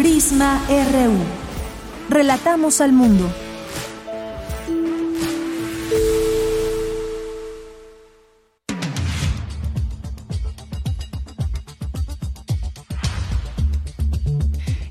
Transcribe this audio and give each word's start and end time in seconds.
Prisma 0.00 0.62
RU. 0.66 1.18
Relatamos 2.08 2.80
al 2.80 2.90
mundo. 2.90 3.30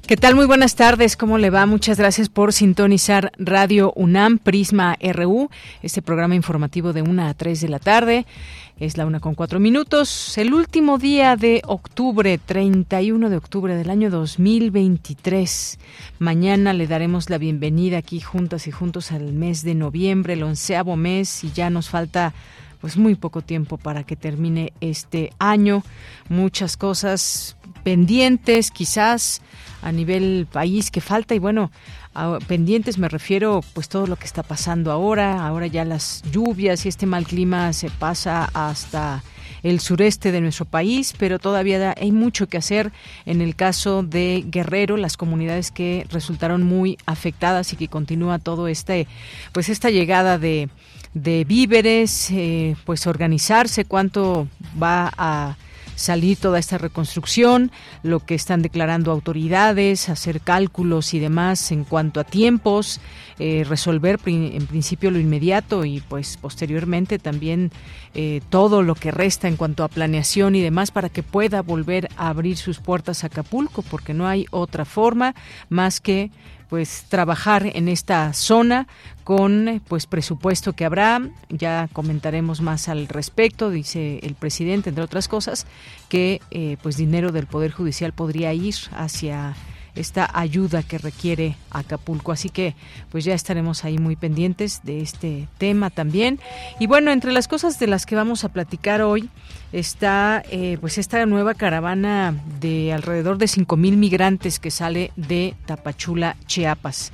¿Qué 0.05 0.15
tal? 0.15 0.35
Muy 0.35 0.45
buenas 0.45 0.75
tardes. 0.75 1.15
¿Cómo 1.15 1.39
le 1.39 1.49
va? 1.49 1.65
Muchas 1.65 1.97
gracias 1.97 2.29
por 2.29 2.53
sintonizar 2.53 3.31
Radio 3.37 3.93
UNAM 3.95 4.37
Prisma 4.37 4.95
RU, 4.99 5.49
este 5.81 6.03
programa 6.03 6.33
informativo 6.35 6.93
de 6.93 7.01
1 7.01 7.27
a 7.27 7.33
3 7.33 7.61
de 7.61 7.69
la 7.69 7.77
tarde. 7.79 8.25
Es 8.79 8.95
la 8.95 9.05
una 9.05 9.19
con 9.19 9.35
cuatro 9.35 9.59
minutos. 9.59 10.37
El 10.37 10.53
último 10.53 10.97
día 10.97 11.35
de 11.35 11.61
octubre, 11.65 12.37
31 12.37 13.29
de 13.29 13.35
octubre 13.35 13.75
del 13.75 13.89
año 13.89 14.09
2023. 14.09 15.77
Mañana 16.19 16.71
le 16.71 16.87
daremos 16.87 17.29
la 17.29 17.37
bienvenida 17.37 17.97
aquí 17.97 18.21
juntas 18.21 18.67
y 18.67 18.71
juntos 18.71 19.11
al 19.11 19.33
mes 19.33 19.63
de 19.63 19.75
noviembre, 19.75 20.31
el 20.31 20.43
onceavo 20.43 20.95
mes, 20.95 21.43
y 21.43 21.51
ya 21.51 21.69
nos 21.69 21.89
falta 21.89 22.33
pues 22.79 22.95
muy 22.95 23.15
poco 23.15 23.41
tiempo 23.41 23.77
para 23.77 24.05
que 24.05 24.15
termine 24.15 24.71
este 24.79 25.33
año. 25.39 25.83
Muchas 26.29 26.77
cosas 26.77 27.57
pendientes, 27.83 28.71
quizás 28.71 29.41
a 29.81 29.91
nivel 29.91 30.47
país 30.49 30.89
que 30.89 31.01
falta 31.01 31.35
y 31.35 31.39
bueno, 31.39 31.69
pendientes 32.47 32.97
me 32.97 33.09
refiero 33.09 33.61
pues 33.73 33.89
todo 33.89 34.07
lo 34.07 34.15
que 34.15 34.25
está 34.25 34.43
pasando 34.43 34.91
ahora, 34.91 35.45
ahora 35.45 35.67
ya 35.67 35.85
las 35.85 36.23
lluvias 36.31 36.85
y 36.85 36.89
este 36.89 37.05
mal 37.05 37.25
clima 37.25 37.73
se 37.73 37.89
pasa 37.89 38.49
hasta 38.53 39.23
el 39.63 39.79
sureste 39.79 40.31
de 40.31 40.41
nuestro 40.41 40.65
país, 40.65 41.13
pero 41.17 41.37
todavía 41.37 41.93
hay 41.99 42.11
mucho 42.11 42.47
que 42.47 42.57
hacer. 42.57 42.91
En 43.25 43.41
el 43.41 43.55
caso 43.55 44.03
de 44.03 44.45
Guerrero, 44.47 44.95
las 44.97 45.17
comunidades 45.17 45.71
que 45.71 46.05
resultaron 46.09 46.63
muy 46.63 46.97
afectadas 47.05 47.73
y 47.73 47.75
que 47.75 47.87
continúa 47.87 48.39
todo 48.39 48.67
este 48.67 49.07
pues 49.51 49.69
esta 49.69 49.89
llegada 49.89 50.37
de 50.37 50.69
de 51.13 51.43
víveres, 51.43 52.29
eh, 52.31 52.75
pues 52.85 53.07
organizarse, 53.07 53.85
cuánto 53.85 54.47
va 54.81 55.11
a 55.17 55.57
salir 55.99 56.37
toda 56.37 56.59
esta 56.59 56.77
reconstrucción, 56.77 57.71
lo 58.03 58.21
que 58.21 58.33
están 58.33 58.61
declarando 58.61 59.11
autoridades, 59.11 60.07
hacer 60.07 60.39
cálculos 60.39 61.13
y 61.13 61.19
demás 61.19 61.73
en 61.73 61.83
cuanto 61.83 62.21
a 62.21 62.23
tiempos, 62.23 63.01
eh, 63.37 63.65
resolver 63.67 64.17
en 64.25 64.65
principio 64.65 65.11
lo 65.11 65.19
inmediato 65.19 65.83
y 65.83 65.99
pues 65.99 66.37
posteriormente 66.37 67.19
también 67.19 67.71
eh, 68.15 68.41
todo 68.49 68.81
lo 68.81 68.95
que 68.95 69.11
resta 69.11 69.49
en 69.49 69.57
cuanto 69.57 69.83
a 69.83 69.89
planeación 69.89 70.55
y 70.55 70.61
demás 70.61 70.91
para 70.91 71.09
que 71.09 71.21
pueda 71.21 71.61
volver 71.61 72.07
a 72.15 72.29
abrir 72.29 72.55
sus 72.55 72.79
puertas 72.79 73.23
a 73.23 73.27
Acapulco, 73.27 73.81
porque 73.81 74.13
no 74.13 74.25
hay 74.25 74.45
otra 74.51 74.85
forma 74.85 75.35
más 75.67 75.99
que 75.99 76.31
pues 76.69 77.05
trabajar 77.09 77.65
en 77.73 77.87
esta 77.87 78.31
zona 78.33 78.87
con 79.23 79.81
pues 79.87 80.05
presupuesto 80.05 80.73
que 80.73 80.85
habrá 80.85 81.21
ya 81.49 81.89
comentaremos 81.93 82.61
más 82.61 82.89
al 82.89 83.07
respecto 83.07 83.69
dice 83.69 84.19
el 84.23 84.35
presidente 84.35 84.89
entre 84.89 85.03
otras 85.03 85.27
cosas 85.27 85.65
que 86.09 86.41
eh, 86.51 86.77
pues 86.81 86.97
dinero 86.97 87.31
del 87.31 87.47
poder 87.47 87.71
judicial 87.71 88.13
podría 88.13 88.53
ir 88.53 88.75
hacia 88.91 89.55
esta 89.95 90.29
ayuda 90.33 90.83
que 90.83 90.97
requiere 90.97 91.55
Acapulco. 91.71 92.31
Así 92.31 92.49
que 92.49 92.75
pues 93.11 93.25
ya 93.25 93.33
estaremos 93.33 93.83
ahí 93.83 93.97
muy 93.97 94.15
pendientes 94.15 94.81
de 94.83 95.01
este 95.01 95.47
tema 95.57 95.89
también. 95.89 96.39
Y 96.79 96.87
bueno, 96.87 97.11
entre 97.11 97.31
las 97.31 97.47
cosas 97.47 97.79
de 97.79 97.87
las 97.87 98.05
que 98.05 98.15
vamos 98.15 98.43
a 98.43 98.49
platicar 98.49 99.01
hoy 99.01 99.29
está 99.71 100.43
eh, 100.49 100.77
pues 100.81 100.97
esta 100.97 101.25
nueva 101.25 101.53
caravana 101.53 102.35
de 102.59 102.93
alrededor 102.93 103.37
de 103.37 103.49
mil 103.77 103.97
migrantes 103.97 104.59
que 104.59 104.71
sale 104.71 105.11
de 105.15 105.55
Tapachula, 105.65 106.35
Chiapas 106.45 107.11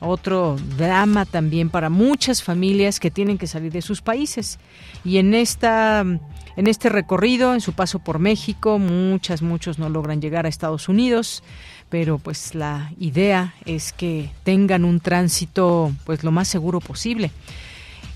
otro 0.00 0.56
drama 0.76 1.24
también 1.24 1.70
para 1.70 1.88
muchas 1.88 2.42
familias 2.42 3.00
que 3.00 3.10
tienen 3.10 3.38
que 3.38 3.46
salir 3.46 3.72
de 3.72 3.80
sus 3.80 4.02
países. 4.02 4.58
Y 5.02 5.16
en 5.16 5.32
esta 5.32 6.04
en 6.56 6.66
este 6.66 6.88
recorrido, 6.88 7.54
en 7.54 7.60
su 7.60 7.72
paso 7.72 7.98
por 7.98 8.18
México, 8.18 8.78
muchas 8.78 9.40
muchos 9.40 9.78
no 9.78 9.88
logran 9.88 10.20
llegar 10.20 10.44
a 10.44 10.50
Estados 10.50 10.88
Unidos 10.88 11.42
pero 11.94 12.18
pues 12.18 12.56
la 12.56 12.90
idea 12.98 13.54
es 13.66 13.92
que 13.92 14.30
tengan 14.42 14.84
un 14.84 14.98
tránsito 14.98 15.92
pues 16.04 16.24
lo 16.24 16.32
más 16.32 16.48
seguro 16.48 16.80
posible. 16.80 17.30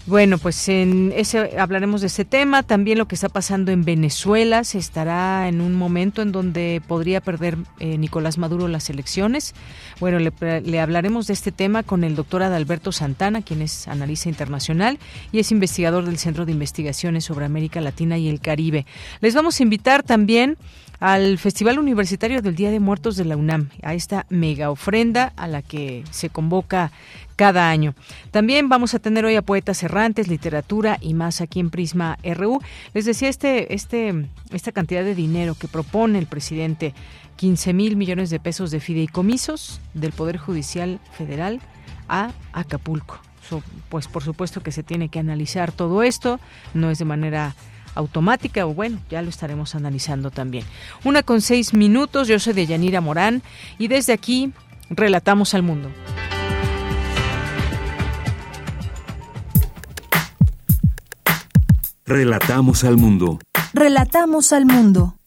Bueno, 0.09 0.39
pues 0.39 0.71
en 0.71 1.13
ese 1.15 1.59
hablaremos 1.61 2.01
de 2.01 2.07
ese 2.07 2.25
tema, 2.25 2.63
también 2.63 2.97
lo 2.97 3.07
que 3.07 3.15
está 3.15 3.29
pasando 3.29 3.73
en 3.73 3.85
Venezuela, 3.85 4.65
se 4.65 4.79
estará 4.79 5.47
en 5.49 5.61
un 5.61 5.75
momento 5.75 6.23
en 6.23 6.33
donde 6.33 6.81
podría 6.89 7.21
perder 7.21 7.59
eh, 7.79 7.99
Nicolás 7.99 8.39
Maduro 8.39 8.69
las 8.69 8.89
elecciones. 8.89 9.55
Bueno, 10.01 10.19
le, 10.19 10.33
le, 10.63 10.81
hablaremos 10.81 11.27
de 11.27 11.35
este 11.35 11.53
tema 11.53 11.83
con 11.83 12.05
el 12.05 12.17
doctor 12.17 12.43
Adalberto 12.43 12.91
Santana, 12.91 13.43
quien 13.43 13.61
es 13.61 13.87
analista 13.87 14.31
internacional 14.31 14.99
y 15.31 15.41
es 15.41 15.53
investigador 15.53 16.07
del 16.07 16.17
Centro 16.17 16.47
de 16.47 16.53
Investigaciones 16.53 17.27
sobre 17.27 17.45
América 17.45 17.83
Latina 17.83 18.17
y 18.17 18.31
el 18.31 18.41
Caribe. 18.41 18.87
Les 19.21 19.35
vamos 19.35 19.61
a 19.61 19.63
invitar 19.63 20.03
también 20.03 20.57
al 21.00 21.38
Festival 21.38 21.78
Universitario 21.78 22.42
del 22.42 22.56
Día 22.56 22.70
de 22.70 22.81
Muertos 22.81 23.16
de 23.16 23.25
la 23.25 23.36
UNAM, 23.36 23.70
a 23.82 23.94
esta 23.94 24.26
mega 24.31 24.70
ofrenda 24.70 25.32
a 25.36 25.47
la 25.47 25.62
que 25.62 26.03
se 26.10 26.28
convoca 26.28 26.91
cada 27.36 27.70
año. 27.70 27.94
También 28.32 28.69
vamos 28.69 28.94
a 28.94 28.98
tener 28.98 29.25
hoy 29.25 29.36
a 29.36 29.42
poetas 29.42 29.82
errantes, 29.84 30.26
literatura 30.26 30.98
y 31.00 31.14
más 31.14 31.41
aquí 31.41 31.60
en 31.60 31.70
Prisma 31.70 32.19
RU. 32.25 32.60
Les 32.94 33.04
decía 33.04 33.28
este, 33.28 33.75
este, 33.75 34.26
esta 34.50 34.72
cantidad 34.72 35.04
de 35.04 35.14
dinero 35.14 35.54
que 35.54 35.69
propone 35.69 36.19
el 36.19 36.26
presidente, 36.26 36.94
15 37.36 37.72
mil 37.75 37.97
millones 37.97 38.30
de 38.30 38.41
pesos 38.41 38.72
de 38.72 38.80
fideicomisos 38.80 39.80
del 39.94 40.10
Poder 40.10 40.36
Judicial 40.36 40.98
Federal 41.12 41.60
a 42.09 42.32
Acapulco. 42.53 43.20
pues 43.88 44.09
por 44.09 44.25
supuesto 44.25 44.62
que 44.62 44.72
se 44.72 44.82
tiene 44.82 45.09
que 45.09 45.20
analizar 45.20 45.70
todo 45.70 46.03
esto, 46.03 46.41
no 46.75 46.91
es 46.91 46.98
de 46.98 47.04
manera 47.04 47.54
automática 47.98 48.64
o 48.66 48.72
bueno, 48.72 48.98
ya 49.10 49.20
lo 49.22 49.28
estaremos 49.28 49.75
analizando 49.75 50.31
también. 50.31 50.64
Una 51.04 51.22
con 51.22 51.41
seis 51.41 51.75
minutos, 51.75 52.28
yo 52.28 52.38
soy 52.38 52.54
de 52.54 52.66
Yanira 52.66 53.00
Morán 53.00 53.42
y 53.78 53.88
desde 53.88 54.12
aquí 54.12 54.53
relatamos 54.88 55.54
al 55.54 55.62
mundo. 55.62 55.91
Relatamos 62.06 62.84
al 62.84 62.97
mundo. 62.97 63.38
Relatamos 63.75 64.53
al 64.54 64.65
mundo. 64.65 65.18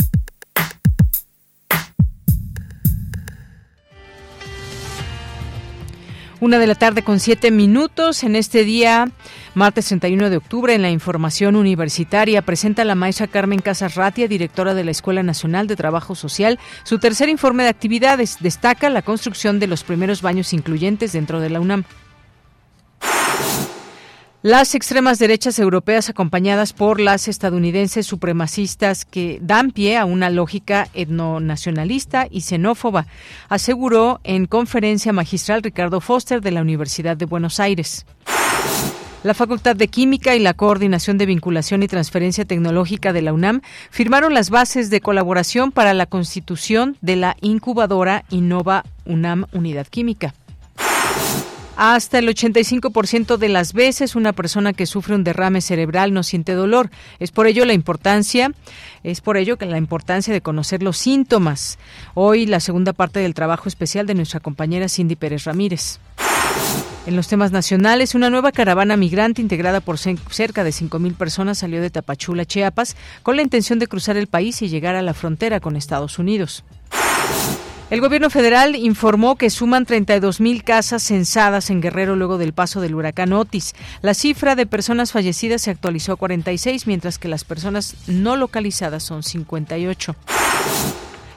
Una 6.41 6.57
de 6.57 6.65
la 6.65 6.73
tarde 6.73 7.03
con 7.03 7.19
siete 7.19 7.51
minutos 7.51 8.23
en 8.23 8.35
este 8.35 8.63
día 8.63 9.11
Martes 9.53 9.85
31 9.89 10.31
de 10.31 10.37
octubre, 10.37 10.73
en 10.73 10.81
la 10.81 10.89
información 10.89 11.55
universitaria, 11.55 12.41
presenta 12.41 12.83
la 12.83 12.95
maestra 12.95 13.27
Carmen 13.27 13.59
Casas 13.59 13.93
Ratia, 13.93 14.27
directora 14.27 14.73
de 14.73 14.83
la 14.83 14.89
Escuela 14.89 15.21
Nacional 15.21 15.67
de 15.67 15.75
Trabajo 15.75 16.15
Social, 16.15 16.57
su 16.81 16.97
tercer 16.97 17.29
informe 17.29 17.61
de 17.61 17.69
actividades. 17.69 18.37
Destaca 18.39 18.89
la 18.89 19.03
construcción 19.03 19.59
de 19.59 19.67
los 19.67 19.83
primeros 19.83 20.23
baños 20.23 20.51
incluyentes 20.51 21.11
dentro 21.11 21.41
de 21.41 21.51
la 21.51 21.59
UNAM. 21.59 21.83
Las 24.43 24.73
extremas 24.73 25.19
derechas 25.19 25.59
europeas 25.59 26.09
acompañadas 26.09 26.73
por 26.73 26.99
las 26.99 27.27
estadounidenses 27.27 28.07
supremacistas 28.07 29.05
que 29.05 29.37
dan 29.39 29.69
pie 29.69 29.97
a 29.97 30.05
una 30.05 30.31
lógica 30.31 30.87
etnonacionalista 30.95 32.25
y 32.27 32.41
xenófoba, 32.41 33.05
aseguró 33.49 34.19
en 34.23 34.47
conferencia 34.47 35.13
magistral 35.13 35.61
Ricardo 35.61 36.01
Foster 36.01 36.41
de 36.41 36.49
la 36.49 36.61
Universidad 36.61 37.15
de 37.15 37.25
Buenos 37.27 37.59
Aires. 37.59 38.07
La 39.21 39.35
Facultad 39.35 39.75
de 39.75 39.89
Química 39.89 40.35
y 40.35 40.39
la 40.39 40.55
Coordinación 40.55 41.19
de 41.19 41.27
Vinculación 41.27 41.83
y 41.83 41.87
Transferencia 41.87 42.43
Tecnológica 42.43 43.13
de 43.13 43.21
la 43.21 43.33
UNAM 43.33 43.61
firmaron 43.91 44.33
las 44.33 44.49
bases 44.49 44.89
de 44.89 45.01
colaboración 45.01 45.71
para 45.71 45.93
la 45.93 46.07
constitución 46.07 46.97
de 47.01 47.15
la 47.15 47.37
incubadora 47.41 48.25
Innova 48.31 48.85
UNAM 49.05 49.45
Unidad 49.53 49.85
Química. 49.85 50.33
Hasta 51.77 52.19
el 52.19 52.27
85% 52.27 53.37
de 53.37 53.49
las 53.49 53.73
veces 53.73 54.15
una 54.15 54.33
persona 54.33 54.73
que 54.73 54.85
sufre 54.85 55.15
un 55.15 55.23
derrame 55.23 55.61
cerebral 55.61 56.13
no 56.13 56.21
siente 56.23 56.53
dolor. 56.53 56.91
Es 57.19 57.31
por 57.31 57.47
ello 57.47 57.65
la 57.65 57.73
importancia, 57.73 58.51
es 59.03 59.21
por 59.21 59.37
ello 59.37 59.57
que 59.57 59.65
la 59.65 59.77
importancia 59.77 60.33
de 60.33 60.41
conocer 60.41 60.83
los 60.83 60.97
síntomas. 60.97 61.79
Hoy 62.13 62.45
la 62.45 62.59
segunda 62.59 62.93
parte 62.93 63.19
del 63.19 63.33
trabajo 63.33 63.67
especial 63.67 64.05
de 64.05 64.15
nuestra 64.15 64.39
compañera 64.39 64.89
Cindy 64.89 65.15
Pérez 65.15 65.45
Ramírez. 65.45 65.99
En 67.07 67.15
los 67.15 67.27
temas 67.27 67.51
nacionales, 67.51 68.13
una 68.13 68.29
nueva 68.29 68.51
caravana 68.51 68.95
migrante 68.95 69.41
integrada 69.41 69.79
por 69.79 69.97
cerca 69.97 70.63
de 70.63 70.69
5.000 70.69 71.15
personas 71.15 71.57
salió 71.57 71.81
de 71.81 71.89
Tapachula, 71.89 72.45
Chiapas, 72.45 72.95
con 73.23 73.37
la 73.37 73.41
intención 73.41 73.79
de 73.79 73.87
cruzar 73.87 74.17
el 74.17 74.27
país 74.27 74.61
y 74.61 74.69
llegar 74.69 74.95
a 74.95 75.01
la 75.01 75.15
frontera 75.15 75.59
con 75.59 75.75
Estados 75.75 76.19
Unidos. 76.19 76.63
El 77.91 77.99
gobierno 77.99 78.29
federal 78.29 78.77
informó 78.77 79.35
que 79.35 79.49
suman 79.49 79.85
32.000 79.85 80.63
casas 80.63 81.03
censadas 81.03 81.69
en 81.69 81.81
Guerrero 81.81 82.15
luego 82.15 82.37
del 82.37 82.53
paso 82.53 82.79
del 82.79 82.95
huracán 82.95 83.33
Otis. 83.33 83.75
La 84.01 84.13
cifra 84.13 84.55
de 84.55 84.65
personas 84.65 85.11
fallecidas 85.11 85.63
se 85.63 85.71
actualizó 85.71 86.13
a 86.13 86.15
46, 86.15 86.87
mientras 86.87 87.19
que 87.19 87.27
las 87.27 87.43
personas 87.43 87.97
no 88.07 88.37
localizadas 88.37 89.03
son 89.03 89.23
58. 89.23 90.15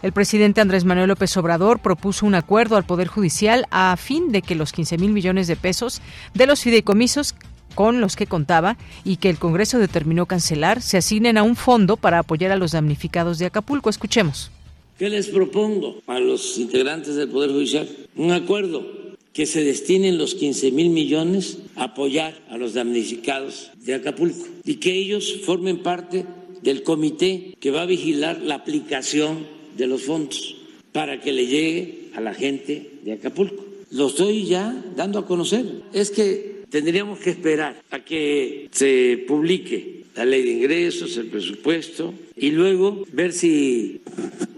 El 0.03 0.13
presidente 0.13 0.61
Andrés 0.61 0.85
Manuel 0.85 1.09
López 1.09 1.37
Obrador 1.37 1.81
propuso 1.81 2.25
un 2.25 2.37
acuerdo 2.37 2.77
al 2.77 2.85
Poder 2.85 3.09
Judicial 3.09 3.67
a 3.73 3.97
fin 3.97 4.31
de 4.31 4.41
que 4.41 4.55
los 4.55 4.71
15 4.71 4.97
mil 4.99 5.11
millones 5.11 5.49
de 5.49 5.57
pesos 5.57 6.03
de 6.35 6.47
los 6.47 6.63
fideicomisos 6.63 7.35
con 7.75 8.01
los 8.01 8.15
que 8.15 8.29
contaba 8.29 8.77
y 9.03 9.17
que 9.17 9.29
el 9.29 9.41
Congreso 9.41 9.81
determinó 9.81 10.27
cancelar 10.27 10.83
se 10.83 10.99
asignen 10.99 11.37
a 11.37 11.43
un 11.43 11.57
fondo 11.57 11.97
para 11.97 12.21
apoyar 12.21 12.53
a 12.53 12.57
los 12.57 12.71
damnificados 12.71 13.41
de 13.41 13.47
Acapulco. 13.47 13.91
Escuchemos. 13.91 14.53
¿Qué 14.99 15.11
les 15.11 15.27
propongo 15.27 16.01
a 16.07 16.21
los 16.21 16.57
integrantes 16.57 17.17
del 17.17 17.29
Poder 17.29 17.51
Judicial? 17.51 17.89
Un 18.15 18.31
acuerdo 18.31 18.87
que 19.33 19.45
se 19.45 19.65
destinen 19.65 20.19
los 20.19 20.37
15 20.37 20.71
mil 20.71 20.91
millones 20.91 21.59
a 21.75 21.85
apoyar 21.85 22.41
a 22.49 22.57
los 22.57 22.75
damnificados 22.75 23.73
de 23.85 23.95
Acapulco 23.95 24.47
y 24.65 24.77
que 24.77 24.95
ellos 24.95 25.41
formen 25.45 25.83
parte 25.83 26.25
del 26.63 26.85
comité 26.85 27.57
que 27.59 27.73
va 27.73 27.83
a 27.83 27.87
vigilar 27.87 28.41
la 28.41 28.55
aplicación 28.55 29.45
de 29.77 29.89
los 29.89 30.03
fondos 30.03 30.55
para 30.93 31.21
que 31.21 31.33
le 31.33 31.49
llegue 31.49 32.11
a 32.15 32.21
la 32.21 32.33
gente 32.33 32.93
de 33.03 33.15
Acapulco. 33.15 33.65
Lo 33.91 34.07
estoy 34.07 34.45
ya 34.45 34.81
dando 34.95 35.19
a 35.19 35.27
conocer. 35.27 35.67
Es 35.93 36.13
que 36.13 36.63
tendríamos 36.71 37.19
que 37.19 37.31
esperar 37.31 37.83
a 37.91 38.05
que 38.05 38.69
se 38.71 39.25
publique 39.27 40.04
la 40.15 40.25
ley 40.25 40.43
de 40.43 40.51
ingresos, 40.51 41.17
el 41.17 41.27
presupuesto, 41.27 42.15
y 42.37 42.51
luego 42.51 43.07
ver 43.13 43.33
si 43.33 44.01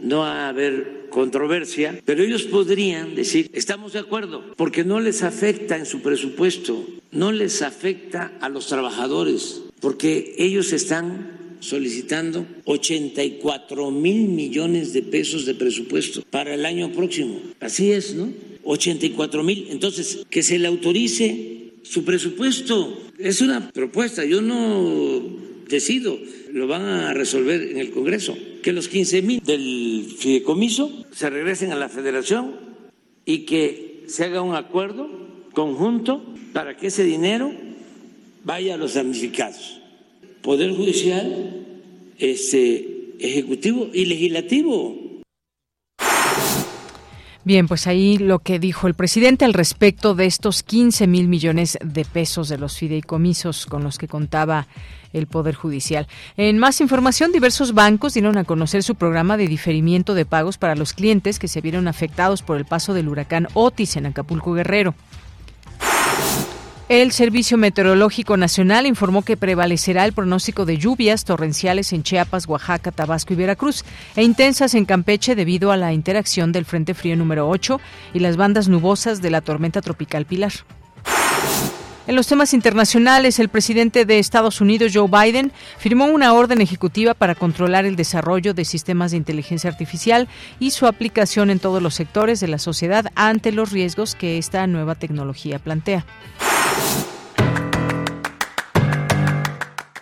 no 0.01 0.19
va 0.19 0.47
a 0.47 0.49
haber 0.49 1.07
controversia, 1.11 2.01
pero 2.05 2.23
ellos 2.23 2.43
podrían 2.43 3.15
decir, 3.15 3.51
estamos 3.55 3.95
de 3.95 4.01
acuerdo, 4.01 4.55
porque 4.57 4.85
no 4.85 5.01
les 5.01 5.23
afecta 5.23 5.77
en 5.77 5.87
su 5.87 6.01
presupuesto, 6.01 6.87
no 7.11 7.33
les 7.33 7.63
afecta 7.63 8.33
a 8.41 8.49
los 8.49 8.67
trabajadores, 8.67 9.63
porque 9.81 10.35
ellos 10.39 10.73
están 10.73 11.57
solicitando 11.61 12.47
84 12.65 13.91
mil 13.91 14.29
millones 14.29 14.93
de 14.93 15.03
pesos 15.03 15.47
de 15.47 15.55
presupuesto 15.55 16.23
para 16.31 16.55
el 16.55 16.67
año 16.67 16.93
próximo. 16.93 17.41
Así 17.61 17.93
es, 17.93 18.15
¿no? 18.15 18.33
84 18.65 19.43
mil. 19.43 19.69
Entonces, 19.71 20.27
que 20.29 20.43
se 20.43 20.59
le 20.59 20.69
autorice 20.69 21.56
su 21.89 22.05
presupuesto. 22.05 23.03
Es 23.19 23.41
una 23.41 23.71
propuesta. 23.71 24.25
Yo 24.25 24.41
no 24.41 25.23
decido, 25.69 26.19
lo 26.53 26.67
van 26.67 26.83
a 26.83 27.15
resolver 27.15 27.63
en 27.63 27.79
el 27.79 27.91
Congreso, 27.91 28.37
que 28.63 28.73
los 28.73 28.89
15 28.89 29.23
mil 29.23 29.41
del 29.41 30.07
fideicomiso 30.19 31.05
se 31.13 31.31
regresen 31.31 31.73
a 31.73 31.77
la 31.77 31.89
federación 31.89 32.55
y 33.25 33.41
que 33.41 34.05
se 34.07 34.25
haga 34.25 34.43
un 34.43 34.55
acuerdo 34.55 35.09
conjunto 35.53 36.25
para 36.53 36.77
que 36.77 36.89
ese 36.89 37.05
dinero 37.05 37.53
vaya 38.45 38.75
a 38.75 38.79
los 38.79 38.95
damnificados. 38.95 39.81
Poder 40.43 40.71
judicial, 40.71 41.67
este, 42.19 43.15
ejecutivo 43.19 43.91
y 43.93 44.05
legislativo. 44.05 45.06
Bien, 47.47 47.69
pues 47.69 47.87
ahí 47.87 48.19
lo 48.19 48.41
que 48.41 48.59
dijo 48.59 48.89
el 48.89 48.95
presidente 48.95 49.45
al 49.45 49.55
respecto 49.55 50.17
de 50.17 50.27
estos 50.27 50.65
15 50.65 51.07
mil 51.07 51.29
millones 51.29 51.79
de 51.81 52.05
pesos 52.05 52.49
de 52.49 52.59
los 52.59 52.77
fideicomisos 52.77 53.67
con 53.67 53.85
los 53.85 53.99
que 53.99 54.09
contaba 54.09 54.67
el 55.13 55.29
Poder 55.29 55.55
Judicial. 55.55 56.09
En 56.37 56.59
más 56.59 56.81
información, 56.81 57.31
diversos 57.31 57.73
bancos 57.73 58.15
dieron 58.15 58.37
a 58.37 58.43
conocer 58.43 58.83
su 58.83 58.97
programa 58.97 59.37
de 59.37 59.47
diferimiento 59.47 60.15
de 60.15 60.25
pagos 60.25 60.59
para 60.59 60.75
los 60.75 60.93
clientes 60.93 61.39
que 61.39 61.47
se 61.47 61.61
vieron 61.61 61.87
afectados 61.87 62.43
por 62.43 62.57
el 62.57 62.65
paso 62.65 62.95
del 62.95 63.07
huracán 63.07 63.47
Otis 63.55 63.95
en 63.95 64.07
Acapulco 64.07 64.53
Guerrero. 64.53 64.97
El 66.89 67.11
Servicio 67.11 67.59
Meteorológico 67.59 68.37
Nacional 68.37 68.87
informó 68.87 69.23
que 69.23 69.37
prevalecerá 69.37 70.05
el 70.05 70.13
pronóstico 70.13 70.65
de 70.65 70.79
lluvias 70.79 71.25
torrenciales 71.25 71.93
en 71.93 72.05
Chiapas, 72.05 72.47
Oaxaca, 72.47 72.93
Tabasco 72.93 73.33
y 73.33 73.37
Veracruz 73.37 73.85
e 74.15 74.23
intensas 74.23 74.73
en 74.75 74.85
Campeche 74.85 75.35
debido 75.35 75.73
a 75.73 75.77
la 75.77 75.93
interacción 75.93 76.53
del 76.53 76.65
Frente 76.65 76.95
Frío 76.95 77.17
número 77.17 77.49
8 77.49 77.81
y 78.15 78.21
las 78.21 78.37
bandas 78.37 78.69
nubosas 78.69 79.21
de 79.21 79.31
la 79.31 79.41
tormenta 79.41 79.81
tropical 79.81 80.27
Pilar. 80.27 80.53
En 82.07 82.15
los 82.15 82.29
temas 82.29 82.55
internacionales, 82.55 83.41
el 83.41 83.49
presidente 83.49 84.05
de 84.05 84.21
Estados 84.21 84.61
Unidos, 84.61 84.93
Joe 84.95 85.09
Biden, 85.09 85.51
firmó 85.79 86.05
una 86.05 86.35
orden 86.35 86.61
ejecutiva 86.61 87.15
para 87.15 87.35
controlar 87.35 87.85
el 87.85 87.97
desarrollo 87.97 88.55
de 88.55 88.65
sistemas 88.65 89.11
de 89.11 89.17
inteligencia 89.17 89.69
artificial 89.69 90.29
y 90.61 90.71
su 90.71 90.87
aplicación 90.87 91.51
en 91.51 91.59
todos 91.59 91.83
los 91.83 91.97
sectores 91.97 92.39
de 92.39 92.47
la 92.47 92.61
sociedad 92.61 93.11
ante 93.17 93.51
los 93.51 93.73
riesgos 93.73 94.15
que 94.15 94.39
esta 94.39 94.69
nueva 94.69 94.95
tecnología 94.95 95.59
plantea. 95.59 96.07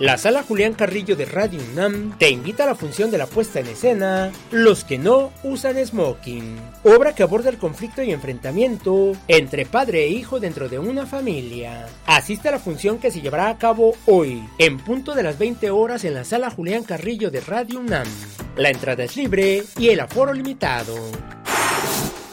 La 0.00 0.16
sala 0.16 0.42
Julián 0.42 0.72
Carrillo 0.72 1.14
de 1.14 1.26
Radio 1.26 1.60
UNAM 1.72 2.16
te 2.16 2.30
invita 2.30 2.62
a 2.64 2.68
la 2.68 2.74
función 2.74 3.10
de 3.10 3.18
la 3.18 3.26
puesta 3.26 3.60
en 3.60 3.66
escena 3.66 4.32
Los 4.50 4.82
que 4.82 4.96
no 4.96 5.30
usan 5.42 5.76
smoking, 5.76 6.56
obra 6.84 7.14
que 7.14 7.22
aborda 7.22 7.50
el 7.50 7.58
conflicto 7.58 8.02
y 8.02 8.10
enfrentamiento 8.10 9.12
entre 9.28 9.66
padre 9.66 10.04
e 10.04 10.08
hijo 10.08 10.40
dentro 10.40 10.70
de 10.70 10.78
una 10.78 11.04
familia. 11.04 11.86
Asiste 12.06 12.48
a 12.48 12.52
la 12.52 12.58
función 12.58 12.96
que 12.96 13.10
se 13.10 13.20
llevará 13.20 13.50
a 13.50 13.58
cabo 13.58 13.92
hoy, 14.06 14.42
en 14.56 14.78
punto 14.78 15.14
de 15.14 15.22
las 15.22 15.38
20 15.38 15.70
horas 15.70 16.02
en 16.04 16.14
la 16.14 16.24
sala 16.24 16.48
Julián 16.48 16.84
Carrillo 16.84 17.30
de 17.30 17.42
Radio 17.42 17.80
UNAM. 17.80 18.08
La 18.56 18.70
entrada 18.70 19.04
es 19.04 19.18
libre 19.18 19.64
y 19.78 19.90
el 19.90 20.00
aforo 20.00 20.32
limitado. 20.32 20.94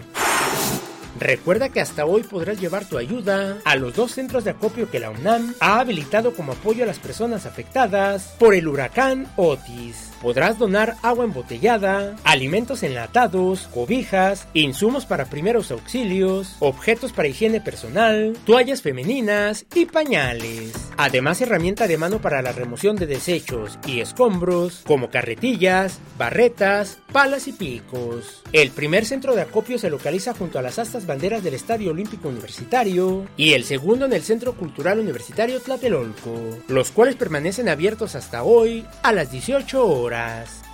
Recuerda 1.20 1.68
que 1.68 1.80
hasta 1.80 2.06
hoy 2.06 2.22
podrás 2.22 2.60
llevar 2.60 2.84
tu 2.84 2.96
ayuda 2.96 3.58
a 3.64 3.76
los 3.76 3.94
dos 3.94 4.12
centros 4.12 4.44
de 4.44 4.50
acopio 4.50 4.90
que 4.90 5.00
la 5.00 5.10
UNAM 5.10 5.52
ha 5.60 5.80
habilitado 5.80 6.32
como 6.32 6.52
apoyo 6.52 6.84
a 6.84 6.86
las 6.86 7.00
personas 7.00 7.44
afectadas 7.44 8.34
por 8.38 8.54
el 8.54 8.68
huracán 8.68 9.26
Otis. 9.36 10.07
Podrás 10.22 10.58
donar 10.58 10.96
agua 11.02 11.24
embotellada, 11.24 12.16
alimentos 12.24 12.82
enlatados, 12.82 13.68
cobijas, 13.72 14.48
insumos 14.52 15.06
para 15.06 15.26
primeros 15.26 15.70
auxilios, 15.70 16.56
objetos 16.58 17.12
para 17.12 17.28
higiene 17.28 17.60
personal, 17.60 18.36
toallas 18.44 18.82
femeninas 18.82 19.66
y 19.74 19.86
pañales. 19.86 20.72
Además, 20.96 21.40
herramienta 21.40 21.86
de 21.86 21.98
mano 21.98 22.20
para 22.20 22.42
la 22.42 22.52
remoción 22.52 22.96
de 22.96 23.06
desechos 23.06 23.78
y 23.86 24.00
escombros, 24.00 24.82
como 24.86 25.10
carretillas, 25.10 26.00
barretas, 26.18 26.98
palas 27.12 27.46
y 27.46 27.52
picos. 27.52 28.42
El 28.52 28.70
primer 28.70 29.06
centro 29.06 29.36
de 29.36 29.42
acopio 29.42 29.78
se 29.78 29.90
localiza 29.90 30.34
junto 30.34 30.58
a 30.58 30.62
las 30.62 30.78
astas 30.78 31.06
banderas 31.06 31.44
del 31.44 31.54
Estadio 31.54 31.92
Olímpico 31.92 32.28
Universitario 32.28 33.26
y 33.36 33.52
el 33.52 33.64
segundo 33.64 34.06
en 34.06 34.12
el 34.12 34.22
Centro 34.22 34.54
Cultural 34.54 34.98
Universitario 34.98 35.60
Tlatelolco, 35.60 36.58
los 36.66 36.90
cuales 36.90 37.14
permanecen 37.14 37.68
abiertos 37.68 38.16
hasta 38.16 38.42
hoy 38.42 38.84
a 39.02 39.12
las 39.12 39.30
18 39.30 39.86
horas. 39.86 40.07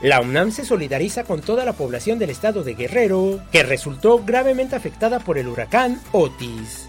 La 0.00 0.20
UNAM 0.20 0.52
se 0.52 0.64
solidariza 0.64 1.24
con 1.24 1.40
toda 1.40 1.64
la 1.64 1.72
población 1.72 2.18
del 2.18 2.30
estado 2.30 2.62
de 2.62 2.74
Guerrero, 2.74 3.40
que 3.50 3.62
resultó 3.62 4.22
gravemente 4.24 4.76
afectada 4.76 5.18
por 5.18 5.38
el 5.38 5.48
huracán 5.48 6.00
Otis. 6.12 6.88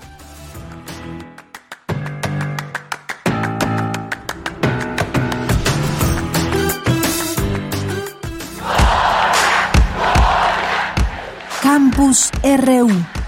Campus 11.64 12.30
RU 12.44 13.25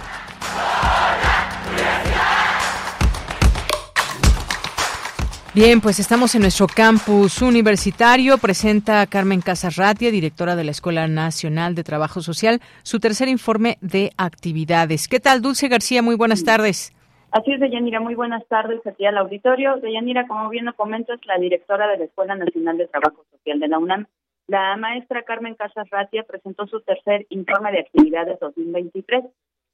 Bien, 5.58 5.82
pues 5.82 6.00
estamos 6.00 6.36
en 6.36 6.42
nuestro 6.42 6.68
campus 6.68 7.42
universitario. 7.42 8.38
Presenta 8.38 9.08
Carmen 9.08 9.42
Casarratia, 9.42 10.12
directora 10.12 10.56
de 10.56 10.64
la 10.64 10.70
Escuela 10.70 11.08
Nacional 11.08 11.74
de 11.74 11.84
Trabajo 11.84 12.22
Social, 12.22 12.60
su 12.84 13.00
tercer 13.00 13.28
informe 13.28 13.80
de 13.82 14.12
actividades. 14.20 15.08
¿Qué 15.08 15.20
tal, 15.20 15.42
Dulce 15.42 15.68
García? 15.68 16.04
Muy 16.04 16.14
buenas 16.14 16.44
tardes. 16.44 16.94
Así 17.32 17.54
es, 17.54 17.60
Deyanira, 17.60 18.00
muy 18.00 18.14
buenas 18.14 18.46
tardes 18.46 18.86
aquí 18.86 19.08
al 19.08 19.18
auditorio. 19.18 19.78
Deyanira, 19.78 20.28
como 20.28 20.48
bien 20.50 20.66
lo 20.66 20.76
comento, 20.76 21.14
es 21.14 21.26
la 21.26 21.40
directora 21.40 21.88
de 21.88 21.98
la 21.98 22.06
Escuela 22.06 22.36
Nacional 22.36 22.78
de 22.78 22.86
Trabajo 22.86 23.26
Social 23.32 23.60
de 23.60 23.68
la 23.68 23.80
UNAM. 23.80 24.06
La 24.46 24.78
maestra 24.78 25.24
Carmen 25.24 25.56
Casas 25.56 25.90
Ratia 25.90 26.22
presentó 26.22 26.68
su 26.68 26.82
tercer 26.82 27.26
informe 27.30 27.72
de 27.72 27.80
actividades 27.80 28.40
2023. 28.40 29.24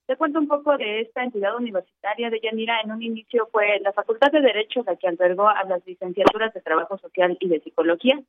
Te 0.06 0.18
cuento 0.18 0.38
un 0.38 0.50
poco 0.50 0.76
de 0.78 1.02
esta 1.02 1.24
entidad 1.24 1.56
universitaria 1.56 2.30
de 2.30 2.42
Yanira. 2.42 2.82
En 2.82 2.92
un 2.92 3.02
inicio 3.02 3.48
fue 3.52 3.80
la 3.80 3.94
Facultad 3.94 4.32
de 4.32 4.42
Derecho 4.42 4.84
la 4.86 4.98
que 4.98 5.08
albergó 5.08 5.48
a 5.48 5.64
las 5.64 5.86
licenciaturas 5.88 6.54
de 6.54 6.62
Trabajo 6.62 6.98
Social 6.98 7.38
y 7.40 7.48
de 7.48 7.62
Psicología. 7.62 8.22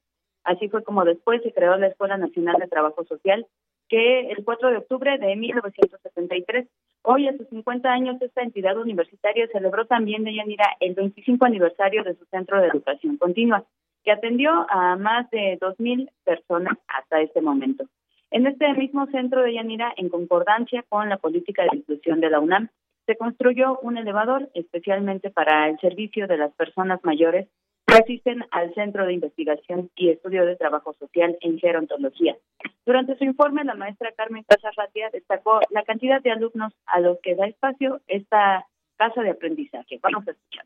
Así 0.44 0.68
fue 0.68 0.84
como 0.84 1.04
después 1.04 1.42
se 1.42 1.52
creó 1.52 1.76
la 1.76 1.88
Escuela 1.88 2.16
Nacional 2.16 2.56
de 2.60 2.68
Trabajo 2.68 3.04
Social, 3.04 3.46
que 3.88 4.30
el 4.30 4.44
4 4.44 4.70
de 4.70 4.76
octubre 4.76 5.18
de 5.18 5.34
1973, 5.34 6.68
hoy 7.02 7.26
a 7.26 7.36
sus 7.36 7.48
50 7.48 7.90
años, 7.90 8.22
esta 8.22 8.42
entidad 8.42 8.78
universitaria 8.78 9.48
celebró 9.48 9.86
también 9.86 10.22
de 10.22 10.34
Yanira 10.34 10.76
el 10.78 10.94
25 10.94 11.44
aniversario 11.44 12.04
de 12.04 12.14
su 12.14 12.24
Centro 12.26 12.60
de 12.60 12.68
Educación 12.68 13.16
Continua 13.16 13.64
que 14.04 14.12
atendió 14.12 14.66
a 14.68 14.96
más 14.96 15.28
de 15.30 15.58
2.000 15.58 16.10
personas 16.24 16.78
hasta 16.86 17.20
este 17.20 17.40
momento. 17.40 17.84
En 18.34 18.48
este 18.48 18.74
mismo 18.74 19.06
centro 19.12 19.44
de 19.44 19.54
Yanira, 19.54 19.94
en 19.96 20.08
concordancia 20.08 20.84
con 20.88 21.08
la 21.08 21.18
política 21.18 21.62
de 21.62 21.78
inclusión 21.78 22.18
de 22.20 22.30
la 22.30 22.40
UNAM, 22.40 22.68
se 23.06 23.14
construyó 23.16 23.78
un 23.78 23.96
elevador 23.96 24.50
especialmente 24.54 25.30
para 25.30 25.68
el 25.68 25.78
servicio 25.78 26.26
de 26.26 26.38
las 26.38 26.52
personas 26.54 26.98
mayores 27.04 27.46
que 27.86 27.94
asisten 27.94 28.44
al 28.50 28.74
Centro 28.74 29.06
de 29.06 29.12
Investigación 29.12 29.88
y 29.94 30.08
Estudio 30.08 30.44
de 30.46 30.56
Trabajo 30.56 30.94
Social 30.94 31.38
en 31.42 31.60
Gerontología. 31.60 32.36
Durante 32.84 33.16
su 33.18 33.22
informe, 33.22 33.62
la 33.62 33.76
maestra 33.76 34.10
Carmen 34.16 34.44
Casarratia 34.48 35.10
destacó 35.10 35.60
la 35.70 35.84
cantidad 35.84 36.20
de 36.20 36.32
alumnos 36.32 36.72
a 36.86 36.98
los 36.98 37.20
que 37.20 37.36
da 37.36 37.46
espacio 37.46 38.00
esta 38.08 38.66
casa 38.96 39.22
de 39.22 39.30
aprendizaje. 39.30 40.00
Vamos 40.02 40.26
a 40.26 40.32
escuchar. 40.32 40.64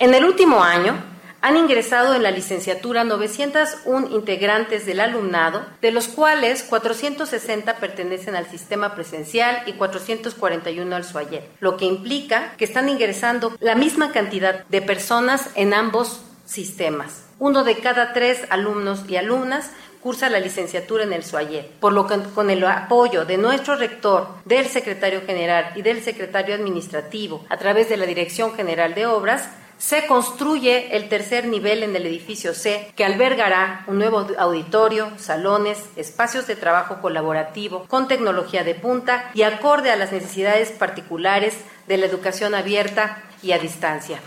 En 0.00 0.14
el 0.14 0.24
último 0.24 0.62
año, 0.62 0.94
han 1.40 1.56
ingresado 1.56 2.14
en 2.14 2.22
la 2.22 2.30
licenciatura 2.30 3.02
901 3.02 4.10
integrantes 4.10 4.86
del 4.86 5.00
alumnado, 5.00 5.66
de 5.82 5.90
los 5.90 6.06
cuales 6.06 6.62
460 6.62 7.78
pertenecen 7.78 8.36
al 8.36 8.48
sistema 8.48 8.94
presencial 8.94 9.64
y 9.66 9.72
441 9.72 10.94
al 10.94 11.02
SUAYER, 11.02 11.48
lo 11.58 11.76
que 11.76 11.86
implica 11.86 12.54
que 12.56 12.64
están 12.64 12.88
ingresando 12.88 13.56
la 13.58 13.74
misma 13.74 14.12
cantidad 14.12 14.64
de 14.66 14.82
personas 14.82 15.50
en 15.56 15.74
ambos 15.74 16.20
sistemas. 16.46 17.24
Uno 17.40 17.64
de 17.64 17.78
cada 17.78 18.12
tres 18.12 18.42
alumnos 18.50 19.02
y 19.08 19.16
alumnas 19.16 19.72
cursa 20.00 20.30
la 20.30 20.38
licenciatura 20.38 21.02
en 21.02 21.12
el 21.12 21.24
SUAYER, 21.24 21.70
por 21.80 21.92
lo 21.92 22.06
que 22.06 22.20
con 22.36 22.50
el 22.50 22.64
apoyo 22.64 23.24
de 23.24 23.36
nuestro 23.36 23.74
rector, 23.74 24.28
del 24.44 24.66
secretario 24.66 25.22
general 25.26 25.72
y 25.74 25.82
del 25.82 26.04
secretario 26.04 26.54
administrativo, 26.54 27.44
a 27.48 27.56
través 27.56 27.88
de 27.88 27.96
la 27.96 28.06
Dirección 28.06 28.54
General 28.54 28.94
de 28.94 29.06
Obras, 29.06 29.48
se 29.78 30.06
construye 30.06 30.96
el 30.96 31.08
tercer 31.08 31.46
nivel 31.46 31.82
en 31.82 31.94
el 31.94 32.04
edificio 32.04 32.52
C, 32.52 32.88
que 32.96 33.04
albergará 33.04 33.84
un 33.86 33.98
nuevo 33.98 34.26
auditorio, 34.38 35.10
salones, 35.16 35.96
espacios 35.96 36.46
de 36.46 36.56
trabajo 36.56 37.00
colaborativo 37.00 37.86
con 37.88 38.08
tecnología 38.08 38.64
de 38.64 38.74
punta 38.74 39.30
y 39.34 39.42
acorde 39.42 39.90
a 39.90 39.96
las 39.96 40.12
necesidades 40.12 40.72
particulares 40.72 41.64
de 41.86 41.96
la 41.96 42.06
educación 42.06 42.54
abierta 42.54 43.22
y 43.42 43.52
a 43.52 43.58
distancia. 43.58 44.18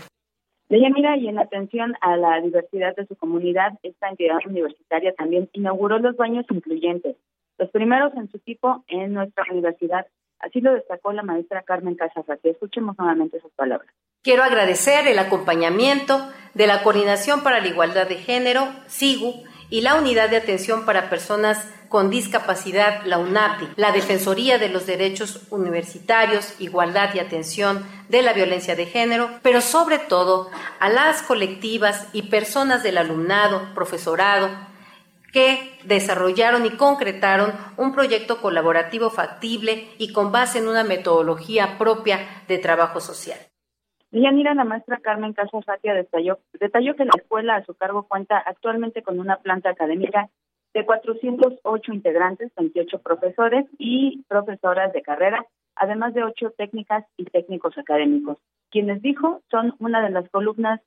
mira 0.68 1.16
y 1.18 1.28
en 1.28 1.38
atención 1.38 1.94
a 2.00 2.16
la 2.16 2.40
diversidad 2.40 2.96
de 2.96 3.06
su 3.06 3.14
comunidad, 3.16 3.72
esta 3.82 4.08
entidad 4.08 4.38
universitaria 4.46 5.12
también 5.12 5.50
inauguró 5.52 5.98
los 5.98 6.16
baños 6.16 6.46
incluyentes, 6.50 7.16
los 7.58 7.70
primeros 7.70 8.14
en 8.14 8.30
su 8.30 8.38
tipo 8.38 8.84
en 8.88 9.12
nuestra 9.12 9.44
universidad. 9.50 10.06
Así 10.42 10.60
lo 10.60 10.74
destacó 10.74 11.12
la 11.12 11.22
maestra 11.22 11.62
Carmen 11.62 11.94
Casafati. 11.94 12.50
Escuchemos 12.50 12.98
nuevamente 12.98 13.40
sus 13.40 13.52
palabras. 13.52 13.88
Quiero 14.22 14.42
agradecer 14.42 15.06
el 15.06 15.18
acompañamiento 15.18 16.30
de 16.54 16.66
la 16.66 16.82
Coordinación 16.82 17.42
para 17.42 17.60
la 17.60 17.68
Igualdad 17.68 18.08
de 18.08 18.16
Género, 18.16 18.68
SIGU, 18.86 19.44
y 19.72 19.80
la 19.80 19.94
Unidad 19.94 20.28
de 20.28 20.36
Atención 20.36 20.84
para 20.84 21.08
Personas 21.08 21.66
con 21.88 22.10
Discapacidad, 22.10 23.04
la 23.04 23.16
UNAPI, 23.16 23.68
la 23.76 23.90
Defensoría 23.90 24.58
de 24.58 24.68
los 24.68 24.84
Derechos 24.84 25.46
Universitarios, 25.50 26.60
Igualdad 26.60 27.14
y 27.14 27.20
Atención 27.20 27.82
de 28.10 28.20
la 28.20 28.34
Violencia 28.34 28.76
de 28.76 28.84
Género, 28.84 29.30
pero 29.42 29.62
sobre 29.62 29.98
todo 29.98 30.50
a 30.78 30.90
las 30.90 31.22
colectivas 31.22 32.06
y 32.12 32.24
personas 32.24 32.82
del 32.82 32.98
alumnado, 32.98 33.62
profesorado, 33.74 34.50
que 35.32 35.78
desarrollaron 35.84 36.66
y 36.66 36.70
concretaron 36.76 37.52
un 37.76 37.92
proyecto 37.92 38.40
colaborativo 38.40 39.10
factible 39.10 39.88
y 39.98 40.12
con 40.12 40.30
base 40.30 40.58
en 40.58 40.68
una 40.68 40.84
metodología 40.84 41.78
propia 41.78 42.18
de 42.48 42.58
trabajo 42.58 43.00
social. 43.00 43.38
Yanira, 44.12 44.54
la 44.54 44.64
maestra 44.64 44.98
Carmen 44.98 45.32
Casas 45.32 45.64
detalló, 45.82 46.38
detalló 46.60 46.94
que 46.96 47.06
la 47.06 47.12
escuela 47.16 47.56
a 47.56 47.64
su 47.64 47.74
cargo 47.74 48.02
cuenta 48.02 48.38
actualmente 48.38 49.02
con 49.02 49.18
una 49.18 49.38
planta 49.38 49.70
académica 49.70 50.28
de 50.74 50.84
408 50.84 51.92
integrantes, 51.92 52.52
28 52.56 52.98
profesores 53.00 53.66
y 53.78 54.22
profesoras 54.28 54.92
de 54.92 55.02
carrera, 55.02 55.46
además 55.76 56.12
de 56.12 56.24
ocho 56.24 56.50
técnicas 56.50 57.06
y 57.16 57.24
técnicos 57.24 57.76
académicos, 57.78 58.36
quienes 58.70 59.00
dijo 59.00 59.42
son 59.50 59.74
una 59.78 60.02
de 60.02 60.10
las 60.10 60.28
columnas 60.28 60.80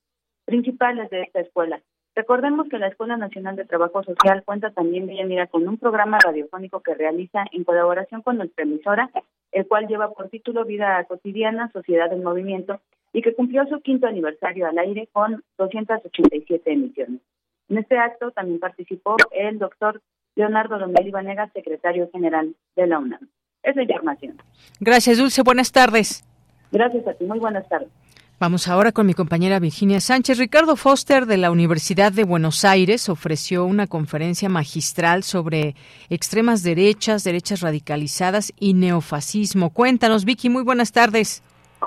principales 0.45 1.09
de 1.09 1.23
esta 1.23 1.39
escuela. 1.39 1.81
Recordemos 2.15 2.69
que 2.69 2.79
la 2.79 2.87
Escuela 2.87 3.17
Nacional 3.17 3.57
de 3.57 3.65
Trabajo 3.65 4.01
Social 4.03 4.43
cuenta 4.45 4.71
también, 4.71 5.07
Yanira, 5.09 5.47
con 5.47 5.67
un 5.67 5.77
programa 5.77 6.17
radiofónico 6.23 6.79
que 6.79 6.95
realiza 6.95 7.43
en 7.51 7.65
colaboración 7.65 8.21
con 8.21 8.37
nuestra 8.37 8.63
emisora, 8.63 9.09
el 9.51 9.67
cual 9.67 9.87
lleva 9.87 10.13
por 10.13 10.29
título 10.29 10.63
Vida 10.63 11.03
Cotidiana, 11.09 11.69
Sociedad 11.73 12.11
en 12.13 12.23
Movimiento, 12.23 12.79
y 13.11 13.21
que 13.21 13.35
cumplió 13.35 13.65
su 13.67 13.81
quinto 13.81 14.07
aniversario 14.07 14.65
al 14.65 14.77
aire 14.77 15.09
con 15.11 15.43
287 15.57 16.71
emisiones. 16.71 17.19
En 17.67 17.79
este 17.79 17.97
acto 17.97 18.31
también 18.31 18.59
participó 18.59 19.17
el 19.31 19.59
doctor 19.59 20.01
Leonardo 20.35 20.77
Lomeli 20.77 21.11
Vanegas, 21.11 21.51
secretario 21.51 22.09
general 22.11 22.55
de 22.77 22.87
la 22.87 22.99
UNAM. 22.99 23.27
Es 23.61 23.75
la 23.75 23.83
información. 23.83 24.37
Gracias, 24.79 25.17
Dulce. 25.17 25.41
Buenas 25.43 25.71
tardes. 25.71 26.23
Gracias 26.71 27.07
a 27.07 27.13
ti. 27.13 27.25
Muy 27.25 27.39
buenas 27.39 27.67
tardes. 27.67 27.89
Vamos 28.37 28.67
ahora 28.67 28.91
con 28.91 29.07
mi 29.07 29.13
compañera 29.13 29.59
Virginia 29.59 30.01
Sánchez. 30.01 30.37
Ricardo 30.39 30.75
Foster 30.75 31.25
de 31.25 31.37
la 31.37 31.51
Universidad 31.51 32.11
de 32.11 32.25
Buenos 32.25 32.65
Aires 32.65 33.07
ofreció 33.07 33.63
una 33.63 33.87
conferencia 33.87 34.49
magistral 34.49 35.23
sobre 35.23 35.73
extremas 36.09 36.61
derechas, 36.61 37.23
derechas 37.23 37.61
radicalizadas 37.61 38.51
y 38.59 38.73
neofascismo. 38.73 39.69
Cuéntanos, 39.69 40.25
Vicky, 40.25 40.49
muy 40.49 40.63
buenas 40.63 40.91
tardes. 40.91 41.45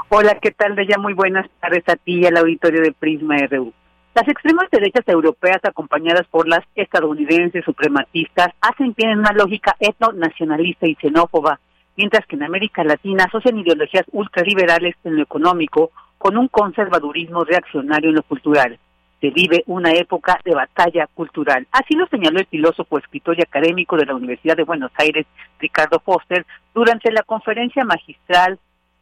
Hola, 0.09 0.39
¿qué 0.41 0.51
tal, 0.51 0.73
Bella? 0.73 0.97
Muy 0.97 1.13
buenas 1.13 1.51
tardes 1.61 1.85
a 1.87 1.97
ti 1.97 2.21
y 2.21 2.25
al 2.25 2.39
auditorio 2.39 2.81
de 2.81 2.93
Prisma 2.93 3.37
RU. 3.51 3.75
Las 4.15 4.27
extremas 4.27 4.71
derechas 4.71 5.07
europeas, 5.07 5.59
acompañadas 5.65 6.27
por 6.29 6.49
las 6.49 6.65
estadounidenses 6.75 7.63
suprematistas, 7.63 8.55
hacen 8.63 8.95
pie 8.95 9.11
en 9.11 9.19
una 9.19 9.33
lógica 9.33 9.77
etno-nacionalista 9.81 10.87
y 10.87 10.95
xenófoba, 10.95 11.61
mientras 11.95 12.25
que 12.25 12.37
en 12.37 12.45
América 12.45 12.85
Latina 12.85 13.25
asocian 13.25 13.59
ideologías 13.59 14.07
ultraliberales 14.13 14.95
en 15.05 15.17
lo 15.17 15.23
económico 15.25 15.91
con 16.19 16.37
un 16.37 16.49
conservadurismo 16.49 17.45
reaccionario 17.45 18.11
en 18.11 18.17
lo 18.17 18.23
cultural. 18.23 18.79
Se 19.21 19.31
vive 19.31 19.65
una 19.67 19.91
época 19.93 20.39
de 20.45 20.55
batalla 20.55 21.09
cultural. 21.13 21.67
Así 21.73 21.95
lo 21.95 22.07
señaló 22.07 22.39
el 22.39 22.47
filósofo, 22.47 22.99
escritor 22.99 23.37
y 23.39 23.43
académico 23.43 23.97
de 23.97 24.07
la 24.07 24.15
Universidad 24.15 24.57
de 24.57 24.65
Buenos 24.65 24.93
Aires, 24.97 25.27
Ricardo 25.59 25.99
Foster, 26.01 26.47
durante 26.75 27.11
la 27.11 27.23
conferencia 27.23 27.85
magistral 27.85 28.59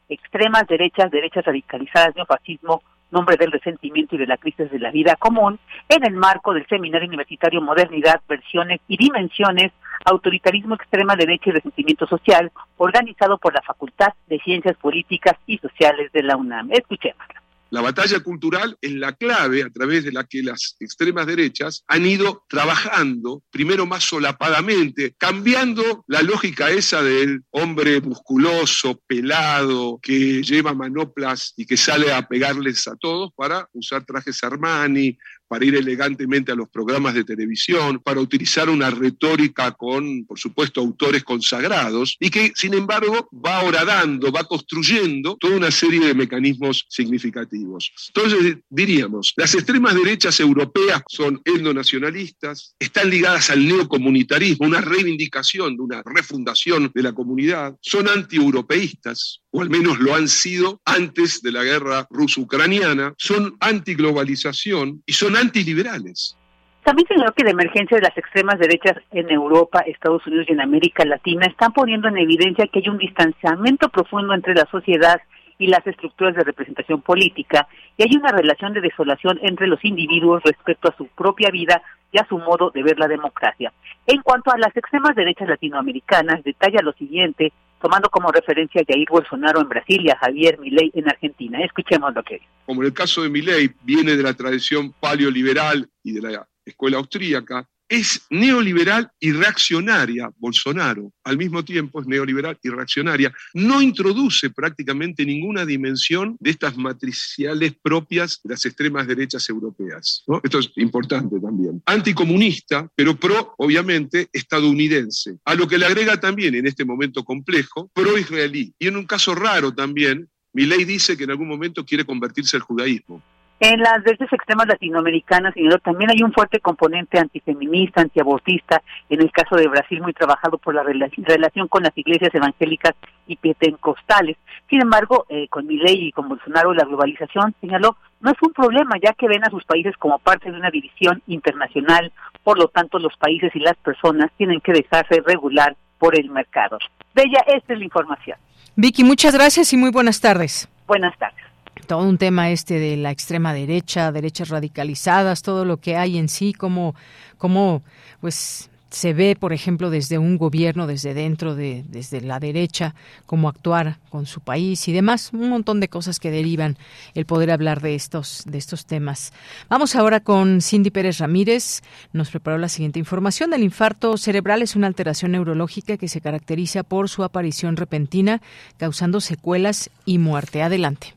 extremas 0.09 0.67
derechas, 0.69 1.11
derechas 1.11 1.45
radicalizadas, 1.45 2.15
neofascismo, 2.15 2.83
nombre 3.11 3.37
del 3.37 3.53
resentimiento 3.53 4.15
y 4.15 4.19
de 4.19 4.27
la 4.27 4.37
crisis 4.37 4.71
de 4.71 4.79
la 4.79 4.91
vida 4.91 5.17
común, 5.17 5.59
en 5.89 6.05
el 6.05 6.15
marco 6.15 6.53
del 6.53 6.67
Seminario 6.67 7.09
Universitario 7.09 7.61
Modernidad, 7.61 8.21
Versiones 8.29 8.81
y 8.89 8.97
Dimensiones, 8.97 9.73
Autoritarismo, 10.05 10.75
Extrema 10.75 11.17
Derecha 11.17 11.51
y 11.51 11.53
Resentimiento 11.53 12.07
Social, 12.07 12.51
organizado 12.77 13.39
por 13.39 13.55
la 13.55 13.63
Facultad 13.63 14.13
de 14.27 14.39
Ciencias 14.41 14.77
Políticas 14.77 15.35
y 15.47 15.59
Sociales 15.59 16.13
de 16.13 16.23
la 16.23 16.37
UNAM. 16.37 16.71
Escuchémoslo. 16.73 17.46
La 17.77 17.83
batalla 17.83 18.21
cultural 18.21 18.79
es 18.81 18.95
la 18.95 19.13
clave 19.13 19.63
a 19.63 19.69
través 19.69 20.03
de 20.03 20.11
la 20.11 20.25
que 20.25 20.43
las 20.43 20.77
extremas 20.81 21.27
derechas 21.27 21.85
han 21.87 22.07
ido 22.07 22.47
trabajando, 22.49 23.43
primero 23.51 23.85
más 23.85 24.03
solapadamente, 24.03 25.15
cambiando 25.19 26.03
la 26.07 26.23
lógica 26.23 26.71
esa 26.71 27.03
del 27.03 27.45
hombre 27.51 28.01
musculoso, 28.01 29.03
pelado, 29.07 29.99
que 30.01 30.43
lleva 30.43 30.73
manoplas 30.73 31.53
y 31.59 31.67
que 31.67 31.77
sale 31.77 32.15
a 32.15 32.27
pegarles 32.27 32.89
a 32.89 32.97
todos 32.97 33.33
para 33.37 33.69
usar 33.75 34.07
trajes 34.07 34.43
Armani, 34.43 35.19
para 35.49 35.65
ir 35.65 35.75
elegantemente 35.77 36.53
a 36.53 36.55
los 36.55 36.69
programas 36.69 37.15
de 37.15 37.25
televisión, 37.25 38.01
para 38.01 38.21
utilizar 38.21 38.69
una 38.69 38.91
retórica 38.91 39.73
con, 39.73 40.25
por 40.25 40.39
supuesto, 40.39 40.81
autores 40.81 41.25
consagrados, 41.25 42.17
y 42.21 42.31
que, 42.31 42.53
sin 42.55 42.75
embargo, 42.75 43.29
va 43.33 43.63
horadando, 43.63 44.33
va 44.33 44.45
construyendo 44.45 45.37
toda 45.39 45.57
una 45.57 45.71
serie 45.71 46.01
de 46.01 46.15
mecanismos 46.15 46.87
significativos. 46.89 47.93
Entonces, 48.09 48.59
diríamos, 48.69 49.33
las 49.37 49.55
extremas 49.55 49.95
derechas 49.95 50.41
europeas 50.41 51.03
son 51.09 51.41
etnonacionalistas, 51.45 52.75
están 52.79 53.11
ligadas 53.11 53.51
al 53.51 53.67
neocomunitarismo, 53.67 54.67
una 54.67 54.81
reivindicación 54.81 55.77
de 55.77 55.83
una 55.83 56.03
refundación 56.05 56.91
de 56.95 57.03
la 57.03 57.13
comunidad, 57.13 57.77
son 57.81 58.09
antieuropeístas, 58.09 59.41
o 59.51 59.63
al 59.63 59.71
menos 59.71 59.99
lo 60.01 60.15
han 60.15 60.29
sido 60.29 60.81
antes 60.85 61.41
de 61.43 61.53
la 61.53 61.65
guerra 61.65 62.07
ruso-ucraniana, 62.11 63.15
son 63.17 63.57
antiglobalización 63.61 65.03
y 65.07 65.13
son 65.13 65.36
antiliberales. 65.37 66.37
También 66.85 67.09
señaló 67.09 67.33
que 67.33 67.43
la 67.43 67.51
emergencia 67.51 67.97
de 67.97 68.03
las 68.03 68.17
extremas 68.17 68.61
derechas 68.61 68.97
en 69.11 69.29
Europa, 69.29 69.81
Estados 69.81 70.25
Unidos 70.27 70.47
y 70.49 70.53
en 70.53 70.61
América 70.61 71.05
Latina 71.05 71.47
están 71.47 71.73
poniendo 71.73 72.07
en 72.07 72.17
evidencia 72.17 72.69
que 72.73 72.79
hay 72.79 72.89
un 72.89 72.99
distanciamiento 72.99 73.89
profundo 73.89 74.35
entre 74.35 74.55
la 74.55 74.67
sociedad 74.71 75.21
y 75.59 75.67
las 75.67 75.85
estructuras 75.87 76.37
de 76.37 76.45
representación 76.45 77.03
política 77.03 77.67
y 77.97 78.05
hay 78.05 78.17
una 78.17 78.31
relación 78.31 78.73
de 78.73 78.81
desolación 78.81 79.39
entre 79.43 79.67
los 79.67 79.85
individuos 79.85 80.43
respecto 80.45 80.89
a 80.89 80.97
su 80.97 81.07
propia 81.09 81.51
vida 81.51 81.83
y 82.13 82.19
a 82.19 82.27
su 82.29 82.39
modo 82.39 82.71
de 82.71 82.83
ver 82.83 82.99
la 82.99 83.09
democracia. 83.09 83.73
En 84.07 84.23
cuanto 84.23 84.53
a 84.53 84.59
las 84.59 84.77
extremas 84.77 85.17
derechas 85.17 85.49
latinoamericanas, 85.49 86.45
detalla 86.45 86.83
lo 86.83 86.93
siguiente, 86.93 87.53
tomando 87.81 88.09
como 88.09 88.31
referencia 88.31 88.81
a 88.81 88.85
Jair 88.85 89.09
Bolsonaro 89.11 89.61
en 89.61 89.69
Brasil 89.69 90.01
y 90.05 90.11
a 90.11 90.17
Javier 90.19 90.59
Milei 90.59 90.91
en 90.95 91.09
Argentina. 91.09 91.63
Escuchemos 91.65 92.15
lo 92.15 92.23
que 92.23 92.35
dice. 92.35 92.47
Como 92.65 92.83
en 92.83 92.89
el 92.89 92.95
caso 92.95 93.23
de 93.23 93.29
Milei, 93.29 93.71
viene 93.83 94.17
de 94.17 94.23
la 94.23 94.35
tradición 94.35 94.93
paleoliberal 94.93 95.89
y 96.03 96.13
de 96.13 96.21
la 96.21 96.49
escuela 96.65 96.99
austríaca, 96.99 97.69
es 97.89 98.23
neoliberal 98.31 99.11
y 99.21 99.33
reaccionaria, 99.33 100.31
Bolsonaro, 100.39 101.13
al 101.25 101.39
mismo 101.39 101.65
tiempo 101.65 102.01
es 102.01 102.07
neoliberal 102.07 102.59
y 102.63 102.69
reaccionaria, 102.69 103.33
no 103.55 103.81
introduce 103.81 104.51
prácticamente 104.51 105.25
ninguna 105.25 105.65
dimensión 105.65 106.37
de 106.41 106.51
estas 106.51 106.77
matriciales 106.77 107.75
propias 107.81 108.41
de 108.43 108.55
las 108.55 108.65
extremas 108.65 109.07
derechas 109.07 109.49
europeas. 109.49 110.25
Esto 110.43 110.59
es 110.59 110.71
importante 110.77 111.39
también. 111.41 111.83
Anticomunista, 111.87 112.89
pero 112.95 113.17
pro, 113.17 113.55
obviamente, 113.59 114.29
estadounidense, 114.33 115.39
a 115.45 115.55
lo 115.55 115.69
que 115.69 115.79
le 115.79 115.87
agrega 115.87 116.19
también 116.19 116.55
en 116.55 116.67
este 116.67 116.85
momento 116.85 117.25
complejo, 117.25 117.91
pro-israelí. 117.95 118.75
Y 118.79 118.89
en 118.89 118.97
un 118.97 119.07
caso 119.07 119.35
raro 119.35 119.73
también, 119.73 120.29
mi 120.53 120.65
ley 120.65 120.85
dice 120.85 121.17
que 121.17 121.25
en 121.25 121.31
algún 121.31 121.49
momento 121.49 121.85
quiere 121.85 122.05
convertirse 122.05 122.57
al 122.57 122.63
judaísmo. 122.63 123.23
En 123.59 123.81
las 123.81 124.05
derechas 124.05 124.31
extremas 124.31 124.67
latinoamericanas, 124.67 125.55
señor, 125.55 125.81
también 125.81 126.11
hay 126.11 126.23
un 126.23 126.33
fuerte 126.33 126.61
componente 126.61 127.19
antifeminista, 127.19 128.03
antiabortista, 128.03 128.83
en 129.09 129.23
el 129.23 129.33
caso 129.33 129.57
de 129.57 129.67
Brasil 129.67 130.03
muy 130.03 130.13
trabajado 130.13 130.59
por 130.59 130.75
la 130.75 130.83
relación 130.83 131.67
con 131.69 131.83
las 131.83 131.97
iglesias 131.97 132.35
evangélicas 132.35 132.95
y 133.27 133.37
pentecostales. 133.37 134.37
Sin 134.69 134.83
embargo, 134.83 135.25
eh, 135.31 135.49
con 135.49 135.67
ley 135.67 136.09
y 136.09 136.13
con 136.13 136.29
Bolsonaro 136.29 136.75
la 136.75 136.85
globalización, 136.85 137.55
señaló, 137.63 137.97
no 138.21 138.31
es 138.31 138.37
un 138.43 138.53
problema, 138.53 138.97
ya 139.03 139.15
que 139.15 139.27
ven 139.27 139.45
a 139.45 139.51
sus 139.51 139.65
países 139.65 139.97
como 139.97 140.19
parte 140.19 140.51
de 140.51 140.59
una 140.59 140.71
división 140.71 141.23
internacional, 141.27 142.13
por 142.45 142.59
lo 142.59 142.69
tanto 142.69 142.99
los 142.99 143.17
países 143.17 143.57
y 143.57 143.61
las 143.61 143.77
personas 143.79 144.31
tienen 144.37 144.61
que 144.61 144.73
dejarse 144.73 145.23
regular 145.25 145.75
por 145.99 146.15
el 146.15 146.29
mercado. 146.29 146.79
Bella, 147.15 147.43
esta 147.47 147.73
es 147.73 147.79
la 147.79 147.85
información. 147.87 148.37
Vicky, 148.77 149.03
muchas 149.03 149.35
gracias 149.35 149.73
y 149.73 149.79
muy 149.79 149.91
buenas 149.91 150.21
tardes. 150.21 150.69
Buenas 150.87 151.17
tardes 151.17 151.46
todo 151.87 152.07
un 152.07 152.19
tema 152.19 152.51
este 152.51 152.79
de 152.79 152.97
la 152.97 153.11
extrema 153.11 153.53
derecha, 153.53 154.13
derechas 154.13 154.49
radicalizadas, 154.49 155.43
todo 155.43 155.65
lo 155.65 155.79
que 155.79 155.97
hay 155.97 156.19
en 156.19 156.29
sí, 156.29 156.53
como, 156.53 156.95
como 157.39 157.83
pues 158.21 158.71
se 158.91 159.13
ve, 159.13 159.37
por 159.39 159.53
ejemplo, 159.53 159.91
desde 159.91 160.19
un 160.19 160.39
gobierno, 160.39 160.87
desde 160.87 161.13
dentro, 161.13 161.55
de, 161.55 161.85
desde 161.89 162.21
la 162.21 162.39
derecha, 162.39 162.95
cómo 163.27 163.49
actuar 163.49 163.99
con 164.11 164.27
su 164.27 164.41
país 164.41 164.87
y 164.89 164.93
demás, 164.93 165.31
un 165.33 165.49
montón 165.49 165.81
de 165.81 165.89
cosas 165.89 166.21
que 166.21 166.31
derivan 166.31 166.79
el 167.15 167.27
poder 167.27 167.51
hablar 167.51 167.83
de 167.83 167.95
estos, 167.95 168.45
de 168.47 168.59
estos 168.59 168.87
temas. 168.87 169.33
Vamos 169.69 169.97
ahora 169.97 170.21
con 170.21 170.63
Cindy 170.63 170.91
Pérez 170.91 171.19
Ramírez. 171.19 171.83
Nos 172.13 172.31
preparó 172.31 172.59
la 172.59 172.69
siguiente 172.69 172.99
información. 172.99 173.53
El 173.53 173.65
infarto 173.65 174.17
cerebral 174.17 174.63
es 174.63 174.77
una 174.77 174.87
alteración 174.87 175.33
neurológica 175.33 175.97
que 175.97 176.09
se 176.09 176.21
caracteriza 176.21 176.83
por 176.83 177.09
su 177.09 177.25
aparición 177.25 177.77
repentina, 177.77 178.41
causando 178.79 179.21
secuelas 179.21 179.91
y 180.05 180.19
muerte. 180.19 180.63
Adelante. 180.63 181.16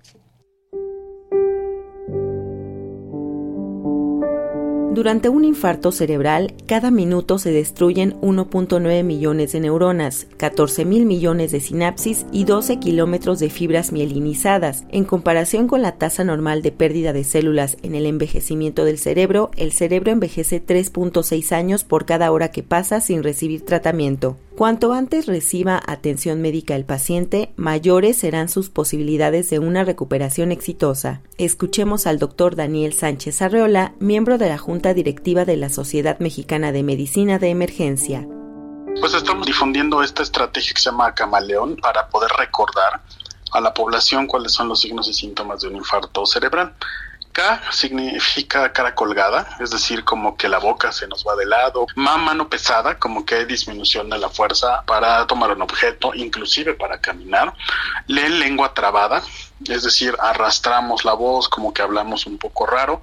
Durante 4.91 5.29
un 5.29 5.45
infarto 5.45 5.91
cerebral, 5.91 6.55
cada 6.65 6.89
minuto 6.89 7.37
se 7.37 7.51
destruyen 7.51 8.19
1.9 8.21 9.03
millones 9.03 9.51
de 9.51 9.59
neuronas, 9.59 10.25
14 10.37 10.83
mil 10.83 11.05
millones 11.05 11.51
de 11.51 11.59
sinapsis 11.59 12.25
y 12.31 12.45
12 12.45 12.79
kilómetros 12.79 13.37
de 13.37 13.51
fibras 13.51 13.91
mielinizadas. 13.91 14.85
En 14.89 15.05
comparación 15.05 15.67
con 15.67 15.83
la 15.83 15.97
tasa 15.97 16.23
normal 16.23 16.63
de 16.63 16.71
pérdida 16.71 17.13
de 17.13 17.23
células 17.23 17.77
en 17.83 17.93
el 17.93 18.07
envejecimiento 18.07 18.83
del 18.83 18.97
cerebro, 18.97 19.51
el 19.57 19.73
cerebro 19.73 20.11
envejece 20.11 20.65
3.6 20.65 21.51
años 21.51 21.83
por 21.83 22.05
cada 22.05 22.31
hora 22.31 22.49
que 22.49 22.63
pasa 22.63 22.99
sin 22.99 23.21
recibir 23.21 23.63
tratamiento. 23.63 24.37
Cuanto 24.55 24.91
antes 24.91 25.25
reciba 25.25 25.81
atención 25.87 26.41
médica 26.41 26.75
el 26.75 26.83
paciente, 26.83 27.53
mayores 27.55 28.17
serán 28.17 28.49
sus 28.49 28.69
posibilidades 28.69 29.49
de 29.49 29.59
una 29.59 29.85
recuperación 29.85 30.51
exitosa. 30.51 31.21
Escuchemos 31.37 32.05
al 32.05 32.19
doctor 32.19 32.57
Daniel 32.57 32.91
Sánchez 32.91 33.41
Arreola, 33.41 33.93
miembro 33.99 34.37
de 34.37 34.49
la 34.49 34.57
Junta 34.57 34.78
Directiva 34.79 35.43
de 35.43 35.57
la 35.57 35.67
Sociedad 35.67 36.17
Mexicana 36.19 36.71
de 36.71 36.83
Medicina 36.83 37.37
de 37.37 37.49
Emergencia. 37.49 38.25
Pues 39.01 39.13
estamos 39.13 39.45
difundiendo 39.45 40.01
esta 40.01 40.23
estrategia 40.23 40.73
que 40.73 40.81
se 40.81 40.89
llama 40.89 41.13
Camaleón 41.13 41.75
para 41.75 42.07
poder 42.07 42.31
recordar 42.37 43.01
a 43.51 43.59
la 43.59 43.73
población 43.73 44.25
cuáles 44.25 44.53
son 44.53 44.69
los 44.69 44.79
signos 44.79 45.09
y 45.09 45.13
síntomas 45.13 45.61
de 45.61 45.67
un 45.67 45.75
infarto 45.75 46.25
cerebral. 46.25 46.73
K 47.33 47.61
significa 47.71 48.71
cara 48.71 48.95
colgada, 48.95 49.57
es 49.59 49.69
decir, 49.69 50.03
como 50.05 50.37
que 50.37 50.47
la 50.47 50.59
boca 50.59 50.91
se 50.93 51.07
nos 51.07 51.25
va 51.27 51.35
de 51.35 51.45
lado. 51.45 51.85
Ma, 51.95 52.17
mano 52.17 52.49
pesada, 52.49 52.97
como 52.97 53.25
que 53.25 53.35
hay 53.35 53.45
disminución 53.45 54.09
de 54.09 54.17
la 54.17 54.29
fuerza 54.29 54.83
para 54.87 55.27
tomar 55.27 55.51
un 55.51 55.61
objeto, 55.61 56.13
inclusive 56.15 56.73
para 56.73 56.99
caminar. 56.99 57.53
Le, 58.07 58.29
lengua 58.29 58.73
trabada, 58.73 59.21
es 59.67 59.83
decir, 59.83 60.15
arrastramos 60.19 61.05
la 61.05 61.13
voz, 61.13 61.49
como 61.49 61.73
que 61.73 61.81
hablamos 61.81 62.25
un 62.25 62.37
poco 62.37 62.65
raro, 62.65 63.01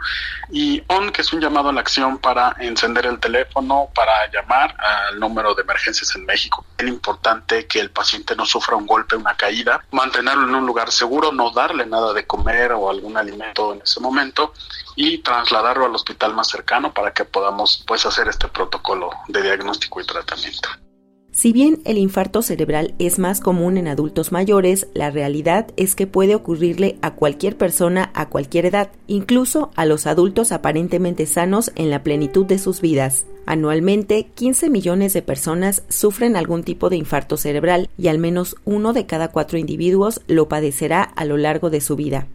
y 0.50 0.82
on, 0.88 1.10
que 1.12 1.22
es 1.22 1.32
un 1.32 1.40
llamado 1.40 1.68
a 1.68 1.72
la 1.72 1.80
acción 1.80 2.18
para 2.18 2.56
encender 2.58 3.06
el 3.06 3.18
teléfono, 3.20 3.88
para 3.94 4.30
llamar 4.30 4.74
al 4.78 5.20
número 5.20 5.54
de 5.54 5.62
emergencias 5.62 6.14
en 6.16 6.24
México. 6.24 6.64
Es 6.78 6.86
importante 6.86 7.66
que 7.66 7.80
el 7.80 7.90
paciente 7.90 8.34
no 8.36 8.46
sufra 8.46 8.76
un 8.76 8.86
golpe, 8.86 9.16
una 9.16 9.36
caída, 9.36 9.84
mantenerlo 9.90 10.46
en 10.48 10.54
un 10.54 10.66
lugar 10.66 10.90
seguro, 10.90 11.32
no 11.32 11.50
darle 11.50 11.86
nada 11.86 12.12
de 12.12 12.26
comer 12.26 12.72
o 12.72 12.90
algún 12.90 13.16
alimento 13.16 13.74
en 13.74 13.82
ese 13.82 14.00
momento 14.00 14.52
y 14.94 15.18
trasladarlo 15.18 15.86
al 15.86 15.94
hospital 15.94 16.34
más 16.34 16.48
cercano 16.48 16.92
para 16.92 17.12
que 17.12 17.24
podamos 17.24 17.84
pues 17.86 18.06
hacer 18.06 18.28
este 18.28 18.48
protocolo 18.48 19.10
de 19.28 19.42
diagnóstico 19.42 20.00
y 20.00 20.06
tratamiento. 20.06 20.68
Si 21.36 21.52
bien 21.52 21.82
el 21.84 21.98
infarto 21.98 22.40
cerebral 22.40 22.94
es 22.98 23.18
más 23.18 23.40
común 23.40 23.76
en 23.76 23.88
adultos 23.88 24.32
mayores, 24.32 24.86
la 24.94 25.10
realidad 25.10 25.66
es 25.76 25.94
que 25.94 26.06
puede 26.06 26.34
ocurrirle 26.34 26.98
a 27.02 27.10
cualquier 27.10 27.58
persona 27.58 28.10
a 28.14 28.30
cualquier 28.30 28.64
edad, 28.64 28.90
incluso 29.06 29.70
a 29.76 29.84
los 29.84 30.06
adultos 30.06 30.50
aparentemente 30.50 31.26
sanos 31.26 31.72
en 31.74 31.90
la 31.90 32.02
plenitud 32.02 32.46
de 32.46 32.58
sus 32.58 32.80
vidas. 32.80 33.26
Anualmente, 33.44 34.30
15 34.34 34.70
millones 34.70 35.12
de 35.12 35.20
personas 35.20 35.82
sufren 35.90 36.36
algún 36.36 36.64
tipo 36.64 36.88
de 36.88 36.96
infarto 36.96 37.36
cerebral 37.36 37.90
y 37.98 38.08
al 38.08 38.18
menos 38.18 38.56
uno 38.64 38.94
de 38.94 39.04
cada 39.04 39.28
cuatro 39.28 39.58
individuos 39.58 40.22
lo 40.28 40.48
padecerá 40.48 41.02
a 41.02 41.26
lo 41.26 41.36
largo 41.36 41.68
de 41.68 41.82
su 41.82 41.96
vida. 41.96 42.28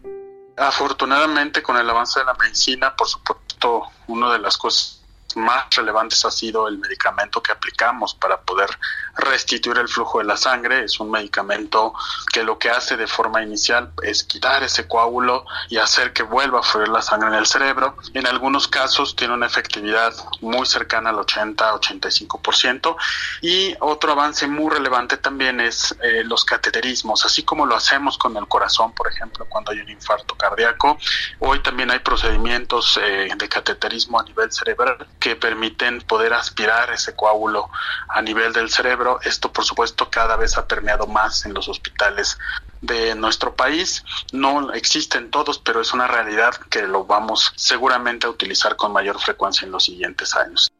Afortunadamente, 0.56 1.60
con 1.60 1.76
el 1.76 1.90
avance 1.90 2.20
de 2.20 2.26
la 2.26 2.34
medicina, 2.34 2.94
por 2.94 3.08
supuesto, 3.08 3.82
una 4.06 4.32
de 4.32 4.38
las 4.38 4.56
cosas 4.56 5.01
más 5.36 5.64
relevantes 5.74 6.24
ha 6.24 6.30
sido 6.30 6.68
el 6.68 6.78
medicamento 6.78 7.42
que 7.42 7.52
aplicamos 7.52 8.14
para 8.14 8.40
poder 8.40 8.70
restituir 9.16 9.78
el 9.78 9.88
flujo 9.88 10.18
de 10.18 10.24
la 10.24 10.36
sangre. 10.36 10.84
Es 10.84 11.00
un 11.00 11.10
medicamento 11.10 11.94
que 12.32 12.42
lo 12.42 12.58
que 12.58 12.70
hace 12.70 12.96
de 12.96 13.06
forma 13.06 13.42
inicial 13.42 13.92
es 14.02 14.24
quitar 14.24 14.62
ese 14.62 14.86
coágulo 14.88 15.44
y 15.68 15.78
hacer 15.78 16.12
que 16.12 16.22
vuelva 16.22 16.60
a 16.60 16.62
fluir 16.62 16.88
la 16.88 17.02
sangre 17.02 17.28
en 17.28 17.34
el 17.34 17.46
cerebro. 17.46 17.96
En 18.14 18.26
algunos 18.26 18.68
casos 18.68 19.16
tiene 19.16 19.34
una 19.34 19.46
efectividad 19.46 20.12
muy 20.40 20.66
cercana 20.66 21.10
al 21.10 21.16
80-85%. 21.16 22.96
Y 23.42 23.74
otro 23.80 24.12
avance 24.12 24.46
muy 24.46 24.70
relevante 24.70 25.16
también 25.16 25.60
es 25.60 25.94
eh, 26.02 26.22
los 26.24 26.44
cateterismos, 26.44 27.24
así 27.24 27.42
como 27.42 27.66
lo 27.66 27.76
hacemos 27.76 28.18
con 28.18 28.36
el 28.36 28.46
corazón, 28.48 28.92
por 28.92 29.08
ejemplo, 29.08 29.46
cuando 29.48 29.72
hay 29.72 29.80
un 29.80 29.88
infarto 29.88 30.34
cardíaco. 30.36 30.98
Hoy 31.40 31.60
también 31.60 31.90
hay 31.90 31.98
procedimientos 32.00 32.98
eh, 33.02 33.28
de 33.36 33.48
cateterismo 33.48 34.20
a 34.20 34.24
nivel 34.24 34.50
cerebral 34.52 35.06
que 35.18 35.36
permiten 35.36 36.00
poder 36.02 36.32
aspirar 36.32 36.90
ese 36.92 37.14
coágulo 37.14 37.70
a 38.08 38.22
nivel 38.22 38.52
del 38.52 38.70
cerebro. 38.70 39.01
Esto, 39.22 39.52
por 39.52 39.64
supuesto, 39.64 40.10
cada 40.10 40.36
vez 40.36 40.56
ha 40.56 40.66
permeado 40.66 41.06
más 41.06 41.44
en 41.46 41.54
los 41.54 41.68
hospitales 41.68 42.38
de 42.80 43.14
nuestro 43.14 43.54
país. 43.54 44.04
No 44.32 44.72
existen 44.72 45.30
todos, 45.30 45.58
pero 45.58 45.80
es 45.80 45.92
una 45.92 46.06
realidad 46.06 46.54
que 46.70 46.82
lo 46.82 47.04
vamos 47.04 47.52
seguramente 47.56 48.26
a 48.26 48.30
utilizar 48.30 48.76
con 48.76 48.92
mayor 48.92 49.18
frecuencia 49.20 49.66
en 49.66 49.72
los 49.72 49.84
siguientes 49.84 50.34
años. 50.36 50.70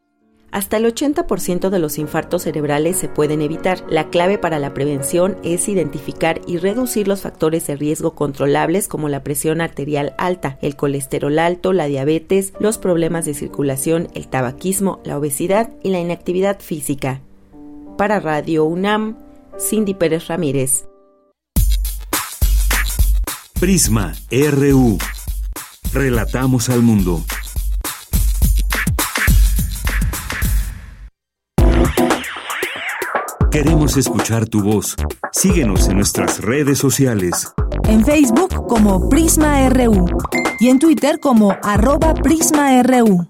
Hasta 0.53 0.77
el 0.77 0.85
80% 0.85 1.71
de 1.71 1.79
los 1.79 1.97
infartos 1.97 2.43
cerebrales 2.43 2.97
se 2.97 3.09
pueden 3.09 3.41
evitar. 3.41 3.83
La 3.89 4.11
clave 4.11 4.37
para 4.37 4.59
la 4.59 4.75
prevención 4.75 5.35
es 5.43 5.67
identificar 5.67 6.41
y 6.45 6.57
reducir 6.57 7.07
los 7.07 7.21
factores 7.21 7.65
de 7.65 7.75
riesgo 7.75 8.13
controlables 8.13 8.87
como 8.87 9.09
la 9.09 9.23
presión 9.23 9.61
arterial 9.61 10.13
alta, 10.19 10.59
el 10.61 10.75
colesterol 10.75 11.39
alto, 11.39 11.73
la 11.73 11.87
diabetes, 11.87 12.53
los 12.59 12.77
problemas 12.77 13.25
de 13.25 13.33
circulación, 13.33 14.09
el 14.13 14.27
tabaquismo, 14.27 15.01
la 15.03 15.17
obesidad 15.17 15.71
y 15.81 15.89
la 15.89 15.99
inactividad 15.99 16.59
física. 16.59 17.21
Para 17.97 18.19
Radio 18.19 18.65
UNAM, 18.65 19.17
Cindy 19.59 19.93
Pérez 19.93 20.27
Ramírez. 20.27 20.85
Prisma 23.59 24.13
RU. 24.31 24.97
Relatamos 25.93 26.69
al 26.69 26.81
mundo. 26.81 27.23
Queremos 33.51 33.97
escuchar 33.97 34.47
tu 34.47 34.63
voz. 34.63 34.95
Síguenos 35.31 35.87
en 35.87 35.97
nuestras 35.97 36.41
redes 36.41 36.79
sociales. 36.79 37.53
En 37.87 38.03
Facebook 38.03 38.67
como 38.67 39.07
Prisma 39.07 39.69
RU 39.69 40.07
y 40.59 40.69
en 40.69 40.79
Twitter 40.79 41.19
como 41.19 41.55
arroba 41.61 42.15
PrismaRU. 42.15 43.27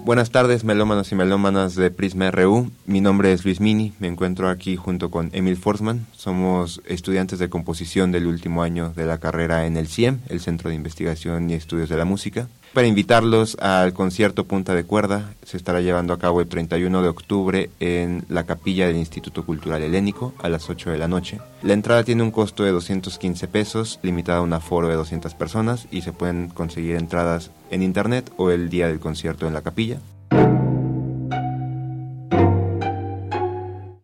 Buenas 0.04 0.30
tardes, 0.30 0.62
melómanos 0.62 1.10
y 1.10 1.16
melómanas 1.16 1.74
de 1.74 1.90
Prisma 1.90 2.30
RU. 2.30 2.70
Mi 2.86 3.00
nombre 3.00 3.32
es 3.32 3.44
Luis 3.44 3.60
Mini, 3.60 3.92
me 3.98 4.06
encuentro 4.06 4.48
aquí 4.48 4.76
junto 4.76 5.10
con 5.10 5.30
Emil 5.32 5.56
Forsman. 5.56 6.06
Somos 6.12 6.80
estudiantes 6.86 7.40
de 7.40 7.48
composición 7.48 8.12
del 8.12 8.28
último 8.28 8.62
año 8.62 8.92
de 8.94 9.06
la 9.06 9.18
carrera 9.18 9.66
en 9.66 9.76
el 9.76 9.88
CIEM, 9.88 10.20
el 10.28 10.38
Centro 10.40 10.70
de 10.70 10.76
Investigación 10.76 11.50
y 11.50 11.54
Estudios 11.54 11.88
de 11.88 11.96
la 11.96 12.04
Música. 12.04 12.46
Para 12.72 12.86
invitarlos 12.86 13.56
al 13.60 13.92
concierto 13.92 14.44
Punta 14.44 14.76
de 14.76 14.84
Cuerda, 14.84 15.34
se 15.42 15.56
estará 15.56 15.80
llevando 15.80 16.12
a 16.12 16.20
cabo 16.20 16.40
el 16.40 16.46
31 16.46 17.02
de 17.02 17.08
octubre 17.08 17.70
en 17.80 18.24
la 18.28 18.44
capilla 18.44 18.86
del 18.86 18.94
Instituto 18.94 19.44
Cultural 19.44 19.82
Helénico 19.82 20.34
a 20.40 20.48
las 20.48 20.70
8 20.70 20.90
de 20.90 20.98
la 20.98 21.08
noche. 21.08 21.40
La 21.62 21.72
entrada 21.72 22.04
tiene 22.04 22.22
un 22.22 22.30
costo 22.30 22.62
de 22.62 22.70
215 22.70 23.48
pesos, 23.48 23.98
limitada 24.02 24.38
a 24.38 24.42
un 24.42 24.52
aforo 24.52 24.86
de 24.86 24.94
200 24.94 25.34
personas 25.34 25.88
y 25.90 26.02
se 26.02 26.12
pueden 26.12 26.48
conseguir 26.48 26.94
entradas 26.94 27.50
en 27.72 27.82
internet 27.82 28.30
o 28.36 28.52
el 28.52 28.70
día 28.70 28.86
del 28.86 29.00
concierto 29.00 29.48
en 29.48 29.54
la 29.54 29.62
capilla. 29.62 29.98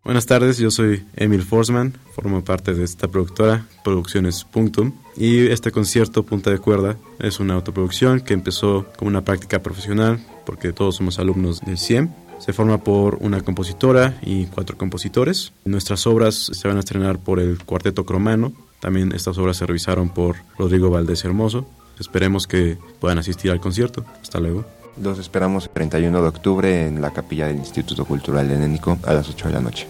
Buenas 0.07 0.27
tardes, 0.27 0.59
yo 0.59 0.71
soy 0.71 1.05
Emil 1.16 1.42
Forsman, 1.42 1.92
formo 2.14 2.45
parte 2.45 2.75
de 2.75 2.85
esta 2.85 3.09
productora, 3.09 3.66
Producciones 3.83 4.45
Punctum, 4.45 4.92
y 5.16 5.49
este 5.49 5.73
concierto 5.73 6.23
Punta 6.23 6.49
de 6.49 6.61
Cuerda 6.61 6.97
es 7.19 7.40
una 7.40 7.55
autoproducción 7.55 8.21
que 8.21 8.33
empezó 8.33 8.87
como 8.97 9.09
una 9.09 9.25
práctica 9.25 9.64
profesional, 9.64 10.25
porque 10.45 10.73
todos 10.73 10.95
somos 10.95 11.19
alumnos 11.19 11.61
del 11.62 11.77
CIEM. 11.77 12.11
Se 12.38 12.53
forma 12.53 12.85
por 12.85 13.16
una 13.16 13.40
compositora 13.40 14.16
y 14.23 14.47
cuatro 14.47 14.79
compositores. 14.79 15.53
Nuestras 15.64 16.07
obras 16.07 16.37
se 16.53 16.69
van 16.69 16.77
a 16.77 16.81
estrenar 16.81 17.19
por 17.19 17.40
el 17.40 17.59
Cuarteto 17.64 18.07
Cromano. 18.07 18.53
También 18.79 19.11
estas 19.11 19.37
obras 19.38 19.57
se 19.57 19.66
revisaron 19.66 20.11
por 20.11 20.37
Rodrigo 20.57 20.88
Valdés 20.88 21.25
Hermoso. 21.25 21.66
Esperemos 21.99 22.47
que 22.47 22.79
puedan 23.01 23.19
asistir 23.19 23.51
al 23.51 23.59
concierto. 23.59 24.05
Hasta 24.23 24.38
luego. 24.38 24.64
Los 25.00 25.18
esperamos 25.18 25.64
el 25.64 25.70
31 25.70 26.22
de 26.22 26.28
octubre 26.28 26.87
en 26.87 27.02
la 27.02 27.11
capilla 27.11 27.46
del 27.46 27.56
Instituto 27.56 28.04
Cultural 28.04 28.50
Helénico 28.50 28.98
a 29.04 29.12
las 29.12 29.28
8 29.28 29.48
de 29.48 29.54
la 29.54 29.61
noche. 29.61 29.87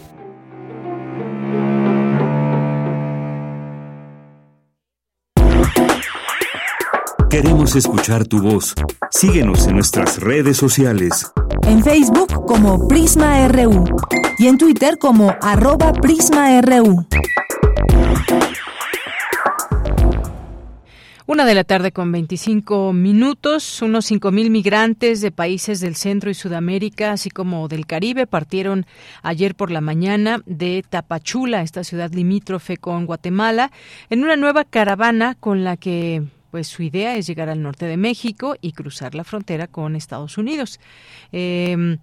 Queremos 7.30 7.76
escuchar 7.76 8.26
tu 8.26 8.40
voz. 8.40 8.74
Síguenos 9.10 9.66
en 9.66 9.74
nuestras 9.74 10.20
redes 10.20 10.56
sociales. 10.56 11.30
En 11.62 11.84
Facebook 11.84 12.46
como 12.46 12.88
Prisma 12.88 13.46
RU 13.48 13.84
y 14.38 14.46
en 14.46 14.58
Twitter 14.58 14.98
como 14.98 15.34
arroba 15.40 15.92
PrismaRU. 15.92 17.06
Una 21.28 21.44
de 21.44 21.56
la 21.56 21.64
tarde 21.64 21.90
con 21.90 22.12
25 22.12 22.92
minutos, 22.92 23.82
unos 23.82 24.08
5.000 24.08 24.48
migrantes 24.48 25.20
de 25.20 25.32
países 25.32 25.80
del 25.80 25.96
Centro 25.96 26.30
y 26.30 26.34
Sudamérica, 26.34 27.10
así 27.10 27.30
como 27.30 27.66
del 27.66 27.84
Caribe, 27.84 28.28
partieron 28.28 28.86
ayer 29.24 29.56
por 29.56 29.72
la 29.72 29.80
mañana 29.80 30.40
de 30.46 30.84
Tapachula, 30.88 31.62
esta 31.62 31.82
ciudad 31.82 32.12
limítrofe 32.12 32.76
con 32.76 33.06
Guatemala, 33.06 33.72
en 34.08 34.22
una 34.22 34.36
nueva 34.36 34.62
caravana 34.62 35.34
con 35.34 35.64
la 35.64 35.76
que 35.76 36.22
pues 36.56 36.68
su 36.68 36.82
idea 36.82 37.16
es 37.16 37.26
llegar 37.26 37.50
al 37.50 37.60
norte 37.60 37.84
de 37.84 37.98
México 37.98 38.56
y 38.62 38.72
cruzar 38.72 39.14
la 39.14 39.24
frontera 39.24 39.66
con 39.66 39.94
Estados 39.94 40.38
Unidos. 40.38 40.80
Em, 41.30 41.98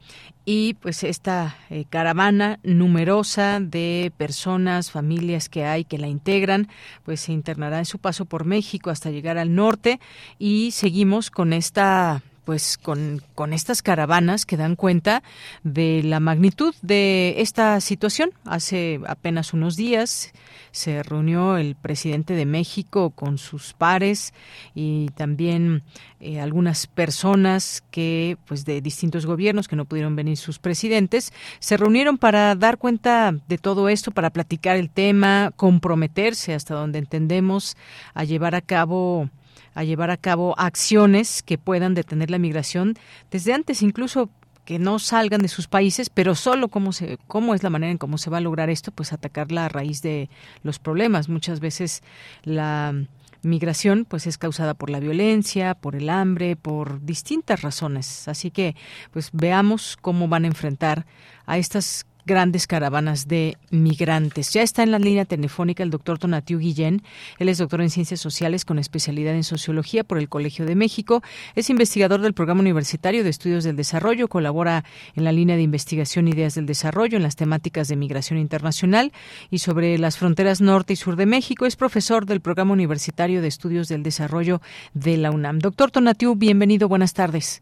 y 0.46 0.76
pues 0.76 1.04
esta 1.04 1.58
eh, 1.72 1.86
caravana 1.90 2.60
numerosa 2.62 3.60
de 3.60 4.14
personas, 4.16 4.92
familias 4.92 5.50
que 5.50 5.66
hay 5.66 5.86
que 5.86 5.98
la 5.98 6.08
integran, 6.08 6.68
pues 7.02 7.22
se 7.22 7.32
internará 7.32 7.80
en 7.80 7.86
su 7.86 7.98
paso 7.98 8.26
por 8.26 8.46
México 8.46 8.92
hasta 8.92 9.10
llegar 9.10 9.40
al 9.40 9.56
norte 9.56 10.00
y 10.38 10.70
seguimos 10.70 11.32
con 11.32 11.52
esta 11.52 12.22
pues 12.46 12.78
con, 12.78 13.22
con 13.36 13.54
estas 13.54 13.82
caravanas 13.82 14.46
que 14.46 14.58
dan 14.58 14.76
cuenta 14.76 15.24
de 15.64 16.02
la 16.04 16.20
magnitud 16.20 16.76
de 16.82 17.36
esta 17.38 17.80
situación. 17.82 18.32
Hace 18.46 19.00
apenas 19.08 19.54
unos 19.54 19.76
días 19.76 20.34
se 20.72 21.04
reunió 21.04 21.58
el 21.58 21.76
presidente 21.76 22.34
de 22.34 22.46
México 22.46 23.12
con 23.12 23.38
sus 23.38 23.74
pares 23.74 24.34
y 24.74 25.08
también 25.16 25.84
eh, 26.20 26.42
algunas 26.42 26.88
personas 26.88 27.84
que, 27.92 28.38
pues, 28.48 28.66
de 28.66 28.82
distintos 28.82 29.26
gobiernos 29.26 29.68
que 29.68 29.76
no 29.76 29.86
pudieron 29.86 30.16
venir 30.16 30.38
sus 30.38 30.58
presidentes, 30.58 31.32
se 31.60 31.78
reunieron 31.78 32.18
para 32.18 32.56
dar 32.56 32.80
cuenta 32.80 33.36
de 33.48 33.58
todo 33.58 33.88
esto, 33.88 34.12
para 34.12 34.32
platicar 34.32 34.76
el 34.78 34.90
tema, 34.90 35.52
comprometerse 35.56 36.54
hasta 36.54 36.74
donde 36.74 37.00
entendemos 37.00 37.78
a 38.16 38.24
llevar 38.24 38.56
a 38.56 38.62
cabo 38.62 39.30
a 39.74 39.84
llevar 39.84 40.12
a 40.12 40.18
cabo 40.18 40.56
acciones 40.58 41.44
que 41.44 41.58
puedan 41.58 41.94
detener 41.94 42.30
la 42.30 42.40
migración 42.40 42.96
desde 43.32 43.54
antes 43.54 43.82
incluso 43.82 44.30
que 44.66 44.80
no 44.80 45.00
salgan 45.00 45.42
de 45.42 45.48
sus 45.48 45.68
países, 45.68 46.10
pero 46.10 46.36
solo 46.36 46.70
cómo, 46.70 46.94
se, 46.94 47.18
cómo 47.28 47.54
es 47.54 47.64
la 47.64 47.70
manera 47.70 47.92
en 47.92 47.98
cómo 47.98 48.18
se 48.18 48.30
va 48.30 48.38
a 48.38 48.42
lograr 48.42 48.70
esto, 48.70 48.92
pues 48.92 49.12
atacar 49.12 49.52
la 49.52 49.68
raíz 49.68 50.02
de 50.02 50.30
los 50.64 50.80
problemas. 50.80 51.28
Muchas 51.28 51.60
veces 51.60 52.02
la 52.44 52.94
migración 53.42 54.06
pues 54.06 54.26
es 54.26 54.38
causada 54.38 54.74
por 54.74 54.90
la 54.90 55.00
violencia, 55.00 55.76
por 55.76 55.96
el 55.96 56.10
hambre, 56.10 56.56
por 56.56 57.04
distintas 57.04 57.62
razones. 57.62 58.28
Así 58.28 58.52
que 58.52 58.76
pues 59.12 59.30
veamos 59.34 59.98
cómo 60.02 60.28
van 60.28 60.46
a 60.46 60.48
enfrentar 60.48 61.06
a 61.46 61.58
estas 61.58 62.06
grandes 62.26 62.68
caravanas 62.68 63.28
de 63.28 63.58
migrantes. 63.72 64.54
Ya 64.54 64.62
está 64.62 64.84
en 64.84 64.92
la 64.92 65.00
línea 65.00 65.26
telefónica 65.26 65.84
el 65.84 65.90
doctor 65.90 66.20
Tonatiu 66.20 66.60
Guillén. 66.60 67.02
Él 67.40 67.50
es 67.50 67.58
doctor 67.58 67.82
en 67.82 67.90
Ciencias 67.90 68.20
Sociales 68.20 68.66
con 68.66 68.80
especialidad 68.80 69.36
en 69.36 69.44
Sociología 69.44 70.04
por 70.04 70.18
el 70.18 70.30
Colegio 70.30 70.66
de 70.66 70.76
México. 70.76 71.22
Es 71.56 71.70
investigador 71.70 72.22
del 72.22 72.34
Programa 72.34 72.62
Universitario 72.62 73.24
de 73.24 73.30
Estudios 73.30 73.64
del 73.64 73.76
Desarrollo. 73.76 74.28
Colabora 74.28 74.84
en 75.16 75.24
la 75.24 75.32
línea 75.32 75.56
de 75.56 75.62
investigación 75.62 76.28
Ideas 76.28 76.56
del 76.56 76.66
Desarrollo 76.66 77.18
en 77.18 77.24
las 77.24 77.36
temáticas 77.36 77.88
de 77.88 77.96
migración 77.96 78.40
internacional 78.40 79.12
y 79.50 79.60
sobre 79.60 79.98
las 79.98 80.18
fronteras 80.18 80.62
norte 80.62 80.94
y 80.94 80.96
sur 80.96 81.16
de 81.16 81.26
México. 81.26 81.66
Es 81.66 81.76
profesor 81.76 82.26
del 82.26 82.42
Programa 82.42 82.74
Universitario 82.74 83.42
de 83.42 83.48
Estudios 83.48 83.88
del 83.88 84.04
Desarrollo 84.04 84.62
de 84.94 85.18
la 85.18 85.32
UNAM. 85.32 85.60
Doctor 85.60 85.92
Tonatiu, 85.92 86.36
bienvenido. 86.36 86.88
Buenas 86.88 87.14
tardes. 87.14 87.62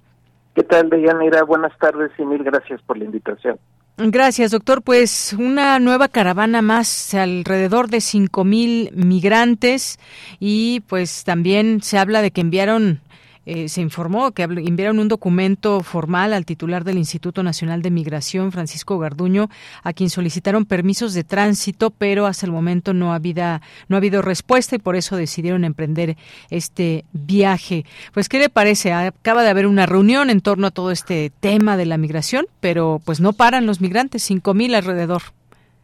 ¿Qué 0.55 0.63
tal, 0.63 0.89
Deyanira? 0.89 1.43
Buenas 1.43 1.77
tardes 1.77 2.11
y 2.17 2.25
mil 2.25 2.43
gracias 2.43 2.81
por 2.81 2.97
la 2.97 3.05
invitación. 3.05 3.57
Gracias, 3.97 4.51
doctor. 4.51 4.81
Pues 4.81 5.33
una 5.37 5.77
nueva 5.79 6.07
caravana 6.07 6.61
más, 6.61 7.13
alrededor 7.13 7.89
de 7.89 8.01
cinco 8.01 8.43
mil 8.43 8.89
migrantes 8.93 9.99
y 10.39 10.79
pues 10.87 11.23
también 11.23 11.81
se 11.83 11.97
habla 11.97 12.21
de 12.21 12.31
que 12.31 12.41
enviaron 12.41 13.01
eh, 13.45 13.69
se 13.69 13.81
informó 13.81 14.31
que 14.31 14.43
enviaron 14.43 14.99
un 14.99 15.07
documento 15.07 15.81
formal 15.81 16.33
al 16.33 16.45
titular 16.45 16.83
del 16.83 16.97
Instituto 16.97 17.43
Nacional 17.43 17.81
de 17.81 17.91
Migración, 17.91 18.51
Francisco 18.51 18.99
Garduño, 18.99 19.49
a 19.83 19.93
quien 19.93 20.09
solicitaron 20.09 20.65
permisos 20.65 21.13
de 21.13 21.23
tránsito, 21.23 21.89
pero 21.89 22.25
hasta 22.25 22.45
el 22.45 22.51
momento 22.51 22.93
no 22.93 23.13
ha 23.13 23.15
habido, 23.15 23.59
no 23.87 23.95
ha 23.95 23.97
habido 23.97 24.21
respuesta 24.21 24.75
y 24.75 24.79
por 24.79 24.95
eso 24.95 25.15
decidieron 25.15 25.63
emprender 25.63 26.17
este 26.49 27.05
viaje. 27.13 27.85
Pues, 28.13 28.29
¿qué 28.29 28.39
le 28.39 28.49
parece? 28.49 28.93
Acaba 28.93 29.43
de 29.43 29.49
haber 29.49 29.67
una 29.67 29.85
reunión 29.85 30.29
en 30.29 30.41
torno 30.41 30.67
a 30.67 30.71
todo 30.71 30.91
este 30.91 31.31
tema 31.39 31.77
de 31.77 31.85
la 31.85 31.97
migración, 31.97 32.45
pero 32.59 33.01
pues 33.05 33.19
no 33.19 33.33
paran 33.33 33.65
los 33.65 33.81
migrantes, 33.81 34.23
cinco 34.23 34.53
mil 34.53 34.75
alrededor. 34.75 35.21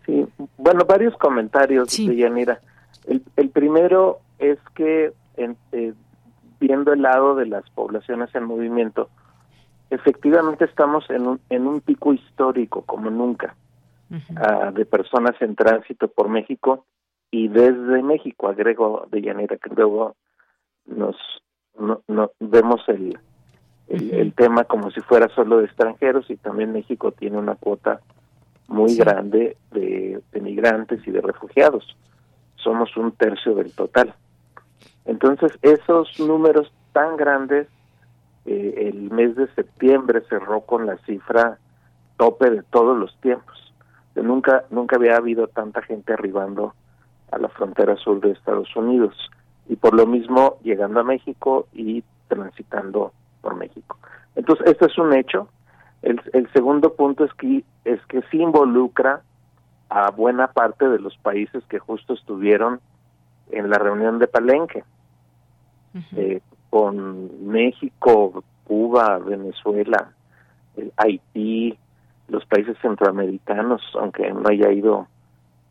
Sí, 0.05 0.25
bueno, 0.57 0.85
varios 0.85 1.15
comentarios 1.17 1.95
de 1.95 2.15
Yanira. 2.15 2.59
El, 3.07 3.23
el 3.35 3.49
primero 3.49 4.19
es 4.39 4.57
que 4.75 5.11
en, 5.37 5.57
eh, 5.71 5.93
viendo 6.59 6.93
el 6.93 7.01
lado 7.01 7.35
de 7.35 7.45
las 7.45 7.69
poblaciones 7.71 8.33
en 8.35 8.43
movimiento, 8.43 9.09
efectivamente 9.89 10.65
estamos 10.65 11.09
en 11.09 11.27
un, 11.27 11.39
en 11.49 11.67
un 11.67 11.81
pico 11.81 12.13
histórico 12.13 12.81
como 12.81 13.09
nunca 13.09 13.55
ah, 14.35 14.71
de 14.71 14.85
personas 14.85 15.35
en 15.41 15.55
tránsito 15.55 16.07
por 16.07 16.29
México 16.29 16.85
y 17.31 17.47
desde 17.47 18.01
México, 18.03 18.47
agrego 18.47 19.07
de 19.11 19.21
llanera, 19.21 19.57
que 19.57 19.69
luego 19.75 20.15
nos 20.85 21.15
no, 21.77 22.31
vemos 22.39 22.81
el, 22.87 23.19
el, 23.87 24.33
tema 24.33 24.63
como 24.63 24.89
si 24.91 25.01
fuera 25.01 25.27
solo 25.35 25.59
de 25.59 25.65
extranjeros 25.65 26.29
y 26.29 26.37
también 26.37 26.71
México 26.71 27.11
tiene 27.11 27.37
una 27.37 27.55
cuota 27.55 28.01
muy 28.67 28.95
grande 28.95 29.57
de, 29.71 30.21
de 30.31 30.41
migrantes 30.41 31.05
y 31.07 31.11
de 31.11 31.21
refugiados. 31.21 31.95
Somos 32.55 32.95
un 32.97 33.11
tercio 33.11 33.53
del 33.53 33.73
total. 33.73 34.15
Entonces, 35.07 35.57
esos 35.61 36.19
números 36.19 36.71
tan 36.91 37.15
grandes, 37.15 37.67
eh, 38.45 38.91
el 38.93 39.09
mes 39.09 39.35
de 39.35 39.47
septiembre 39.55 40.21
cerró 40.29 40.61
con 40.61 40.85
la 40.85 40.97
cifra 41.05 41.57
tope 42.17 42.49
de 42.49 42.61
todos 42.63 42.97
los 42.97 43.15
tiempos. 43.21 43.55
nunca, 44.15 44.65
nunca 44.69 44.97
había 44.97 45.15
habido 45.15 45.47
tanta 45.47 45.81
gente 45.81 46.11
arribando 46.11 46.73
a 47.31 47.37
la 47.37 47.47
frontera 47.49 47.95
sur 47.95 48.19
de 48.19 48.31
Estados 48.31 48.75
Unidos 48.75 49.15
y 49.69 49.75
por 49.75 49.93
lo 49.93 50.07
mismo 50.07 50.57
llegando 50.63 50.99
a 50.99 51.03
México 51.03 51.67
y 51.71 52.03
transitando 52.27 53.13
por 53.41 53.55
México. 53.55 53.97
Entonces, 54.35 54.67
esto 54.67 54.87
es 54.87 54.97
un 54.97 55.13
hecho. 55.13 55.47
El, 56.01 56.21
el 56.33 56.51
segundo 56.51 56.93
punto 56.95 57.23
es 57.23 57.33
que, 57.35 57.63
es 57.85 58.05
que 58.07 58.21
sí 58.29 58.41
involucra 58.41 59.21
a 59.89 60.11
buena 60.11 60.47
parte 60.47 60.89
de 60.89 60.99
los 60.99 61.15
países 61.17 61.63
que 61.69 61.79
justo 61.79 62.13
estuvieron 62.13 62.81
en 63.51 63.69
la 63.69 63.77
reunión 63.77 64.19
de 64.19 64.27
Palenque 64.27 64.83
eh, 66.15 66.41
con 66.69 67.47
México, 67.47 68.43
Cuba, 68.65 69.17
Venezuela, 69.19 70.11
Haití, 70.97 71.77
los 72.27 72.45
países 72.45 72.77
centroamericanos, 72.81 73.81
aunque 73.99 74.31
no 74.31 74.49
haya 74.49 74.71
ido 74.71 75.07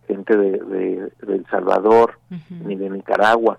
gente 0.06 0.36
de, 0.36 0.58
de, 0.58 1.12
El 1.34 1.46
Salvador 1.50 2.18
ni 2.50 2.76
de 2.76 2.90
Nicaragua, 2.90 3.58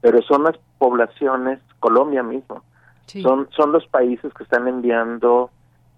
pero 0.00 0.20
son 0.22 0.44
las 0.44 0.58
poblaciones, 0.78 1.60
Colombia 1.78 2.22
mismo, 2.22 2.62
son, 3.06 3.48
son 3.54 3.72
los 3.72 3.86
países 3.86 4.32
que 4.34 4.42
están 4.42 4.66
enviando 4.66 5.50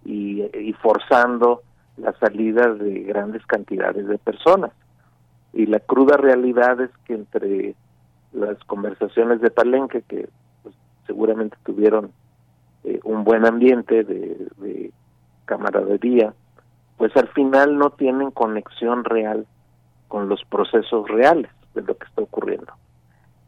y, 0.05 0.43
y 0.43 0.73
forzando 0.75 1.63
la 1.97 2.13
salida 2.19 2.73
de 2.75 3.01
grandes 3.01 3.45
cantidades 3.47 4.07
de 4.07 4.19
personas. 4.19 4.73
Y 5.53 5.67
la 5.67 5.81
cruda 5.81 6.17
realidad 6.17 6.81
es 6.81 6.91
que 7.07 7.15
entre 7.15 7.75
las 8.37 8.63
conversaciones 8.65 9.41
de 9.41 9.51
Palenque, 9.51 10.03
que 10.03 10.29
pues, 10.63 10.75
seguramente 11.07 11.57
tuvieron 11.65 12.13
eh, 12.85 13.01
un 13.05 13.25
buen 13.25 13.45
ambiente 13.47 14.05
de, 14.05 14.93
camaradería, 15.47 16.35
pues 16.97 17.17
al 17.17 17.29
final 17.29 17.79
no 17.79 17.91
tienen 17.91 18.33
conexión 18.33 19.05
real 19.05 19.47
con 20.09 20.29
los 20.29 20.45
procesos 20.45 21.07
reales 21.07 21.49
de 21.75 21.83
lo 21.83 21.97
que 21.97 22.05
está 22.05 22.23
ocurriendo. 22.23 22.73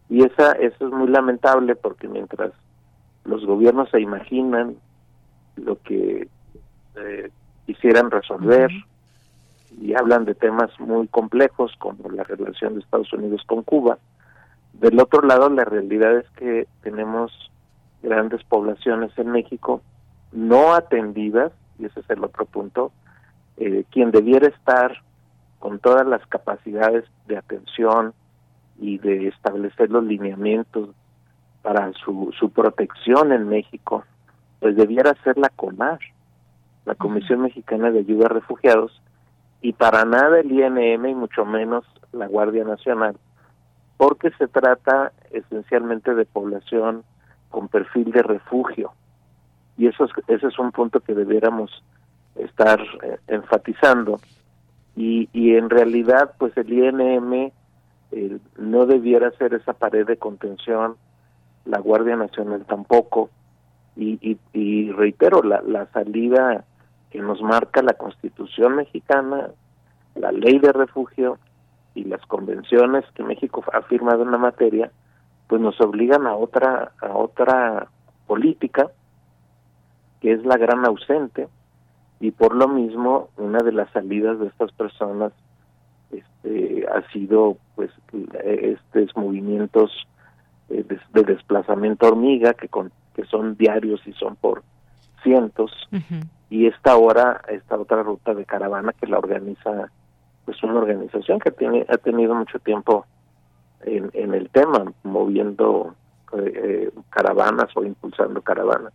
Y 0.08 0.22
esa, 0.22 0.52
eso 0.52 0.86
es 0.86 0.92
muy 0.92 1.08
lamentable 1.08 1.74
porque 1.74 2.06
mientras 2.06 2.52
los 3.24 3.44
gobiernos 3.44 3.90
se 3.90 4.00
imaginan 4.00 4.76
lo 5.56 5.82
que 5.82 6.28
eh, 6.94 7.30
quisieran 7.66 8.12
resolver 8.12 8.70
y 9.80 9.94
hablan 9.94 10.24
de 10.24 10.36
temas 10.36 10.70
muy 10.78 11.08
complejos 11.08 11.72
como 11.80 12.08
la 12.10 12.22
relación 12.22 12.74
de 12.74 12.80
Estados 12.80 13.12
Unidos 13.12 13.42
con 13.44 13.64
Cuba, 13.64 13.98
del 14.74 15.00
otro 15.00 15.22
lado, 15.22 15.50
la 15.50 15.64
realidad 15.64 16.16
es 16.16 16.30
que 16.30 16.66
tenemos 16.82 17.32
grandes 18.02 18.42
poblaciones 18.44 19.10
en 19.18 19.30
México 19.30 19.82
no 20.32 20.74
atendidas, 20.74 21.52
y 21.78 21.86
ese 21.86 22.00
es 22.00 22.10
el 22.10 22.22
otro 22.24 22.44
punto, 22.44 22.92
eh, 23.56 23.84
quien 23.90 24.10
debiera 24.10 24.48
estar 24.48 25.02
con 25.58 25.78
todas 25.78 26.06
las 26.06 26.24
capacidades 26.26 27.04
de 27.26 27.36
atención 27.36 28.14
y 28.78 28.98
de 28.98 29.28
establecer 29.28 29.90
los 29.90 30.04
lineamientos 30.04 30.90
para 31.62 31.92
su, 32.04 32.32
su 32.38 32.50
protección 32.50 33.32
en 33.32 33.48
México, 33.48 34.04
pues 34.60 34.76
debiera 34.76 35.14
ser 35.24 35.36
la 35.38 35.48
COMAR, 35.48 35.98
la 36.84 36.94
Comisión 36.94 37.40
Mexicana 37.42 37.90
de 37.90 38.00
Ayuda 38.00 38.26
a 38.26 38.34
Refugiados, 38.34 39.02
y 39.60 39.72
para 39.72 40.04
nada 40.04 40.38
el 40.38 40.52
INM 40.52 41.06
y 41.06 41.14
mucho 41.14 41.44
menos 41.44 41.84
la 42.12 42.28
Guardia 42.28 42.64
Nacional, 42.64 43.16
porque 43.98 44.30
se 44.38 44.48
trata 44.48 45.12
esencialmente 45.30 46.14
de 46.14 46.24
población 46.24 47.04
con 47.50 47.68
perfil 47.68 48.10
de 48.12 48.22
refugio. 48.22 48.92
Y 49.76 49.88
eso 49.88 50.04
es, 50.04 50.10
ese 50.28 50.46
es 50.46 50.58
un 50.58 50.72
punto 50.72 51.00
que 51.00 51.14
debiéramos 51.14 51.82
estar 52.36 52.80
eh, 53.02 53.18
enfatizando. 53.26 54.20
Y, 54.96 55.28
y 55.32 55.54
en 55.56 55.68
realidad, 55.68 56.32
pues 56.38 56.56
el 56.56 56.72
INM 56.72 57.52
no 58.56 58.86
debiera 58.86 59.30
ser 59.32 59.52
esa 59.54 59.74
pared 59.74 60.06
de 60.06 60.16
contención, 60.16 60.96
la 61.64 61.78
Guardia 61.78 62.16
Nacional 62.16 62.64
tampoco. 62.66 63.30
Y, 63.96 64.38
y, 64.52 64.92
reitero, 64.92 65.42
la, 65.42 65.60
la 65.62 65.86
salida 65.86 66.64
que 67.10 67.20
nos 67.20 67.42
marca 67.42 67.82
la 67.82 67.94
Constitución 67.94 68.76
mexicana, 68.76 69.48
la 70.14 70.30
ley 70.30 70.60
de 70.60 70.72
refugio 70.72 71.38
y 71.98 72.04
las 72.04 72.24
convenciones 72.26 73.04
que 73.14 73.24
México 73.24 73.64
ha 73.72 73.82
firmado 73.82 74.22
en 74.22 74.30
la 74.30 74.38
materia, 74.38 74.92
pues 75.48 75.60
nos 75.60 75.80
obligan 75.80 76.26
a 76.26 76.36
otra 76.36 76.92
a 77.00 77.16
otra 77.16 77.88
política 78.26 78.90
que 80.20 80.32
es 80.32 80.44
la 80.44 80.56
gran 80.56 80.84
ausente 80.84 81.48
y 82.20 82.30
por 82.30 82.54
lo 82.54 82.68
mismo 82.68 83.30
una 83.36 83.58
de 83.58 83.72
las 83.72 83.90
salidas 83.90 84.38
de 84.38 84.46
estas 84.46 84.70
personas 84.72 85.32
este 86.10 86.86
ha 86.88 87.02
sido 87.10 87.56
pues 87.74 87.90
estos 88.44 89.16
movimientos 89.16 89.90
eh, 90.68 90.84
de, 91.12 91.22
desplazamiento 91.22 92.06
hormiga 92.06 92.54
que 92.54 92.68
con 92.68 92.92
que 93.14 93.24
son 93.24 93.56
diarios 93.56 94.00
y 94.06 94.12
son 94.12 94.36
por 94.36 94.62
cientos 95.22 95.72
y 96.50 96.66
esta 96.66 96.96
hora 96.96 97.40
esta 97.48 97.76
otra 97.76 98.02
ruta 98.02 98.34
de 98.34 98.44
caravana 98.44 98.92
que 98.92 99.06
la 99.06 99.18
organiza 99.18 99.90
es 100.50 100.62
una 100.62 100.78
organización 100.78 101.38
que 101.38 101.50
tiene 101.50 101.86
ha 101.88 101.96
tenido 101.98 102.34
mucho 102.34 102.58
tiempo 102.58 103.06
en, 103.82 104.10
en 104.14 104.34
el 104.34 104.50
tema, 104.50 104.92
moviendo 105.02 105.94
eh, 106.32 106.52
eh, 106.54 106.90
caravanas 107.10 107.70
o 107.76 107.84
impulsando 107.84 108.42
caravanas. 108.42 108.92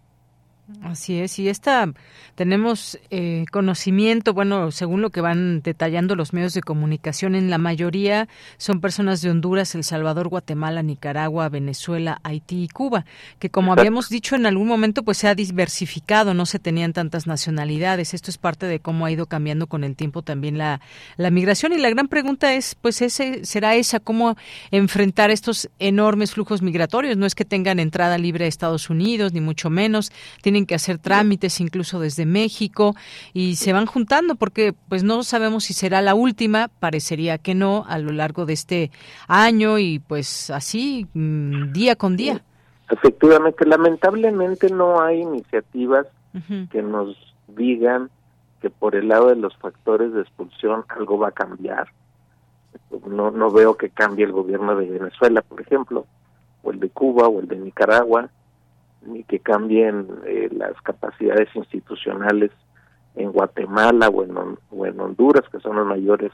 Así 0.82 1.20
es, 1.20 1.40
y 1.40 1.50
esta 1.50 1.92
tenemos 2.36 2.98
eh, 3.10 3.44
conocimiento, 3.52 4.34
bueno, 4.34 4.72
según 4.72 5.02
lo 5.02 5.10
que 5.10 5.20
van 5.20 5.62
detallando 5.62 6.16
los 6.16 6.32
medios 6.32 6.54
de 6.54 6.62
comunicación, 6.62 7.36
en 7.36 7.50
la 7.50 7.58
mayoría 7.58 8.30
son 8.58 8.80
personas 8.80 9.22
de 9.22 9.30
Honduras, 9.30 9.76
El 9.76 9.84
Salvador, 9.84 10.30
Guatemala, 10.30 10.82
Nicaragua, 10.82 11.50
Venezuela, 11.50 12.22
Haití 12.24 12.64
y 12.64 12.68
Cuba, 12.70 13.06
que 13.40 13.50
como 13.50 13.74
habíamos 13.74 14.08
dicho 14.08 14.38
en 14.38 14.46
algún 14.46 14.68
momento, 14.70 15.04
pues 15.04 15.18
se 15.18 15.28
ha 15.28 15.36
diversificado, 15.36 16.34
no 16.34 16.46
se 16.46 16.60
tenían 16.60 16.94
tantas 16.94 17.28
nacionalidades. 17.28 18.14
Esto 18.14 18.32
es 18.32 18.38
parte 18.38 18.66
de 18.66 18.80
cómo 18.80 19.06
ha 19.06 19.12
ido 19.12 19.26
cambiando 19.26 19.68
con 19.68 19.84
el 19.84 19.98
tiempo 19.98 20.22
también 20.22 20.58
la, 20.58 20.80
la 21.18 21.30
migración. 21.30 21.74
Y 21.74 21.78
la 21.78 21.90
gran 21.90 22.08
pregunta 22.08 22.54
es, 22.54 22.76
pues, 22.76 23.02
ese 23.02 23.44
será 23.44 23.76
esa, 23.76 24.00
cómo 24.00 24.38
enfrentar 24.72 25.30
estos 25.30 25.70
enormes 25.80 26.32
flujos 26.32 26.62
migratorios. 26.62 27.18
No 27.18 27.26
es 27.26 27.36
que 27.36 27.46
tengan 27.46 27.80
entrada 27.80 28.18
libre 28.18 28.46
a 28.46 28.48
Estados 28.48 28.90
Unidos, 28.90 29.34
ni 29.34 29.42
mucho 29.42 29.70
menos 29.70 30.12
tienen 30.42 30.53
que 30.66 30.76
hacer 30.76 30.98
trámites 30.98 31.60
incluso 31.60 32.00
desde 32.00 32.26
México 32.26 32.96
y 33.34 33.56
se 33.56 33.74
van 33.74 33.86
juntando 33.86 34.36
porque 34.36 34.74
pues 34.90 35.04
no 35.04 35.24
sabemos 35.24 35.66
si 35.66 35.74
será 35.74 36.02
la 36.02 36.16
última, 36.16 36.70
parecería 36.80 37.38
que 37.38 37.56
no 37.56 37.86
a 37.88 37.98
lo 37.98 38.12
largo 38.12 38.46
de 38.46 38.54
este 38.54 38.92
año 39.28 39.80
y 39.80 40.00
pues 40.00 40.50
así 40.50 41.08
mm, 41.14 41.72
día 41.72 41.96
con 41.96 42.16
día. 42.16 42.42
Efectivamente, 42.90 43.66
lamentablemente 43.66 44.70
no 44.70 45.02
hay 45.02 45.22
iniciativas 45.22 46.08
que 46.72 46.82
nos 46.82 47.16
digan 47.48 48.10
que 48.62 48.70
por 48.70 48.96
el 48.96 49.08
lado 49.08 49.28
de 49.28 49.36
los 49.36 49.56
factores 49.58 50.14
de 50.14 50.22
expulsión 50.22 50.84
algo 50.90 51.18
va 51.18 51.30
a 51.30 51.32
cambiar. 51.32 51.90
No, 53.08 53.30
no 53.30 53.52
veo 53.52 53.76
que 53.76 53.90
cambie 53.90 54.26
el 54.26 54.32
gobierno 54.32 54.76
de 54.76 54.90
Venezuela, 54.90 55.42
por 55.42 55.62
ejemplo, 55.62 56.06
o 56.64 56.72
el 56.72 56.80
de 56.80 56.90
Cuba, 56.90 57.28
o 57.28 57.40
el 57.40 57.48
de 57.48 57.58
Nicaragua, 57.58 58.30
ni 59.06 59.24
que 59.24 59.40
cambien 59.40 60.08
eh, 60.26 60.50
las 60.52 60.80
capacidades 60.82 61.50
institucionales 61.56 62.52
en 63.16 63.32
Guatemala 63.32 64.10
o 64.10 64.24
en, 64.24 65.00
Honduras, 65.00 65.48
que 65.52 65.60
son 65.60 65.76
los 65.76 65.86
mayores 65.86 66.32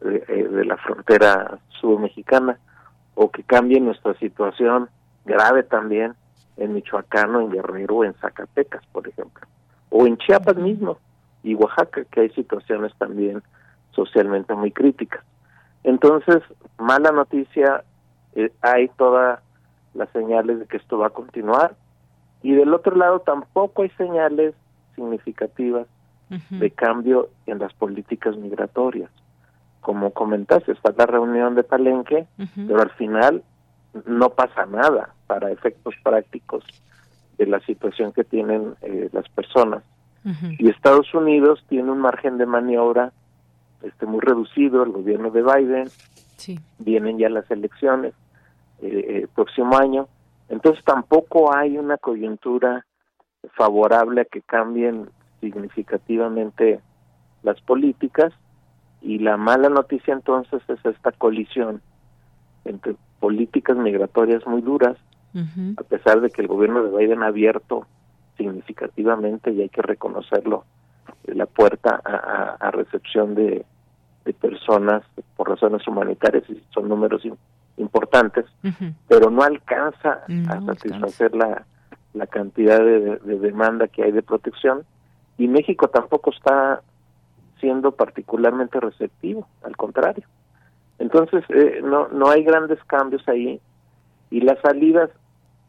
de, 0.00 0.24
eh, 0.28 0.48
de 0.48 0.64
la 0.64 0.76
frontera 0.76 1.58
sudmexicana, 1.80 2.58
o 3.14 3.30
que 3.30 3.42
cambie 3.42 3.80
nuestra 3.80 4.14
situación 4.14 4.88
grave 5.24 5.62
también 5.62 6.14
en 6.56 6.74
Michoacán 6.74 7.34
o 7.34 7.40
en 7.40 7.50
Guerrero 7.50 7.96
o 7.96 8.04
en 8.04 8.14
Zacatecas, 8.14 8.84
por 8.92 9.08
ejemplo, 9.08 9.46
o 9.90 10.06
en 10.06 10.16
Chiapas 10.18 10.56
mismo 10.56 10.98
y 11.42 11.54
Oaxaca, 11.54 12.04
que 12.10 12.22
hay 12.22 12.30
situaciones 12.30 12.92
también 12.98 13.42
socialmente 13.92 14.54
muy 14.54 14.72
críticas. 14.72 15.22
Entonces, 15.84 16.42
mala 16.78 17.12
noticia, 17.12 17.84
eh, 18.34 18.50
hay 18.62 18.88
todas 18.96 19.40
las 19.94 20.08
señales 20.10 20.58
de 20.58 20.66
que 20.66 20.78
esto 20.78 20.98
va 20.98 21.08
a 21.08 21.10
continuar 21.10 21.76
y 22.44 22.52
del 22.52 22.74
otro 22.74 22.94
lado 22.94 23.20
tampoco 23.20 23.82
hay 23.82 23.90
señales 23.96 24.54
significativas 24.94 25.86
de 26.50 26.70
cambio 26.70 27.30
en 27.46 27.58
las 27.58 27.72
políticas 27.72 28.36
migratorias. 28.36 29.10
Como 29.80 30.10
comentaste, 30.10 30.72
está 30.72 30.92
la 30.96 31.06
reunión 31.06 31.54
de 31.54 31.64
Palenque, 31.64 32.26
pero 32.54 32.82
al 32.82 32.90
final 32.90 33.42
no 34.04 34.30
pasa 34.30 34.66
nada 34.66 35.14
para 35.26 35.50
efectos 35.50 35.94
prácticos 36.02 36.64
de 37.38 37.46
la 37.46 37.60
situación 37.60 38.12
que 38.12 38.24
tienen 38.24 38.74
eh, 38.82 39.08
las 39.12 39.26
personas. 39.30 39.82
Y 40.58 40.68
Estados 40.68 41.12
Unidos 41.14 41.64
tiene 41.68 41.90
un 41.90 41.98
margen 41.98 42.36
de 42.36 42.46
maniobra 42.46 43.12
este 43.82 44.04
muy 44.06 44.20
reducido, 44.20 44.82
el 44.82 44.92
gobierno 44.92 45.30
de 45.30 45.42
Biden, 45.42 45.88
vienen 46.78 47.18
ya 47.18 47.30
las 47.30 47.50
elecciones 47.50 48.12
eh, 48.82 49.20
el 49.22 49.28
próximo 49.28 49.78
año, 49.78 50.08
entonces 50.48 50.84
tampoco 50.84 51.54
hay 51.54 51.78
una 51.78 51.96
coyuntura 51.98 52.84
favorable 53.54 54.22
a 54.22 54.24
que 54.24 54.42
cambien 54.42 55.10
significativamente 55.40 56.80
las 57.42 57.60
políticas 57.60 58.32
y 59.02 59.18
la 59.18 59.36
mala 59.36 59.68
noticia 59.68 60.14
entonces 60.14 60.62
es 60.68 60.84
esta 60.84 61.12
colisión 61.12 61.82
entre 62.64 62.96
políticas 63.20 63.76
migratorias 63.76 64.46
muy 64.46 64.60
duras, 64.60 64.96
a 65.76 65.82
pesar 65.82 66.20
de 66.20 66.30
que 66.30 66.42
el 66.42 66.48
gobierno 66.48 66.84
de 66.84 66.96
Biden 66.96 67.22
ha 67.22 67.26
abierto 67.26 67.86
significativamente, 68.36 69.50
y 69.50 69.62
hay 69.62 69.68
que 69.68 69.82
reconocerlo, 69.82 70.64
la 71.24 71.46
puerta 71.46 72.00
a, 72.04 72.70
recepción 72.70 73.34
de, 73.34 73.64
personas 74.40 75.02
por 75.36 75.48
razones 75.48 75.86
humanitarias, 75.86 76.44
y 76.48 76.62
son 76.72 76.88
números 76.88 77.22
importantes, 77.76 78.46
pero 79.08 79.30
no 79.30 79.42
alcanza 79.42 80.24
a 80.48 80.60
satisfacer 80.62 81.34
la, 81.34 81.66
la 82.12 82.26
cantidad 82.26 82.78
de, 82.78 83.16
de 83.16 83.38
demanda 83.38 83.88
que 83.88 84.02
hay 84.02 84.12
de 84.12 84.22
protección, 84.22 84.84
y 85.36 85.48
México 85.48 85.88
tampoco 85.88 86.30
está 86.30 86.82
siendo 87.58 87.92
particularmente 87.92 88.78
receptivo, 88.78 89.48
al 89.64 89.76
contrario. 89.76 90.24
Entonces, 90.98 91.42
eh, 91.48 91.80
no, 91.82 92.08
no 92.08 92.30
hay 92.30 92.44
grandes 92.44 92.78
cambios 92.84 93.26
ahí 93.28 93.60
y 94.30 94.40
las 94.42 94.60
salidas 94.60 95.10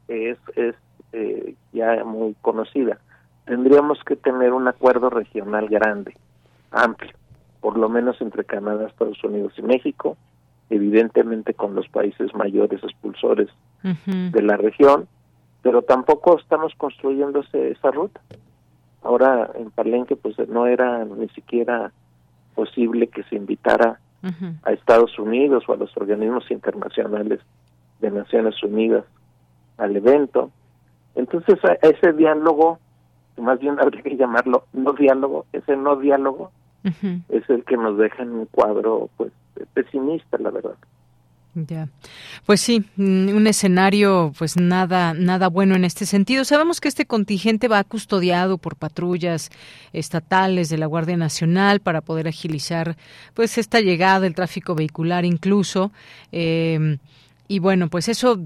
es, 0.07 0.37
es 0.55 0.75
eh, 1.13 1.55
ya 1.73 2.03
muy 2.03 2.35
conocida. 2.41 2.99
Tendríamos 3.45 4.03
que 4.03 4.15
tener 4.15 4.53
un 4.53 4.67
acuerdo 4.67 5.09
regional 5.09 5.67
grande, 5.67 6.15
amplio, 6.71 7.13
por 7.61 7.77
lo 7.77 7.89
menos 7.89 8.21
entre 8.21 8.43
Canadá, 8.43 8.87
Estados 8.87 9.23
Unidos 9.23 9.53
y 9.57 9.63
México, 9.63 10.17
evidentemente 10.69 11.53
con 11.53 11.75
los 11.75 11.87
países 11.89 12.33
mayores 12.33 12.83
expulsores 12.83 13.49
de 13.83 14.41
la 14.41 14.57
región, 14.57 15.07
pero 15.61 15.83
tampoco 15.83 16.39
estamos 16.39 16.73
construyendo 16.75 17.43
esa 17.53 17.91
ruta. 17.91 18.19
Ahora 19.03 19.51
en 19.55 19.69
Palenque 19.69 20.15
pues 20.15 20.35
no 20.49 20.65
era 20.65 21.05
ni 21.05 21.29
siquiera 21.29 21.91
posible 22.55 23.07
que 23.07 23.23
se 23.23 23.35
invitara 23.35 23.99
a 24.63 24.71
Estados 24.71 25.19
Unidos 25.19 25.65
o 25.67 25.73
a 25.73 25.77
los 25.77 25.95
organismos 25.95 26.49
internacionales 26.49 27.39
de 27.99 28.09
Naciones 28.09 28.61
Unidas 28.63 29.05
al 29.77 29.95
evento. 29.95 30.49
Entonces 31.13 31.63
a 31.63 31.73
ese 31.87 32.13
diálogo, 32.13 32.79
más 33.37 33.59
bien 33.59 33.79
habría 33.79 34.01
que 34.01 34.17
llamarlo 34.17 34.65
no 34.73 34.93
diálogo, 34.93 35.45
ese 35.53 35.77
no 35.77 35.95
diálogo 35.97 36.51
es 37.29 37.49
el 37.49 37.63
que 37.63 37.77
nos 37.77 37.97
deja 37.97 38.21
en 38.21 38.31
un 38.31 38.45
cuadro 38.45 39.09
pues 39.17 39.31
pesimista, 39.73 40.37
la 40.37 40.51
verdad. 40.51 40.75
Ya. 41.55 41.87
Pues 42.45 42.59
sí, 42.59 42.83
mm, 42.97 43.29
un 43.29 43.47
escenario 43.47 44.33
pues 44.37 44.57
nada 44.57 45.13
nada 45.13 45.47
bueno 45.47 45.75
en 45.75 45.85
este 45.85 46.05
sentido. 46.05 46.43
Sabemos 46.43 46.81
que 46.81 46.89
este 46.89 47.05
contingente 47.05 47.69
va 47.69 47.81
custodiado 47.85 48.57
por 48.57 48.75
patrullas 48.75 49.49
estatales 49.93 50.67
de 50.67 50.77
la 50.77 50.85
Guardia 50.85 51.15
Nacional 51.15 51.79
para 51.79 52.01
poder 52.01 52.27
agilizar 52.27 52.97
pues 53.33 53.57
esta 53.57 53.79
llegada 53.79 54.19
del 54.19 54.35
tráfico 54.35 54.75
vehicular 54.75 55.23
incluso 55.23 55.93
eh, 56.33 56.97
y 57.47 57.59
bueno, 57.59 57.89
pues 57.89 58.09
eso 58.09 58.39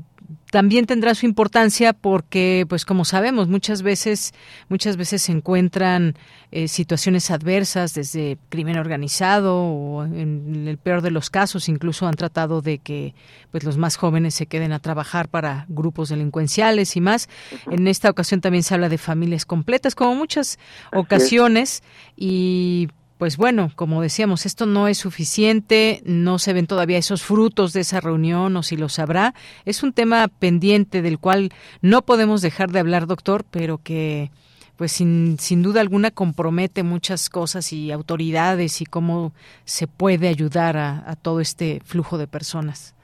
también 0.52 0.86
tendrá 0.86 1.16
su 1.16 1.26
importancia 1.26 1.94
porque, 1.94 2.66
pues 2.68 2.86
como 2.86 3.06
sabemos, 3.06 3.48
muchas 3.48 3.82
veces, 3.82 4.34
muchas 4.68 4.98
veces 4.98 5.22
se 5.22 5.32
encuentran 5.32 6.16
eh, 6.52 6.68
situaciones 6.68 7.30
adversas 7.30 7.94
desde 7.94 8.38
crimen 8.50 8.78
organizado 8.78 9.56
o 9.56 10.04
en 10.04 10.68
el 10.68 10.78
peor 10.78 11.02
de 11.02 11.12
los 11.12 11.30
casos 11.30 11.70
incluso 11.70 12.08
han 12.08 12.16
tratado 12.16 12.62
de 12.62 12.80
que, 12.80 13.14
pues 13.52 13.64
los 13.64 13.78
más 13.78 13.96
jóvenes 13.96 14.34
se 14.34 14.48
queden 14.48 14.72
a 14.72 14.80
trabajar 14.80 15.30
para 15.30 15.66
grupos 15.70 16.10
delincuenciales 16.10 16.96
y 16.96 17.02
más. 17.02 17.30
En 17.70 17.88
esta 17.88 18.10
ocasión 18.10 18.42
también 18.42 18.64
se 18.64 18.74
habla 18.74 18.90
de 18.90 18.98
familias 18.98 19.46
completas, 19.46 19.96
como 19.96 20.16
muchas 20.16 20.58
ocasiones 20.92 21.84
y 22.16 22.90
pues 23.20 23.36
bueno, 23.36 23.70
como 23.76 24.02
decíamos, 24.02 24.46
esto 24.46 24.66
no 24.66 24.88
es 24.88 24.98
suficiente, 24.98 26.02
no 26.06 26.40
se 26.40 26.54
ven 26.54 26.68
todavía 26.68 26.98
esos 26.98 27.22
frutos 27.22 27.74
de 27.74 27.82
esa 27.82 28.00
reunión 28.00 28.56
o 28.56 28.64
si 28.64 28.78
los 28.78 28.98
habrá. 28.98 29.34
Es 29.66 29.84
un 29.84 29.92
tema 29.92 30.30
pendiente 30.30 31.02
del 31.02 31.20
cual 31.20 31.50
no 31.82 32.02
podemos 32.02 32.42
dejar 32.42 32.70
de 32.70 32.80
hablar, 32.80 33.08
doctor, 33.08 33.44
pero 33.52 33.78
que 33.84 34.32
pues 34.78 34.94
sin, 34.94 35.38
sin 35.38 35.62
duda 35.62 35.82
alguna 35.82 36.12
compromete 36.12 36.84
muchas 36.84 37.30
cosas 37.30 37.74
y 37.74 37.92
autoridades 37.92 38.80
y 38.80 38.86
cómo 38.86 39.34
se 39.66 39.88
puede 39.88 40.30
ayudar 40.30 40.78
a, 40.78 41.14
todo 41.22 41.42
este 41.42 41.82
flujo 41.84 42.18
de 42.18 42.28
personas. 42.28 42.96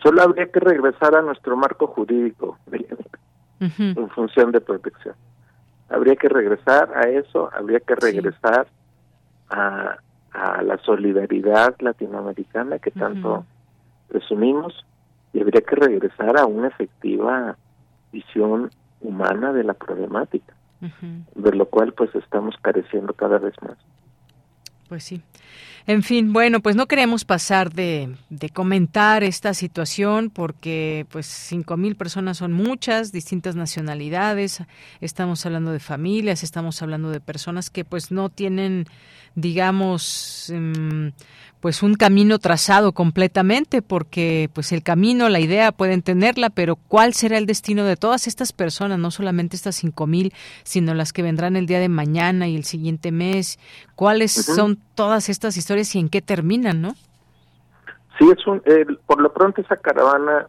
Solo 0.00 0.22
habría 0.22 0.46
que 0.46 0.60
regresar 0.60 1.16
a 1.16 1.22
nuestro 1.22 1.56
marco 1.56 1.88
jurídico 1.88 2.56
en 3.60 4.10
función 4.10 4.52
de 4.52 4.60
protección. 4.60 5.16
Habría 5.88 6.14
que 6.14 6.28
regresar 6.28 6.96
a 6.96 7.08
eso, 7.08 7.50
habría 7.52 7.80
que 7.80 7.96
regresar 7.96 8.68
a, 9.54 9.98
la 10.62 10.78
solidaridad 10.78 11.76
latinoamericana 11.78 12.80
que 12.80 12.90
tanto 12.90 13.46
presumimos 14.08 14.84
y 15.32 15.40
habría 15.40 15.60
que 15.60 15.76
regresar 15.76 16.36
a 16.36 16.46
una 16.46 16.68
efectiva 16.68 17.56
visión 18.12 18.70
humana 19.00 19.52
de 19.52 19.62
la 19.62 19.74
problemática, 19.74 20.54
de 20.80 21.52
lo 21.52 21.66
cual 21.66 21.92
pues 21.92 22.12
estamos 22.16 22.56
careciendo 22.60 23.12
cada 23.12 23.38
vez 23.38 23.54
más. 23.62 23.78
Pues 24.88 25.04
sí. 25.04 25.20
En 25.86 26.02
fin, 26.02 26.32
bueno, 26.32 26.60
pues 26.60 26.76
no 26.76 26.86
queremos 26.86 27.26
pasar 27.26 27.72
de, 27.72 28.14
de 28.30 28.48
comentar 28.48 29.22
esta 29.22 29.52
situación 29.52 30.30
porque 30.30 31.06
pues 31.10 31.26
cinco 31.26 31.76
mil 31.76 31.94
personas 31.94 32.38
son 32.38 32.52
muchas, 32.52 33.12
distintas 33.12 33.54
nacionalidades, 33.54 34.62
estamos 35.02 35.44
hablando 35.44 35.72
de 35.72 35.80
familias, 35.80 36.42
estamos 36.42 36.80
hablando 36.80 37.10
de 37.10 37.20
personas 37.20 37.68
que 37.68 37.84
pues 37.84 38.10
no 38.10 38.30
tienen 38.30 38.86
digamos, 39.34 40.50
em, 40.50 41.12
pues 41.64 41.82
un 41.82 41.94
camino 41.94 42.38
trazado 42.38 42.92
completamente, 42.92 43.80
porque 43.80 44.50
pues 44.52 44.70
el 44.70 44.82
camino, 44.82 45.30
la 45.30 45.40
idea 45.40 45.72
pueden 45.72 46.02
tenerla, 46.02 46.50
pero 46.50 46.76
¿cuál 46.76 47.14
será 47.14 47.38
el 47.38 47.46
destino 47.46 47.84
de 47.84 47.96
todas 47.96 48.26
estas 48.26 48.52
personas? 48.52 48.98
No 48.98 49.10
solamente 49.10 49.56
estas 49.56 49.74
cinco 49.74 50.06
mil, 50.06 50.34
sino 50.62 50.92
las 50.92 51.14
que 51.14 51.22
vendrán 51.22 51.56
el 51.56 51.64
día 51.64 51.80
de 51.80 51.88
mañana 51.88 52.48
y 52.48 52.54
el 52.54 52.64
siguiente 52.64 53.12
mes. 53.12 53.58
¿Cuáles 53.94 54.32
son 54.32 54.76
todas 54.94 55.30
estas 55.30 55.56
historias 55.56 55.94
y 55.94 56.00
en 56.00 56.10
qué 56.10 56.20
terminan, 56.20 56.82
no? 56.82 56.90
Sí, 58.18 58.30
es 58.30 58.46
un, 58.46 58.62
por 59.06 59.22
lo 59.22 59.32
pronto 59.32 59.62
esa 59.62 59.78
caravana, 59.78 60.48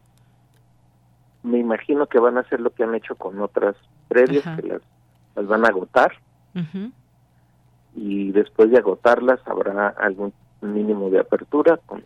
me 1.43 1.59
imagino 1.59 2.07
que 2.07 2.19
van 2.19 2.35
a 2.35 2.41
hacer 2.41 2.59
lo 2.59 2.71
que 2.71 2.83
han 2.83 2.93
hecho 2.93 3.15
con 3.15 3.39
otras 3.39 3.77
previas, 4.09 4.43
que 4.59 4.67
las, 4.67 4.81
las, 5.37 5.47
van 5.47 5.63
a 5.63 5.69
agotar 5.69 6.11
y 7.95 8.33
después 8.33 8.69
de 8.69 8.79
agotarlas 8.79 9.39
habrá 9.47 9.87
algún 9.87 10.33
mínimo 10.61 11.09
de 11.09 11.19
apertura 11.19 11.79
con, 11.85 12.03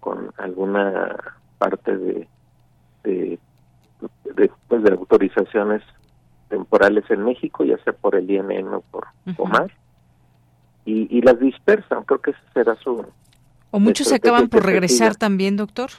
con 0.00 0.32
alguna 0.38 1.16
parte 1.58 1.96
de 1.96 2.28
de, 3.04 3.38
de, 4.34 4.50
pues, 4.68 4.82
de 4.82 4.92
autorizaciones 4.92 5.82
temporales 6.48 7.04
en 7.10 7.24
México, 7.24 7.64
ya 7.64 7.78
sea 7.84 7.92
por 7.92 8.16
el 8.16 8.30
INN 8.30 8.74
o 8.74 8.80
por 8.80 9.06
OMAR, 9.36 9.70
y, 10.84 11.16
y 11.16 11.22
las 11.22 11.38
dispersan, 11.38 12.04
creo 12.04 12.20
que 12.20 12.32
ese 12.32 12.40
será 12.52 12.74
su... 12.76 13.04
¿O 13.70 13.80
muchos 13.80 14.08
se 14.08 14.16
acaban 14.16 14.48
por 14.48 14.64
regresar 14.64 15.16
también, 15.16 15.56
doctor? 15.56 15.90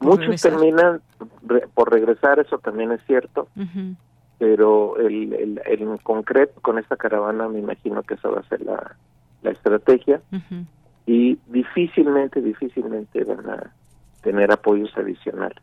Muchos 0.00 0.40
terminan 0.40 1.00
por 1.74 1.90
regresar, 1.90 2.38
eso 2.38 2.58
también 2.58 2.92
es 2.92 3.00
cierto, 3.06 3.48
pero 4.38 4.96
el, 4.98 5.32
el, 5.32 5.60
en 5.66 5.96
concreto 5.98 6.60
con 6.60 6.78
esta 6.78 6.96
caravana 6.96 7.48
me 7.48 7.58
imagino 7.58 8.02
que 8.02 8.14
esa 8.14 8.28
va 8.28 8.40
a 8.40 8.48
ser 8.48 8.60
la, 8.60 8.96
la 9.42 9.50
estrategia 9.50 10.20
y 11.06 11.38
difícilmente, 11.46 12.40
difícilmente 12.40 13.24
van 13.24 13.48
a 13.48 13.72
tener 14.22 14.52
apoyos 14.52 14.90
adicionales. 14.96 15.62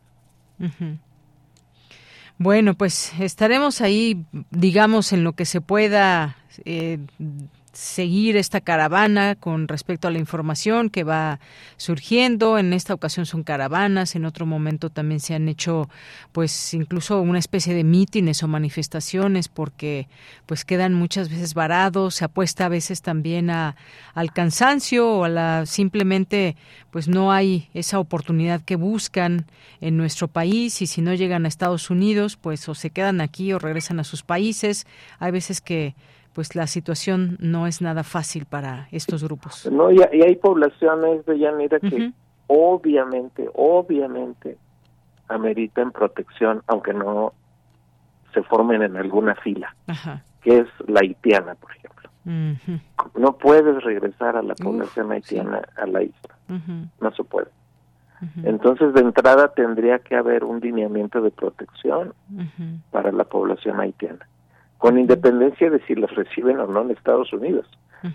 Bueno, 2.38 2.74
pues 2.74 3.18
estaremos 3.20 3.82
ahí, 3.82 4.26
digamos, 4.50 5.14
en 5.14 5.24
lo 5.24 5.34
que 5.34 5.46
se 5.46 5.62
pueda 5.62 6.36
eh, 6.66 7.00
seguir 7.76 8.38
esta 8.38 8.62
caravana 8.62 9.36
con 9.36 9.68
respecto 9.68 10.08
a 10.08 10.12
la 10.12 10.18
información 10.18 10.90
que 10.90 11.04
va 11.04 11.40
surgiendo. 11.78 12.58
En 12.58 12.74
esta 12.74 12.94
ocasión 12.94 13.26
son 13.26 13.44
caravanas, 13.44 14.16
en 14.16 14.26
otro 14.26 14.46
momento 14.46 14.90
también 14.90 15.20
se 15.20 15.36
han 15.36 15.48
hecho 15.50 15.90
pues 16.32 16.74
incluso 16.74 17.20
una 17.22 17.40
especie 17.40 17.74
de 17.74 17.84
mítines 17.84 18.44
o 18.44 18.48
manifestaciones 18.48 19.48
porque 19.48 20.08
pues 20.46 20.66
quedan 20.66 20.94
muchas 20.94 21.30
veces 21.30 21.54
varados, 21.54 22.16
se 22.16 22.26
apuesta 22.26 22.66
a 22.66 22.70
veces 22.70 23.02
también 23.02 23.50
a, 23.50 23.76
al 24.14 24.32
cansancio 24.32 25.10
o 25.10 25.24
a 25.26 25.30
la 25.30 25.66
simplemente 25.66 26.56
pues 26.92 27.08
no 27.08 27.32
hay 27.32 27.70
esa 27.74 28.00
oportunidad 28.00 28.62
que 28.62 28.78
buscan 28.78 29.46
en 29.82 29.98
nuestro 29.98 30.28
país 30.28 30.82
y 30.82 30.88
si 30.88 31.02
no 31.02 31.14
llegan 31.14 31.46
a 31.46 31.50
Estados 31.50 31.90
Unidos 31.90 32.38
pues 32.38 32.68
o 32.70 32.76
se 32.76 32.90
quedan 32.90 33.22
aquí 33.22 33.52
o 33.54 33.60
regresan 33.60 34.00
a 34.00 34.04
sus 34.04 34.24
países. 34.24 34.88
Hay 35.20 35.32
veces 35.32 35.62
que 35.62 35.96
pues 36.36 36.54
la 36.54 36.68
situación 36.68 37.38
no 37.40 37.66
es 37.66 37.82
nada 37.82 38.04
fácil 38.04 38.46
para 38.46 38.90
estos 38.92 39.24
grupos. 39.24 39.68
No, 39.72 39.90
y, 39.90 40.02
hay 40.02 40.36
poblaciones 40.36 41.26
de 41.26 41.40
Yanira 41.40 41.80
que 41.80 42.12
obviamente, 42.48 43.50
obviamente 43.54 44.58
ameritan 45.30 45.94
protección, 45.94 46.62
aunque 46.68 46.94
no 46.94 47.32
se 48.34 48.44
formen 48.44 48.84
en 48.84 48.98
alguna 48.98 49.34
fila, 49.36 49.74
que 50.42 50.60
es 50.60 50.68
la 50.88 51.00
haitiana, 51.00 51.56
por 51.56 51.72
ejemplo. 51.72 52.10
No 53.18 53.38
puedes 53.38 53.82
regresar 53.82 54.36
a 54.36 54.42
la 54.42 54.56
población 54.56 55.14
haitiana 55.14 55.62
a 55.78 55.86
la 55.86 56.04
isla, 56.04 56.36
no 57.00 57.12
se 57.14 57.24
puede. 57.24 57.48
Entonces, 58.44 58.94
de 58.94 59.02
entrada 59.02 59.54
tendría 59.54 60.00
que 60.00 60.16
haber 60.16 60.44
un 60.44 60.60
lineamiento 60.60 61.22
de 61.22 61.32
protección 61.32 62.14
para 62.92 63.14
la 63.14 63.24
población 63.24 63.80
haitiana 63.80 64.28
con 64.78 65.00
independencia 65.00 65.70
de 65.70 65.80
si 65.86 65.96
los 65.96 66.14
reciben 66.16 66.60
o 66.60 66.68
no 66.68 66.82
en 66.82 66.92
Estados 66.92 67.32
Unidos. 67.34 67.68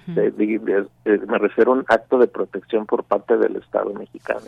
me 0.06 1.38
refiero 1.38 1.72
a 1.72 1.76
un 1.76 1.84
acto 1.88 2.18
de 2.18 2.28
protección 2.28 2.86
por 2.86 3.04
parte 3.04 3.36
del 3.36 3.56
Estado 3.56 3.92
mexicano. 3.94 4.46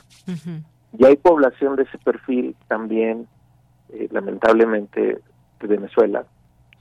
Y 0.97 1.05
hay 1.05 1.17
población 1.17 1.77
de 1.77 1.85
ese 1.85 1.99
perfil 1.99 2.55
también, 2.69 3.27
eh, 3.93 4.09
lamentablemente, 4.11 5.21
de 5.61 5.67
Venezuela, 5.67 6.25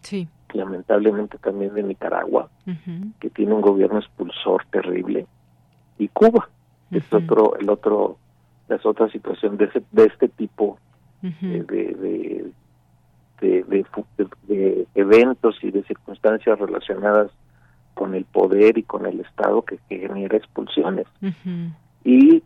sí. 0.02 0.28
lamentablemente 0.54 1.38
también 1.38 1.74
de 1.74 1.84
Nicaragua, 1.84 2.50
que 3.20 3.30
tiene 3.30 3.54
un 3.54 3.62
gobierno 3.62 4.00
expulsor 4.00 4.66
terrible, 4.70 5.28
y 5.98 6.08
Cuba, 6.10 6.50
es 6.92 7.12
otro, 7.14 7.56
el 7.58 7.70
otro, 7.70 8.18
es 8.68 8.86
otra 8.86 9.10
situación 9.10 9.58
de, 9.58 9.66
ese, 9.66 9.84
de 9.92 10.06
este 10.06 10.28
tipo 10.28 10.78
eh, 11.24 12.52
de, 13.42 13.64
de, 14.48 14.88
eventos 14.96 15.58
y 15.62 15.72
de 15.72 15.84
circunstancias 15.84 16.58
relacionadas 16.60 17.32
con 17.94 18.16
el 18.16 18.24
poder 18.26 18.78
y 18.78 18.84
con 18.84 19.06
el 19.06 19.20
Estado 19.20 19.64
que, 19.64 19.80
genera 19.89 20.38
expulsiones. 20.38 21.08
Y 22.04 22.44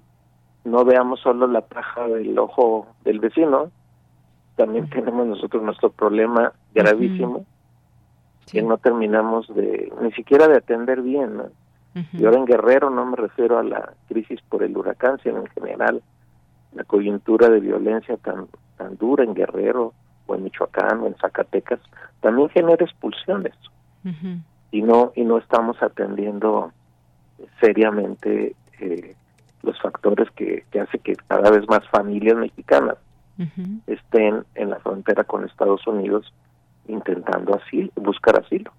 no 0.64 0.84
veamos 0.84 1.20
solo 1.20 1.48
la 1.48 1.62
paja 1.62 2.08
del 2.08 2.38
ojo 2.40 2.88
del 3.04 3.20
vecino, 3.20 3.70
también 4.56 4.90
tenemos 4.90 5.28
nosotros 5.28 5.62
nuestro 5.62 5.92
problema 5.92 6.54
gravísimo 6.74 7.46
que 8.50 8.62
no 8.62 8.78
terminamos 8.78 9.54
de 9.54 9.92
ni 10.02 10.12
siquiera 10.14 10.48
de 10.48 10.58
atender 10.58 11.02
bien. 11.02 11.42
Y 12.14 12.26
ahora 12.26 12.38
en 12.38 12.46
Guerrero 12.46 12.90
no 12.90 13.06
me 13.06 13.16
refiero 13.16 13.58
a 13.58 13.64
la 13.64 13.94
crisis 14.08 14.42
por 14.50 14.64
el 14.64 14.76
huracán, 14.76 15.18
sino 15.24 15.40
en 15.40 15.48
general 15.48 16.02
la 16.74 16.84
coyuntura 16.84 17.50
de 17.50 17.62
violencia 17.62 18.18
tan 18.18 18.48
tan 18.78 18.98
dura 18.98 19.24
en 19.24 19.34
Guerrero, 19.34 19.94
o 20.28 20.36
en 20.36 20.44
Michoacán 20.44 21.00
o 21.02 21.08
en 21.08 21.16
Zacatecas, 21.16 21.80
también 22.22 22.50
genera 22.50 22.84
expulsiones. 22.84 23.54
Y 24.72 24.82
no 24.82 25.12
y 25.16 25.24
no 25.24 25.38
estamos 25.38 25.82
atendiendo 25.82 26.72
seriamente 27.60 28.56
eh, 28.80 29.16
los 29.64 29.80
factores 29.82 30.30
que, 30.32 30.64
que 30.72 30.80
hace 30.80 31.00
que 31.00 31.16
cada 31.28 31.50
vez 31.50 31.68
más 31.68 31.88
familias 31.90 32.38
mexicanas 32.38 32.98
estén 33.88 34.46
en 34.56 34.70
la 34.70 34.80
frontera 34.80 35.26
con 35.26 35.44
Estados 35.44 35.86
Unidos 35.88 36.32
intentando 36.88 37.56
así 37.56 37.92
buscar 37.96 38.40
asilo. 38.40 38.72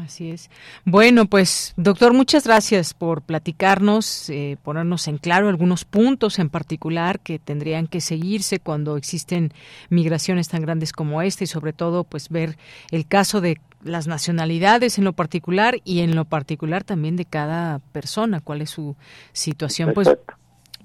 Así 0.00 0.30
es. 0.30 0.50
Bueno, 0.84 1.26
pues 1.26 1.72
doctor, 1.76 2.12
muchas 2.12 2.44
gracias 2.44 2.94
por 2.94 3.22
platicarnos, 3.22 4.28
eh, 4.30 4.56
ponernos 4.62 5.08
en 5.08 5.18
claro 5.18 5.48
algunos 5.48 5.84
puntos 5.84 6.38
en 6.38 6.50
particular 6.50 7.20
que 7.20 7.38
tendrían 7.38 7.86
que 7.86 8.00
seguirse 8.00 8.58
cuando 8.58 8.96
existen 8.96 9.52
migraciones 9.90 10.48
tan 10.48 10.62
grandes 10.62 10.92
como 10.92 11.22
esta 11.22 11.44
y 11.44 11.46
sobre 11.46 11.72
todo 11.72 12.04
pues 12.04 12.28
ver 12.28 12.56
el 12.90 13.06
caso 13.06 13.40
de 13.40 13.60
las 13.82 14.06
nacionalidades 14.06 14.98
en 14.98 15.04
lo 15.04 15.12
particular 15.12 15.76
y 15.84 16.00
en 16.00 16.14
lo 16.16 16.24
particular 16.24 16.84
también 16.84 17.16
de 17.16 17.26
cada 17.26 17.78
persona, 17.92 18.40
cuál 18.40 18.62
es 18.62 18.70
su 18.70 18.96
situación. 19.32 19.92
Pues, 19.94 20.08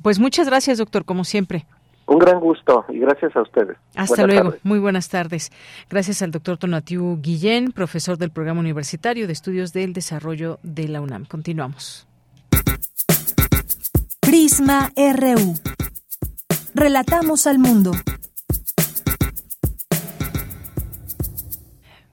pues 0.02 0.20
muchas 0.20 0.48
gracias 0.48 0.78
doctor, 0.78 1.06
como 1.06 1.24
siempre. 1.24 1.66
Un 2.10 2.18
gran 2.18 2.40
gusto 2.40 2.86
y 2.90 2.98
gracias 2.98 3.36
a 3.36 3.44
ustedes. 3.44 3.78
Hasta 3.96 4.26
luego. 4.26 4.56
Muy 4.64 4.80
buenas 4.80 5.10
tardes. 5.10 5.52
Gracias 5.92 6.24
al 6.24 6.32
doctor 6.32 6.58
Tonatiu 6.58 7.20
Guillén, 7.22 7.72
profesor 7.72 8.18
del 8.18 8.32
Programa 8.32 8.60
Universitario 8.60 9.28
de 9.28 9.34
Estudios 9.34 9.74
del 9.74 9.94
Desarrollo 9.94 10.58
de 10.64 10.88
la 10.88 11.02
UNAM. 11.02 11.26
Continuamos. 11.26 12.08
Prisma 14.22 14.92
RU. 14.98 15.54
Relatamos 16.74 17.46
al 17.46 17.60
mundo. 17.60 17.92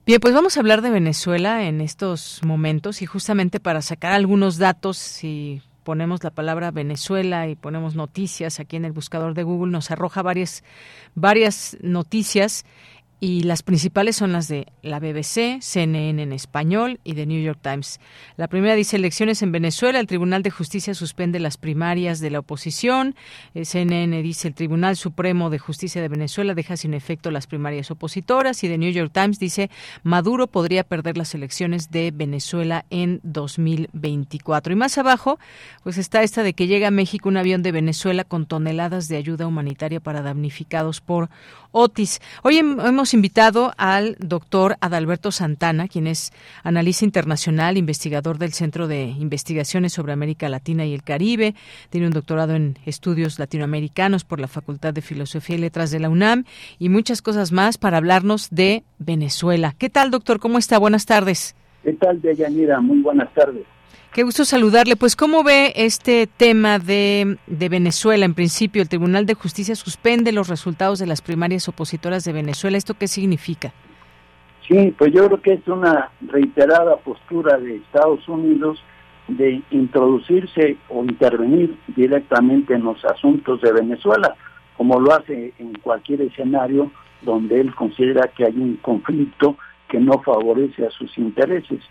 Bien, 0.05 0.19
pues 0.21 0.33
vamos 0.35 0.57
a 0.57 0.59
hablar 0.59 0.83
de 0.83 0.91
Venezuela 0.91 1.63
en 1.63 1.81
estos 1.81 2.41
momentos 2.45 3.01
y 3.01 3.07
justamente 3.07 3.59
para 3.59 3.81
sacar 3.81 4.13
algunos 4.13 4.59
datos 4.59 5.23
y 5.23 5.63
ponemos 5.87 6.21
la 6.21 6.31
palabra 6.31 6.69
Venezuela 6.71 7.47
y 7.47 7.55
ponemos 7.55 7.95
noticias 7.95 8.59
aquí 8.59 8.75
en 8.75 8.83
el 8.83 8.91
buscador 8.91 9.33
de 9.33 9.43
Google, 9.43 9.71
nos 9.71 9.89
arroja 9.89 10.21
varias, 10.21 10.65
varias 11.15 11.77
noticias 11.79 12.65
y 13.19 13.41
las 13.41 13.63
principales 13.63 14.15
son 14.15 14.31
las 14.31 14.47
de 14.47 14.67
la 14.83 14.99
BBC, 14.99 15.59
CNN 15.59 16.21
en 16.21 16.33
español 16.33 16.99
y 17.03 17.13
The 17.13 17.25
New 17.25 17.41
York 17.41 17.59
Times. 17.61 17.99
La 18.35 18.47
primera 18.47 18.75
dice 18.75 18.95
elecciones 18.95 19.41
en 19.41 19.51
Venezuela, 19.51 19.99
el 19.99 20.05
Tribunal 20.05 20.43
de 20.43 20.51
Justicia 20.51 20.93
suspende 20.93 21.39
las 21.39 21.57
primarias 21.57 22.19
de 22.19 22.29
la 22.29 22.39
oposición. 22.39 23.15
Eh, 23.55 23.65
CNN 23.65 24.21
dice 24.21 24.49
el 24.49 24.53
Tribunal 24.53 24.97
Supremo 24.97 25.49
de 25.49 25.57
Justicia 25.57 25.99
de 25.99 26.09
Venezuela 26.09 26.53
deja 26.53 26.77
sin 26.77 26.93
efecto 26.93 27.31
las 27.31 27.47
primarias 27.47 27.89
opositoras 27.89 28.63
y 28.63 28.67
The 28.67 28.77
New 28.77 28.91
York 28.91 29.11
Times 29.11 29.39
dice 29.39 29.71
Maduro 30.03 30.45
podría 30.45 30.83
perder 30.83 31.17
las 31.17 31.33
elecciones 31.33 31.89
de 31.89 32.11
Venezuela 32.11 32.85
en 32.91 33.19
2024. 33.23 34.73
Y 34.73 34.75
más 34.75 34.95
abajo, 34.99 35.39
pues 35.81 35.97
está 35.97 36.21
esta 36.21 36.43
de 36.43 36.53
que 36.53 36.67
llega 36.67 36.89
a 36.89 36.91
México 36.91 37.29
un 37.29 37.37
avión 37.37 37.63
de 37.63 37.71
Venezuela 37.71 38.23
con 38.23 38.45
toneladas 38.45 39.07
de 39.07 39.17
ayuda 39.17 39.47
humanitaria 39.47 39.99
para 39.99 40.21
damnificados 40.21 41.01
por 41.01 41.29
Otis. 41.71 42.21
Hoy 42.43 42.57
hemos 42.57 43.06
invitado 43.13 43.73
al 43.77 44.15
doctor 44.19 44.77
Adalberto 44.81 45.31
Santana, 45.31 45.87
quien 45.87 46.07
es 46.07 46.31
analista 46.63 47.05
internacional, 47.05 47.77
investigador 47.77 48.37
del 48.37 48.53
Centro 48.53 48.87
de 48.87 49.03
Investigaciones 49.03 49.93
sobre 49.93 50.13
América 50.13 50.49
Latina 50.49 50.85
y 50.85 50.93
el 50.93 51.03
Caribe. 51.03 51.55
Tiene 51.89 52.07
un 52.07 52.13
doctorado 52.13 52.55
en 52.55 52.77
estudios 52.85 53.39
latinoamericanos 53.39 54.23
por 54.23 54.39
la 54.39 54.47
Facultad 54.47 54.93
de 54.93 55.01
Filosofía 55.01 55.55
y 55.55 55.59
Letras 55.59 55.91
de 55.91 55.99
la 55.99 56.09
UNAM 56.09 56.45
y 56.79 56.89
muchas 56.89 57.21
cosas 57.21 57.51
más 57.51 57.77
para 57.77 57.97
hablarnos 57.97 58.49
de 58.49 58.83
Venezuela. 58.99 59.75
¿Qué 59.77 59.89
tal, 59.89 60.11
doctor? 60.11 60.39
¿Cómo 60.39 60.57
está? 60.57 60.77
Buenas 60.77 61.05
tardes. 61.05 61.55
¿Qué 61.83 61.93
tal, 61.93 62.21
Deyanira? 62.21 62.81
Muy 62.81 63.01
buenas 63.01 63.33
tardes. 63.33 63.65
Qué 64.17 64.23
gusto 64.23 64.45
saludarle. 64.45 64.95
Pues, 64.95 65.15
¿cómo 65.15 65.43
ve 65.43 65.73
este 65.75 66.25
tema 66.25 66.79
de, 66.79 67.37
de, 67.45 67.69
Venezuela? 67.69 68.25
En 68.25 68.33
principio, 68.33 68.81
el 68.81 68.89
Tribunal 68.89 69.27
de 69.27 69.35
Justicia 69.35 69.75
suspende 69.75 70.31
los 70.31 70.47
resultados 70.47 70.97
de 70.97 71.05
las 71.05 71.21
primarias 71.21 71.69
opositoras 71.69 72.23
de 72.23 72.33
Venezuela. 72.33 72.79
¿Esto 72.79 72.95
qué 72.95 73.07
significa? 73.07 73.73
Sí, 74.67 74.91
pues 74.97 75.13
yo 75.13 75.27
creo 75.27 75.39
que 75.39 75.53
es 75.53 75.67
una 75.67 76.09
reiterada 76.21 76.97
postura 76.97 77.59
de 77.59 77.75
Estados 77.75 78.27
Unidos 78.27 78.79
de 79.27 79.61
introducirse 79.69 80.77
o 80.89 81.03
intervenir 81.03 81.77
directamente 81.95 82.73
en 82.73 82.85
los 82.85 83.05
asuntos 83.05 83.61
de 83.61 83.71
Venezuela, 83.71 84.33
como 84.77 84.99
lo 84.99 85.13
hace 85.13 85.53
en 85.59 85.73
cualquier 85.73 86.23
escenario 86.23 86.91
donde 87.21 87.61
él 87.61 87.75
considera 87.75 88.31
que 88.35 88.45
hay 88.45 88.57
un 88.57 88.77
conflicto 88.77 89.57
que 89.87 89.99
no 89.99 90.23
favorece 90.23 90.87
a 90.87 90.89
sus 90.89 91.15
intereses. 91.19 91.81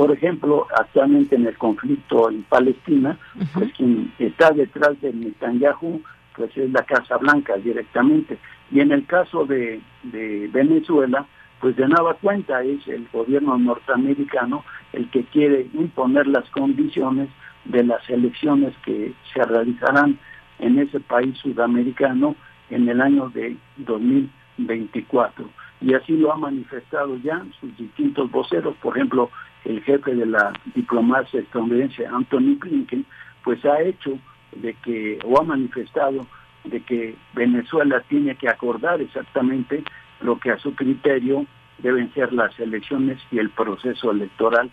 Por 0.00 0.12
ejemplo, 0.12 0.66
actualmente 0.74 1.36
en 1.36 1.46
el 1.46 1.58
conflicto 1.58 2.30
en 2.30 2.42
Palestina, 2.44 3.18
pues 3.52 3.70
quien 3.74 4.10
está 4.18 4.50
detrás 4.50 4.98
de 5.02 5.12
Netanyahu 5.12 6.00
pues 6.34 6.56
es 6.56 6.70
la 6.70 6.84
Casa 6.84 7.18
Blanca 7.18 7.58
directamente. 7.58 8.38
Y 8.70 8.80
en 8.80 8.92
el 8.92 9.04
caso 9.04 9.44
de, 9.44 9.82
de 10.04 10.48
Venezuela, 10.54 11.26
pues 11.60 11.76
de 11.76 11.86
nada 11.86 12.14
cuenta 12.14 12.62
es 12.62 12.88
el 12.88 13.08
gobierno 13.12 13.58
norteamericano 13.58 14.64
el 14.94 15.10
que 15.10 15.24
quiere 15.24 15.66
imponer 15.74 16.26
las 16.28 16.48
condiciones 16.48 17.28
de 17.66 17.84
las 17.84 18.08
elecciones 18.08 18.72
que 18.86 19.12
se 19.34 19.42
realizarán 19.42 20.18
en 20.60 20.78
ese 20.78 21.00
país 21.00 21.36
sudamericano 21.36 22.36
en 22.70 22.88
el 22.88 23.02
año 23.02 23.28
de 23.28 23.54
2024. 23.76 25.46
Y 25.82 25.92
así 25.92 26.16
lo 26.16 26.32
ha 26.32 26.36
manifestado 26.36 27.18
ya 27.18 27.44
sus 27.60 27.76
distintos 27.76 28.30
voceros, 28.30 28.74
por 28.76 28.96
ejemplo, 28.96 29.30
el 29.64 29.82
jefe 29.82 30.14
de 30.14 30.26
la 30.26 30.52
diplomacia 30.74 31.40
estadounidense, 31.40 32.06
Anthony 32.06 32.56
Blinken, 32.58 33.04
pues 33.44 33.64
ha 33.64 33.80
hecho 33.80 34.18
de 34.52 34.74
que, 34.74 35.18
o 35.24 35.40
ha 35.40 35.44
manifestado 35.44 36.26
de 36.64 36.80
que 36.80 37.16
Venezuela 37.34 38.02
tiene 38.08 38.34
que 38.36 38.48
acordar 38.48 39.00
exactamente 39.00 39.82
lo 40.20 40.38
que 40.38 40.50
a 40.50 40.58
su 40.58 40.74
criterio 40.74 41.46
deben 41.78 42.12
ser 42.12 42.32
las 42.32 42.58
elecciones 42.60 43.18
y 43.30 43.38
el 43.38 43.50
proceso 43.50 44.10
electoral 44.10 44.70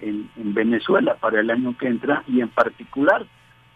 en, 0.00 0.28
Venezuela 0.36 1.14
para 1.14 1.40
el 1.40 1.50
año 1.50 1.76
que 1.78 1.86
entra 1.86 2.22
y 2.26 2.40
en 2.40 2.48
particular 2.48 3.24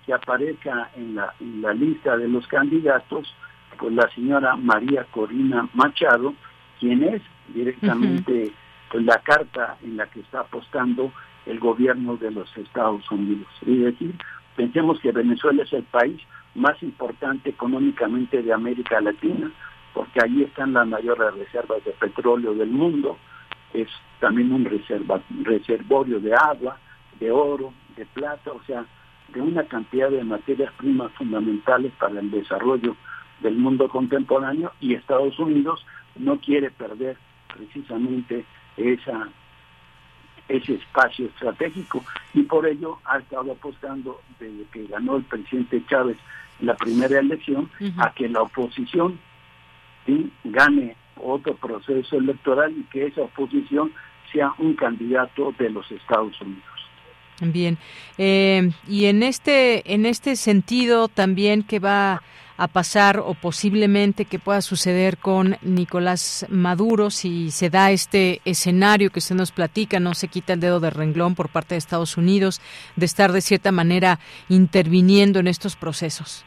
que 0.04 0.12
aparezca 0.12 0.90
en 0.96 1.14
la, 1.14 1.72
lista 1.74 2.16
de 2.16 2.28
los 2.28 2.46
candidatos 2.46 3.34
pues 3.78 3.92
la 3.94 4.08
señora 4.10 4.56
María 4.56 5.04
Corina 5.10 5.68
Machado, 5.72 6.34
quien 6.78 7.02
es 7.02 7.22
directamente 7.48 8.52
pues, 8.95 9.07
la 9.07 9.18
carta 9.18 9.76
en 9.82 9.97
la 9.97 10.07
que 10.07 10.20
está 10.20 10.40
apostando 10.40 11.11
el 11.47 11.59
gobierno 11.59 12.16
de 12.16 12.30
los 12.30 12.57
Estados 12.57 13.11
Unidos. 13.11 13.49
Es 13.62 13.80
decir, 13.80 14.14
pensemos 14.55 15.01
que 15.01 15.11
Venezuela 15.11 15.64
es 15.64 15.72
el 15.72 15.82
país 15.82 16.20
más 16.55 16.80
importante 16.80 17.51
económicamente 17.51 18.40
de 18.40 18.53
América 18.53 19.01
Latina, 19.01 19.51
porque 19.92 20.20
allí 20.22 20.45
están 20.45 20.74
las 20.74 20.86
mayores 20.86 21.34
reservas 21.34 21.84
de 21.84 21.90
petróleo 21.90 22.55
del 22.55 22.70
mundo, 22.70 23.18
es 23.72 23.88
también 24.20 24.53
un 24.53 24.64
reserva, 24.64 25.20
reservorio 25.42 26.20
de 26.20 26.32
agua, 26.32 26.78
de 27.18 27.32
oro, 27.32 27.74
de 27.97 28.07
plata, 28.07 28.53
o 28.53 28.62
sea, 28.62 28.84
de 29.32 29.40
una 29.40 29.64
cantidad 29.64 30.09
de 30.09 30.22
materias 30.22 30.72
primas 30.74 31.11
fundamentales 31.14 31.90
para 31.99 32.20
el 32.20 32.30
desarrollo 32.30 32.97
del 33.40 33.57
mundo 33.57 33.88
contemporáneo 33.88 34.70
y 34.80 34.95
Estados 34.95 35.36
Unidos 35.40 35.84
no 36.14 36.38
quiere 36.38 36.70
perder 36.70 37.16
precisamente 37.53 38.45
esa 38.76 39.28
ese 40.46 40.74
espacio 40.74 41.26
estratégico 41.26 42.04
y 42.34 42.42
por 42.42 42.66
ello 42.66 42.98
ha 43.06 43.18
estado 43.18 43.52
apostando 43.52 44.20
desde 44.38 44.64
que 44.72 44.86
ganó 44.86 45.16
el 45.16 45.22
presidente 45.24 45.82
Chávez 45.88 46.18
la 46.60 46.76
primera 46.76 47.18
elección 47.18 47.70
a 47.96 48.12
que 48.12 48.28
la 48.28 48.42
oposición 48.42 49.18
gane 50.44 50.96
otro 51.16 51.54
proceso 51.56 52.16
electoral 52.16 52.72
y 52.76 52.82
que 52.84 53.06
esa 53.06 53.22
oposición 53.22 53.92
sea 54.32 54.52
un 54.58 54.74
candidato 54.74 55.54
de 55.58 55.70
los 55.70 55.90
Estados 55.90 56.38
Unidos. 56.40 56.62
Bien, 57.40 57.78
eh, 58.16 58.70
y 58.88 59.06
en 59.06 59.22
este 59.22 59.92
en 59.92 60.06
este 60.06 60.36
sentido 60.36 61.08
también 61.08 61.62
que 61.64 61.80
va 61.80 62.22
a 62.57 62.68
pasar 62.68 63.18
o 63.18 63.34
posiblemente 63.34 64.24
que 64.24 64.38
pueda 64.38 64.61
suceder 64.62 65.18
con 65.18 65.57
Nicolás 65.62 66.46
Maduro 66.48 67.11
si 67.11 67.50
se 67.50 67.68
da 67.70 67.90
este 67.90 68.40
escenario 68.44 69.11
que 69.11 69.18
usted 69.18 69.34
nos 69.34 69.50
platica, 69.50 69.98
no 69.98 70.14
se 70.14 70.28
quita 70.28 70.52
el 70.52 70.61
dedo 70.61 70.78
de 70.80 70.90
renglón 70.90 71.34
por 71.34 71.48
parte 71.48 71.74
de 71.74 71.78
Estados 71.78 72.16
Unidos 72.16 72.61
de 72.96 73.07
estar 73.07 73.32
de 73.32 73.40
cierta 73.40 73.72
manera 73.72 74.20
interviniendo 74.48 75.40
en 75.40 75.48
estos 75.48 75.74
procesos? 75.74 76.44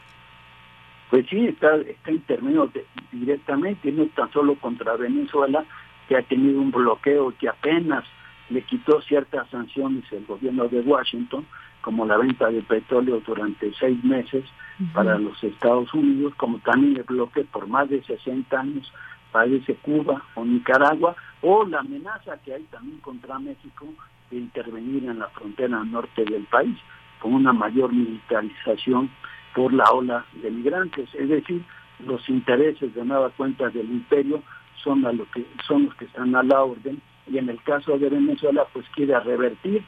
Pues 1.10 1.26
sí, 1.28 1.46
está, 1.46 1.76
está 1.76 2.10
interviniendo 2.10 2.70
directamente, 3.12 3.90
no 3.92 4.06
tan 4.08 4.30
solo 4.32 4.54
contra 4.56 4.96
Venezuela, 4.96 5.64
que 6.08 6.16
ha 6.16 6.22
tenido 6.22 6.60
un 6.60 6.70
bloqueo 6.70 7.34
que 7.38 7.48
apenas 7.48 8.04
le 8.50 8.62
quitó 8.62 9.02
ciertas 9.02 9.48
sanciones 9.50 10.04
el 10.10 10.24
gobierno 10.24 10.68
de 10.68 10.80
Washington, 10.80 11.46
como 11.82 12.06
la 12.06 12.16
venta 12.16 12.50
de 12.50 12.62
petróleo 12.62 13.22
durante 13.26 13.72
seis 13.78 14.02
meses 14.02 14.44
para 14.92 15.18
los 15.18 15.42
Estados 15.42 15.92
Unidos, 15.92 16.34
como 16.36 16.58
también 16.58 16.96
el 16.96 17.02
bloque 17.02 17.44
por 17.44 17.66
más 17.66 17.88
de 17.88 18.02
60 18.04 18.60
años 18.60 18.92
parece 19.32 19.74
Cuba 19.76 20.22
o 20.34 20.44
Nicaragua, 20.44 21.16
o 21.42 21.64
la 21.64 21.80
amenaza 21.80 22.38
que 22.44 22.54
hay 22.54 22.62
también 22.64 22.98
contra 23.00 23.38
México 23.38 23.86
de 24.30 24.38
intervenir 24.38 25.04
en 25.04 25.18
la 25.18 25.28
frontera 25.28 25.84
norte 25.84 26.24
del 26.24 26.44
país 26.44 26.76
con 27.20 27.34
una 27.34 27.52
mayor 27.52 27.92
militarización 27.92 29.10
por 29.54 29.72
la 29.72 29.84
ola 29.90 30.24
de 30.42 30.50
migrantes. 30.50 31.08
Es 31.14 31.28
decir, 31.28 31.64
los 32.04 32.28
intereses 32.28 32.94
de 32.94 33.04
nueva 33.04 33.30
cuenta 33.30 33.68
del 33.70 33.90
imperio 33.90 34.42
son, 34.82 35.04
a 35.06 35.12
lo 35.12 35.28
que, 35.30 35.46
son 35.66 35.86
los 35.86 35.94
que 35.96 36.04
están 36.04 36.34
a 36.36 36.42
la 36.42 36.62
orden 36.62 37.00
y 37.26 37.38
en 37.38 37.48
el 37.48 37.60
caso 37.62 37.98
de 37.98 38.08
Venezuela 38.08 38.66
pues 38.72 38.86
quiere 38.94 39.18
revertir 39.20 39.84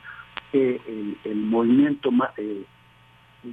el, 0.52 1.16
movimiento 1.36 2.10
eh, 2.36 2.64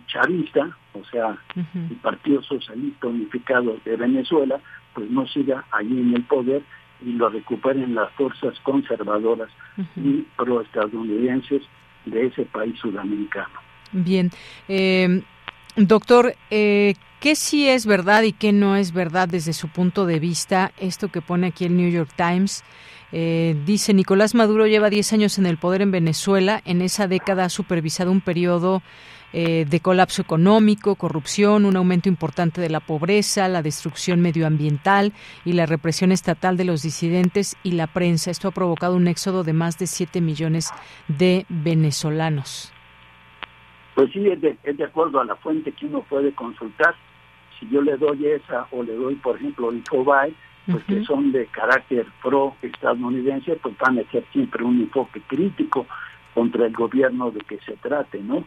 chavista, 0.07 0.69
o 0.93 1.03
sea, 1.05 1.37
el 1.55 1.95
Partido 1.97 2.41
Socialista 2.43 3.07
Unificado 3.07 3.77
de 3.85 3.95
Venezuela, 3.95 4.59
pues 4.93 5.09
no 5.09 5.27
siga 5.27 5.65
allí 5.71 5.99
en 5.99 6.15
el 6.15 6.23
poder 6.23 6.61
y 7.05 7.13
lo 7.13 7.29
recuperen 7.29 7.95
las 7.95 8.11
fuerzas 8.13 8.59
conservadoras 8.61 9.49
y 9.95 10.25
proestadounidenses 10.35 11.61
de 12.05 12.25
ese 12.27 12.45
país 12.45 12.77
sudamericano. 12.79 13.53
Bien. 13.91 14.31
Eh, 14.67 15.21
doctor, 15.75 16.33
eh, 16.49 16.95
¿qué 17.19 17.35
sí 17.35 17.67
es 17.67 17.85
verdad 17.85 18.23
y 18.23 18.33
qué 18.33 18.51
no 18.51 18.75
es 18.75 18.93
verdad 18.93 19.29
desde 19.29 19.53
su 19.53 19.69
punto 19.69 20.05
de 20.05 20.19
vista 20.19 20.71
esto 20.79 21.09
que 21.09 21.21
pone 21.21 21.47
aquí 21.47 21.65
el 21.65 21.77
New 21.77 21.89
York 21.89 22.11
Times? 22.15 22.63
Eh, 23.13 23.55
dice 23.65 23.93
Nicolás 23.93 24.35
Maduro 24.35 24.67
lleva 24.67 24.89
10 24.89 25.13
años 25.13 25.37
en 25.37 25.45
el 25.45 25.57
poder 25.57 25.81
en 25.81 25.91
Venezuela. 25.91 26.61
En 26.65 26.81
esa 26.81 27.07
década 27.07 27.45
ha 27.45 27.49
supervisado 27.49 28.11
un 28.11 28.21
periodo 28.21 28.81
eh, 29.33 29.65
de 29.65 29.79
colapso 29.81 30.21
económico, 30.21 30.95
corrupción, 30.95 31.65
un 31.65 31.75
aumento 31.75 32.07
importante 32.07 32.61
de 32.61 32.69
la 32.69 32.79
pobreza, 32.79 33.47
la 33.47 33.61
destrucción 33.61 34.21
medioambiental 34.21 35.13
y 35.43 35.53
la 35.53 35.65
represión 35.65 36.11
estatal 36.11 36.55
de 36.55 36.65
los 36.65 36.81
disidentes 36.81 37.57
y 37.63 37.71
la 37.71 37.87
prensa. 37.87 38.31
Esto 38.31 38.47
ha 38.47 38.51
provocado 38.51 38.95
un 38.95 39.07
éxodo 39.07 39.43
de 39.43 39.53
más 39.53 39.77
de 39.77 39.87
7 39.87 40.21
millones 40.21 40.71
de 41.07 41.45
venezolanos. 41.49 42.73
Pues 43.95 44.11
sí, 44.13 44.27
es 44.27 44.39
de, 44.39 44.57
es 44.63 44.77
de 44.77 44.83
acuerdo 44.83 45.19
a 45.19 45.25
la 45.25 45.35
fuente 45.35 45.71
que 45.71 45.87
uno 45.87 46.03
puede 46.03 46.31
consultar. 46.33 46.95
Si 47.59 47.67
yo 47.69 47.81
le 47.81 47.97
doy 47.97 48.27
esa 48.27 48.67
o 48.71 48.83
le 48.83 48.93
doy, 48.93 49.15
por 49.15 49.35
ejemplo, 49.35 49.73
Infobae, 49.73 50.33
pues 50.71 50.83
que 50.83 51.03
son 51.05 51.31
de 51.31 51.47
carácter 51.47 52.05
pro-estadounidense, 52.21 53.55
pues 53.55 53.77
van 53.77 53.99
a 53.99 54.11
ser 54.11 54.25
siempre 54.33 54.63
un 54.63 54.81
enfoque 54.81 55.21
crítico 55.21 55.85
contra 56.33 56.65
el 56.65 56.73
gobierno 56.73 57.31
de 57.31 57.39
que 57.39 57.57
se 57.59 57.73
trate, 57.77 58.19
¿no? 58.19 58.43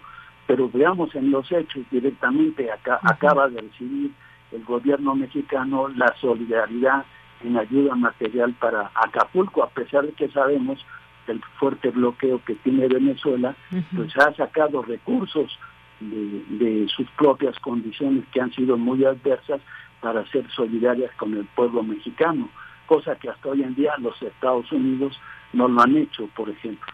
Pero 0.51 0.69
veamos 0.69 1.15
en 1.15 1.31
los 1.31 1.53
hechos 1.53 1.85
directamente, 1.93 2.73
acá, 2.73 2.99
acaba 3.05 3.49
de 3.49 3.61
recibir 3.61 4.11
el 4.51 4.65
gobierno 4.65 5.15
mexicano 5.15 5.87
la 5.91 6.13
solidaridad 6.21 7.05
en 7.45 7.57
ayuda 7.57 7.95
material 7.95 8.53
para 8.55 8.91
Acapulco, 8.97 9.63
a 9.63 9.69
pesar 9.69 10.07
de 10.07 10.13
que 10.13 10.29
sabemos 10.31 10.85
el 11.29 11.41
fuerte 11.61 11.91
bloqueo 11.91 12.43
que 12.45 12.57
tiene 12.57 12.89
Venezuela, 12.89 13.55
pues 13.95 14.13
ha 14.19 14.35
sacado 14.35 14.83
recursos 14.83 15.57
de, 16.01 16.43
de, 16.49 16.89
sus 16.89 17.09
propias 17.13 17.57
condiciones 17.61 18.25
que 18.33 18.41
han 18.41 18.53
sido 18.53 18.77
muy 18.77 19.05
adversas 19.05 19.61
para 20.01 20.27
ser 20.33 20.51
solidarias 20.51 21.13
con 21.15 21.33
el 21.35 21.45
pueblo 21.45 21.85
mexicano, 21.85 22.49
cosa 22.87 23.15
que 23.15 23.31
hasta 23.31 23.51
hoy 23.51 23.63
en 23.63 23.77
día 23.77 23.93
los 23.99 24.21
Estados 24.21 24.73
Unidos 24.73 25.17
no 25.53 25.69
lo 25.69 25.81
han 25.81 25.97
hecho, 25.97 26.29
por 26.35 26.51
ejemplo. 26.51 26.93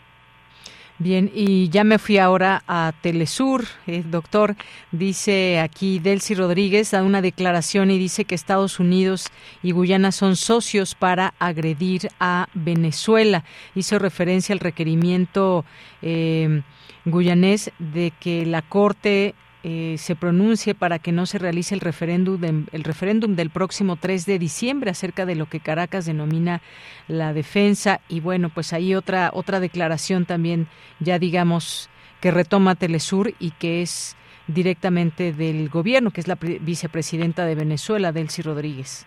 Bien, 0.98 1.30
y 1.34 1.68
ya 1.68 1.84
me 1.84 1.98
fui 1.98 2.16
ahora 2.16 2.62
a 2.66 2.94
Telesur, 3.02 3.66
eh, 3.86 4.02
doctor. 4.06 4.56
Dice 4.92 5.60
aquí 5.60 5.98
Delcy 5.98 6.34
Rodríguez, 6.34 6.90
da 6.90 7.02
una 7.02 7.20
declaración 7.20 7.90
y 7.90 7.98
dice 7.98 8.24
que 8.24 8.34
Estados 8.34 8.80
Unidos 8.80 9.26
y 9.62 9.72
Guyana 9.72 10.10
son 10.10 10.36
socios 10.36 10.94
para 10.94 11.34
agredir 11.38 12.08
a 12.18 12.48
Venezuela. 12.54 13.44
Hizo 13.74 13.98
referencia 13.98 14.54
al 14.54 14.60
requerimiento 14.60 15.66
eh, 16.00 16.62
guyanés 17.04 17.72
de 17.78 18.14
que 18.18 18.46
la 18.46 18.62
Corte 18.62 19.34
eh, 19.68 19.98
se 19.98 20.14
pronuncie 20.14 20.76
para 20.76 21.00
que 21.00 21.10
no 21.10 21.26
se 21.26 21.40
realice 21.40 21.74
el 21.74 21.80
referéndum, 21.80 22.66
el 22.70 22.84
referéndum 22.84 23.34
del 23.34 23.50
próximo 23.50 23.96
3 23.96 24.24
de 24.24 24.38
diciembre 24.38 24.92
acerca 24.92 25.26
de 25.26 25.34
lo 25.34 25.46
que 25.46 25.58
Caracas 25.58 26.06
denomina 26.06 26.60
la 27.08 27.32
defensa. 27.32 28.00
Y 28.08 28.20
bueno, 28.20 28.48
pues 28.48 28.72
ahí 28.72 28.94
otra, 28.94 29.30
otra 29.34 29.58
declaración 29.58 30.24
también, 30.24 30.68
ya 31.00 31.18
digamos, 31.18 31.90
que 32.20 32.30
retoma 32.30 32.76
Telesur 32.76 33.32
y 33.40 33.50
que 33.58 33.82
es 33.82 34.16
directamente 34.46 35.32
del 35.32 35.68
gobierno, 35.68 36.12
que 36.12 36.20
es 36.20 36.28
la 36.28 36.38
vicepresidenta 36.40 37.44
de 37.44 37.56
Venezuela, 37.56 38.12
Delcy 38.12 38.42
Rodríguez. 38.42 39.04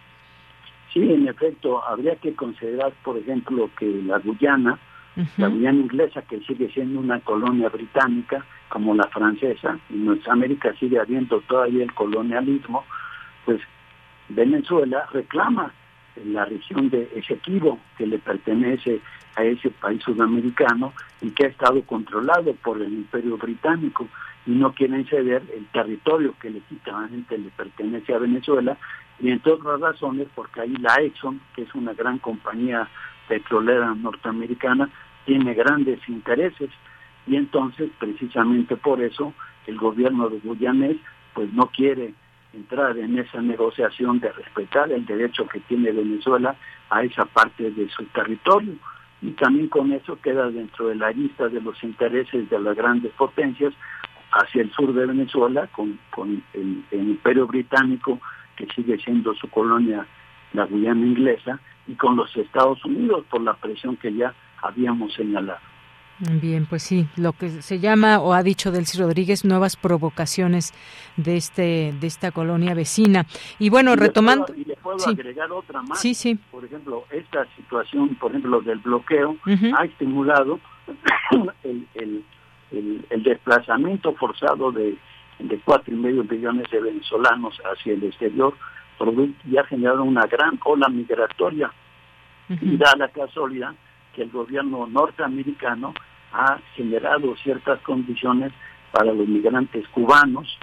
Sí, 0.94 1.00
en 1.00 1.30
efecto, 1.30 1.82
habría 1.88 2.18
que 2.18 2.34
considerar, 2.36 2.92
por 3.06 3.18
ejemplo, 3.18 3.70
que 3.80 3.86
la 3.86 4.20
Guyana 4.20 4.78
La 5.38 5.48
Guyana 5.48 5.80
inglesa, 5.80 6.22
que 6.24 6.40
sigue 6.42 6.70
siendo 6.70 7.00
una 7.00 7.20
colonia 7.22 7.70
británica, 7.70 8.46
como 8.70 8.96
la 8.96 9.08
francesa, 9.08 9.78
y 9.90 9.96
nuestra 9.96 10.34
América 10.34 10.74
sigue 10.80 11.00
habiendo 11.00 11.42
todavía 11.42 11.84
el 11.84 11.94
colonialismo, 11.94 12.86
pues 13.46 13.60
Venezuela 14.30 15.06
reclama 15.12 15.74
la 16.26 16.46
región 16.46 16.90
de 16.90 17.10
Esequibo, 17.16 17.80
que 17.98 18.06
le 18.06 18.20
pertenece 18.20 19.02
a 19.36 19.44
ese 19.44 19.70
país 19.70 20.02
sudamericano 20.04 20.94
y 21.22 21.32
que 21.32 21.46
ha 21.46 21.50
estado 21.50 21.82
controlado 21.84 22.54
por 22.56 22.82
el 22.82 22.94
imperio 22.94 23.38
británico 23.38 24.08
y 24.46 24.52
no 24.52 24.74
quieren 24.74 25.06
ceder 25.06 25.44
el 25.56 25.66
territorio 25.68 26.34
que 26.42 26.50
legítimamente 26.50 27.38
le 27.38 27.50
pertenece 27.50 28.14
a 28.14 28.20
Venezuela 28.20 28.78
y 29.20 29.32
entre 29.32 29.54
otras 29.54 29.80
razones 29.80 30.28
porque 30.34 30.62
ahí 30.62 30.76
la 30.78 30.96
Exxon, 30.96 31.42
que 31.56 31.64
es 31.64 31.76
una 31.76 31.94
gran 31.94 32.20
compañía 32.20 32.88
petrolera 33.28 33.94
norteamericana, 33.96 34.90
tiene 35.26 35.54
grandes 35.54 36.00
intereses 36.08 36.70
y 37.28 37.36
entonces 37.36 37.90
precisamente 38.00 38.76
por 38.76 39.02
eso 39.02 39.34
el 39.68 39.78
gobierno 39.78 40.30
de 40.30 40.40
Guyanés 40.40 40.98
pues 41.34 41.52
no 41.54 41.68
quiere 41.68 42.14
entrar 42.54 42.98
en 42.98 43.20
esa 43.20 43.42
negociación 43.42 44.20
de 44.20 44.32
respetar 44.32 44.92
el 44.92 45.06
derecho 45.06 45.48
que 45.48 45.60
tiene 45.62 45.92
Venezuela 45.92 46.56
a 46.90 47.04
esa 47.04 47.26
parte 47.26 47.72
de 47.72 47.90
su 47.90 48.04
territorio 48.06 48.74
y 49.22 49.32
también 49.32 49.68
con 49.68 49.92
eso 49.92 50.20
queda 50.22 50.50
dentro 50.50 50.88
de 50.88 50.96
la 50.96 51.12
lista 51.12 51.48
de 51.50 51.62
los 51.62 51.82
intereses 51.84 52.50
de 52.50 52.60
las 52.60 52.76
grandes 52.76 53.12
potencias 53.14 53.74
hacia 54.32 54.62
el 54.62 54.72
sur 54.72 54.94
de 54.94 55.06
Venezuela 55.06 55.68
con, 55.68 56.00
con 56.10 56.44
el, 56.54 56.84
imperio 56.92 57.48
británico 57.48 58.20
que 58.56 58.68
sigue 58.76 58.98
siendo 59.00 59.34
su 59.36 59.50
colonia 59.50 60.06
la 60.54 60.66
Guyana 60.66 61.06
inglesa 61.06 61.60
y 61.88 61.94
con 61.94 62.16
los 62.16 62.36
Estados 62.36 62.84
Unidos 62.86 63.26
por 63.30 63.42
la 63.42 63.54
presión 63.54 63.98
que 63.98 64.14
ya 64.14 64.34
habíamos 64.62 65.14
señalado. 65.14 65.60
Bien, 66.20 66.66
pues 66.66 66.84
sí, 66.84 67.08
lo 67.16 67.32
que 67.32 67.50
se 67.62 67.80
llama 67.80 68.20
o 68.20 68.34
ha 68.34 68.44
dicho 68.44 68.72
Delcy 68.72 68.98
Rodríguez 68.98 69.46
nuevas 69.46 69.78
provocaciones 69.78 70.74
de 71.16 71.38
este 71.38 71.94
de 72.00 72.08
esta 72.08 72.32
colonia 72.32 72.74
vecina. 72.74 73.26
Y 73.58 73.70
bueno, 73.70 73.96
retomando 73.96 74.54
y 74.54 74.66
le 74.66 74.76
puedo 74.76 75.08
agregar 75.08 75.50
otra 75.52 75.82
más. 75.82 76.02
Sí, 76.02 76.14
sí. 76.14 76.38
Por 76.52 76.66
ejemplo, 76.66 77.06
esta 77.10 77.48
situación, 77.56 78.16
por 78.16 78.32
ejemplo, 78.32 78.60
del 78.60 78.80
bloqueo 78.80 79.38
ha 79.78 79.86
estimulado 79.86 80.60
el, 81.64 81.88
el, 81.94 82.26
el, 82.72 83.24
desplazamiento 83.24 84.14
forzado 84.16 84.72
de 84.72 84.98
de 85.40 85.58
cuatro 85.62 85.94
y 85.94 85.98
medio 85.98 86.26
millones 86.26 86.70
de 86.70 86.82
venezolanos 86.82 87.58
hacia 87.64 87.94
el 87.94 88.04
exterior 88.04 88.54
y 89.50 89.58
ha 89.58 89.64
generado 89.64 90.04
una 90.04 90.26
gran 90.26 90.60
ola 90.66 90.90
migratoria. 90.90 91.72
Y 92.50 92.78
da 92.78 92.96
la 92.98 93.08
casualidad 93.10 93.74
que 94.14 94.24
el 94.24 94.30
gobierno 94.30 94.88
norteamericano 94.88 95.94
ha 96.34 96.60
generado 96.76 97.36
ciertas 97.38 97.80
condiciones 97.82 98.52
para 98.92 99.14
los 99.14 99.28
migrantes 99.28 99.88
cubanos, 99.90 100.58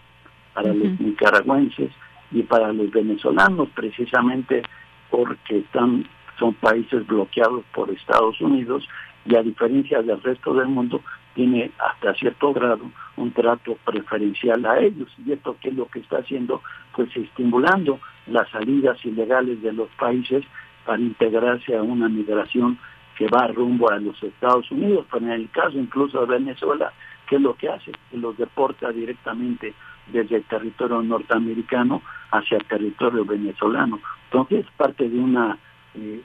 para 0.55 0.73
los 0.73 0.99
nicaragüenses 1.01 1.91
y 2.33 2.43
para 2.43 2.73
los 2.73 2.91
venezolanos, 2.91 3.69
precisamente 3.75 4.63
porque 5.11 5.59
están 5.59 6.07
son 6.39 6.55
países 6.55 7.07
bloqueados 7.07 7.65
por 7.75 7.91
Estados 7.91 8.41
Unidos 8.41 8.87
y 9.25 9.35
a 9.37 9.43
diferencia 9.43 10.03
del 10.03 10.23
resto 10.23 10.55
del 10.55 10.69
mundo 10.69 11.01
tiene 11.35 11.71
hasta 11.79 12.15
cierto 12.15 12.53
grado 12.53 12.91
un 13.17 13.33
trato 13.33 13.77
preferencial 13.85 14.65
a 14.67 14.79
ellos. 14.81 15.09
Y 15.25 15.33
esto 15.33 15.57
que 15.61 15.71
es 15.71 15.75
lo 15.75 15.87
que 15.87 16.01
está 16.01 16.19
haciendo 16.19 16.63
pues 16.95 17.15
estimulando 17.17 18.01
las 18.27 18.49
salidas 18.51 19.03
ilegales 19.05 19.63
de 19.63 19.73
los 19.73 19.89
países 19.99 20.45
para 20.85 21.01
integrarse 21.01 21.77
a 21.77 21.83
una 21.83 22.09
migración 22.09 22.79
que 23.17 23.27
va 23.29 23.47
rumbo 23.49 23.91
a 23.91 23.99
los 23.99 24.23
Estados 24.23 24.71
Unidos, 24.71 25.07
pero 25.11 25.27
en 25.27 25.33
el 25.33 25.51
caso 25.51 25.79
incluso 25.79 26.21
de 26.21 26.27
Venezuela, 26.27 26.93
¿qué 27.29 27.37
es 27.37 27.43
lo 27.43 27.55
que 27.55 27.69
hace? 27.69 27.93
Que 28.11 28.19
los 28.19 28.37
deporta 28.37 28.91
directamente 28.91 29.75
desde 30.07 30.37
el 30.37 30.45
territorio 30.45 31.03
norteamericano 31.03 32.03
hacia 32.31 32.59
el 32.59 32.65
territorio 32.67 33.25
venezolano. 33.25 33.99
Entonces 34.25 34.67
es 34.67 34.71
parte 34.77 35.09
de 35.09 35.19
una 35.19 35.59
eh, 35.95 36.21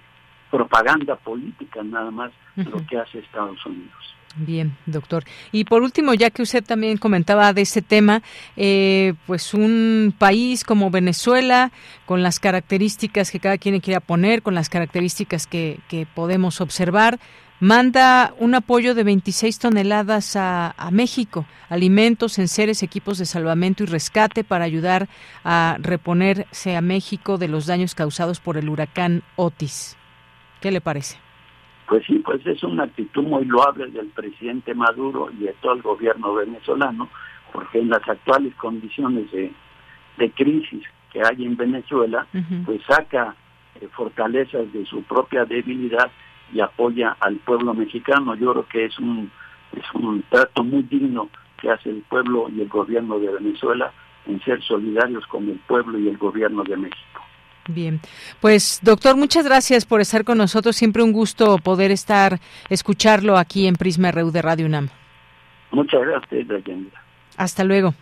propaganda 0.50 1.16
política 1.16 1.82
nada 1.84 2.12
más 2.12 2.32
lo 2.56 2.86
que 2.86 2.98
hace 2.98 3.20
Estados 3.20 3.66
Unidos. 3.66 4.16
Bien, 4.36 4.78
doctor. 4.86 5.26
Y 5.52 5.66
por 5.66 5.82
último, 5.82 6.14
ya 6.14 6.30
que 6.30 6.42
usted 6.42 6.64
también 6.64 6.98
comentaba 6.98 7.54
de 7.54 7.62
ese 7.64 7.82
tema, 7.82 8.22
eh, 8.56 9.14
pues 9.28 9.54
un 9.54 10.14
país 10.18 10.64
como 10.64 10.90
Venezuela, 10.90 11.72
con 12.06 12.24
las 12.24 12.40
características 12.40 13.32
que 13.32 13.40
cada 13.40 13.58
quien 13.58 13.80
quiera 13.80 14.00
poner, 14.00 14.42
con 14.42 14.56
las 14.56 14.70
características 14.70 15.48
que, 15.48 15.80
podemos 16.16 16.62
observar, 16.62 17.20
manda 17.60 18.34
un 18.40 18.56
apoyo 18.56 18.96
de 18.96 19.04
26 19.04 19.60
toneladas 19.60 20.36
a, 20.36 20.74
México, 20.92 21.46
alimentos, 21.70 22.40
enseres, 22.40 22.84
equipos 22.84 23.18
de 23.18 23.26
salvamento 23.26 23.84
y 23.84 23.88
rescate 23.88 24.44
para 24.44 24.66
ayudar 24.66 25.10
a 25.44 25.78
reponerse 25.80 26.76
a 26.76 26.82
México 26.82 27.38
de 27.38 27.50
los 27.50 27.66
daños 27.66 27.96
causados 27.96 28.40
por 28.40 28.58
el 28.58 28.70
huracán 28.70 29.24
Otis. 29.36 29.98
¿Qué 30.62 30.72
le 30.72 30.82
parece? 30.82 31.18
Pues 31.92 32.06
sí, 32.06 32.20
pues 32.20 32.40
es 32.48 32.64
una 32.64 32.84
actitud 32.84 33.24
muy 33.24 33.44
loable 33.44 33.88
del 33.88 34.08
presidente 34.12 34.74
Maduro 34.74 35.30
y 35.30 35.44
de 35.44 35.54
todo 35.60 35.74
el 35.74 35.82
gobierno 35.82 36.34
venezolano, 36.34 37.10
porque 37.52 37.80
en 37.80 37.90
las 37.90 38.08
actuales 38.08 38.56
condiciones 38.56 39.30
de, 39.30 39.52
crisis 40.32 40.86
que 41.12 41.20
hay 41.20 41.44
en 41.44 41.58
Venezuela, 41.58 42.26
pues 42.66 42.82
saca 42.88 43.36
eh, 43.76 43.90
fortalezas 43.92 44.72
de 44.72 44.86
su 44.86 45.04
propia 45.04 45.44
debilidad 45.44 46.10
y 46.54 46.62
apoya 46.62 47.18
al 47.20 47.36
pueblo 47.36 47.74
mexicano. 47.74 48.36
Yo 48.36 48.54
creo 48.54 48.68
que 48.68 48.86
es 48.86 48.98
un, 48.98 49.30
es 49.76 49.84
un 49.94 50.24
trato 50.30 50.64
muy 50.64 50.84
digno 50.84 51.28
que 51.58 51.72
hace 51.72 51.90
el 51.90 52.04
pueblo 52.04 52.48
y 52.56 52.62
el 52.62 52.70
gobierno 52.70 53.20
de 53.20 53.34
Venezuela 53.34 53.92
en 54.28 54.42
ser 54.44 54.64
solidarios 54.64 55.28
con 55.28 55.50
el 55.50 55.60
pueblo 55.68 56.00
y 56.00 56.08
el 56.08 56.18
gobierno 56.18 56.64
de 56.64 56.78
México. 56.78 57.22
Bien, 57.74 58.00
pues 58.40 58.80
doctor, 58.82 59.16
muchas 59.16 59.46
gracias 59.46 59.86
por 59.86 60.02
estar 60.02 60.24
con 60.24 60.38
nosotros. 60.38 60.76
Siempre 60.76 61.04
un 61.04 61.12
gusto 61.12 61.58
poder 61.58 61.92
estar, 61.92 62.40
escucharlo 62.70 63.38
aquí 63.38 63.68
en 63.68 63.76
Prisma 63.76 64.12
RU 64.12 64.32
de 64.32 64.42
Radio 64.42 64.66
UNAM. 64.66 64.90
Muchas 65.72 66.02
gracias. 66.02 66.48
Hasta 67.38 67.64
luego. 67.64 67.94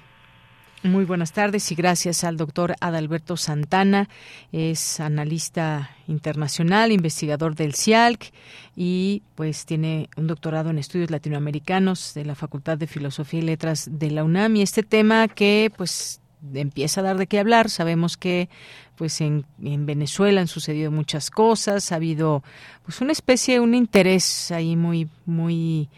Muy 0.82 1.04
buenas 1.04 1.34
tardes 1.34 1.70
y 1.74 1.76
gracias 1.76 2.24
al 2.24 2.38
doctor 2.38 2.74
Adalberto 2.80 3.36
Santana. 3.36 4.08
Es 4.54 5.02
analista 5.02 5.90
internacional, 6.08 6.94
investigador 6.94 7.56
del 7.56 7.76
CIALC 7.76 8.32
y 8.78 9.22
pues 9.36 9.66
tiene 9.66 10.10
un 10.16 10.28
doctorado 10.28 10.70
en 10.70 10.78
estudios 10.78 11.12
latinoamericanos 11.12 12.14
de 12.14 12.24
la 12.24 12.34
Facultad 12.34 12.78
de 12.78 12.88
Filosofía 12.88 13.42
y 13.42 13.44
Letras 13.44 13.90
de 13.92 14.10
la 14.10 14.24
UNAM. 14.24 14.56
Y 14.56 14.62
este 14.62 14.82
tema 14.82 15.28
que 15.28 15.70
pues 15.76 16.19
empieza 16.54 17.02
a 17.02 17.04
dar 17.04 17.18
de 17.18 17.28
qué 17.28 17.40
hablar. 17.40 17.70
Sabemos 17.70 18.18
que 18.18 18.50
pues 18.96 19.22
en, 19.22 19.46
en, 19.64 19.86
Venezuela 19.86 20.42
han 20.42 20.48
sucedido 20.48 20.92
muchas 20.92 21.32
cosas, 21.32 21.92
ha 21.92 21.96
habido 21.96 22.44
pues 22.84 23.00
una 23.02 23.14
especie, 23.14 23.60
un 23.60 23.74
interés 23.74 24.52
ahí 24.52 24.76
muy, 24.76 25.08
muy, 25.26 25.90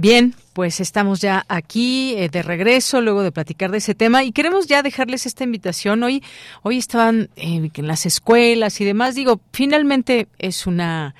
Bien, 0.00 0.34
pues 0.54 0.80
estamos 0.80 1.20
ya 1.20 1.44
aquí 1.46 2.14
eh, 2.16 2.30
de 2.30 2.42
regreso 2.42 3.02
luego 3.02 3.22
de 3.22 3.32
platicar 3.32 3.70
de 3.70 3.76
ese 3.76 3.94
tema 3.94 4.24
y 4.24 4.32
queremos 4.32 4.66
ya 4.66 4.82
dejarles 4.82 5.26
esta 5.26 5.44
invitación. 5.44 6.02
Hoy, 6.02 6.24
hoy 6.62 6.78
estaban 6.78 7.28
eh, 7.36 7.70
en 7.74 7.86
las 7.86 8.06
escuelas 8.06 8.80
y 8.80 8.86
demás. 8.86 9.14
Digo, 9.14 9.42
finalmente 9.52 10.26
es 10.38 10.66
una 10.66 11.14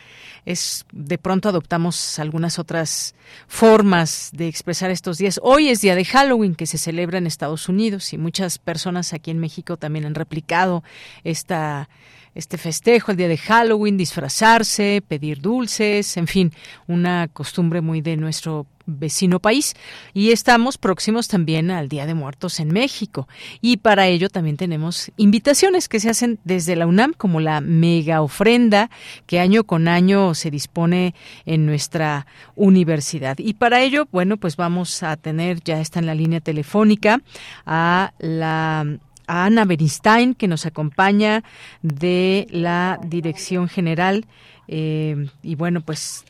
es 0.46 0.86
de 0.92 1.18
pronto 1.18 1.50
adoptamos 1.50 2.18
algunas 2.18 2.58
otras 2.58 3.14
formas 3.48 4.30
de 4.32 4.48
expresar 4.48 4.90
estos 4.90 5.18
días. 5.18 5.38
Hoy 5.42 5.68
es 5.68 5.82
día 5.82 5.94
de 5.94 6.06
Halloween 6.06 6.54
que 6.54 6.64
se 6.64 6.78
celebra 6.78 7.18
en 7.18 7.26
Estados 7.26 7.68
Unidos 7.68 8.14
y 8.14 8.16
muchas 8.16 8.56
personas 8.56 9.12
aquí 9.12 9.30
en 9.30 9.40
México 9.40 9.76
también 9.76 10.06
han 10.06 10.14
replicado 10.14 10.82
esta 11.22 11.90
este 12.34 12.58
festejo, 12.58 13.10
el 13.10 13.16
día 13.16 13.28
de 13.28 13.38
Halloween, 13.38 13.96
disfrazarse, 13.96 15.02
pedir 15.06 15.40
dulces, 15.40 16.16
en 16.16 16.26
fin, 16.26 16.52
una 16.86 17.28
costumbre 17.28 17.80
muy 17.80 18.00
de 18.00 18.16
nuestro 18.16 18.66
vecino 18.98 19.40
país. 19.40 19.74
Y 20.14 20.30
estamos 20.32 20.78
próximos 20.78 21.28
también 21.28 21.70
al 21.70 21.88
Día 21.88 22.06
de 22.06 22.14
Muertos 22.14 22.60
en 22.60 22.72
México. 22.72 23.28
Y 23.60 23.78
para 23.78 24.06
ello 24.06 24.28
también 24.28 24.56
tenemos 24.56 25.10
invitaciones 25.16 25.88
que 25.88 26.00
se 26.00 26.10
hacen 26.10 26.38
desde 26.44 26.76
la 26.76 26.86
UNAM, 26.86 27.12
como 27.16 27.40
la 27.40 27.60
mega 27.60 28.22
ofrenda 28.22 28.90
que 29.26 29.40
año 29.40 29.64
con 29.64 29.88
año 29.88 30.34
se 30.34 30.50
dispone 30.50 31.14
en 31.46 31.66
nuestra 31.66 32.26
universidad. 32.56 33.38
Y 33.38 33.54
para 33.54 33.80
ello, 33.80 34.08
bueno, 34.12 34.36
pues 34.36 34.56
vamos 34.56 35.02
a 35.02 35.16
tener, 35.16 35.60
ya 35.62 35.80
está 35.80 36.00
en 36.00 36.06
la 36.06 36.14
línea 36.14 36.40
telefónica, 36.40 37.20
a 37.66 38.12
la 38.18 38.98
Ana 39.30 39.64
Beristain, 39.64 40.34
que 40.34 40.48
nos 40.48 40.66
acompaña 40.66 41.42
de 41.82 42.46
la 42.50 42.98
Dirección 43.02 43.68
General. 43.68 44.26
Eh, 44.68 45.28
y 45.42 45.54
bueno, 45.54 45.80
pues 45.80 46.24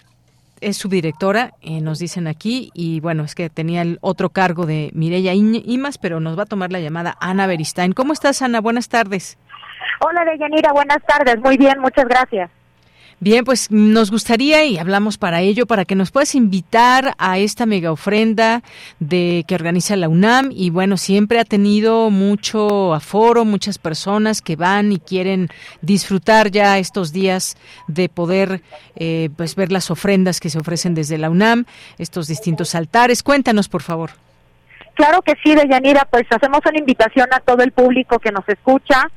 es 0.61 0.77
subdirectora, 0.77 1.55
eh, 1.63 1.81
nos 1.81 1.99
dicen 1.99 2.27
aquí, 2.27 2.71
y 2.75 3.01
bueno, 3.01 3.25
es 3.25 3.35
que 3.35 3.49
tenía 3.49 3.83
el 3.83 3.99
otro 4.03 4.29
cargo 4.29 4.67
de 4.67 4.91
Mireya 4.93 5.33
Imas, 5.33 5.99
pero 5.99 6.21
nos 6.21 6.39
va 6.39 6.43
a 6.43 6.47
tomar 6.47 6.71
la 6.71 6.81
llamada 6.81 7.17
Ana 7.21 7.47
Beristain. 7.47 7.93
¿Cómo 7.93 8.13
estás, 8.13 8.43
Ana? 8.43 8.61
Buenas 8.61 8.89
tardes. 8.89 9.39
Hola, 10.01 10.25
Deyanira, 10.25 10.73
buenas 10.73 11.03
tardes. 11.07 11.39
Muy 11.41 11.57
bien, 11.57 11.79
muchas 11.81 12.07
gracias. 12.07 12.51
Bien, 13.23 13.45
pues 13.45 13.71
nos 13.71 14.11
gustaría 14.11 14.65
y 14.65 14.79
hablamos 14.79 15.19
para 15.19 15.43
ello, 15.43 15.67
para 15.67 15.85
que 15.85 15.95
nos 15.95 16.11
puedas 16.11 16.35
invitar 16.35 17.13
a 17.19 17.37
esta 17.37 17.67
mega 17.67 17.93
ofrenda 17.93 18.63
de 18.99 19.45
que 19.47 19.55
organiza 19.55 19.95
la 19.97 20.09
UNAM 20.09 20.49
y 20.51 20.71
bueno, 20.71 20.97
siempre 20.97 21.39
ha 21.39 21.45
tenido 21.45 22.09
mucho 22.09 22.95
aforo, 22.95 23.45
muchas 23.45 23.77
personas 23.77 24.41
que 24.41 24.57
van 24.57 24.91
y 24.91 24.99
quieren 24.99 25.51
disfrutar 25.83 26.51
ya 26.51 26.79
estos 26.79 27.13
días 27.13 27.59
de 27.89 28.09
poder 28.09 28.63
eh, 28.97 29.29
pues 29.37 29.55
ver 29.55 29.71
las 29.71 29.91
ofrendas 29.91 30.41
que 30.41 30.49
se 30.49 30.59
ofrecen 30.59 30.95
desde 30.95 31.19
la 31.19 31.29
UNAM, 31.29 31.67
estos 31.99 32.27
distintos 32.27 32.75
altares. 32.75 33.23
Cuéntanos, 33.23 33.69
por 33.69 33.83
favor. 33.83 34.13
Claro 34.95 35.21
que 35.21 35.35
sí, 35.45 35.55
Deyanira, 35.55 36.09
pues 36.11 36.25
hacemos 36.31 36.61
una 36.67 36.79
invitación 36.79 37.29
a 37.33 37.41
todo 37.41 37.63
el 37.63 37.73
público 37.73 38.19
que 38.19 38.33
nos 38.33 38.49
escucha 38.49 39.11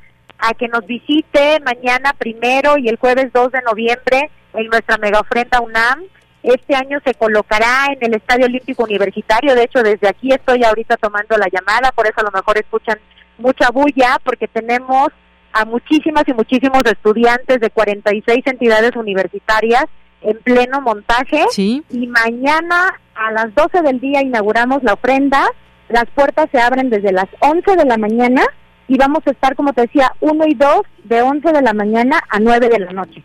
a 0.43 0.53
que 0.53 0.67
nos 0.67 0.85
visite 0.85 1.59
mañana 1.61 2.13
primero 2.17 2.77
y 2.77 2.89
el 2.89 2.97
jueves 2.97 3.31
2 3.31 3.53
de 3.53 3.61
noviembre 3.61 4.29
en 4.53 4.67
nuestra 4.67 4.97
mega 4.97 5.21
ofrenda 5.21 5.61
UNAM. 5.61 6.03
Este 6.43 6.75
año 6.75 6.99
se 7.05 7.13
colocará 7.13 7.87
en 7.93 7.99
el 8.01 8.15
Estadio 8.15 8.47
Olímpico 8.47 8.83
Universitario. 8.83 9.55
De 9.55 9.63
hecho, 9.63 9.81
desde 9.81 10.09
aquí 10.09 10.33
estoy 10.33 10.65
ahorita 10.65 10.97
tomando 10.97 11.37
la 11.37 11.47
llamada, 11.49 11.93
por 11.93 12.07
eso 12.07 12.15
a 12.19 12.23
lo 12.23 12.31
mejor 12.31 12.57
escuchan 12.57 12.99
mucha 13.37 13.69
bulla, 13.71 14.19
porque 14.21 14.49
tenemos 14.49 15.07
a 15.53 15.63
muchísimas 15.63 16.27
y 16.27 16.33
muchísimos 16.33 16.83
estudiantes 16.85 17.61
de 17.61 17.69
46 17.69 18.45
entidades 18.45 18.97
universitarias 18.97 19.85
en 20.23 20.37
pleno 20.39 20.81
montaje. 20.81 21.45
¿Sí? 21.51 21.83
Y 21.89 22.07
mañana 22.07 22.99
a 23.15 23.31
las 23.31 23.55
12 23.55 23.81
del 23.81 24.01
día 24.01 24.21
inauguramos 24.21 24.83
la 24.83 24.93
ofrenda. 24.93 25.47
Las 25.87 26.05
puertas 26.13 26.49
se 26.51 26.59
abren 26.59 26.89
desde 26.89 27.13
las 27.13 27.27
11 27.39 27.77
de 27.77 27.85
la 27.85 27.97
mañana 27.97 28.43
y 28.87 28.97
vamos 28.97 29.23
a 29.25 29.31
estar, 29.31 29.55
como 29.55 29.73
te 29.73 29.81
decía, 29.81 30.13
1 30.19 30.45
y 30.47 30.53
2 30.55 30.69
de 31.05 31.21
11 31.21 31.51
de 31.51 31.61
la 31.61 31.73
mañana 31.73 32.21
a 32.29 32.39
9 32.39 32.69
de 32.69 32.79
la 32.79 32.91
noche. 32.91 33.23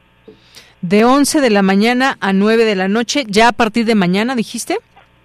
De 0.81 1.05
11 1.05 1.41
de 1.41 1.51
la 1.51 1.63
mañana 1.63 2.17
a 2.21 2.33
9 2.33 2.65
de 2.65 2.77
la 2.77 2.89
noche, 2.89 3.25
ya 3.27 3.49
a 3.49 3.53
partir 3.53 3.85
de 3.85 3.95
mañana, 3.95 4.37
dijiste? 4.37 4.79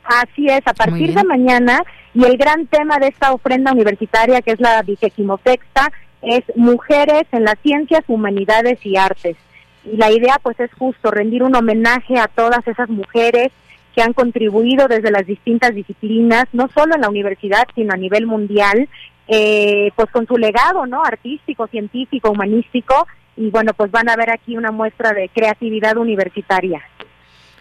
Así 0.03 0.47
es, 0.47 0.61
a 0.65 0.73
partir 0.73 1.13
de 1.13 1.23
mañana. 1.23 1.83
Y 2.13 2.25
el 2.25 2.37
gran 2.37 2.67
tema 2.67 2.99
de 2.99 3.07
esta 3.07 3.31
ofrenda 3.31 3.71
universitaria, 3.71 4.41
que 4.41 4.51
es 4.51 4.59
la 4.59 4.81
vigésimo-sexta, 4.81 5.91
es 6.21 6.43
mujeres 6.55 7.23
en 7.31 7.43
las 7.43 7.55
ciencias, 7.61 8.03
humanidades 8.07 8.79
y 8.83 8.97
artes. 8.97 9.37
Y 9.85 9.97
la 9.97 10.11
idea, 10.11 10.39
pues, 10.41 10.59
es 10.59 10.71
justo 10.73 11.11
rendir 11.11 11.43
un 11.43 11.55
homenaje 11.55 12.17
a 12.17 12.27
todas 12.27 12.65
esas 12.67 12.89
mujeres 12.89 13.51
que 13.95 14.01
han 14.01 14.13
contribuido 14.13 14.87
desde 14.87 15.11
las 15.11 15.25
distintas 15.25 15.75
disciplinas, 15.75 16.45
no 16.51 16.67
solo 16.73 16.95
en 16.95 17.01
la 17.01 17.09
universidad, 17.09 17.67
sino 17.75 17.93
a 17.93 17.97
nivel 17.97 18.25
mundial, 18.25 18.89
eh, 19.27 19.91
pues 19.95 20.09
con 20.11 20.27
su 20.27 20.37
legado, 20.37 20.85
¿no? 20.85 21.03
Artístico, 21.03 21.67
científico, 21.67 22.31
humanístico, 22.31 23.07
y 23.35 23.49
bueno, 23.49 23.73
pues 23.73 23.91
van 23.91 24.09
a 24.09 24.15
ver 24.15 24.29
aquí 24.29 24.57
una 24.57 24.71
muestra 24.71 25.13
de 25.13 25.29
creatividad 25.29 25.97
universitaria. 25.97 26.81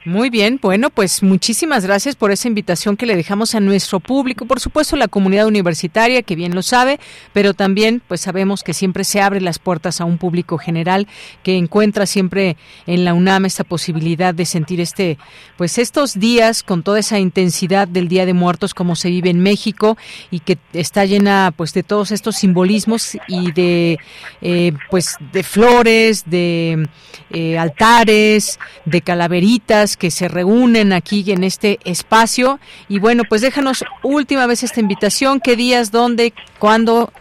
Muy 0.04 0.30
bien, 0.30 0.58
bueno, 0.60 0.90
pues 0.90 1.22
muchísimas 1.22 1.86
gracias 1.86 2.16
por 2.16 2.32
esa 2.32 2.48
invitación 2.48 2.96
que 2.96 3.06
le 3.06 3.14
dejamos 3.14 3.54
a 3.54 3.60
nuestro 3.60 4.00
público, 4.00 4.46
por 4.46 4.58
supuesto 4.58 4.96
la 4.96 5.06
comunidad 5.06 5.46
universitaria 5.46 6.22
que 6.22 6.34
bien 6.34 6.56
lo 6.56 6.62
sabe, 6.62 6.98
pero 7.32 7.54
también 7.54 8.02
pues 8.08 8.20
sabemos 8.20 8.64
que 8.64 8.74
siempre 8.74 9.04
se 9.04 9.20
abren 9.20 9.44
las 9.44 9.60
puertas 9.60 10.00
a 10.00 10.04
un 10.04 10.18
público 10.18 10.58
general 10.58 11.06
que 11.44 11.56
encuentra 11.56 12.06
siempre 12.06 12.56
en 12.88 13.04
la 13.04 13.14
UNAM 13.14 13.44
esta 13.44 13.62
posibilidad 13.62 14.34
de 14.34 14.44
sentir 14.44 14.80
este 14.80 15.18
pues 15.56 15.78
estos 15.78 16.18
días 16.18 16.64
con 16.64 16.82
toda 16.82 16.98
esa 16.98 17.20
intensidad 17.20 17.86
del 17.86 18.08
Día 18.08 18.26
de 18.26 18.34
Muertos 18.34 18.74
como 18.74 18.96
se 18.96 19.08
vive 19.08 19.30
en 19.30 19.38
México 19.38 19.96
y 20.32 20.40
que 20.40 20.58
está 20.72 21.04
llena 21.04 21.54
pues 21.56 21.74
de 21.74 21.84
todos 21.84 22.10
estos 22.10 22.34
simbolismos 22.34 23.16
y 23.28 23.52
de 23.52 23.98
eh, 24.40 24.72
pues 24.90 25.16
de 25.32 25.44
flores, 25.44 26.24
de 26.26 26.88
eh, 27.30 27.56
altares, 27.56 28.58
de 28.84 29.00
calaveritas 29.00 29.91
que 29.96 30.10
se 30.10 30.28
reúnen 30.28 30.92
aquí 30.92 31.30
en 31.32 31.44
este 31.44 31.78
espacio. 31.84 32.58
Y 32.88 32.98
bueno, 32.98 33.22
pues 33.28 33.40
déjanos 33.40 33.84
última 34.02 34.46
vez 34.46 34.62
esta 34.62 34.80
invitación, 34.80 35.40
qué 35.40 35.56
días, 35.56 35.90
dónde, 35.90 36.32
cuándo. 36.58 37.12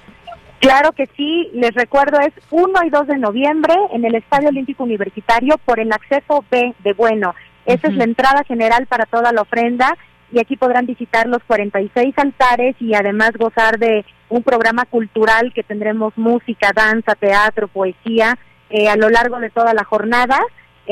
Claro 0.60 0.92
que 0.92 1.08
sí, 1.18 1.50
les 1.54 1.74
recuerdo 1.74 2.20
es 2.20 2.34
1 2.52 2.72
y 2.86 2.90
2 2.90 3.08
de 3.08 3.18
noviembre 3.18 3.74
en 3.94 4.06
el 4.06 4.16
Estadio 4.16 4.50
Olímpico 4.50 4.84
Universitario 4.84 5.58
por 5.66 5.80
el 5.80 5.92
acceso 5.92 6.46
B 6.52 6.74
de 6.84 6.94
Bueno. 6.94 7.34
Esa 7.66 7.88
es 7.88 7.96
la 7.96 8.04
entrada 8.04 8.44
general 8.44 8.88
para 8.88 9.06
toda 9.06 9.32
la 9.32 9.42
ofrenda 9.42 9.96
y 10.32 10.40
aquí 10.40 10.56
podrán 10.56 10.86
visitar 10.86 11.28
los 11.28 11.44
46 11.44 12.14
altares 12.18 12.76
y 12.80 12.94
además 12.94 13.32
gozar 13.38 13.78
de 13.78 14.06
un 14.30 14.44
programa 14.44 14.86
cultural 14.86 15.52
que 15.54 15.64
tendremos 15.64 16.18
música, 16.18 16.72
danza, 16.74 17.16
teatro, 17.16 17.68
poesía 17.68 18.38
eh, 18.70 18.88
a 18.88 18.96
lo 18.96 19.10
largo 19.10 19.40
de 19.40 19.50
toda 19.50 19.74
la 19.74 19.84
jornada. 19.84 20.40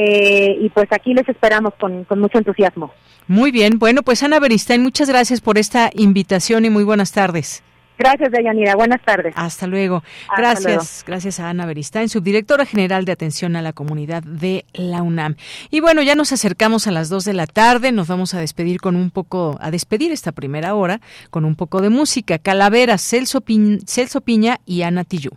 Eh, 0.01 0.57
y 0.61 0.69
pues 0.69 0.87
aquí 0.91 1.13
les 1.13 1.27
esperamos 1.27 1.73
con, 1.77 2.05
mucho 2.17 2.37
entusiasmo. 2.37 2.93
Muy 3.27 3.51
bien, 3.51 3.79
bueno, 3.79 4.01
pues 4.01 4.23
Ana 4.23 4.39
Beristain, 4.39 4.81
muchas 4.81 5.09
gracias 5.09 5.41
por 5.41 5.57
esta 5.57 5.89
invitación 5.93 6.63
y 6.63 6.69
muy 6.69 6.85
buenas 6.85 7.11
tardes. 7.11 7.61
Gracias, 7.97 8.31
Deyanira. 8.31 8.75
Buenas 8.75 9.01
tardes. 9.03 9.33
Hasta 9.35 9.67
luego. 9.67 10.03
gracias, 10.37 11.03
gracias 11.05 11.41
a 11.41 11.49
Ana 11.49 11.65
Beristain, 11.65 12.07
subdirectora 12.07 12.65
general 12.65 13.03
de 13.03 13.11
atención 13.11 13.57
a 13.57 13.61
la 13.61 13.73
comunidad 13.73 14.23
de 14.23 14.63
la 14.71 15.01
UNAM. 15.03 15.35
Y 15.69 15.81
bueno, 15.81 16.01
ya 16.01 16.15
nos 16.15 16.31
acercamos 16.31 16.87
a 16.87 16.91
las 16.91 17.09
dos 17.09 17.25
de 17.25 17.33
la 17.33 17.45
tarde. 17.45 17.91
Nos 17.91 18.07
vamos 18.07 18.33
a 18.33 18.39
despedir 18.39 18.79
con 18.79 18.95
un 18.95 19.11
poco, 19.11 19.57
a 19.59 19.69
despedir 19.69 20.13
esta 20.13 20.31
primera 20.31 20.75
hora 20.75 21.01
con 21.29 21.43
un 21.43 21.55
poco 21.55 21.81
de 21.81 21.89
música. 21.89 22.39
Calavera, 22.39 22.97
Celso, 22.97 23.43
Celso 23.85 24.21
Piña 24.21 24.61
y 24.65 24.83
Ana 24.83 25.03
Tillú. 25.03 25.31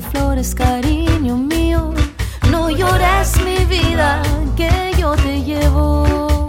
Flores, 0.00 0.54
cariño 0.54 1.36
mío. 1.36 1.92
No 2.50 2.70
llores 2.70 3.28
mi 3.44 3.64
vida, 3.64 4.22
que 4.56 4.92
yo 4.98 5.12
te 5.16 5.42
llevo. 5.42 6.48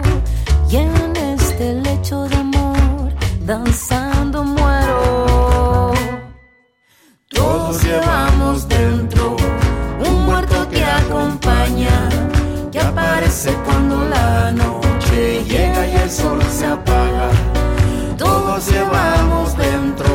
Y 0.70 0.76
en 0.76 1.16
este 1.16 1.74
lecho 1.74 2.24
de 2.24 2.36
amor, 2.36 3.12
danzando 3.40 4.44
muero. 4.44 5.92
Todos 7.30 7.82
llevamos 7.82 8.68
dentro 8.68 9.36
un 10.06 10.26
muerto 10.26 10.68
que 10.68 10.84
acompaña, 10.84 12.08
que 12.70 12.80
aparece 12.80 13.52
cuando 13.64 14.04
la 14.04 14.52
noche 14.52 15.44
llega 15.44 15.86
y 15.86 15.96
el 15.96 16.10
sol 16.10 16.42
se 16.50 16.66
apaga 16.66 17.30
todos 18.18 18.70
llevamos 18.70 19.56
dentro 19.56 20.07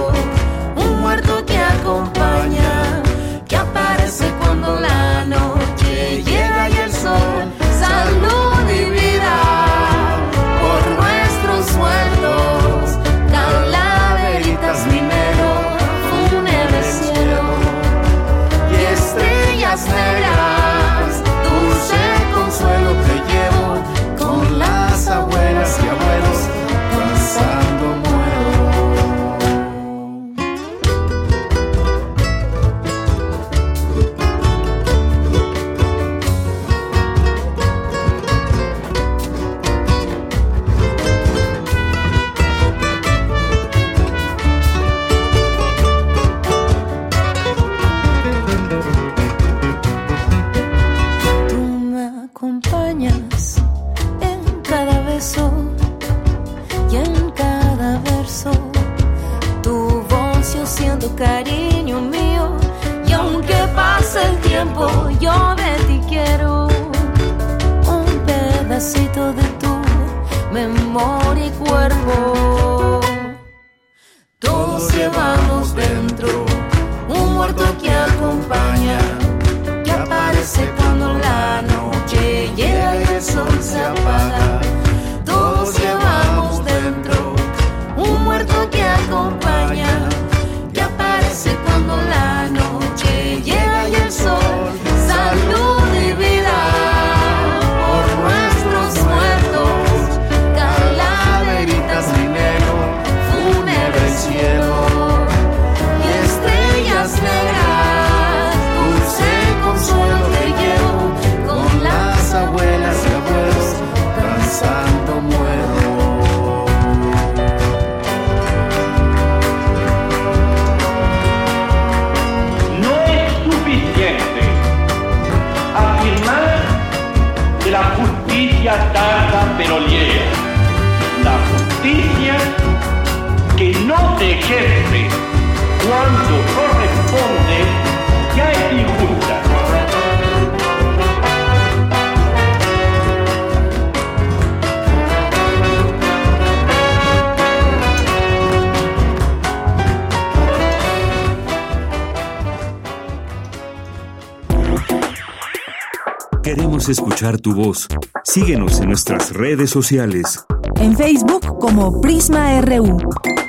escuchar 157.24 157.40
tu 157.40 157.54
voz. 157.54 157.88
Síguenos 158.24 158.80
en 158.82 158.90
nuestras 158.90 159.32
redes 159.32 159.70
sociales. 159.70 160.44
En 160.78 160.98
Facebook 160.98 161.60
como 161.60 162.02
Prisma 162.02 162.60
RU 162.62 162.98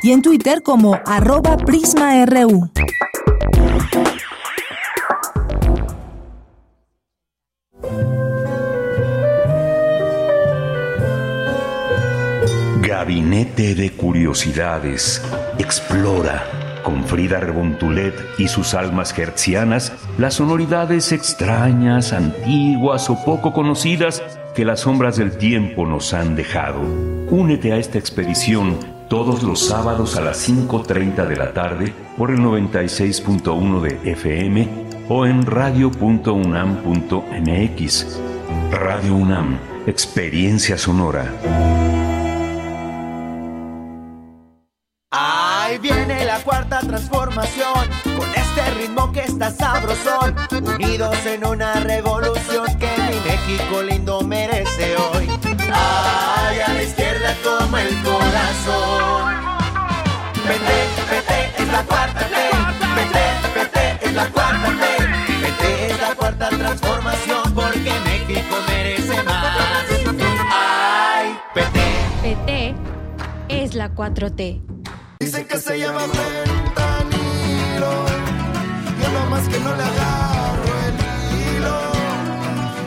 y 0.03 0.13
en 0.13 0.23
Twitter 0.23 0.63
como 0.63 0.99
arroba 1.07 1.57
PrismaRU. 1.57 2.71
Gabinete 12.81 13.75
de 13.75 13.91
Curiosidades. 13.93 15.21
Explora 15.59 16.64
con 16.85 17.03
Frida 17.03 17.41
Rebontulet 17.41 18.15
y 18.39 18.47
sus 18.47 18.75
almas 18.75 19.19
hertzianas 19.19 19.93
las 20.19 20.35
sonoridades 20.35 21.11
extrañas, 21.11 22.13
antiguas 22.13 23.11
o 23.11 23.25
poco 23.25 23.53
conocidas 23.53 24.23
que 24.55 24.65
las 24.65 24.79
sombras 24.81 25.17
del 25.17 25.37
tiempo 25.37 25.87
nos 25.87 26.15
han 26.15 26.37
dejado. 26.37 26.81
Únete 27.31 27.73
a 27.73 27.79
esta 27.79 27.99
expedición 27.99 28.79
todos 29.09 29.43
los 29.43 29.67
sábados 29.67 30.17
a 30.17 30.21
las 30.21 30.49
5.30 30.49 31.27
de 31.27 31.37
la 31.37 31.53
tarde 31.53 31.93
por 32.17 32.31
el 32.31 32.39
96.1 32.39 33.81
de 33.81 34.13
FM 34.13 34.69
o 35.09 35.27
en 35.27 35.45
radio.unam.mx. 35.45 38.21
Radio 38.71 39.17
UNAM, 39.17 39.59
experiencia 39.87 40.79
sonora. 40.79 41.74
La 73.75 73.95
4T. 73.95 74.61
Dicen 75.21 75.47
que 75.47 75.59
se 75.59 75.79
llama 75.79 76.01
fentanilo. 76.01 77.93
Yo 79.03 79.09
nomás 79.13 79.49
que 79.49 79.59
no 79.61 79.75
le 79.75 79.83
agarro 79.83 80.65
el 80.87 80.95
hilo. 81.57 81.79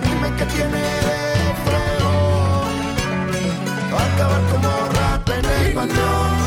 Dime 0.03 0.29
que 0.37 0.45
tiene 0.45 0.77
de 0.77 1.55
fregón. 1.65 2.75
Va 3.93 4.01
a 4.01 4.13
acabar 4.13 4.41
como 4.51 4.69
rap 4.93 5.29
en 5.29 5.45
el 5.45 5.73
patrón. 5.73 6.46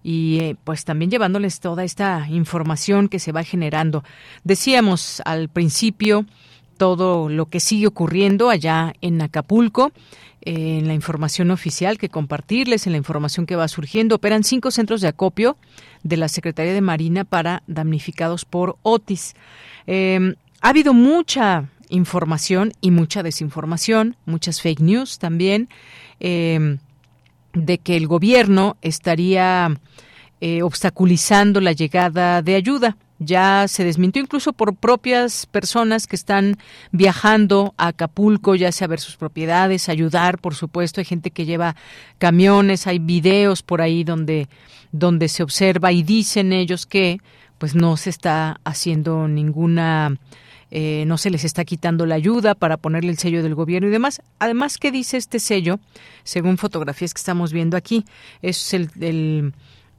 y 0.04 0.38
eh, 0.42 0.56
pues 0.64 0.86
también 0.86 1.10
llevándoles 1.10 1.60
toda 1.60 1.84
esta 1.84 2.28
información 2.30 3.10
que 3.10 3.18
se 3.18 3.32
va 3.32 3.44
generando. 3.44 4.04
Decíamos 4.44 5.24
al 5.26 5.50
principio 5.50 6.28
todo 6.84 7.30
lo 7.30 7.46
que 7.46 7.62
sigue 7.62 7.88
ocurriendo 7.88 8.50
allá 8.50 8.92
en 9.00 9.22
Acapulco 9.22 9.94
en 10.42 10.86
la 10.86 10.94
información 10.94 11.50
oficial 11.50 11.98
que 11.98 12.10
compartirles, 12.10 12.86
en 12.86 12.92
la 12.92 12.98
información 12.98 13.46
que 13.46 13.56
va 13.56 13.70
surgiendo. 13.70 14.16
Operan 14.16 14.44
cinco 14.44 14.70
centros 14.70 15.00
de 15.00 15.08
acopio 15.08 15.56
de 16.04 16.18
la 16.18 16.28
Secretaría 16.28 16.74
de 16.74 16.82
Marina 16.82 17.24
para 17.24 17.64
damnificados 17.68 18.44
por 18.44 18.76
Otis. 18.82 19.34
Em, 19.88 20.36
ha 20.60 20.68
habido 20.68 20.94
mucha 20.94 21.70
información 21.88 22.74
y 22.82 22.92
mucha 22.92 23.24
desinformación, 23.24 24.18
muchas 24.26 24.60
fake 24.60 24.82
news 24.82 25.20
también, 25.20 25.70
em, 26.20 26.80
de 27.54 27.78
que 27.78 27.96
el 27.96 28.08
gobierno 28.08 28.76
estaría 28.82 29.72
eh, 30.42 30.64
obstaculizando 30.64 31.62
la 31.62 31.72
llegada 31.72 32.42
de 32.42 32.56
ayuda 32.56 32.98
ya 33.26 33.68
se 33.68 33.84
desmintió 33.84 34.22
incluso 34.22 34.54
por 34.54 34.76
propias 34.76 35.46
personas 35.46 36.08
que 36.08 36.16
están 36.16 36.58
viajando 36.92 37.74
a 37.78 37.88
Acapulco, 37.88 38.56
ya 38.56 38.72
sea 38.72 38.86
a 38.86 38.90
ver 38.90 39.00
sus 39.00 39.18
propiedades, 39.18 39.90
ayudar, 39.90 40.40
por 40.40 40.56
supuesto, 40.56 41.02
hay 41.02 41.06
gente 41.06 41.32
que 41.32 41.46
lleva 41.46 41.76
camiones, 42.18 42.88
hay 42.88 43.00
videos 43.00 43.64
por 43.64 43.82
ahí 43.82 44.04
donde 44.04 44.48
donde 44.92 45.28
se 45.28 45.42
observa 45.42 45.92
y 45.92 46.04
dicen 46.04 46.54
ellos 46.54 46.86
que 46.86 47.20
pues 47.58 47.76
no 47.76 47.98
se 47.98 48.12
está 48.12 48.60
haciendo 48.64 49.28
ninguna 49.28 50.18
eh, 50.76 51.04
no 51.06 51.20
se 51.20 51.30
les 51.30 51.44
está 51.44 51.66
quitando 51.66 52.08
la 52.08 52.16
ayuda 52.16 52.56
para 52.56 52.78
ponerle 52.78 53.12
el 53.12 53.20
sello 53.20 53.44
del 53.44 53.54
gobierno 53.54 53.90
y 53.90 53.92
demás. 53.92 54.24
Además, 54.40 54.80
¿qué 54.80 54.92
dice 54.92 55.18
este 55.18 55.38
sello? 55.38 55.80
Según 56.24 56.58
fotografías 56.58 57.14
que 57.14 57.20
estamos 57.20 57.54
viendo 57.54 57.78
aquí, 57.78 58.06
es 58.42 58.74
el, 58.74 58.90
el 59.00 59.54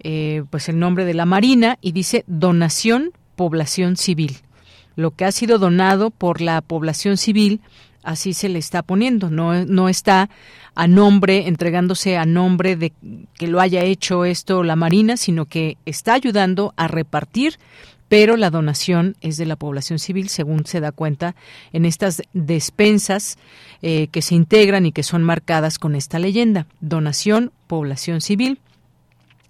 eh, 0.04 0.44
pues 0.50 0.68
el 0.68 0.78
nombre 0.78 1.04
de 1.04 1.14
la 1.14 1.24
Marina 1.24 1.78
y 1.80 1.92
dice 1.92 2.24
donación 2.26 3.12
población 3.36 3.96
civil. 3.96 4.36
Lo 4.96 5.10
que 5.10 5.24
ha 5.24 5.32
sido 5.32 5.58
donado 5.58 6.10
por 6.10 6.40
la 6.40 6.60
población 6.60 7.16
civil, 7.16 7.60
así 8.02 8.32
se 8.32 8.48
le 8.48 8.58
está 8.58 8.82
poniendo, 8.82 9.30
no, 9.30 9.64
no 9.64 9.88
está 9.88 10.30
a 10.76 10.86
nombre, 10.86 11.48
entregándose 11.48 12.16
a 12.16 12.26
nombre 12.26 12.76
de 12.76 12.92
que 13.34 13.48
lo 13.48 13.60
haya 13.60 13.82
hecho 13.82 14.24
esto 14.24 14.62
la 14.62 14.76
Marina, 14.76 15.16
sino 15.16 15.46
que 15.46 15.78
está 15.84 16.14
ayudando 16.14 16.74
a 16.76 16.86
repartir 16.86 17.58
pero 18.06 18.36
la 18.36 18.50
donación 18.50 19.16
es 19.22 19.38
de 19.38 19.46
la 19.46 19.56
población 19.56 19.98
civil, 19.98 20.28
según 20.28 20.66
se 20.66 20.78
da 20.78 20.92
cuenta 20.92 21.34
en 21.72 21.84
estas 21.84 22.22
despensas 22.32 23.38
eh, 23.82 24.08
que 24.08 24.22
se 24.22 24.34
integran 24.36 24.86
y 24.86 24.92
que 24.92 25.02
son 25.02 25.24
marcadas 25.24 25.78
con 25.78 25.96
esta 25.96 26.18
leyenda. 26.18 26.66
Donación, 26.80 27.50
población 27.66 28.20
civil 28.20 28.60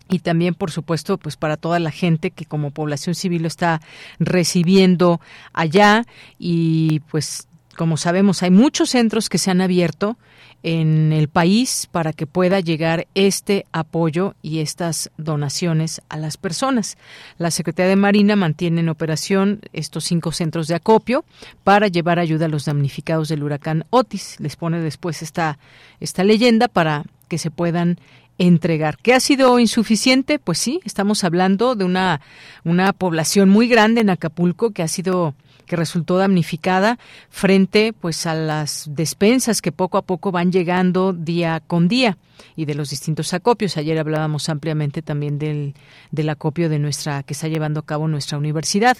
y 0.09 0.21
también 0.21 0.55
por 0.55 0.71
supuesto 0.71 1.19
pues 1.19 1.37
para 1.37 1.57
toda 1.57 1.79
la 1.79 1.91
gente 1.91 2.31
que 2.31 2.45
como 2.45 2.71
población 2.71 3.15
civil 3.15 3.43
lo 3.43 3.49
está 3.49 3.81
recibiendo 4.19 5.21
allá 5.53 6.05
y 6.39 7.01
pues 7.11 7.49
como 7.77 7.97
sabemos 7.97 8.43
hay 8.43 8.51
muchos 8.51 8.91
centros 8.91 9.29
que 9.29 9.39
se 9.39 9.51
han 9.51 9.61
abierto 9.61 10.17
en 10.65 11.13
el 11.13 11.29
país 11.29 11.89
para 11.93 12.15
que 12.15 12.27
pueda 12.27 12.59
llegar 12.59 13.07
este 13.15 13.67
apoyo 13.71 14.35
y 14.41 14.61
estas 14.61 15.11
donaciones 15.19 16.01
a 16.09 16.17
las 16.17 16.39
personas. 16.39 16.97
La 17.37 17.51
Secretaría 17.51 17.91
de 17.91 17.97
Marina 17.97 18.35
mantiene 18.35 18.81
en 18.81 18.89
operación 18.89 19.61
estos 19.75 20.05
cinco 20.05 20.33
centros 20.33 20.67
de 20.67 20.75
acopio 20.75 21.27
para 21.65 21.89
llevar 21.89 22.19
ayuda 22.19 22.47
a 22.47 22.49
los 22.49 22.65
damnificados 22.65 23.29
del 23.29 23.43
huracán 23.43 23.85
Otis. 23.91 24.41
Les 24.41 24.57
pone 24.57 24.81
después 24.81 25.21
esta, 25.21 25.59
esta 26.01 26.25
leyenda 26.25 26.67
para 26.67 27.05
que 27.29 27.37
se 27.37 27.51
puedan 27.51 27.99
entregar. 28.39 28.99
¿Qué 28.99 29.15
ha 29.15 29.21
sido 29.21 29.59
insuficiente? 29.59 30.39
Pues 30.39 30.59
sí, 30.59 30.81
estamos 30.85 31.25
hablando 31.25 31.75
de 31.75 31.85
una, 31.85 32.21
una 32.65 32.93
población 32.93 33.49
muy 33.49 33.69
grande 33.69 34.01
en 34.01 34.11
Acapulco 34.11 34.71
que 34.71 34.83
ha 34.83 34.89
sido 34.89 35.35
que 35.67 35.77
resultó 35.77 36.19
damnificada 36.19 36.99
frente 37.31 37.93
pues 37.93 38.27
a 38.27 38.35
las 38.35 38.87
despensas 38.91 39.63
que 39.63 39.73
poco 39.73 39.97
a 39.97 40.03
poco 40.03 40.31
van 40.31 40.53
llegando 40.53 41.13
día 41.13 41.63
con 41.67 41.89
día 41.89 42.19
y 42.57 42.67
de 42.67 42.75
los 42.75 42.91
distintos 42.91 43.33
acopios. 43.35 43.77
Ayer 43.77 43.99
hablábamos 43.99 44.49
ampliamente 44.49 45.03
también 45.03 45.39
del, 45.39 45.75
del 46.11 46.29
acopio 46.29 46.69
de 46.69 46.79
nuestra 46.79 47.23
que 47.23 47.33
está 47.33 47.49
llevando 47.49 47.81
a 47.81 47.87
cabo 47.87 48.09
nuestra 48.09 48.39
universidad. 48.39 48.97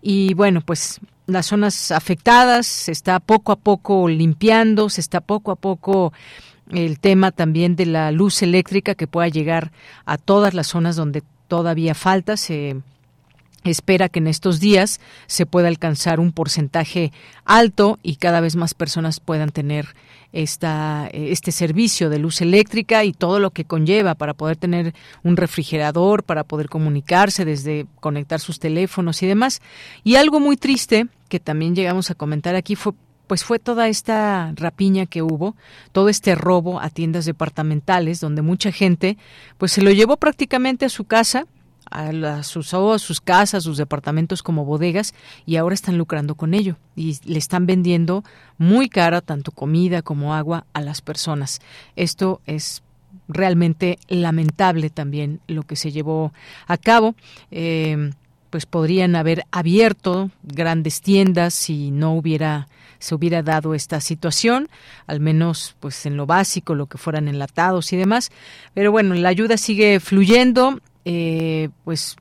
Y 0.00 0.34
bueno, 0.34 0.60
pues 0.60 1.00
las 1.26 1.46
zonas 1.46 1.90
afectadas 1.90 2.66
se 2.66 2.92
está 2.92 3.20
poco 3.20 3.52
a 3.52 3.56
poco 3.56 4.08
limpiando, 4.08 4.90
se 4.90 5.00
está 5.00 5.20
poco 5.20 5.50
a 5.50 5.56
poco 5.56 6.12
el 6.70 6.98
tema 6.98 7.30
también 7.32 7.76
de 7.76 7.86
la 7.86 8.10
luz 8.12 8.42
eléctrica 8.42 8.94
que 8.94 9.06
pueda 9.06 9.28
llegar 9.28 9.72
a 10.04 10.18
todas 10.18 10.54
las 10.54 10.68
zonas 10.68 10.96
donde 10.96 11.22
todavía 11.48 11.94
falta. 11.94 12.36
Se 12.36 12.76
espera 13.64 14.08
que 14.08 14.18
en 14.18 14.26
estos 14.26 14.60
días 14.60 15.00
se 15.26 15.46
pueda 15.46 15.68
alcanzar 15.68 16.20
un 16.20 16.32
porcentaje 16.32 17.12
alto 17.44 17.98
y 18.02 18.16
cada 18.16 18.40
vez 18.40 18.56
más 18.56 18.74
personas 18.74 19.20
puedan 19.20 19.50
tener 19.50 19.94
esta, 20.32 21.08
este 21.12 21.52
servicio 21.52 22.08
de 22.08 22.18
luz 22.18 22.40
eléctrica 22.40 23.04
y 23.04 23.12
todo 23.12 23.38
lo 23.38 23.50
que 23.50 23.64
conlleva 23.64 24.14
para 24.14 24.34
poder 24.34 24.56
tener 24.56 24.94
un 25.22 25.36
refrigerador, 25.36 26.24
para 26.24 26.44
poder 26.44 26.68
comunicarse 26.68 27.44
desde 27.44 27.86
conectar 28.00 28.40
sus 28.40 28.58
teléfonos 28.58 29.22
y 29.22 29.26
demás. 29.26 29.60
Y 30.04 30.16
algo 30.16 30.40
muy 30.40 30.56
triste 30.56 31.06
que 31.28 31.38
también 31.38 31.74
llegamos 31.74 32.10
a 32.10 32.14
comentar 32.14 32.54
aquí 32.54 32.76
fue 32.76 32.94
pues 33.32 33.44
fue 33.44 33.58
toda 33.58 33.88
esta 33.88 34.52
rapiña 34.56 35.06
que 35.06 35.22
hubo, 35.22 35.56
todo 35.92 36.10
este 36.10 36.34
robo 36.34 36.82
a 36.82 36.90
tiendas 36.90 37.24
departamentales 37.24 38.20
donde 38.20 38.42
mucha 38.42 38.70
gente 38.72 39.16
pues 39.56 39.72
se 39.72 39.80
lo 39.80 39.90
llevó 39.90 40.18
prácticamente 40.18 40.84
a 40.84 40.90
su 40.90 41.04
casa, 41.04 41.46
a, 41.90 42.42
sus, 42.42 42.74
a 42.74 42.98
sus 42.98 43.22
casas, 43.22 43.64
sus 43.64 43.78
departamentos 43.78 44.42
como 44.42 44.66
bodegas 44.66 45.14
y 45.46 45.56
ahora 45.56 45.74
están 45.74 45.96
lucrando 45.96 46.34
con 46.34 46.52
ello 46.52 46.76
y 46.94 47.16
le 47.24 47.38
están 47.38 47.64
vendiendo 47.64 48.22
muy 48.58 48.90
cara 48.90 49.22
tanto 49.22 49.50
comida 49.50 50.02
como 50.02 50.34
agua 50.34 50.66
a 50.74 50.82
las 50.82 51.00
personas. 51.00 51.62
Esto 51.96 52.42
es 52.44 52.82
realmente 53.28 53.98
lamentable 54.08 54.90
también 54.90 55.40
lo 55.46 55.62
que 55.62 55.76
se 55.76 55.90
llevó 55.90 56.34
a 56.66 56.76
cabo. 56.76 57.14
Eh, 57.50 58.10
pues 58.50 58.66
podrían 58.66 59.16
haber 59.16 59.46
abierto 59.50 60.30
grandes 60.42 61.00
tiendas 61.00 61.54
si 61.54 61.90
no 61.90 62.12
hubiera 62.12 62.68
se 63.02 63.16
hubiera 63.16 63.42
dado 63.42 63.74
esta 63.74 64.00
situación, 64.00 64.68
al 65.08 65.18
menos 65.18 65.74
pues 65.80 66.06
en 66.06 66.16
lo 66.16 66.24
básico, 66.24 66.76
lo 66.76 66.86
que 66.86 66.98
fueran 66.98 67.26
enlatados 67.26 67.92
y 67.92 67.96
demás. 67.96 68.30
Pero 68.74 68.92
bueno, 68.92 69.14
la 69.14 69.28
ayuda 69.28 69.56
sigue 69.56 69.98
fluyendo, 69.98 70.80
eh, 71.04 71.70
pues 71.82 72.14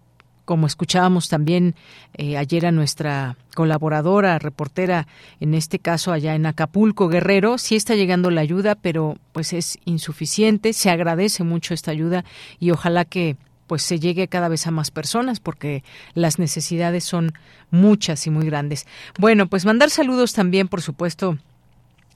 como 0.44 0.66
escuchábamos 0.66 1.30
también 1.30 1.76
eh, 2.16 2.36
ayer 2.36 2.66
a 2.66 2.72
nuestra 2.72 3.38
colaboradora, 3.54 4.40
reportera, 4.40 5.06
en 5.40 5.54
este 5.54 5.78
caso 5.78 6.12
allá 6.12 6.34
en 6.34 6.48
Acapulco, 6.48 7.10
Guerrero, 7.10 7.60
sí 7.60 7.76
está 7.76 7.94
llegando 7.94 8.32
la 8.32 8.42
ayuda, 8.42 8.74
pero 8.74 9.18
pues 9.34 9.54
es 9.54 9.78
insuficiente, 9.86 10.74
se 10.74 10.90
agradece 10.90 11.44
mucho 11.44 11.76
esta 11.76 11.92
ayuda 11.92 12.26
y 12.60 12.72
ojalá 12.72 13.06
que 13.06 13.38
pues 13.72 13.84
se 13.84 14.02
llegue 14.02 14.28
cada 14.28 14.50
vez 14.50 14.68
a 14.68 14.72
más 14.72 14.92
personas 14.92 15.40
porque 15.40 15.86
las 16.14 16.40
necesidades 16.40 17.06
son 17.06 17.32
muchas 17.70 18.28
y 18.28 18.30
muy 18.30 18.46
grandes. 18.46 18.86
Bueno, 19.18 19.48
pues 19.48 19.64
mandar 19.64 19.90
saludos 19.90 20.34
también, 20.34 20.68
por 20.68 20.82
supuesto, 20.82 21.38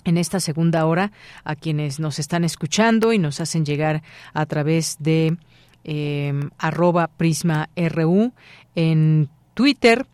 en 0.03 0.18
esta 0.18 0.41
segunda 0.41 0.86
hora 0.86 1.14
a 1.45 1.56
quienes 1.56 1.97
nos 2.01 2.20
están 2.20 2.43
escuchando 2.43 3.14
y 3.14 3.20
nos 3.20 3.39
hacen 3.39 3.64
llegar 3.64 4.03
a 4.34 4.45
través 4.47 4.97
de 4.99 5.38
eh, 5.86 6.34
arroba 6.58 7.08
prisma 7.08 7.70
en 7.78 9.30
Twitter 9.53 10.08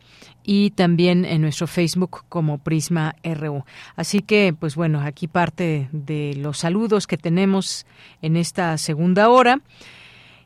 y 0.43 0.69
también 0.69 1.25
en 1.25 1.41
nuestro 1.41 1.65
Facebook 1.65 2.23
como 2.29 2.59
Prisma 2.59 3.15
RU. 3.23 3.65
Así 3.95 4.19
que, 4.19 4.53
pues 4.59 4.75
bueno, 4.75 5.01
aquí 5.01 5.27
parte 5.27 5.89
de 5.91 6.35
los 6.37 6.59
saludos 6.59 7.07
que 7.07 7.17
tenemos 7.17 7.87
en 8.21 8.35
esta 8.35 8.77
segunda 8.77 9.27
hora. 9.29 9.59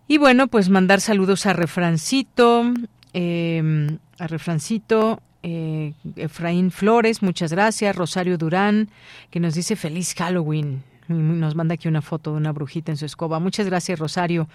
Y 0.07 0.17
bueno, 0.17 0.47
pues 0.47 0.69
mandar 0.69 1.01
saludos 1.01 1.45
a 1.45 1.53
Refrancito, 1.53 2.73
em, 3.13 3.97
a 4.19 4.27
Refrancito, 4.27 5.19
eh, 5.41 5.93
Efraín 6.15 6.71
Flores, 6.71 7.23
muchas 7.23 7.51
gracias, 7.51 7.95
Rosario 7.95 8.37
Durán, 8.37 8.89
que 9.31 9.39
nos 9.39 9.55
dice 9.55 9.75
feliz 9.75 10.13
Halloween. 10.15 10.83
Nos 11.07 11.55
manda 11.55 11.75
aquí 11.75 11.87
una 11.87 12.01
foto 12.01 12.31
de 12.31 12.37
una 12.37 12.51
brujita 12.51 12.91
en 12.91 12.97
su 12.97 13.05
escoba. 13.05 13.39
Muchas 13.39 13.67
gracias, 13.67 13.99
Rosario. 13.99 14.47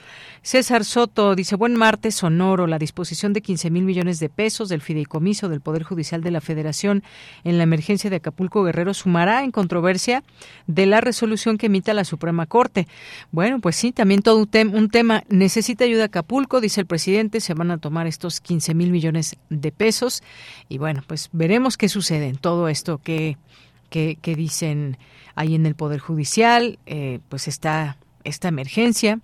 César 0.43 0.85
Soto 0.85 1.35
dice, 1.35 1.55
buen 1.55 1.77
martes, 1.77 2.17
sonoro. 2.17 2.67
La 2.67 2.79
disposición 2.79 3.33
de 3.33 3.41
15 3.41 3.71
mil 3.71 3.85
millones 3.85 4.19
de 4.19 4.29
pesos 4.29 4.69
del 4.69 4.81
fideicomiso 4.81 5.49
del 5.49 5.61
Poder 5.61 5.85
Judicial 5.85 6.23
de 6.23 6.31
la 6.31 6.41
Federación 6.41 7.05
en 7.45 7.59
la 7.59 7.65
emergencia 7.65 8.11
de 8.11 8.17
Acapulco 8.17 8.65
Guerrero 8.65 8.95
sumará 8.95 9.45
en 9.45 9.53
controversia 9.53 10.25
de 10.67 10.87
la 10.87 11.01
resolución 11.01 11.57
que 11.57 11.67
emita 11.67 11.95
la 11.95 12.05
Suprema 12.05 12.47
Corte. 12.47 12.89
Bueno, 13.31 13.61
pues 13.61 13.77
sí, 13.77 13.93
también 13.93 14.23
todo 14.23 14.39
un, 14.39 14.75
un 14.75 14.89
tema. 14.89 15.23
Necesita 15.29 15.85
ayuda 15.85 16.07
Acapulco, 16.07 16.61
dice 16.61 16.81
el 16.81 16.87
presidente. 16.87 17.41
Se 17.41 17.55
van 17.55 17.71
a 17.71 17.79
tomar 17.79 18.07
estos 18.07 18.41
15 18.41 18.75
mil 18.75 18.91
millones 18.91 19.37
de 19.51 19.71
pesos. 19.71 20.23
Y 20.69 20.79
bueno, 20.79 21.03
pues 21.07 21.29
veremos 21.33 21.77
qué 21.77 21.89
sucede 21.89 22.27
en 22.27 22.37
todo 22.37 22.69
esto 22.69 22.99
que, 22.99 23.37
que, 23.91 24.17
dicen 24.23 24.97
ahí 25.35 25.55
en 25.55 25.67
el 25.67 25.75
Poder 25.75 26.01
Judicial, 26.01 26.79
eh, 26.87 27.21
pues 27.29 27.49
está 27.49 27.99
esta 28.25 28.49
emergencia. 28.49 29.21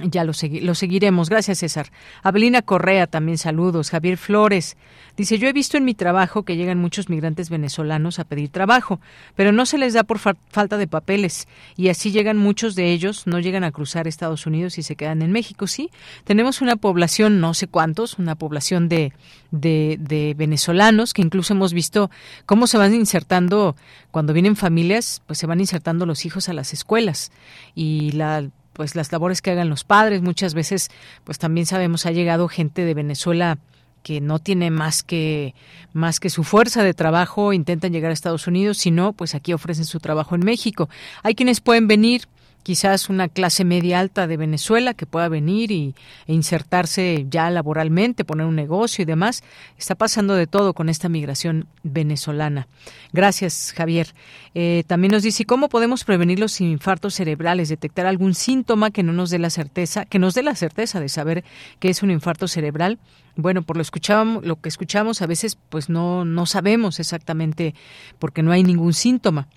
Ya 0.00 0.24
lo, 0.24 0.32
seguiremos. 0.32 1.28
Gracias, 1.28 1.58
César. 1.58 1.90
Abelina 2.22 2.62
Correa, 2.62 3.06
también 3.06 3.36
saludos. 3.36 3.90
Javier 3.90 4.16
Flores 4.16 4.76
dice, 5.16 5.38
yo 5.38 5.48
he 5.48 5.52
visto 5.52 5.76
en 5.76 5.84
mi 5.84 5.94
trabajo 5.94 6.44
que 6.44 6.56
llegan 6.56 6.78
muchos 6.78 7.08
migrantes 7.08 7.50
venezolanos 7.50 8.20
a 8.20 8.24
pedir 8.24 8.50
trabajo, 8.50 9.00
pero 9.34 9.50
no 9.50 9.66
se 9.66 9.78
les 9.78 9.94
da 9.94 10.04
por 10.04 10.18
falta 10.18 10.78
de 10.78 10.86
papeles 10.86 11.48
y 11.76 11.88
así 11.88 12.12
llegan 12.12 12.36
muchos 12.36 12.76
de 12.76 12.92
ellos, 12.92 13.26
no 13.26 13.40
llegan 13.40 13.64
a 13.64 13.72
cruzar 13.72 14.06
Estados 14.06 14.46
Unidos 14.46 14.78
y 14.78 14.82
se 14.82 14.94
quedan 14.94 15.22
en 15.22 15.32
México. 15.32 15.66
Sí, 15.66 15.90
tenemos 16.24 16.60
una 16.60 16.76
población, 16.76 17.40
no 17.40 17.54
sé 17.54 17.66
cuántos, 17.66 18.18
una 18.18 18.36
población 18.36 18.88
de, 18.88 19.12
de, 19.50 19.96
de 19.98 20.34
venezolanos 20.36 21.12
que 21.12 21.22
incluso 21.22 21.54
hemos 21.54 21.72
visto 21.72 22.10
cómo 22.46 22.68
se 22.68 22.78
van 22.78 22.94
insertando 22.94 23.74
cuando 24.12 24.32
vienen 24.32 24.54
familias, 24.54 25.22
pues 25.26 25.40
se 25.40 25.46
van 25.46 25.60
insertando 25.60 26.06
los 26.06 26.24
hijos 26.24 26.48
a 26.48 26.52
las 26.52 26.72
escuelas 26.72 27.32
y 27.74 28.12
la 28.12 28.48
pues 28.78 28.94
las 28.94 29.10
labores 29.10 29.42
que 29.42 29.50
hagan 29.50 29.68
los 29.68 29.82
padres. 29.82 30.22
Muchas 30.22 30.54
veces, 30.54 30.88
pues 31.24 31.36
también 31.36 31.66
sabemos, 31.66 32.06
ha 32.06 32.12
llegado 32.12 32.46
gente 32.46 32.84
de 32.84 32.94
Venezuela 32.94 33.58
que 34.04 34.20
no 34.20 34.38
tiene 34.38 34.70
más 34.70 35.02
que 35.02 35.56
más 35.92 36.20
que 36.20 36.30
su 36.30 36.44
fuerza 36.44 36.84
de 36.84 36.94
trabajo, 36.94 37.52
intentan 37.52 37.92
llegar 37.92 38.12
a 38.12 38.14
Estados 38.14 38.46
Unidos, 38.46 38.78
si 38.78 38.92
no, 38.92 39.14
pues 39.14 39.34
aquí 39.34 39.52
ofrecen 39.52 39.84
su 39.84 39.98
trabajo 39.98 40.36
en 40.36 40.44
México. 40.44 40.88
Hay 41.24 41.34
quienes 41.34 41.60
pueden 41.60 41.88
venir 41.88 42.28
quizás 42.68 43.08
una 43.08 43.28
clase 43.28 43.64
media 43.64 43.98
alta 43.98 44.26
de 44.26 44.36
Venezuela 44.36 44.92
que 44.92 45.06
pueda 45.06 45.30
venir 45.30 45.72
y, 45.72 45.94
e 46.26 46.34
insertarse 46.34 47.24
ya 47.30 47.48
laboralmente, 47.48 48.26
poner 48.26 48.44
un 48.44 48.56
negocio 48.56 49.00
y 49.00 49.06
demás. 49.06 49.42
Está 49.78 49.94
pasando 49.94 50.34
de 50.34 50.46
todo 50.46 50.74
con 50.74 50.90
esta 50.90 51.08
migración 51.08 51.66
venezolana. 51.82 52.68
Gracias, 53.14 53.72
Javier. 53.74 54.14
Eh, 54.54 54.84
también 54.86 55.12
nos 55.12 55.22
dice, 55.22 55.46
¿cómo 55.46 55.70
podemos 55.70 56.04
prevenir 56.04 56.38
los 56.38 56.60
infartos 56.60 57.14
cerebrales? 57.14 57.70
Detectar 57.70 58.04
algún 58.04 58.34
síntoma 58.34 58.90
que 58.90 59.02
no 59.02 59.14
nos 59.14 59.30
dé 59.30 59.38
la 59.38 59.48
certeza, 59.48 60.04
que 60.04 60.18
nos 60.18 60.34
dé 60.34 60.42
la 60.42 60.54
certeza 60.54 61.00
de 61.00 61.08
saber 61.08 61.44
que 61.78 61.88
es 61.88 62.02
un 62.02 62.10
infarto 62.10 62.48
cerebral. 62.48 62.98
Bueno, 63.34 63.62
por 63.62 63.76
lo 63.76 63.82
escuchamos, 63.82 64.44
lo 64.44 64.60
que 64.60 64.68
escuchamos 64.68 65.22
a 65.22 65.26
veces, 65.26 65.56
pues 65.70 65.88
no, 65.88 66.26
no 66.26 66.44
sabemos 66.44 67.00
exactamente 67.00 67.74
porque 68.18 68.42
no 68.42 68.52
hay 68.52 68.62
ningún 68.62 68.92
síntoma. 68.92 69.48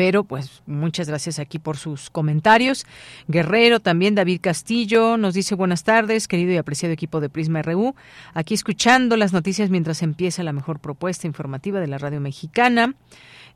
Pero 0.00 0.24
pues 0.24 0.62
muchas 0.64 1.08
gracias 1.08 1.38
aquí 1.38 1.58
por 1.58 1.76
sus 1.76 2.08
comentarios. 2.08 2.86
Guerrero 3.28 3.80
también, 3.80 4.14
David 4.14 4.40
Castillo 4.40 5.18
nos 5.18 5.34
dice 5.34 5.54
buenas 5.54 5.84
tardes, 5.84 6.26
querido 6.26 6.54
y 6.54 6.56
apreciado 6.56 6.94
equipo 6.94 7.20
de 7.20 7.28
Prisma 7.28 7.60
RU. 7.60 7.94
Aquí 8.32 8.54
escuchando 8.54 9.18
las 9.18 9.34
noticias 9.34 9.68
mientras 9.68 10.02
empieza 10.02 10.42
la 10.42 10.54
mejor 10.54 10.78
propuesta 10.78 11.26
informativa 11.26 11.80
de 11.80 11.86
la 11.86 11.98
radio 11.98 12.18
mexicana. 12.18 12.94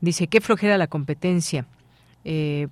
Dice, 0.03 0.27
qué 0.27 0.43
flojera 0.43 0.77
la 0.77 0.87
competencia. 0.87 1.65
Eh, 2.27 2.69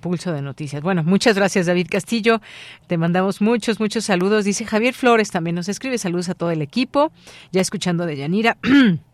pulso 0.00 0.32
de 0.32 0.40
noticias. 0.40 0.80
Bueno, 0.80 1.04
muchas 1.04 1.36
gracias 1.36 1.66
David 1.66 1.88
Castillo. 1.90 2.40
Te 2.86 2.96
mandamos 2.96 3.42
muchos, 3.42 3.78
muchos 3.78 4.06
saludos. 4.06 4.46
Dice 4.46 4.64
Javier 4.64 4.94
Flores 4.94 5.30
también 5.30 5.56
nos 5.56 5.68
escribe 5.68 5.98
saludos 5.98 6.30
a 6.30 6.34
todo 6.34 6.50
el 6.50 6.62
equipo. 6.62 7.12
Ya 7.52 7.60
escuchando 7.60 8.06
de 8.06 8.16
Yanira. 8.16 8.56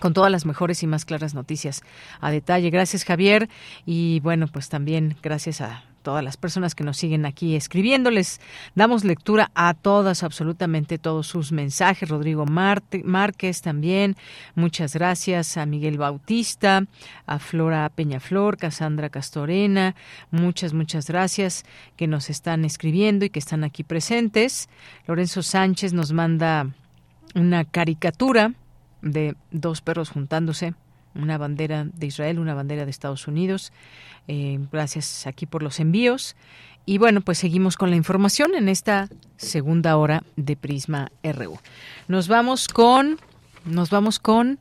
con 0.00 0.14
todas 0.14 0.30
las 0.30 0.46
mejores 0.46 0.82
y 0.82 0.86
más 0.86 1.04
claras 1.04 1.34
noticias 1.34 1.82
a 2.20 2.30
detalle. 2.30 2.70
Gracias, 2.70 3.04
Javier. 3.04 3.48
Y 3.86 4.20
bueno, 4.20 4.46
pues 4.48 4.68
también 4.68 5.16
gracias 5.22 5.60
a 5.60 5.84
todas 6.02 6.22
las 6.22 6.36
personas 6.36 6.74
que 6.74 6.84
nos 6.84 6.96
siguen 6.96 7.24
aquí 7.24 7.54
escribiéndoles. 7.54 8.40
Damos 8.74 9.04
lectura 9.04 9.50
a 9.54 9.72
todas, 9.74 10.22
absolutamente 10.22 10.98
todos 10.98 11.28
sus 11.28 11.52
mensajes. 11.52 12.08
Rodrigo 12.08 12.44
Márquez 12.44 13.62
también. 13.62 14.16
Muchas 14.54 14.94
gracias 14.94 15.56
a 15.56 15.64
Miguel 15.64 15.98
Bautista, 15.98 16.84
a 17.26 17.38
Flora 17.38 17.88
Peñaflor, 17.88 18.58
Casandra 18.58 19.08
Castorena. 19.10 19.94
Muchas, 20.30 20.74
muchas 20.74 21.06
gracias 21.06 21.64
que 21.96 22.06
nos 22.06 22.30
están 22.30 22.64
escribiendo 22.64 23.24
y 23.24 23.30
que 23.30 23.38
están 23.38 23.62
aquí 23.64 23.84
presentes. 23.84 24.68
Lorenzo 25.06 25.42
Sánchez 25.42 25.92
nos 25.92 26.12
manda 26.12 26.66
una 27.34 27.64
caricatura 27.64 28.52
de 29.02 29.34
dos 29.50 29.80
perros 29.80 30.10
juntándose, 30.10 30.74
una 31.14 31.36
bandera 31.38 31.86
de 31.92 32.06
Israel, 32.06 32.38
una 32.38 32.54
bandera 32.54 32.84
de 32.84 32.90
Estados 32.90 33.26
Unidos. 33.28 33.72
Eh, 34.28 34.58
gracias 34.70 35.26
aquí 35.26 35.46
por 35.46 35.62
los 35.62 35.80
envíos. 35.80 36.36
Y 36.84 36.98
bueno, 36.98 37.20
pues 37.20 37.38
seguimos 37.38 37.76
con 37.76 37.90
la 37.90 37.96
información 37.96 38.54
en 38.54 38.68
esta 38.68 39.08
segunda 39.36 39.96
hora 39.96 40.24
de 40.36 40.56
Prisma 40.56 41.12
RU. 41.22 41.58
Nos 42.08 42.28
vamos 42.28 42.66
con, 42.68 43.18
nos 43.64 43.90
vamos 43.90 44.18
con 44.18 44.58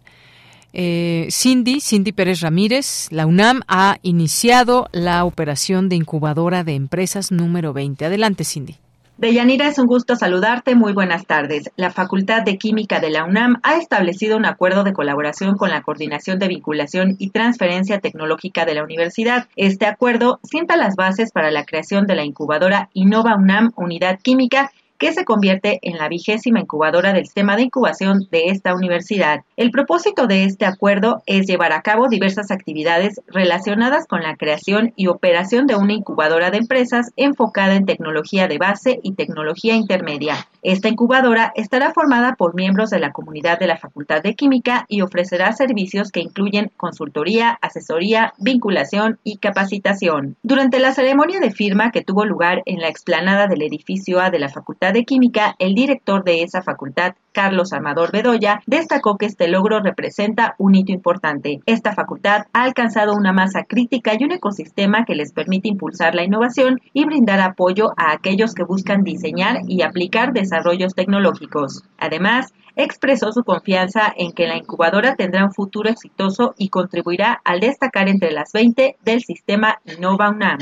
eh, 0.74 1.28
Cindy, 1.32 1.82
Cindy 1.82 2.12
Pérez 2.12 2.42
Ramírez. 2.42 3.08
La 3.12 3.26
UNAM 3.26 3.62
ha 3.68 3.98
iniciado 4.04 4.88
la 4.92 5.26
operación 5.26 5.90
de 5.90 5.96
incubadora 5.96 6.64
de 6.64 6.76
empresas 6.76 7.32
número 7.32 7.74
20. 7.74 8.06
Adelante, 8.06 8.44
Cindy. 8.44 8.78
Deyanira, 9.22 9.68
es 9.68 9.78
un 9.78 9.86
gusto 9.86 10.16
saludarte. 10.16 10.74
Muy 10.74 10.94
buenas 10.94 11.28
tardes. 11.28 11.70
La 11.76 11.92
Facultad 11.92 12.42
de 12.42 12.58
Química 12.58 13.00
de 13.00 13.12
la 13.12 13.24
UNAM 13.24 13.60
ha 13.62 13.78
establecido 13.78 14.36
un 14.36 14.48
acuerdo 14.48 14.84
de 14.84 14.94
colaboración 14.94 15.58
con 15.58 15.70
la 15.70 15.84
Coordinación 15.84 16.40
de 16.40 16.48
Vinculación 16.48 17.18
y 17.20 17.30
Transferencia 17.30 18.00
Tecnológica 18.00 18.66
de 18.66 18.74
la 18.74 18.84
Universidad. 18.84 19.48
Este 19.56 19.86
acuerdo 19.86 20.40
sienta 20.42 20.76
las 20.76 20.96
bases 20.96 21.32
para 21.32 21.52
la 21.52 21.66
creación 21.66 22.08
de 22.08 22.16
la 22.16 22.26
incubadora 22.26 22.90
Innova 22.94 23.36
UNAM 23.36 23.74
Unidad 23.76 24.18
Química 24.20 24.72
que 25.02 25.14
se 25.14 25.26
convierte 25.26 25.80
en 25.82 25.98
la 25.98 26.08
vigésima 26.08 26.60
incubadora 26.60 27.12
del 27.12 27.26
sistema 27.26 27.56
de 27.56 27.64
incubación 27.64 28.28
de 28.30 28.50
esta 28.50 28.76
universidad. 28.76 29.42
El 29.58 29.72
propósito 29.72 30.28
de 30.28 30.44
este 30.44 30.68
acuerdo 30.68 31.24
es 31.26 31.48
llevar 31.48 31.74
a 31.74 31.82
cabo 31.82 32.08
diversas 32.08 32.52
actividades 32.52 33.20
relacionadas 33.26 34.06
con 34.06 34.22
la 34.22 34.36
creación 34.36 34.94
y 34.96 35.08
operación 35.08 35.66
de 35.66 35.76
una 35.76 35.94
incubadora 35.94 36.52
de 36.52 36.60
empresas 36.60 37.14
enfocada 37.16 37.74
en 37.74 37.88
tecnología 37.88 38.48
de 38.48 38.60
base 38.60 39.00
y 39.02 39.14
tecnología 39.14 39.74
intermedia. 39.74 40.48
Esta 40.62 40.90
incubadora 40.90 41.52
estará 41.56 41.94
formada 41.94 42.36
por 42.36 42.54
miembros 42.54 42.92
de 42.92 43.00
la 43.00 43.12
comunidad 43.12 43.58
de 43.58 43.66
la 43.66 43.78
Facultad 43.78 44.22
de 44.22 44.36
Química 44.36 44.86
y 44.88 45.02
ofrecerá 45.02 45.52
servicios 45.54 46.12
que 46.12 46.20
incluyen 46.20 46.72
consultoría, 46.78 47.58
asesoría, 47.64 48.36
vinculación 48.38 49.18
y 49.24 49.38
capacitación. 49.38 50.36
Durante 50.44 50.78
la 50.78 50.94
ceremonia 50.94 51.40
de 51.40 51.50
firma 51.50 51.90
que 51.90 52.04
tuvo 52.04 52.24
lugar 52.24 52.62
en 52.68 52.82
la 52.82 52.90
explanada 52.90 53.48
del 53.48 53.64
edificio 53.64 54.22
A 54.22 54.30
de 54.30 54.38
la 54.38 54.50
Facultad 54.50 54.91
de 54.92 55.06
Química, 55.06 55.56
el 55.60 55.76
director 55.76 56.24
de 56.24 56.44
esa 56.44 56.62
facultad, 56.62 57.16
Carlos 57.32 57.74
Amador 57.74 58.12
Bedoya, 58.12 58.62
destacó 58.66 59.18
que 59.18 59.26
este 59.26 59.48
logro 59.48 59.80
representa 59.80 60.56
un 60.58 60.76
hito 60.76 60.92
importante. 60.92 61.60
Esta 61.66 61.94
facultad 61.94 62.48
ha 62.54 62.64
alcanzado 62.64 63.14
una 63.16 63.34
masa 63.34 63.64
crítica 63.64 64.14
y 64.14 64.24
un 64.24 64.32
ecosistema 64.32 65.06
que 65.06 65.16
les 65.16 65.32
permite 65.32 65.70
impulsar 65.70 66.16
la 66.16 66.24
innovación 66.24 66.80
y 66.94 67.06
brindar 67.06 67.40
apoyo 67.40 67.94
a 67.98 68.12
aquellos 68.12 68.54
que 68.54 68.64
buscan 68.64 69.04
diseñar 69.04 69.62
y 69.68 69.82
aplicar 69.82 70.34
desarrollos 70.34 70.94
tecnológicos. 70.94 71.84
Además, 71.98 72.54
expresó 72.76 73.32
su 73.32 73.44
confianza 73.44 74.14
en 74.16 74.32
que 74.32 74.48
la 74.48 74.58
incubadora 74.58 75.16
tendrá 75.16 75.46
un 75.46 75.54
futuro 75.54 75.90
exitoso 75.90 76.54
y 76.58 76.70
contribuirá 76.70 77.42
al 77.44 77.60
destacar 77.60 78.10
entre 78.10 78.32
las 78.32 78.52
20 78.54 78.98
del 79.04 79.22
sistema 79.22 79.80
Innova 79.86 80.30
UNAM. 80.30 80.60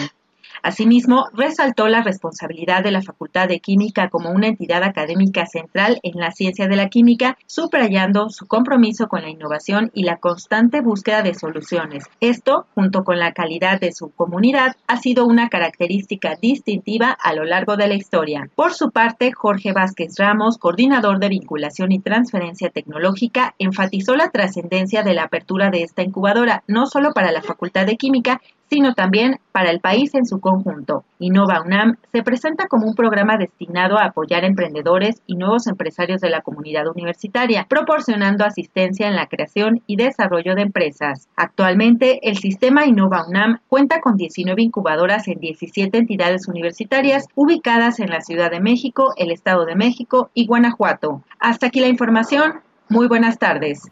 Asimismo, 0.63 1.27
resaltó 1.33 1.87
la 1.87 2.01
responsabilidad 2.01 2.83
de 2.83 2.91
la 2.91 3.01
Facultad 3.01 3.47
de 3.47 3.59
Química 3.59 4.09
como 4.09 4.31
una 4.31 4.47
entidad 4.47 4.83
académica 4.83 5.45
central 5.45 5.99
en 6.03 6.19
la 6.19 6.31
ciencia 6.31 6.67
de 6.67 6.75
la 6.75 6.89
química, 6.89 7.37
subrayando 7.45 8.29
su 8.29 8.47
compromiso 8.47 9.07
con 9.07 9.21
la 9.21 9.29
innovación 9.29 9.91
y 9.93 10.03
la 10.03 10.17
constante 10.17 10.81
búsqueda 10.81 11.21
de 11.21 11.35
soluciones. 11.35 12.05
Esto, 12.19 12.65
junto 12.75 13.03
con 13.03 13.19
la 13.19 13.33
calidad 13.33 13.79
de 13.79 13.91
su 13.91 14.09
comunidad, 14.11 14.75
ha 14.87 14.97
sido 14.97 15.25
una 15.25 15.49
característica 15.49 16.35
distintiva 16.35 17.11
a 17.11 17.33
lo 17.33 17.45
largo 17.45 17.77
de 17.77 17.87
la 17.87 17.95
historia. 17.95 18.49
Por 18.55 18.73
su 18.73 18.91
parte, 18.91 19.31
Jorge 19.31 19.73
Vázquez 19.73 20.15
Ramos, 20.17 20.57
coordinador 20.57 21.19
de 21.19 21.29
vinculación 21.29 21.91
y 21.91 21.99
transferencia 21.99 22.69
tecnológica, 22.69 23.55
enfatizó 23.59 24.15
la 24.15 24.29
trascendencia 24.29 25.03
de 25.03 25.13
la 25.13 25.23
apertura 25.23 25.69
de 25.69 25.83
esta 25.83 26.03
incubadora, 26.03 26.63
no 26.67 26.85
solo 26.85 27.13
para 27.13 27.31
la 27.31 27.41
Facultad 27.41 27.85
de 27.85 27.97
Química, 27.97 28.41
sino 28.69 28.93
también 28.93 29.39
para 29.51 29.71
el 29.71 29.79
país 29.79 30.13
en 30.13 30.25
su 30.25 30.39
conjunto. 30.39 31.03
Innova 31.17 31.61
UNAM 31.61 31.97
se 32.11 32.23
presenta 32.23 32.67
como 32.67 32.87
un 32.87 32.95
programa 32.95 33.37
destinado 33.37 33.97
a 33.97 34.05
apoyar 34.05 34.45
emprendedores 34.45 35.21
y 35.25 35.35
nuevos 35.35 35.67
empresarios 35.67 36.21
de 36.21 36.29
la 36.29 36.41
comunidad 36.41 36.87
universitaria, 36.87 37.65
proporcionando 37.67 38.45
asistencia 38.45 39.07
en 39.07 39.15
la 39.15 39.27
creación 39.27 39.81
y 39.87 39.95
desarrollo 39.95 40.55
de 40.55 40.61
empresas. 40.61 41.27
Actualmente, 41.35 42.29
el 42.29 42.37
sistema 42.37 42.85
Innova 42.85 43.25
UNAM 43.27 43.59
cuenta 43.67 44.01
con 44.01 44.15
19 44.15 44.61
incubadoras 44.61 45.27
en 45.27 45.39
17 45.39 45.97
entidades 45.97 46.47
universitarias 46.47 47.27
ubicadas 47.35 47.99
en 47.99 48.09
la 48.09 48.21
Ciudad 48.21 48.51
de 48.51 48.59
México, 48.59 49.13
el 49.17 49.31
Estado 49.31 49.65
de 49.65 49.75
México 49.75 50.29
y 50.33 50.45
Guanajuato. 50.45 51.23
Hasta 51.39 51.67
aquí 51.67 51.79
la 51.79 51.87
información. 51.87 52.61
Muy 52.87 53.07
buenas 53.07 53.37
tardes. 53.37 53.91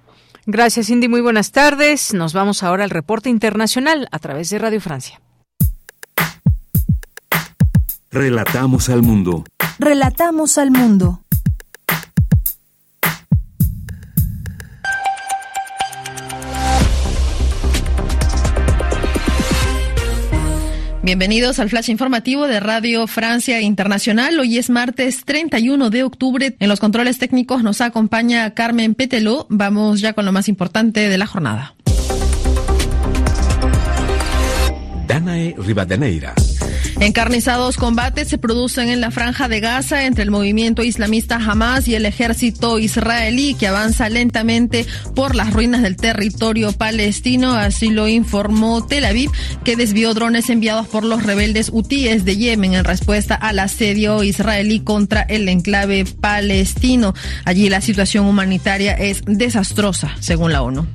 Gracias, 0.49 0.88
Cindy. 0.88 1.10
Muy 1.10 1.19
buenas 1.19 1.52
tardes. 1.52 2.14
Nos 2.14 2.32
vamos 2.32 2.64
ahora 2.64 2.86
al 2.86 2.90
reporte 2.90 3.30
internacional 3.30 4.07
a 4.14 4.19
través 4.19 4.49
de 4.49 4.57
Radio 4.57 4.80
Francia. 4.80 5.19
Relatamos 8.10 8.88
al 8.88 9.03
mundo. 9.03 9.44
Relatamos 9.78 10.57
al 10.57 10.72
mundo. 10.72 11.22
Bienvenidos 21.08 21.60
al 21.60 21.70
flash 21.70 21.90
informativo 21.90 22.50
de 22.50 22.60
Radio 22.60 23.08
Francia 23.08 23.62
Internacional. 23.62 24.38
Hoy 24.42 24.58
es 24.58 24.70
martes 24.70 25.24
31 25.24 25.90
de 25.90 26.04
octubre. 26.04 26.58
En 26.60 26.68
los 26.68 26.82
controles 26.82 27.18
técnicos 27.18 27.64
nos 27.64 27.80
acompaña 27.80 28.54
Carmen 28.54 28.94
Peteló. 28.94 29.48
Vamos 29.50 30.02
ya 30.02 30.12
con 30.12 30.26
lo 30.26 30.34
más 30.34 30.50
importante 30.50 31.08
de 31.08 31.18
la 31.18 31.26
jornada. 31.26 31.76
Danae 35.08 35.56
Rivadeneira. 35.58 36.36
Encarnizados 36.99 37.78
combates 37.78 38.28
se 38.28 38.40
producen 38.40 38.90
en 38.90 39.02
la 39.02 39.11
franja 39.11 39.48
de 39.48 39.60
Gaza 39.60 40.06
entre 40.06 40.24
el 40.24 40.32
movimiento 40.32 40.84
islamista 40.84 41.36
Hamas 41.36 41.88
y 41.88 41.94
el 41.94 42.07
ejército 42.07 42.80
israelí 42.80 43.53
que 43.53 43.68
avanza 43.68 44.10
lentamente 44.10 44.86
por 45.15 45.36
las 45.36 45.53
ruinas 45.53 45.84
del 45.84 45.95
territorio 45.95 46.72
palestino. 46.72 47.53
Así 47.53 47.90
lo 47.90 48.07
informó 48.07 48.84
Tel 48.86 49.06
Aviv, 49.06 49.30
que 49.64 49.76
desvió 49.76 50.15
drones 50.15 50.49
enviados 50.49 50.88
por 50.88 51.03
los 51.03 51.22
rebeldes 51.22 51.69
hutíes 51.72 52.26
de 52.26 52.36
Yemen 52.36 52.74
en 52.74 52.84
respuesta 52.84 53.36
al 53.36 53.60
asedio 53.60 54.24
israelí 54.24 54.80
contra 54.80 55.22
el 55.22 55.48
enclave 55.49 56.06
palestino. 56.06 57.14
Allí 57.45 57.69
la 57.69 57.82
situación 57.82 58.26
humanitaria 58.26 58.94
es 58.94 59.22
desastrosa, 59.26 60.15
según 60.19 60.52
la 60.52 60.64
ONU. 60.64 60.88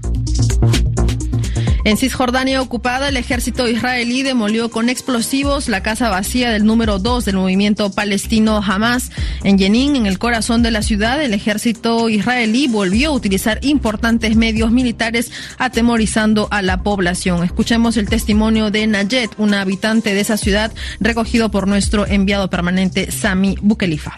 En 1.84 1.96
Cisjordania 1.96 2.62
ocupada, 2.62 3.08
el 3.08 3.16
ejército 3.16 3.68
israelí 3.68 4.22
demolió 4.22 4.70
con 4.70 4.88
explosivos 4.88 5.68
la 5.68 5.82
casa 5.82 6.08
vacía 6.08 6.52
del 6.52 6.64
número 6.64 7.00
2 7.00 7.24
del 7.24 7.36
movimiento 7.36 7.90
palestino 7.90 8.62
Hamas. 8.64 9.10
En 9.42 9.58
Jenin, 9.58 9.96
en 9.96 10.06
el 10.06 10.20
corazón 10.20 10.62
de 10.62 10.70
la 10.70 10.82
ciudad, 10.82 11.20
el 11.20 11.34
ejército 11.34 12.08
israelí 12.08 12.68
volvió 12.68 13.10
a 13.10 13.12
utilizar 13.12 13.58
importantes 13.62 14.36
medios 14.36 14.70
militares 14.70 15.32
atemorizando 15.58 16.46
a 16.52 16.62
la 16.62 16.84
población. 16.84 17.42
Escuchemos 17.42 17.96
el 17.96 18.08
testimonio 18.08 18.70
de 18.70 18.86
Nayet, 18.86 19.32
una 19.38 19.60
habitante 19.60 20.14
de 20.14 20.20
esa 20.20 20.36
ciudad, 20.36 20.72
recogido 21.00 21.50
por 21.50 21.66
nuestro 21.66 22.06
enviado 22.06 22.48
permanente 22.48 23.10
Sami 23.10 23.56
Bukelifa. 23.60 24.14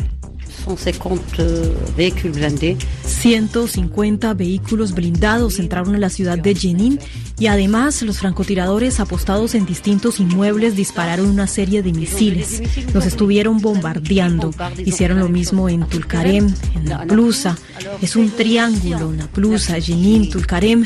150 3.05 4.35
vehículos 4.35 4.93
blindados 4.93 5.59
entraron 5.59 5.95
a 5.95 5.99
la 5.99 6.11
ciudad 6.11 6.39
de 6.39 6.55
Jenin 6.55 6.99
y 7.39 7.47
además 7.49 8.01
los 8.03 8.19
francotiradores 8.19 9.01
apostados 9.01 9.55
en 9.55 9.67
distintos 9.67 10.21
inmuebles 10.21 10.77
dispararon 10.77 11.29
una 11.29 11.47
serie 11.47 11.83
de 11.83 11.93
misiles. 11.93 12.63
Los 12.93 13.07
estuvieron 13.07 13.61
bombardeando. 13.61 14.53
Hicieron 14.85 15.19
lo 15.19 15.29
mismo 15.29 15.69
en 15.69 15.87
Tulkarem, 15.89 16.55
en 16.75 16.85
Naplusa. 16.85 17.59
Es 18.01 18.15
un 18.15 18.31
triángulo, 18.31 19.11
Naplusa, 19.11 19.81
Jenin, 19.81 20.31
Tulkarem. 20.31 20.85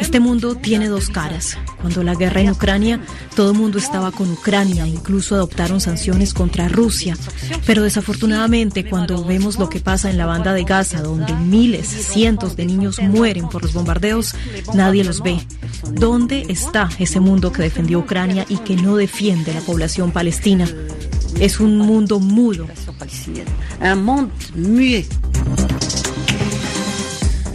Este 0.00 0.20
mundo 0.20 0.54
tiene 0.54 0.88
dos 0.88 1.08
caras. 1.08 1.58
Cuando 1.80 2.04
la 2.04 2.14
guerra 2.14 2.40
en 2.40 2.50
Ucrania, 2.50 3.00
todo 3.34 3.50
el 3.50 3.58
mundo 3.58 3.78
estaba 3.78 4.12
con 4.12 4.30
Ucrania, 4.30 4.86
incluso 4.86 5.34
adoptaron 5.34 5.80
sanciones 5.80 6.32
contra 6.32 6.68
Rusia. 6.68 7.16
Pero 7.66 7.82
desafortunadamente, 7.82 8.88
cuando 9.04 9.24
vemos 9.24 9.58
lo 9.58 9.68
que 9.68 9.80
pasa 9.80 10.10
en 10.10 10.16
la 10.16 10.26
banda 10.26 10.52
de 10.52 10.62
Gaza, 10.62 11.02
donde 11.02 11.34
miles, 11.34 11.88
cientos 11.88 12.54
de 12.54 12.66
niños 12.66 13.00
mueren 13.02 13.48
por 13.48 13.62
los 13.62 13.72
bombardeos, 13.72 14.36
nadie 14.74 15.02
los 15.02 15.22
ve. 15.22 15.40
¿Dónde 15.90 16.46
está 16.48 16.88
ese 17.00 17.18
mundo 17.18 17.50
que 17.50 17.62
defendió 17.62 17.98
Ucrania 17.98 18.46
y 18.48 18.58
que 18.58 18.76
no 18.76 18.94
defiende 18.94 19.52
la 19.54 19.60
población 19.60 20.12
palestina? 20.12 20.68
Es 21.40 21.58
un 21.58 21.78
mundo 21.78 22.20
mudo. 22.20 22.68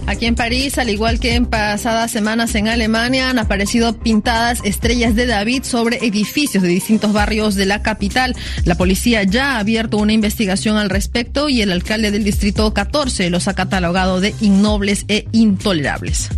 Aquí 0.08 0.26
en 0.26 0.36
París, 0.36 0.78
al 0.78 0.90
igual 0.90 1.20
que 1.20 1.36
en 1.36 1.46
pasadas 1.46 2.12
semanas 2.12 2.56
en 2.56 2.70
Alemania, 2.70 3.30
han 3.30 3.40
aparecido 3.40 4.00
pintadas 4.00 4.62
estrellas 4.64 5.16
de 5.16 5.26
David 5.26 5.64
sobre 5.64 5.98
edificios 5.98 6.64
de 6.64 6.70
distintos 6.70 7.12
barrios 7.12 7.56
de 7.56 7.66
la 7.66 7.84
capital. 7.84 8.34
La 8.64 8.76
policía 8.76 9.24
ya 9.24 9.56
ha 9.56 9.60
abierto 9.60 9.98
una 9.98 10.14
investigación 10.14 10.78
al 10.78 10.90
respecto 10.90 11.50
y 11.50 11.62
el 11.62 11.74
alcalde 11.74 12.12
del 12.12 12.24
distrito 12.24 12.74
14 12.74 13.30
los 13.30 13.50
ha 13.50 13.54
catalogado 13.54 14.22
de 14.22 14.34
innobles 14.40 15.04
e 15.10 15.28
intolerables. 15.34 16.30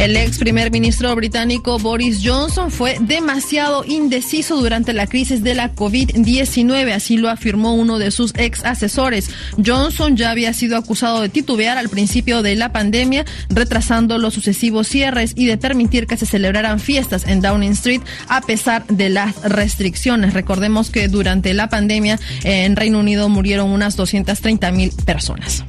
El 0.00 0.16
ex 0.16 0.38
primer 0.38 0.70
ministro 0.70 1.14
británico 1.14 1.78
Boris 1.78 2.20
Johnson 2.24 2.70
fue 2.70 2.96
demasiado 3.02 3.84
indeciso 3.84 4.56
durante 4.56 4.94
la 4.94 5.06
crisis 5.06 5.42
de 5.42 5.54
la 5.54 5.74
COVID-19, 5.74 6.90
así 6.94 7.18
lo 7.18 7.28
afirmó 7.28 7.74
uno 7.74 7.98
de 7.98 8.10
sus 8.10 8.32
ex 8.38 8.64
asesores. 8.64 9.28
Johnson 9.62 10.16
ya 10.16 10.30
había 10.30 10.54
sido 10.54 10.78
acusado 10.78 11.20
de 11.20 11.28
titubear 11.28 11.76
al 11.76 11.90
principio 11.90 12.40
de 12.40 12.56
la 12.56 12.72
pandemia, 12.72 13.26
retrasando 13.50 14.16
los 14.16 14.32
sucesivos 14.32 14.88
cierres 14.88 15.34
y 15.36 15.44
de 15.44 15.58
permitir 15.58 16.06
que 16.06 16.16
se 16.16 16.24
celebraran 16.24 16.80
fiestas 16.80 17.26
en 17.26 17.42
Downing 17.42 17.72
Street 17.72 18.00
a 18.28 18.40
pesar 18.40 18.86
de 18.86 19.10
las 19.10 19.36
restricciones. 19.42 20.32
Recordemos 20.32 20.88
que 20.88 21.08
durante 21.08 21.52
la 21.52 21.68
pandemia 21.68 22.18
en 22.44 22.74
Reino 22.74 23.00
Unido 23.00 23.28
murieron 23.28 23.68
unas 23.68 23.96
230 23.96 24.72
mil 24.72 24.92
personas. 25.04 25.62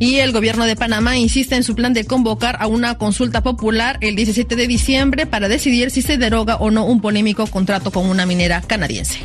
Y 0.00 0.16
el 0.20 0.32
gobierno 0.32 0.64
de 0.64 0.76
Panamá 0.76 1.18
insiste 1.18 1.56
en 1.56 1.62
su 1.62 1.74
plan 1.74 1.92
de 1.92 2.06
convocar 2.06 2.56
a 2.58 2.66
una 2.66 2.96
consulta 2.96 3.42
popular 3.42 3.98
el 4.00 4.16
17 4.16 4.56
de 4.56 4.66
diciembre 4.66 5.26
para 5.26 5.46
decidir 5.46 5.90
si 5.90 6.00
se 6.00 6.16
deroga 6.16 6.56
o 6.56 6.70
no 6.70 6.86
un 6.86 7.02
polémico 7.02 7.46
contrato 7.46 7.90
con 7.90 8.06
una 8.06 8.24
minera 8.24 8.62
canadiense. 8.62 9.18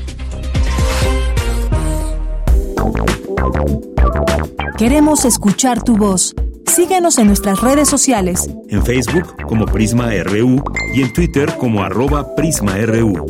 Queremos 4.77 5.23
escuchar 5.23 5.81
tu 5.81 5.95
voz. 5.95 6.35
Síguenos 6.68 7.19
en 7.19 7.27
nuestras 7.27 7.61
redes 7.61 7.88
sociales. 7.88 8.49
En 8.68 8.85
Facebook 8.85 9.34
como 9.47 9.65
Prisma 9.68 10.10
RU 10.26 10.61
y 10.93 11.03
en 11.03 11.14
Twitter 11.14 11.56
como 11.57 11.84
arroba 11.84 12.35
PrismaRU. 12.35 13.26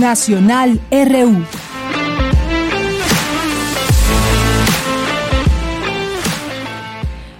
Nacional 0.00 0.80
RU. 0.90 1.44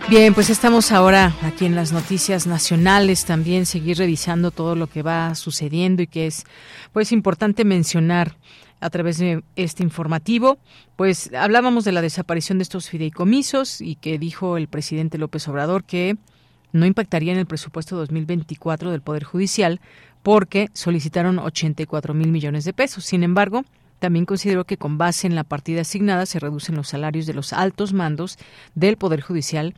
Bien, 0.09 0.35
pues 0.35 0.51
estamos 0.51 0.93
ahora 0.93 1.35
aquí 1.43 1.65
en 1.67 1.75
las 1.75 1.93
noticias 1.93 2.47
nacionales 2.47 3.25
también 3.25 3.67
seguir 3.67 3.99
revisando 3.99 4.53
todo 4.53 4.77
lo 4.77 4.87
que 4.87 5.03
va 5.03 5.35
sucediendo 5.35 6.03
y 6.03 6.07
que 6.07 6.27
es 6.29 6.45
pues 6.93 7.11
importante 7.11 7.65
mencionar 7.65 8.37
a 8.81 8.91
través 8.91 9.19
de 9.19 9.43
este 9.57 9.83
informativo, 9.83 10.59
pues 10.95 11.33
hablábamos 11.35 11.85
de 11.85 11.93
la 11.93 12.03
desaparición 12.03 12.59
de 12.59 12.63
estos 12.63 12.89
fideicomisos 12.89 13.81
y 13.81 13.97
que 13.97 14.19
dijo 14.19 14.57
el 14.57 14.69
presidente 14.69 15.19
López 15.19 15.49
Obrador 15.49 15.85
que 15.85 16.17
no 16.73 16.87
impactaría 16.87 17.33
en 17.33 17.39
el 17.39 17.47
presupuesto 17.47 17.97
2024 17.97 18.91
del 18.91 19.01
Poder 19.01 19.25
Judicial 19.25 19.81
porque 20.25 20.71
solicitaron 20.73 21.39
84 21.39 22.15
mil 22.15 22.29
millones 22.29 22.65
de 22.65 22.73
pesos. 22.73 23.05
Sin 23.05 23.23
embargo, 23.23 23.63
también 23.99 24.25
consideró 24.25 24.65
que 24.65 24.79
con 24.79 24.97
base 24.97 25.27
en 25.27 25.35
la 25.35 25.45
partida 25.45 25.83
asignada 25.83 26.25
se 26.25 26.41
reducen 26.41 26.77
los 26.77 26.89
salarios 26.89 27.27
de 27.27 27.35
los 27.35 27.53
altos 27.53 27.93
mandos 27.93 28.39
del 28.75 28.97
Poder 28.97 29.21
Judicial 29.21 29.75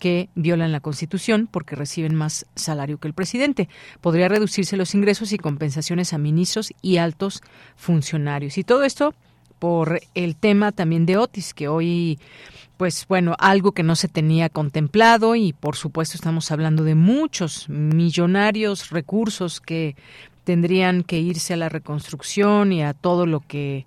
que 0.00 0.30
violan 0.34 0.72
la 0.72 0.80
Constitución 0.80 1.48
porque 1.48 1.76
reciben 1.76 2.16
más 2.16 2.44
salario 2.56 2.98
que 2.98 3.06
el 3.06 3.14
presidente. 3.14 3.68
Podría 4.00 4.28
reducirse 4.28 4.76
los 4.76 4.96
ingresos 4.96 5.32
y 5.32 5.38
compensaciones 5.38 6.12
a 6.12 6.18
ministros 6.18 6.72
y 6.82 6.96
altos 6.96 7.40
funcionarios. 7.76 8.58
Y 8.58 8.64
todo 8.64 8.82
esto 8.82 9.14
por 9.64 10.02
el 10.14 10.36
tema 10.36 10.72
también 10.72 11.06
de 11.06 11.16
Otis, 11.16 11.54
que 11.54 11.68
hoy 11.68 12.18
pues 12.76 13.06
bueno, 13.08 13.34
algo 13.38 13.72
que 13.72 13.82
no 13.82 13.96
se 13.96 14.08
tenía 14.08 14.50
contemplado 14.50 15.36
y 15.36 15.54
por 15.54 15.74
supuesto 15.74 16.18
estamos 16.18 16.50
hablando 16.50 16.84
de 16.84 16.94
muchos 16.94 17.66
millonarios 17.70 18.90
recursos 18.90 19.62
que 19.62 19.96
tendrían 20.44 21.02
que 21.02 21.18
irse 21.18 21.54
a 21.54 21.56
la 21.56 21.70
reconstrucción 21.70 22.74
y 22.74 22.82
a 22.82 22.92
todo 22.92 23.24
lo 23.24 23.40
que 23.40 23.86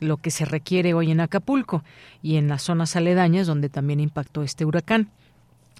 lo 0.00 0.16
que 0.16 0.30
se 0.30 0.46
requiere 0.46 0.94
hoy 0.94 1.10
en 1.10 1.20
Acapulco 1.20 1.84
y 2.22 2.36
en 2.36 2.48
las 2.48 2.62
zonas 2.62 2.96
aledañas 2.96 3.46
donde 3.46 3.68
también 3.68 4.00
impactó 4.00 4.42
este 4.42 4.64
huracán. 4.64 5.10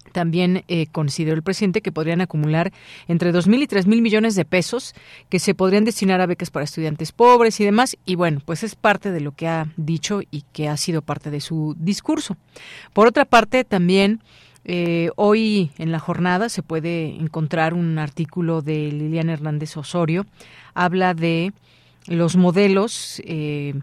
También 0.08 0.64
eh, 0.68 0.86
consideró 0.90 1.36
el 1.36 1.42
presidente 1.42 1.80
que 1.80 1.92
podrían 1.92 2.20
acumular 2.20 2.72
entre 3.06 3.32
2.000 3.32 3.62
y 3.62 3.66
3.000 3.66 4.02
millones 4.02 4.34
de 4.34 4.44
pesos 4.44 4.94
que 5.28 5.38
se 5.38 5.54
podrían 5.54 5.84
destinar 5.84 6.20
a 6.20 6.26
becas 6.26 6.50
para 6.50 6.64
estudiantes 6.64 7.12
pobres 7.12 7.60
y 7.60 7.64
demás. 7.64 7.96
Y 8.04 8.14
bueno, 8.14 8.40
pues 8.44 8.62
es 8.62 8.74
parte 8.74 9.10
de 9.10 9.20
lo 9.20 9.32
que 9.32 9.48
ha 9.48 9.68
dicho 9.76 10.20
y 10.30 10.44
que 10.52 10.68
ha 10.68 10.76
sido 10.76 11.02
parte 11.02 11.30
de 11.30 11.40
su 11.40 11.76
discurso. 11.78 12.36
Por 12.92 13.06
otra 13.06 13.24
parte, 13.24 13.64
también 13.64 14.20
eh, 14.64 15.10
hoy 15.16 15.70
en 15.78 15.92
la 15.92 15.98
jornada 15.98 16.48
se 16.48 16.62
puede 16.62 17.16
encontrar 17.16 17.74
un 17.74 17.98
artículo 17.98 18.62
de 18.62 18.92
Liliana 18.92 19.32
Hernández 19.32 19.76
Osorio. 19.76 20.26
Habla 20.74 21.14
de 21.14 21.52
los 22.06 22.36
modelos. 22.36 23.22
Eh, 23.24 23.74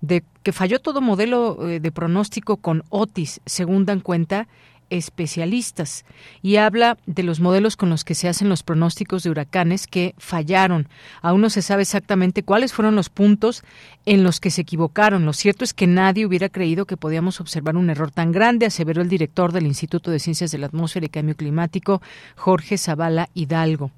de 0.00 0.22
que 0.44 0.52
falló 0.52 0.78
todo 0.78 1.00
modelo 1.00 1.56
de 1.56 1.90
pronóstico 1.90 2.58
con 2.58 2.84
Otis, 2.88 3.40
según 3.46 3.84
dan 3.84 3.98
cuenta 3.98 4.46
especialistas 4.90 6.04
y 6.42 6.56
habla 6.56 6.98
de 7.06 7.22
los 7.22 7.40
modelos 7.40 7.76
con 7.76 7.90
los 7.90 8.04
que 8.04 8.14
se 8.14 8.28
hacen 8.28 8.48
los 8.48 8.62
pronósticos 8.62 9.22
de 9.22 9.30
huracanes 9.30 9.86
que 9.86 10.14
fallaron. 10.18 10.88
Aún 11.22 11.40
no 11.40 11.50
se 11.50 11.62
sabe 11.62 11.82
exactamente 11.82 12.42
cuáles 12.42 12.72
fueron 12.72 12.94
los 12.94 13.08
puntos 13.08 13.62
en 14.06 14.24
los 14.24 14.40
que 14.40 14.50
se 14.50 14.62
equivocaron. 14.62 15.24
Lo 15.24 15.32
cierto 15.32 15.64
es 15.64 15.74
que 15.74 15.86
nadie 15.86 16.26
hubiera 16.26 16.48
creído 16.48 16.86
que 16.86 16.96
podíamos 16.96 17.40
observar 17.40 17.76
un 17.76 17.90
error 17.90 18.10
tan 18.10 18.32
grande, 18.32 18.66
aseveró 18.66 19.02
el 19.02 19.08
director 19.08 19.52
del 19.52 19.66
Instituto 19.66 20.10
de 20.10 20.18
Ciencias 20.18 20.50
de 20.50 20.58
la 20.58 20.66
Atmósfera 20.66 21.06
y 21.06 21.10
Cambio 21.10 21.36
Climático, 21.36 22.02
Jorge 22.36 22.78
Zavala 22.78 23.28
Hidalgo. 23.34 23.90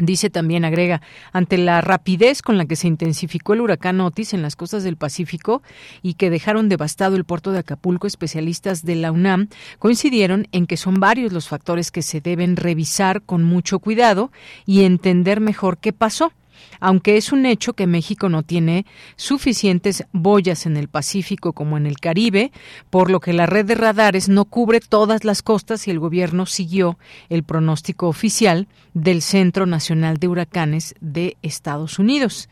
Dice 0.00 0.30
también, 0.30 0.64
agrega, 0.64 1.02
ante 1.30 1.58
la 1.58 1.82
rapidez 1.82 2.40
con 2.40 2.56
la 2.56 2.64
que 2.64 2.74
se 2.74 2.88
intensificó 2.88 3.52
el 3.52 3.60
huracán 3.60 4.00
Otis 4.00 4.32
en 4.32 4.40
las 4.40 4.56
costas 4.56 4.82
del 4.82 4.96
Pacífico 4.96 5.62
y 6.00 6.14
que 6.14 6.30
dejaron 6.30 6.70
devastado 6.70 7.16
el 7.16 7.24
puerto 7.24 7.52
de 7.52 7.58
Acapulco, 7.58 8.06
especialistas 8.06 8.82
de 8.82 8.96
la 8.96 9.12
UNAM 9.12 9.48
coincidieron 9.78 10.48
en 10.52 10.66
que 10.66 10.78
son 10.78 11.00
varios 11.00 11.34
los 11.34 11.48
factores 11.48 11.90
que 11.90 12.00
se 12.00 12.22
deben 12.22 12.56
revisar 12.56 13.20
con 13.20 13.44
mucho 13.44 13.78
cuidado 13.78 14.32
y 14.64 14.84
entender 14.84 15.40
mejor 15.40 15.76
qué 15.76 15.92
pasó 15.92 16.32
aunque 16.80 17.16
es 17.16 17.32
un 17.32 17.46
hecho 17.46 17.74
que 17.74 17.86
México 17.86 18.28
no 18.28 18.42
tiene 18.42 18.86
suficientes 19.16 20.04
boyas 20.12 20.66
en 20.66 20.76
el 20.76 20.88
Pacífico 20.88 21.52
como 21.52 21.76
en 21.76 21.86
el 21.86 21.98
Caribe, 21.98 22.52
por 22.90 23.10
lo 23.10 23.20
que 23.20 23.32
la 23.32 23.46
red 23.46 23.64
de 23.66 23.74
radares 23.74 24.28
no 24.28 24.44
cubre 24.44 24.80
todas 24.80 25.24
las 25.24 25.42
costas 25.42 25.86
y 25.86 25.90
el 25.90 25.98
gobierno 25.98 26.46
siguió 26.46 26.98
el 27.28 27.44
pronóstico 27.44 28.08
oficial 28.08 28.68
del 28.94 29.22
Centro 29.22 29.66
Nacional 29.66 30.18
de 30.18 30.28
Huracanes 30.28 30.94
de 31.00 31.36
Estados 31.42 31.98
Unidos. 31.98 32.48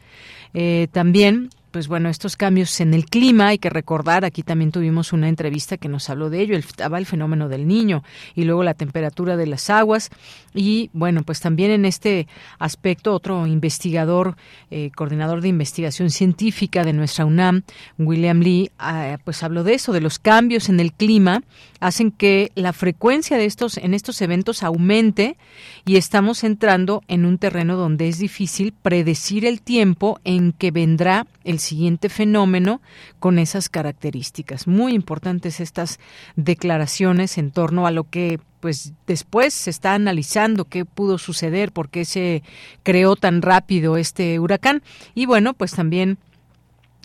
Eh, 0.55 0.89
también 0.93 1.51
pues 1.71 1.89
bueno, 1.89 2.09
estos 2.09 2.37
cambios 2.37 2.81
en 2.81 2.95
el 2.95 3.07
clima, 3.07 3.49
hay 3.49 3.59
que 3.59 3.71
recordar, 3.71 4.25
aquí 4.25 4.43
también 4.43 4.73
tuvimos 4.73 5.13
una 5.13 5.29
entrevista 5.29 5.77
que 5.77 5.89
nos 5.89 6.09
habló 6.11 6.31
de 6.31 6.41
ello, 6.41 6.57
estaba 6.57 6.99
el 6.99 7.07
fenómeno 7.07 7.49
del 7.49 7.67
niño 7.67 8.03
y 8.35 8.45
luego 8.45 8.63
la 8.63 8.75
temperatura 8.75 9.37
de 9.37 9.47
las 9.47 9.71
aguas. 9.71 10.11
Y 10.55 10.91
bueno, 10.93 11.23
pues 11.23 11.41
también 11.41 11.71
en 11.71 11.85
este 11.85 12.27
aspecto 12.59 13.13
otro 13.13 13.47
investigador, 13.47 14.37
eh, 14.71 14.91
coordinador 14.95 15.41
de 15.41 15.49
investigación 15.49 16.11
científica 16.11 16.85
de 16.85 16.93
nuestra 16.93 17.25
UNAM, 17.25 17.63
William 17.99 18.41
Lee, 18.41 18.71
ah, 18.79 19.19
pues 19.25 19.43
habló 19.43 19.65
de 19.65 19.75
eso, 19.75 19.93
de 19.93 20.01
los 20.01 20.19
cambios 20.19 20.69
en 20.69 20.81
el 20.81 20.93
clima 20.93 21.43
hacen 21.81 22.11
que 22.11 22.51
la 22.55 22.73
frecuencia 22.73 23.37
de 23.37 23.45
estos 23.45 23.77
en 23.77 23.95
estos 23.95 24.21
eventos 24.21 24.63
aumente 24.63 25.37
y 25.85 25.97
estamos 25.97 26.45
entrando 26.45 27.03
en 27.09 27.25
un 27.25 27.39
terreno 27.39 27.77
donde 27.77 28.09
es 28.09 28.19
difícil 28.19 28.73
predecir 28.73 29.45
el 29.45 29.61
tiempo 29.61 30.21
en 30.25 30.53
que 30.53 30.71
vendrá 30.71 31.27
el 31.45 31.58
siguiente 31.59 32.09
fenómeno 32.09 32.81
con 33.19 33.39
esas 33.39 33.69
características. 33.69 34.67
Muy 34.67 34.93
importantes 34.95 35.61
estas 35.61 35.99
declaraciones 36.37 37.39
en 37.39 37.51
torno 37.51 37.87
a 37.87 37.91
lo 37.91 38.05
que 38.05 38.41
pues 38.61 38.93
después 39.07 39.55
se 39.55 39.71
está 39.71 39.95
analizando 39.95 40.65
qué 40.65 40.85
pudo 40.85 41.19
suceder, 41.19 41.73
por 41.73 41.91
qué 41.91 42.05
se 42.05 42.43
creó 42.83 43.15
tan 43.15 43.41
rápido 43.43 43.97
este 43.97 44.41
huracán 44.41 44.83
y 45.15 45.27
bueno, 45.27 45.55
pues 45.55 45.73
también 45.73 46.19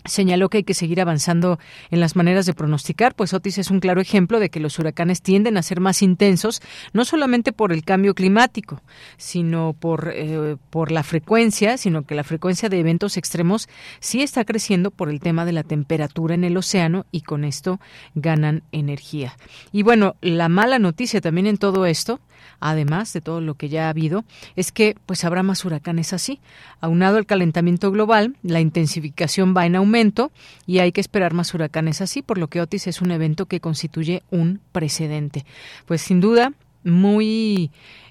Señaló 0.04 0.48
que 0.48 0.58
hay 0.58 0.64
que 0.64 0.74
seguir 0.74 1.00
avanzando 1.00 1.58
en 1.90 2.00
las 2.00 2.14
maneras 2.16 2.46
de 2.46 2.54
pronosticar, 2.54 3.14
pues 3.14 3.32
Otis 3.32 3.58
es 3.58 3.70
un 3.70 3.80
claro 3.80 4.00
ejemplo 4.00 4.38
de 4.38 4.50
que 4.50 4.60
los 4.60 4.78
huracanes 4.78 5.22
tienden 5.22 5.56
a 5.56 5.62
ser 5.62 5.80
más 5.80 6.02
intensos, 6.02 6.60
no 6.92 7.04
solamente 7.04 7.52
por 7.52 7.72
el 7.72 7.84
cambio 7.84 8.14
climático, 8.14 8.82
sino 9.16 9.72
por, 9.72 10.12
eh, 10.14 10.56
por 10.70 10.90
la 10.90 11.02
frecuencia, 11.02 11.78
sino 11.78 12.02
que 12.02 12.14
la 12.14 12.24
frecuencia 12.24 12.68
de 12.68 12.80
eventos 12.80 13.16
extremos 13.16 13.68
sí 14.00 14.22
está 14.22 14.44
creciendo 14.44 14.90
por 14.90 15.08
el 15.08 15.20
tema 15.20 15.44
de 15.44 15.52
la 15.52 15.62
temperatura 15.62 16.34
en 16.34 16.44
el 16.44 16.56
océano 16.56 17.06
y 17.10 17.22
con 17.22 17.44
esto 17.44 17.80
ganan 18.14 18.62
energía. 18.72 19.36
Y 19.72 19.82
bueno, 19.82 20.16
la 20.20 20.48
mala 20.48 20.78
noticia 20.78 21.20
también 21.20 21.46
en 21.46 21.56
todo 21.56 21.86
esto 21.86 22.20
además 22.60 23.12
de 23.12 23.20
todo 23.20 23.40
lo 23.40 23.54
que 23.54 23.68
ya 23.68 23.86
ha 23.86 23.90
habido, 23.90 24.24
es 24.56 24.72
que 24.72 24.96
pues 25.06 25.24
habrá 25.24 25.42
más 25.42 25.64
huracanes 25.64 26.12
así. 26.12 26.40
Aunado 26.80 27.16
al 27.16 27.26
calentamiento 27.26 27.90
global, 27.90 28.36
la 28.42 28.60
intensificación 28.60 29.54
va 29.56 29.66
en 29.66 29.76
aumento 29.76 30.32
y 30.66 30.78
hay 30.78 30.92
que 30.92 31.00
esperar 31.00 31.34
más 31.34 31.52
huracanes 31.54 32.00
así, 32.00 32.22
por 32.22 32.38
lo 32.38 32.48
que 32.48 32.60
Otis 32.60 32.86
es 32.86 33.00
un 33.00 33.10
evento 33.10 33.46
que 33.46 33.60
constituye 33.60 34.22
un 34.30 34.60
precedente. 34.72 35.44
Pues 35.86 36.02
sin 36.02 36.20
duda, 36.20 36.52
muy 36.84 37.70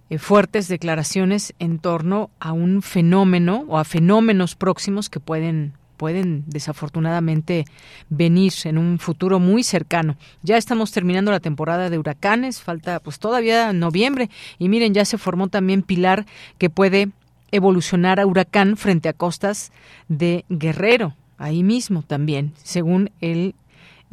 eh, 0.09 0.17
fuertes 0.17 0.67
declaraciones 0.67 1.53
en 1.59 1.79
torno 1.79 2.29
a 2.39 2.51
un 2.51 2.81
fenómeno 2.81 3.65
o 3.67 3.77
a 3.77 3.83
fenómenos 3.83 4.55
próximos 4.55 5.09
que 5.09 5.19
pueden 5.19 5.73
pueden 5.97 6.43
desafortunadamente 6.47 7.65
venir 8.09 8.53
en 8.65 8.77
un 8.77 8.99
futuro 8.99 9.39
muy 9.39 9.63
cercano. 9.63 10.17
Ya 10.41 10.57
estamos 10.57 10.91
terminando 10.91 11.31
la 11.31 11.39
temporada 11.39 11.89
de 11.89 11.97
huracanes, 11.97 12.61
falta 12.61 12.99
pues 12.99 13.19
todavía 13.19 13.73
noviembre 13.73 14.29
y 14.59 14.69
miren, 14.69 14.93
ya 14.93 15.05
se 15.05 15.17
formó 15.17 15.47
también 15.47 15.81
Pilar 15.81 16.25
que 16.57 16.69
puede 16.69 17.09
evolucionar 17.51 18.19
a 18.19 18.25
huracán 18.25 18.77
frente 18.77 19.09
a 19.09 19.13
costas 19.13 19.71
de 20.07 20.43
Guerrero, 20.49 21.15
ahí 21.37 21.63
mismo 21.63 22.01
también, 22.01 22.53
según 22.63 23.11
el 23.21 23.53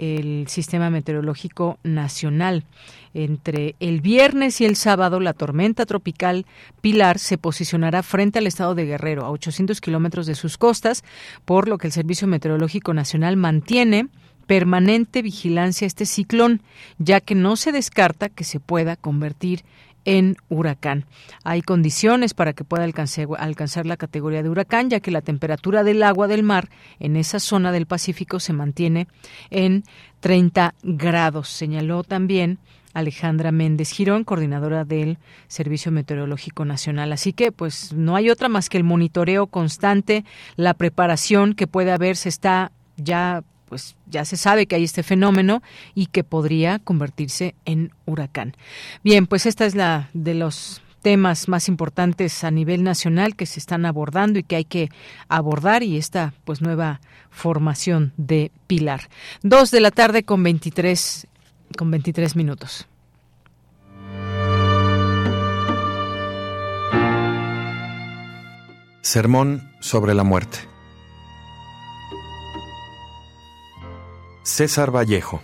el 0.01 0.47
Sistema 0.49 0.89
Meteorológico 0.89 1.79
Nacional. 1.83 2.65
Entre 3.13 3.77
el 3.81 4.01
viernes 4.01 4.61
y 4.61 4.65
el 4.65 4.77
sábado, 4.77 5.21
la 5.21 5.35
tormenta 5.35 5.85
tropical 5.85 6.47
Pilar 6.81 7.19
se 7.19 7.37
posicionará 7.37 8.03
frente 8.03 8.39
al 8.39 8.47
estado 8.47 8.75
de 8.75 8.87
Guerrero, 8.87 9.27
a 9.27 9.31
800 9.31 9.81
kilómetros 9.81 10.27
de 10.27 10.35
sus 10.35 10.57
costas, 10.57 11.05
por 11.45 11.69
lo 11.69 11.77
que 11.77 11.87
el 11.87 11.93
Servicio 11.93 12.27
Meteorológico 12.27 12.95
Nacional 12.95 13.37
mantiene 13.37 14.09
permanente 14.47 15.23
vigilancia 15.23 15.85
a 15.85 15.89
este 15.89 16.07
ciclón, 16.07 16.63
ya 16.99 17.21
que 17.21 17.35
no 17.35 17.55
se 17.57 17.71
descarta 17.71 18.31
que 18.31 18.45
se 18.45 18.59
pueda 18.59 18.97
convertir 18.97 19.65
en 20.05 20.37
huracán. 20.49 21.05
Hay 21.45 21.63
condiciones 21.63 22.35
para 22.35 22.53
que 22.53 22.65
pueda 22.65 22.85
alcanzar, 22.85 23.87
la 23.87 23.97
categoría 23.97 24.43
de 24.43 24.49
huracán, 24.49 24.91
ya 24.91 25.01
que 25.01 25.11
la 25.11 25.21
temperatura 25.21 25.85
del 25.85 26.03
agua 26.03 26.29
del 26.29 26.43
mar 26.43 26.69
en 26.99 27.17
esa 27.17 27.41
zona 27.41 27.73
del 27.73 27.87
Pacífico 27.87 28.41
se 28.41 28.53
mantiene 28.53 29.09
en 29.51 29.85
30 30.21 30.75
grados, 30.83 31.49
señaló 31.49 32.05
también 32.05 32.59
Alejandra 32.93 33.53
Méndez 33.53 33.91
Girón, 33.91 34.25
coordinadora 34.25 34.85
del 34.85 35.19
Servicio 35.49 35.93
Meteorológico 35.93 36.65
Nacional. 36.65 37.13
Así 37.13 37.33
que, 37.33 37.53
pues, 37.53 37.93
no 37.93 38.17
hay 38.17 38.31
otra 38.31 38.49
más 38.49 38.69
que 38.69 38.79
el 38.79 38.85
monitoreo 38.85 39.47
constante, 39.47 40.25
la 40.57 40.75
preparación 40.75 41.55
que 41.55 41.67
puede 41.67 41.93
haber, 41.93 42.17
se 42.17 42.29
está 42.29 42.73
ya 42.97 43.45
pues 43.71 43.97
ya 44.07 44.25
se 44.25 44.37
sabe 44.37 44.67
que 44.67 44.75
hay 44.75 44.85
este 44.85 45.05
fenómeno 45.05 45.63
y 45.95 46.07
que 46.07 46.25
podría 46.25 46.81
convertirse 46.81 47.55
en 47.65 47.93
huracán. 48.05 48.57
Bien, 49.05 49.27
pues 49.27 49.47
esta 49.47 49.65
es 49.65 49.77
la 49.77 50.11
de 50.13 50.35
los 50.35 50.83
temas 51.03 51.49
más 51.49 51.69
importantes 51.69 52.45
a 52.45 52.51
nivel 52.51 52.83
nacional 52.83 53.37
que 53.37 53.47
se 53.47 53.61
están 53.61 53.87
abordando 53.87 54.41
y 54.41 54.43
que 54.43 54.57
hay 54.57 54.65
que 54.65 54.91
abordar 55.29 55.85
y 55.85 55.97
esta 55.97 56.35
pues 56.45 56.61
nueva 56.61 57.01
formación 57.31 58.13
de 58.17 58.51
Pilar. 58.67 59.09
Dos 59.43 59.71
de 59.71 59.81
la 59.81 59.93
tarde 59.93 60.25
con 60.25 60.43
23 60.43 61.29
con 61.79 61.93
23 61.93 62.35
minutos. 62.35 62.89
Sermón 69.01 69.71
sobre 69.81 70.15
la 70.15 70.25
muerte. 70.25 70.70
César 74.51 74.91
Vallejo. 74.91 75.41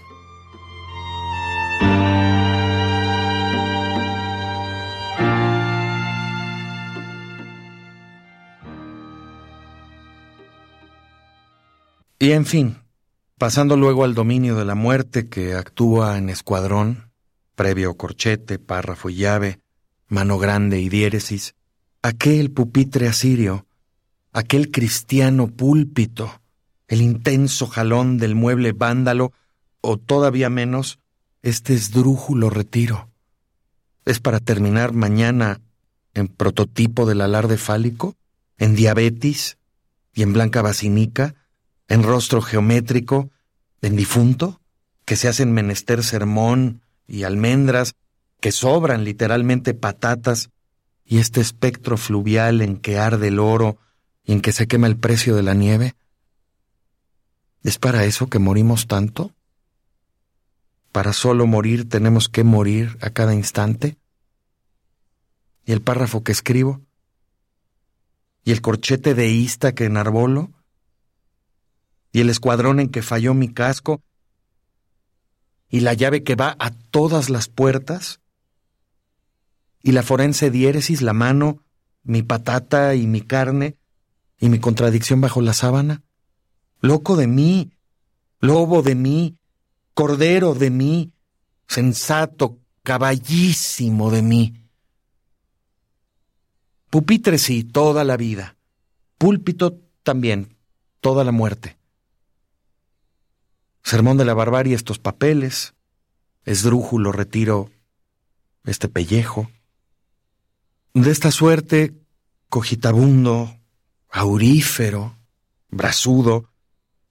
Y 12.18 12.32
en 12.32 12.44
fin, 12.46 12.78
pasando 13.38 13.76
luego 13.76 14.02
al 14.02 14.14
dominio 14.14 14.56
de 14.56 14.64
la 14.64 14.74
muerte 14.74 15.28
que 15.28 15.54
actúa 15.54 16.18
en 16.18 16.28
escuadrón, 16.28 17.12
previo 17.54 17.96
corchete, 17.96 18.58
párrafo 18.58 19.08
y 19.08 19.14
llave, 19.14 19.60
mano 20.08 20.38
grande 20.38 20.80
y 20.80 20.88
diéresis, 20.88 21.54
aquel 22.02 22.50
pupitre 22.50 23.06
asirio, 23.06 23.66
aquel 24.32 24.72
cristiano 24.72 25.46
púlpito, 25.46 26.40
el 26.88 27.02
intenso 27.02 27.66
jalón 27.66 28.18
del 28.18 28.34
mueble 28.34 28.72
vándalo, 28.72 29.32
o 29.80 29.98
todavía 29.98 30.50
menos, 30.50 30.98
este 31.42 31.74
esdrújulo 31.74 32.50
retiro. 32.50 33.10
¿Es 34.04 34.20
para 34.20 34.40
terminar 34.40 34.92
mañana 34.92 35.60
en 36.14 36.28
prototipo 36.28 37.06
del 37.06 37.20
alarde 37.20 37.56
fálico? 37.56 38.16
¿En 38.58 38.74
diabetes? 38.74 39.58
¿Y 40.14 40.22
en 40.22 40.32
blanca 40.32 40.62
basinica? 40.62 41.34
¿En 41.88 42.02
rostro 42.02 42.40
geométrico? 42.40 43.30
¿En 43.82 43.96
difunto? 43.96 44.60
¿Que 45.04 45.16
se 45.16 45.28
hacen 45.28 45.52
menester 45.52 46.02
sermón 46.02 46.82
y 47.06 47.24
almendras? 47.24 47.94
¿Que 48.40 48.52
sobran 48.52 49.04
literalmente 49.04 49.74
patatas? 49.74 50.50
¿Y 51.04 51.18
este 51.18 51.40
espectro 51.40 51.96
fluvial 51.96 52.62
en 52.62 52.76
que 52.76 52.98
arde 52.98 53.28
el 53.28 53.38
oro 53.38 53.78
y 54.24 54.32
en 54.32 54.40
que 54.40 54.52
se 54.52 54.66
quema 54.66 54.86
el 54.86 54.96
precio 54.96 55.36
de 55.36 55.42
la 55.42 55.54
nieve? 55.54 55.94
¿Es 57.62 57.78
para 57.78 58.04
eso 58.04 58.28
que 58.28 58.38
morimos 58.38 58.86
tanto? 58.86 59.34
¿Para 60.92 61.12
solo 61.12 61.46
morir 61.46 61.88
tenemos 61.88 62.28
que 62.28 62.44
morir 62.44 62.96
a 63.00 63.10
cada 63.10 63.34
instante? 63.34 63.98
¿Y 65.64 65.72
el 65.72 65.82
párrafo 65.82 66.22
que 66.22 66.32
escribo? 66.32 66.80
¿Y 68.44 68.52
el 68.52 68.62
corchete 68.62 69.14
deísta 69.14 69.74
que 69.74 69.84
enarbolo? 69.84 70.52
¿Y 72.12 72.20
el 72.20 72.30
escuadrón 72.30 72.80
en 72.80 72.88
que 72.88 73.02
falló 73.02 73.34
mi 73.34 73.52
casco? 73.52 74.00
¿Y 75.68 75.80
la 75.80 75.92
llave 75.92 76.22
que 76.22 76.36
va 76.36 76.56
a 76.58 76.70
todas 76.70 77.28
las 77.28 77.48
puertas? 77.48 78.20
¿Y 79.82 79.92
la 79.92 80.02
forense 80.02 80.50
diéresis, 80.50 81.02
la 81.02 81.12
mano, 81.12 81.62
mi 82.04 82.22
patata 82.22 82.94
y 82.94 83.06
mi 83.06 83.20
carne, 83.20 83.76
y 84.38 84.48
mi 84.48 84.60
contradicción 84.60 85.20
bajo 85.20 85.40
la 85.42 85.52
sábana? 85.52 86.05
Loco 86.86 87.16
de 87.16 87.26
mí, 87.26 87.72
lobo 88.40 88.82
de 88.82 88.94
mí, 88.94 89.36
cordero 89.94 90.54
de 90.54 90.70
mí, 90.70 91.12
sensato, 91.66 92.58
caballísimo 92.82 94.10
de 94.10 94.22
mí. 94.22 94.62
Pupitre 96.90 97.38
sí, 97.38 97.64
toda 97.64 98.04
la 98.04 98.16
vida. 98.16 98.56
Púlpito 99.18 99.80
también, 100.02 100.56
toda 101.00 101.24
la 101.24 101.32
muerte. 101.32 101.76
Sermón 103.82 104.16
de 104.16 104.24
la 104.24 104.34
barbarie 104.34 104.74
estos 104.74 104.98
papeles, 104.98 105.74
esdrújulo 106.44 107.12
retiro 107.12 107.70
este 108.64 108.88
pellejo. 108.88 109.50
De 110.92 111.10
esta 111.10 111.30
suerte, 111.30 111.94
cogitabundo, 112.48 113.60
aurífero, 114.10 115.16
brasudo, 115.68 116.50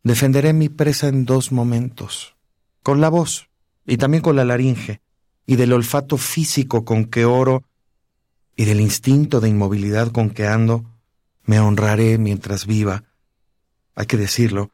Defenderé 0.06 0.54
mi 0.54 0.70
presa 0.70 1.08
en 1.08 1.26
dos 1.26 1.52
momentos, 1.52 2.36
con 2.84 3.02
la 3.02 3.10
voz 3.10 3.50
y 3.88 3.98
también 3.98 4.22
con 4.22 4.36
la 4.36 4.46
laringe, 4.46 5.02
y 5.48 5.56
del 5.56 5.74
olfato 5.74 6.18
físico 6.18 6.86
con 6.86 7.06
que 7.06 7.26
oro, 7.26 7.64
y 8.56 8.66
del 8.66 8.82
instinto 8.82 9.42
de 9.42 9.50
inmovilidad 9.50 10.12
con 10.12 10.30
que 10.30 10.46
ando, 10.46 10.86
me 11.46 11.60
honraré 11.60 12.20
mientras 12.20 12.68
viva. 12.68 13.04
Hay 13.96 14.06
que 14.06 14.16
decirlo, 14.16 14.70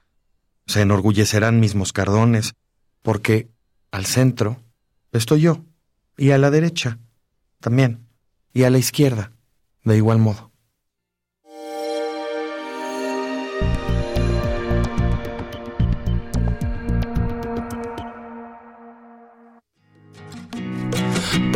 se 0.67 0.81
enorgullecerán 0.81 1.61
mis 1.61 1.75
moscardones, 1.75 2.53
porque 3.01 3.47
al 3.89 4.05
centro 4.05 4.61
estoy 5.13 5.39
yo, 5.43 5.63
y 6.17 6.31
a 6.31 6.37
la 6.37 6.51
derecha 6.51 6.99
también, 7.61 8.05
y 8.53 8.63
a 8.63 8.69
la 8.69 8.79
izquierda, 8.79 9.31
de 9.85 9.95
igual 9.95 10.17
modo. 10.17 10.51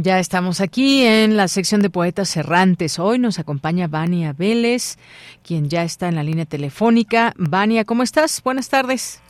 Ya 0.00 0.20
estamos 0.20 0.60
aquí 0.60 1.04
en 1.04 1.36
la 1.36 1.48
sección 1.48 1.82
de 1.82 1.90
poetas 1.90 2.36
errantes. 2.36 3.00
Hoy 3.00 3.18
nos 3.18 3.40
acompaña 3.40 3.88
Vania 3.88 4.32
Vélez, 4.32 4.96
quien 5.42 5.68
ya 5.68 5.82
está 5.82 6.06
en 6.06 6.14
la 6.14 6.22
línea 6.22 6.44
telefónica. 6.44 7.32
Vania, 7.36 7.84
¿cómo 7.84 8.04
estás? 8.04 8.40
Buenas 8.44 8.68
tardes. 8.68 9.20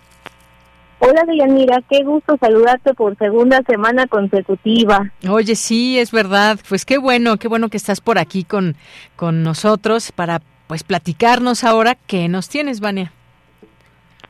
Hola, 0.99 1.25
Deyanira, 1.27 1.83
qué 1.89 2.05
gusto 2.05 2.37
saludarte 2.39 2.93
por 2.93 3.17
segunda 3.17 3.63
semana 3.63 4.07
consecutiva. 4.09 5.11
Oye, 5.27 5.55
sí, 5.55 5.99
es 5.99 6.11
verdad. 6.11 6.59
Pues 6.69 6.85
qué 6.85 6.99
bueno, 6.99 7.39
qué 7.39 7.49
bueno 7.49 7.71
que 7.71 7.79
estás 7.79 8.03
por 8.03 8.19
aquí 8.19 8.45
con, 8.45 8.77
con 9.17 9.43
nosotros 9.43 10.13
para 10.13 10.43
pues 10.67 10.83
platicarnos 10.83 11.65
ahora 11.65 11.95
qué 11.95 12.29
nos 12.29 12.51
tienes, 12.51 12.81
Vania. 12.81 13.11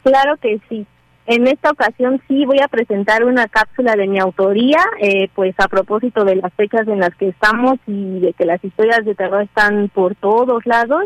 Claro 0.04 0.36
que 0.36 0.60
sí. 0.68 0.86
En 1.30 1.46
esta 1.46 1.72
ocasión 1.72 2.22
sí 2.26 2.46
voy 2.46 2.60
a 2.60 2.68
presentar 2.68 3.22
una 3.22 3.48
cápsula 3.48 3.96
de 3.96 4.06
mi 4.06 4.18
autoría, 4.18 4.82
eh, 4.98 5.28
pues 5.34 5.54
a 5.58 5.68
propósito 5.68 6.24
de 6.24 6.36
las 6.36 6.50
fechas 6.54 6.88
en 6.88 7.00
las 7.00 7.14
que 7.16 7.28
estamos 7.28 7.78
y 7.86 8.18
de 8.20 8.32
que 8.32 8.46
las 8.46 8.64
historias 8.64 9.04
de 9.04 9.14
terror 9.14 9.42
están 9.42 9.90
por 9.90 10.14
todos 10.14 10.64
lados. 10.64 11.04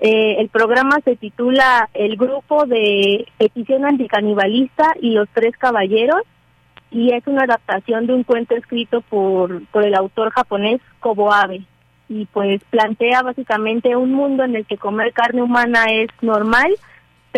Eh, 0.00 0.36
el 0.38 0.50
programa 0.50 0.98
se 1.02 1.16
titula 1.16 1.88
El 1.94 2.18
grupo 2.18 2.66
de 2.66 3.26
petición 3.38 3.86
anticanibalista 3.86 4.94
y 5.00 5.12
los 5.12 5.30
tres 5.32 5.56
caballeros 5.56 6.20
y 6.90 7.14
es 7.14 7.26
una 7.26 7.44
adaptación 7.44 8.06
de 8.06 8.12
un 8.12 8.24
cuento 8.24 8.54
escrito 8.54 9.00
por, 9.00 9.66
por 9.68 9.82
el 9.82 9.94
autor 9.94 10.30
japonés 10.30 10.82
Kobo 11.00 11.32
Abe 11.32 11.62
y 12.10 12.26
pues 12.26 12.62
plantea 12.68 13.22
básicamente 13.22 13.96
un 13.96 14.12
mundo 14.12 14.44
en 14.44 14.56
el 14.56 14.66
que 14.66 14.76
comer 14.76 15.14
carne 15.14 15.40
humana 15.40 15.86
es 15.90 16.08
normal 16.20 16.70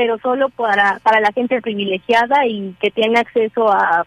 pero 0.01 0.17
solo 0.17 0.49
para, 0.49 0.99
para 1.03 1.21
la 1.21 1.31
gente 1.31 1.61
privilegiada 1.61 2.47
y 2.47 2.75
que 2.81 2.91
tiene 2.91 3.19
acceso 3.19 3.71
a, 3.71 4.07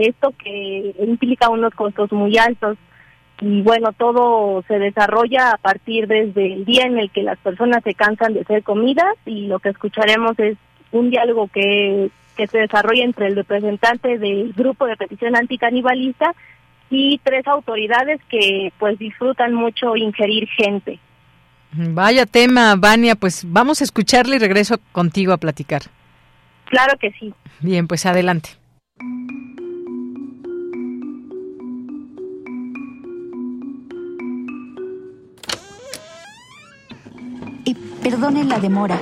esto 0.00 0.32
que 0.42 0.94
implica 0.98 1.50
unos 1.50 1.74
costos 1.74 2.10
muy 2.10 2.38
altos. 2.38 2.78
Y 3.42 3.60
bueno, 3.60 3.92
todo 3.92 4.62
se 4.62 4.78
desarrolla 4.78 5.50
a 5.50 5.58
partir 5.58 6.06
desde 6.06 6.54
el 6.54 6.64
día 6.64 6.84
en 6.84 6.98
el 6.98 7.10
que 7.10 7.22
las 7.22 7.36
personas 7.40 7.84
se 7.84 7.92
cansan 7.92 8.32
de 8.32 8.44
ser 8.44 8.62
comidas 8.62 9.14
y 9.26 9.46
lo 9.46 9.58
que 9.58 9.68
escucharemos 9.68 10.38
es 10.38 10.56
un 10.90 11.10
diálogo 11.10 11.48
que, 11.48 12.08
que 12.34 12.46
se 12.46 12.60
desarrolla 12.60 13.04
entre 13.04 13.26
el 13.26 13.36
representante 13.36 14.16
del 14.16 14.54
grupo 14.54 14.86
de 14.86 14.96
petición 14.96 15.36
anticanibalista 15.36 16.34
y 16.88 17.20
tres 17.22 17.46
autoridades 17.46 18.22
que 18.30 18.72
pues 18.78 18.98
disfrutan 18.98 19.52
mucho 19.52 19.96
ingerir 19.96 20.48
gente. 20.48 20.98
Vaya 21.78 22.26
tema, 22.26 22.74
Vania, 22.76 23.16
pues 23.16 23.44
vamos 23.46 23.80
a 23.80 23.84
escucharle 23.84 24.36
y 24.36 24.38
regreso 24.38 24.78
contigo 24.92 25.32
a 25.32 25.36
platicar. 25.36 25.82
Claro 26.66 26.98
que 26.98 27.12
sí. 27.12 27.34
Bien, 27.60 27.86
pues 27.86 28.06
adelante. 28.06 28.50
Y 37.64 37.74
perdonen 38.02 38.48
la 38.48 38.58
demora. 38.58 39.00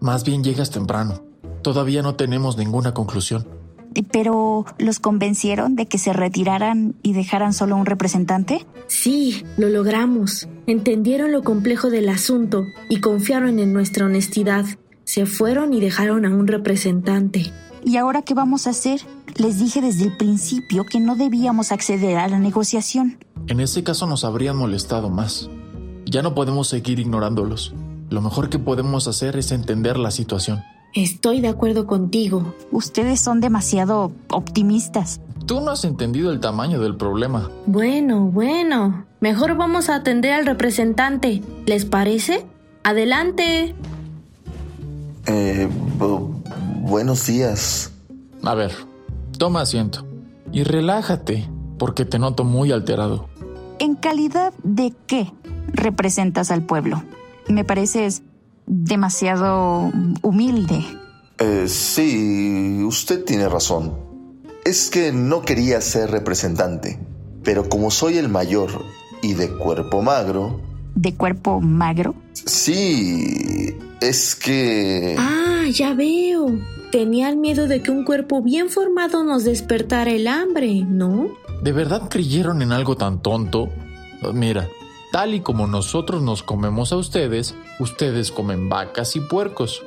Más 0.00 0.24
bien 0.24 0.42
llegas 0.44 0.70
temprano. 0.70 1.22
Todavía 1.62 2.02
no 2.02 2.16
tenemos 2.16 2.56
ninguna 2.56 2.92
conclusión. 2.92 3.61
Pero, 4.10 4.64
¿los 4.78 4.98
convencieron 5.00 5.76
de 5.76 5.86
que 5.86 5.98
se 5.98 6.12
retiraran 6.12 6.94
y 7.02 7.12
dejaran 7.12 7.52
solo 7.52 7.76
un 7.76 7.86
representante? 7.86 8.66
Sí, 8.86 9.44
lo 9.56 9.68
logramos. 9.68 10.48
Entendieron 10.66 11.32
lo 11.32 11.42
complejo 11.42 11.90
del 11.90 12.08
asunto 12.08 12.64
y 12.88 13.00
confiaron 13.00 13.58
en 13.58 13.72
nuestra 13.72 14.06
honestidad. 14.06 14.64
Se 15.04 15.26
fueron 15.26 15.74
y 15.74 15.80
dejaron 15.80 16.24
a 16.24 16.30
un 16.30 16.46
representante. 16.46 17.52
¿Y 17.84 17.96
ahora 17.96 18.22
qué 18.22 18.34
vamos 18.34 18.66
a 18.66 18.70
hacer? 18.70 19.00
Les 19.36 19.58
dije 19.58 19.80
desde 19.80 20.04
el 20.04 20.16
principio 20.16 20.84
que 20.84 21.00
no 21.00 21.16
debíamos 21.16 21.72
acceder 21.72 22.16
a 22.18 22.28
la 22.28 22.38
negociación. 22.38 23.18
En 23.48 23.60
ese 23.60 23.82
caso 23.82 24.06
nos 24.06 24.24
habrían 24.24 24.56
molestado 24.56 25.10
más. 25.10 25.50
Ya 26.04 26.22
no 26.22 26.34
podemos 26.34 26.68
seguir 26.68 27.00
ignorándolos. 27.00 27.74
Lo 28.10 28.20
mejor 28.20 28.50
que 28.50 28.58
podemos 28.58 29.08
hacer 29.08 29.36
es 29.36 29.50
entender 29.52 29.96
la 29.96 30.10
situación. 30.10 30.62
Estoy 30.94 31.40
de 31.40 31.48
acuerdo 31.48 31.86
contigo. 31.86 32.54
Ustedes 32.70 33.20
son 33.20 33.40
demasiado 33.40 34.12
optimistas. 34.28 35.20
Tú 35.46 35.60
no 35.60 35.70
has 35.70 35.84
entendido 35.84 36.30
el 36.30 36.40
tamaño 36.40 36.80
del 36.80 36.96
problema. 36.96 37.50
Bueno, 37.66 38.26
bueno. 38.26 39.06
Mejor 39.20 39.56
vamos 39.56 39.88
a 39.88 39.96
atender 39.96 40.32
al 40.32 40.44
representante. 40.44 41.42
¿Les 41.64 41.86
parece? 41.86 42.44
Adelante. 42.84 43.74
Eh, 45.26 45.68
buenos 46.80 47.26
días. 47.26 47.92
A 48.42 48.54
ver, 48.54 48.72
toma 49.38 49.62
asiento 49.62 50.04
y 50.52 50.64
relájate, 50.64 51.48
porque 51.78 52.04
te 52.04 52.18
noto 52.18 52.44
muy 52.44 52.70
alterado. 52.70 53.28
¿En 53.78 53.94
calidad 53.94 54.52
de 54.62 54.92
qué 55.06 55.32
representas 55.72 56.50
al 56.50 56.62
pueblo? 56.62 57.02
Me 57.48 57.64
pareces 57.64 58.22
demasiado 58.66 59.90
humilde. 60.22 60.84
Eh, 61.38 61.66
sí, 61.68 62.82
usted 62.84 63.24
tiene 63.24 63.48
razón. 63.48 63.94
Es 64.64 64.90
que 64.90 65.12
no 65.12 65.42
quería 65.42 65.80
ser 65.80 66.10
representante, 66.10 66.98
pero 67.42 67.68
como 67.68 67.90
soy 67.90 68.18
el 68.18 68.28
mayor 68.28 68.70
y 69.22 69.34
de 69.34 69.48
cuerpo 69.48 70.02
magro... 70.02 70.60
¿De 70.94 71.14
cuerpo 71.14 71.60
magro? 71.60 72.14
Sí, 72.32 73.74
es 74.00 74.36
que... 74.36 75.16
Ah, 75.18 75.64
ya 75.72 75.94
veo. 75.94 76.58
Tenían 76.92 77.40
miedo 77.40 77.66
de 77.66 77.82
que 77.82 77.90
un 77.90 78.04
cuerpo 78.04 78.42
bien 78.42 78.68
formado 78.68 79.24
nos 79.24 79.44
despertara 79.44 80.10
el 80.10 80.28
hambre, 80.28 80.84
¿no? 80.86 81.28
¿De 81.62 81.72
verdad 81.72 82.08
creyeron 82.10 82.60
en 82.60 82.72
algo 82.72 82.96
tan 82.96 83.22
tonto? 83.22 83.70
Mira, 84.34 84.68
Tal 85.12 85.34
y 85.34 85.40
como 85.40 85.66
nosotros 85.66 86.22
nos 86.22 86.42
comemos 86.42 86.90
a 86.90 86.96
ustedes, 86.96 87.54
ustedes 87.78 88.32
comen 88.32 88.70
vacas 88.70 89.14
y 89.14 89.20
puercos. 89.20 89.82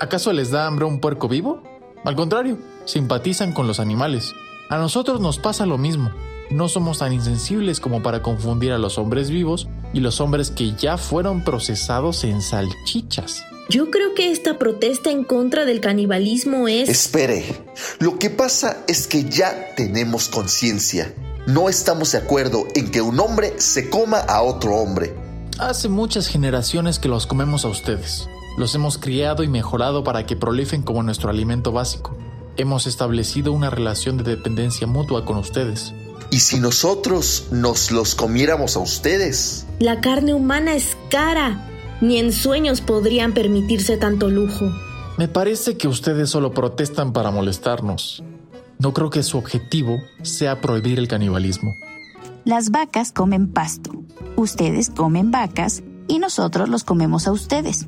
¿Acaso 0.00 0.32
les 0.32 0.50
da 0.50 0.66
hambre 0.66 0.86
un 0.86 1.00
puerco 1.00 1.28
vivo? 1.28 1.62
Al 2.02 2.16
contrario, 2.16 2.56
simpatizan 2.86 3.52
con 3.52 3.66
los 3.66 3.78
animales. 3.78 4.32
A 4.70 4.78
nosotros 4.78 5.20
nos 5.20 5.38
pasa 5.38 5.66
lo 5.66 5.76
mismo. 5.76 6.10
No 6.48 6.66
somos 6.66 7.00
tan 7.00 7.12
insensibles 7.12 7.78
como 7.78 8.02
para 8.02 8.22
confundir 8.22 8.72
a 8.72 8.78
los 8.78 8.96
hombres 8.96 9.28
vivos 9.28 9.68
y 9.92 10.00
los 10.00 10.18
hombres 10.22 10.50
que 10.50 10.72
ya 10.74 10.96
fueron 10.96 11.44
procesados 11.44 12.24
en 12.24 12.40
salchichas. 12.40 13.44
Yo 13.68 13.90
creo 13.90 14.14
que 14.14 14.32
esta 14.32 14.58
protesta 14.58 15.10
en 15.10 15.24
contra 15.24 15.66
del 15.66 15.82
canibalismo 15.82 16.68
es... 16.68 16.88
Espere, 16.88 17.66
lo 17.98 18.18
que 18.18 18.30
pasa 18.30 18.82
es 18.88 19.06
que 19.06 19.24
ya 19.24 19.74
tenemos 19.76 20.28
conciencia 20.28 21.14
no 21.52 21.68
estamos 21.68 22.12
de 22.12 22.18
acuerdo 22.18 22.66
en 22.74 22.90
que 22.90 23.02
un 23.02 23.18
hombre 23.18 23.54
se 23.58 23.90
coma 23.90 24.18
a 24.18 24.42
otro 24.42 24.76
hombre. 24.76 25.14
Hace 25.58 25.88
muchas 25.88 26.28
generaciones 26.28 26.98
que 26.98 27.08
los 27.08 27.26
comemos 27.26 27.64
a 27.64 27.68
ustedes. 27.68 28.28
Los 28.56 28.74
hemos 28.74 28.98
criado 28.98 29.42
y 29.42 29.48
mejorado 29.48 30.04
para 30.04 30.26
que 30.26 30.36
prolifen 30.36 30.82
como 30.82 31.02
nuestro 31.02 31.28
alimento 31.28 31.72
básico. 31.72 32.16
Hemos 32.56 32.86
establecido 32.86 33.52
una 33.52 33.68
relación 33.68 34.16
de 34.16 34.24
dependencia 34.24 34.86
mutua 34.86 35.24
con 35.24 35.38
ustedes. 35.38 35.92
¿Y 36.30 36.40
si 36.40 36.60
nosotros 36.60 37.48
nos 37.50 37.90
los 37.90 38.14
comiéramos 38.14 38.76
a 38.76 38.80
ustedes? 38.80 39.66
La 39.80 40.00
carne 40.00 40.34
humana 40.34 40.74
es 40.74 40.96
cara. 41.10 41.66
Ni 42.00 42.18
en 42.18 42.32
sueños 42.32 42.80
podrían 42.80 43.34
permitirse 43.34 43.96
tanto 43.96 44.30
lujo. 44.30 44.70
Me 45.18 45.26
parece 45.26 45.76
que 45.76 45.88
ustedes 45.88 46.30
solo 46.30 46.52
protestan 46.52 47.12
para 47.12 47.30
molestarnos. 47.30 48.22
No 48.80 48.94
creo 48.94 49.10
que 49.10 49.22
su 49.22 49.36
objetivo 49.36 50.00
sea 50.22 50.62
prohibir 50.62 50.98
el 50.98 51.06
canibalismo. 51.06 51.74
Las 52.46 52.70
vacas 52.70 53.12
comen 53.12 53.52
pasto. 53.52 53.90
Ustedes 54.36 54.88
comen 54.88 55.30
vacas 55.30 55.82
y 56.08 56.18
nosotros 56.18 56.70
los 56.70 56.82
comemos 56.82 57.26
a 57.26 57.32
ustedes. 57.32 57.86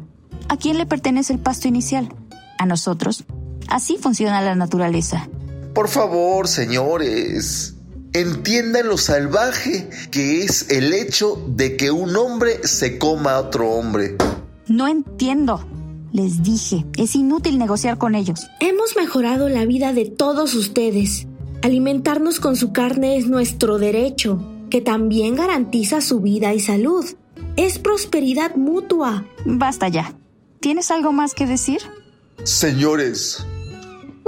¿A 0.50 0.58
quién 0.58 0.76
le 0.76 0.84
pertenece 0.84 1.32
el 1.32 1.38
pasto 1.38 1.66
inicial? 1.66 2.14
A 2.58 2.66
nosotros. 2.66 3.24
Así 3.68 3.96
funciona 3.96 4.42
la 4.42 4.54
naturaleza. 4.54 5.30
Por 5.74 5.88
favor, 5.88 6.46
señores, 6.46 7.74
entiendan 8.12 8.88
lo 8.88 8.98
salvaje 8.98 9.88
que 10.10 10.44
es 10.44 10.70
el 10.70 10.92
hecho 10.92 11.42
de 11.48 11.78
que 11.78 11.90
un 11.90 12.14
hombre 12.16 12.66
se 12.68 12.98
coma 12.98 13.32
a 13.32 13.40
otro 13.40 13.70
hombre. 13.70 14.18
No 14.66 14.86
entiendo. 14.86 15.64
Les 16.12 16.42
dije, 16.42 16.84
es 16.98 17.14
inútil 17.14 17.58
negociar 17.58 17.96
con 17.96 18.14
ellos. 18.14 18.46
Hemos 18.60 18.96
mejorado 18.96 19.48
la 19.48 19.64
vida 19.64 19.94
de 19.94 20.04
todos 20.04 20.54
ustedes. 20.54 21.26
Alimentarnos 21.62 22.38
con 22.38 22.54
su 22.56 22.70
carne 22.72 23.16
es 23.16 23.28
nuestro 23.28 23.78
derecho, 23.78 24.44
que 24.68 24.82
también 24.82 25.36
garantiza 25.36 26.02
su 26.02 26.20
vida 26.20 26.52
y 26.52 26.60
salud. 26.60 27.06
Es 27.56 27.78
prosperidad 27.78 28.56
mutua. 28.56 29.24
Basta 29.46 29.88
ya. 29.88 30.14
¿Tienes 30.60 30.90
algo 30.90 31.12
más 31.12 31.32
que 31.32 31.46
decir? 31.46 31.80
Señores, 32.44 33.46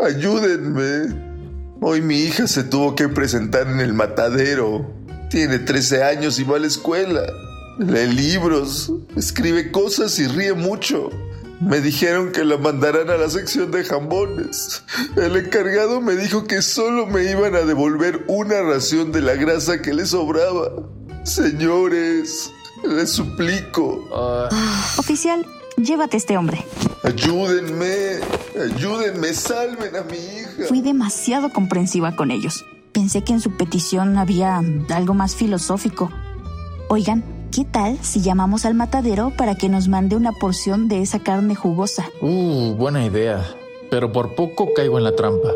ayúdenme. 0.02 1.14
Hoy 1.82 2.00
mi 2.00 2.16
hija 2.16 2.46
se 2.46 2.64
tuvo 2.64 2.94
que 2.94 3.10
presentar 3.10 3.68
en 3.68 3.80
el 3.80 3.92
matadero. 3.92 4.90
Tiene 5.28 5.58
13 5.58 6.02
años 6.02 6.38
y 6.38 6.44
va 6.44 6.56
a 6.56 6.60
la 6.60 6.66
escuela. 6.66 7.26
Lee 7.78 8.06
libros, 8.10 8.90
escribe 9.16 9.70
cosas 9.70 10.18
y 10.18 10.28
ríe 10.28 10.54
mucho. 10.54 11.10
Me 11.64 11.80
dijeron 11.80 12.30
que 12.30 12.44
la 12.44 12.58
mandarán 12.58 13.08
a 13.10 13.16
la 13.16 13.30
sección 13.30 13.70
de 13.70 13.84
jambones. 13.84 14.84
El 15.16 15.36
encargado 15.36 16.00
me 16.00 16.14
dijo 16.14 16.44
que 16.44 16.60
solo 16.60 17.06
me 17.06 17.30
iban 17.30 17.54
a 17.54 17.60
devolver 17.60 18.24
una 18.28 18.60
ración 18.62 19.12
de 19.12 19.22
la 19.22 19.34
grasa 19.34 19.80
que 19.80 19.94
le 19.94 20.04
sobraba. 20.04 20.70
Señores, 21.24 22.52
les 22.86 23.10
suplico. 23.10 24.06
Oficial, 24.98 25.46
llévate 25.78 26.16
a 26.16 26.18
este 26.18 26.36
hombre. 26.36 26.64
Ayúdenme, 27.02 28.20
ayúdenme, 28.62 29.32
salven 29.32 29.96
a 29.96 30.02
mi 30.02 30.18
hija. 30.18 30.68
Fui 30.68 30.82
demasiado 30.82 31.50
comprensiva 31.50 32.14
con 32.14 32.30
ellos. 32.30 32.64
Pensé 32.92 33.24
que 33.24 33.32
en 33.32 33.40
su 33.40 33.56
petición 33.56 34.18
había 34.18 34.60
algo 34.90 35.14
más 35.14 35.34
filosófico. 35.34 36.10
Oigan, 36.88 37.24
¿qué 37.54 37.64
tal 37.64 37.98
si 38.02 38.20
llamamos 38.20 38.64
al 38.64 38.74
matadero 38.74 39.30
para 39.36 39.54
que 39.54 39.68
nos 39.68 39.86
mande 39.86 40.16
una 40.16 40.32
porción 40.32 40.88
de 40.88 41.02
esa 41.02 41.20
carne 41.20 41.54
jugosa? 41.54 42.10
Uh, 42.20 42.74
buena 42.74 43.04
idea. 43.04 43.44
Pero 43.90 44.10
por 44.10 44.34
poco 44.34 44.72
caigo 44.74 44.98
en 44.98 45.04
la 45.04 45.14
trampa. 45.14 45.50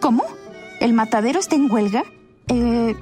¿Cómo? 0.00 0.24
¿El 0.80 0.94
matadero 0.94 1.40
está 1.40 1.56
en 1.56 1.70
huelga? 1.70 2.04
Eh, 2.48 2.94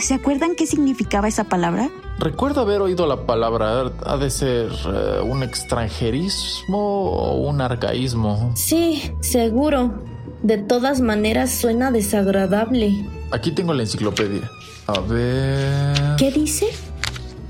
¿Se 0.00 0.14
acuerdan 0.14 0.54
qué 0.56 0.66
significaba 0.66 1.28
esa 1.28 1.44
palabra? 1.44 1.90
Recuerdo 2.18 2.62
haber 2.62 2.80
oído 2.80 3.06
la 3.06 3.26
palabra. 3.26 3.92
Ha 4.06 4.16
de 4.16 4.30
ser 4.30 4.70
eh, 4.86 5.20
un 5.22 5.42
extranjerismo 5.42 7.10
o 7.10 7.36
un 7.46 7.60
arcaísmo. 7.60 8.52
Sí, 8.54 9.12
seguro. 9.20 10.02
De 10.42 10.56
todas 10.56 11.02
maneras 11.02 11.50
suena 11.50 11.90
desagradable. 11.90 13.06
Aquí 13.32 13.50
tengo 13.50 13.74
la 13.74 13.82
enciclopedia. 13.82 14.50
A 14.86 15.00
ver. 15.00 16.16
¿Qué 16.16 16.30
dice? 16.30 16.68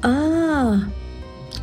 Ah. 0.04 0.86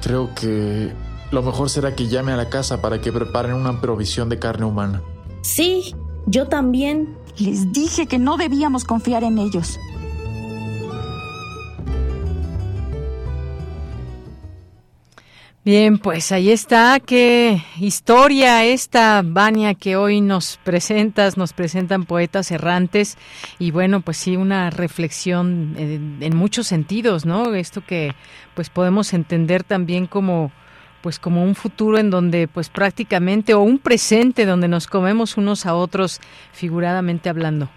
Creo 0.01 0.33
que 0.35 0.91
lo 1.31 1.43
mejor 1.43 1.69
será 1.69 1.95
que 1.95 2.07
llame 2.07 2.33
a 2.33 2.37
la 2.37 2.49
casa 2.49 2.81
para 2.81 2.99
que 2.99 3.11
preparen 3.11 3.53
una 3.53 3.79
provisión 3.79 4.27
de 4.27 4.39
carne 4.39 4.65
humana. 4.65 5.01
Sí, 5.41 5.95
yo 6.25 6.47
también. 6.47 7.15
Les 7.37 7.71
dije 7.71 8.07
que 8.07 8.19
no 8.19 8.35
debíamos 8.35 8.83
confiar 8.83 9.23
en 9.23 9.37
ellos. 9.37 9.79
Bien, 15.63 15.99
pues 15.99 16.31
ahí 16.31 16.49
está. 16.49 16.99
Qué 16.99 17.61
historia 17.79 18.65
esta, 18.65 19.21
Vania, 19.23 19.75
que 19.75 19.95
hoy 19.95 20.19
nos 20.19 20.57
presentas, 20.63 21.37
nos 21.37 21.53
presentan 21.53 22.05
poetas 22.05 22.49
errantes. 22.49 23.15
Y 23.59 23.69
bueno, 23.69 24.01
pues 24.01 24.17
sí, 24.17 24.37
una 24.37 24.71
reflexión 24.71 25.75
en, 25.77 26.17
en 26.21 26.35
muchos 26.35 26.65
sentidos, 26.65 27.27
¿no? 27.27 27.53
Esto 27.53 27.85
que 27.85 28.15
pues 28.55 28.71
podemos 28.71 29.13
entender 29.13 29.63
también 29.63 30.07
como 30.07 30.51
pues 31.03 31.19
como 31.19 31.43
un 31.43 31.53
futuro 31.55 31.99
en 31.99 32.09
donde 32.09 32.47
pues 32.47 32.69
prácticamente 32.69 33.53
o 33.53 33.61
un 33.61 33.77
presente 33.77 34.45
donde 34.47 34.67
nos 34.67 34.87
comemos 34.87 35.37
unos 35.37 35.67
a 35.67 35.75
otros 35.75 36.21
figuradamente 36.53 37.29
hablando. 37.29 37.69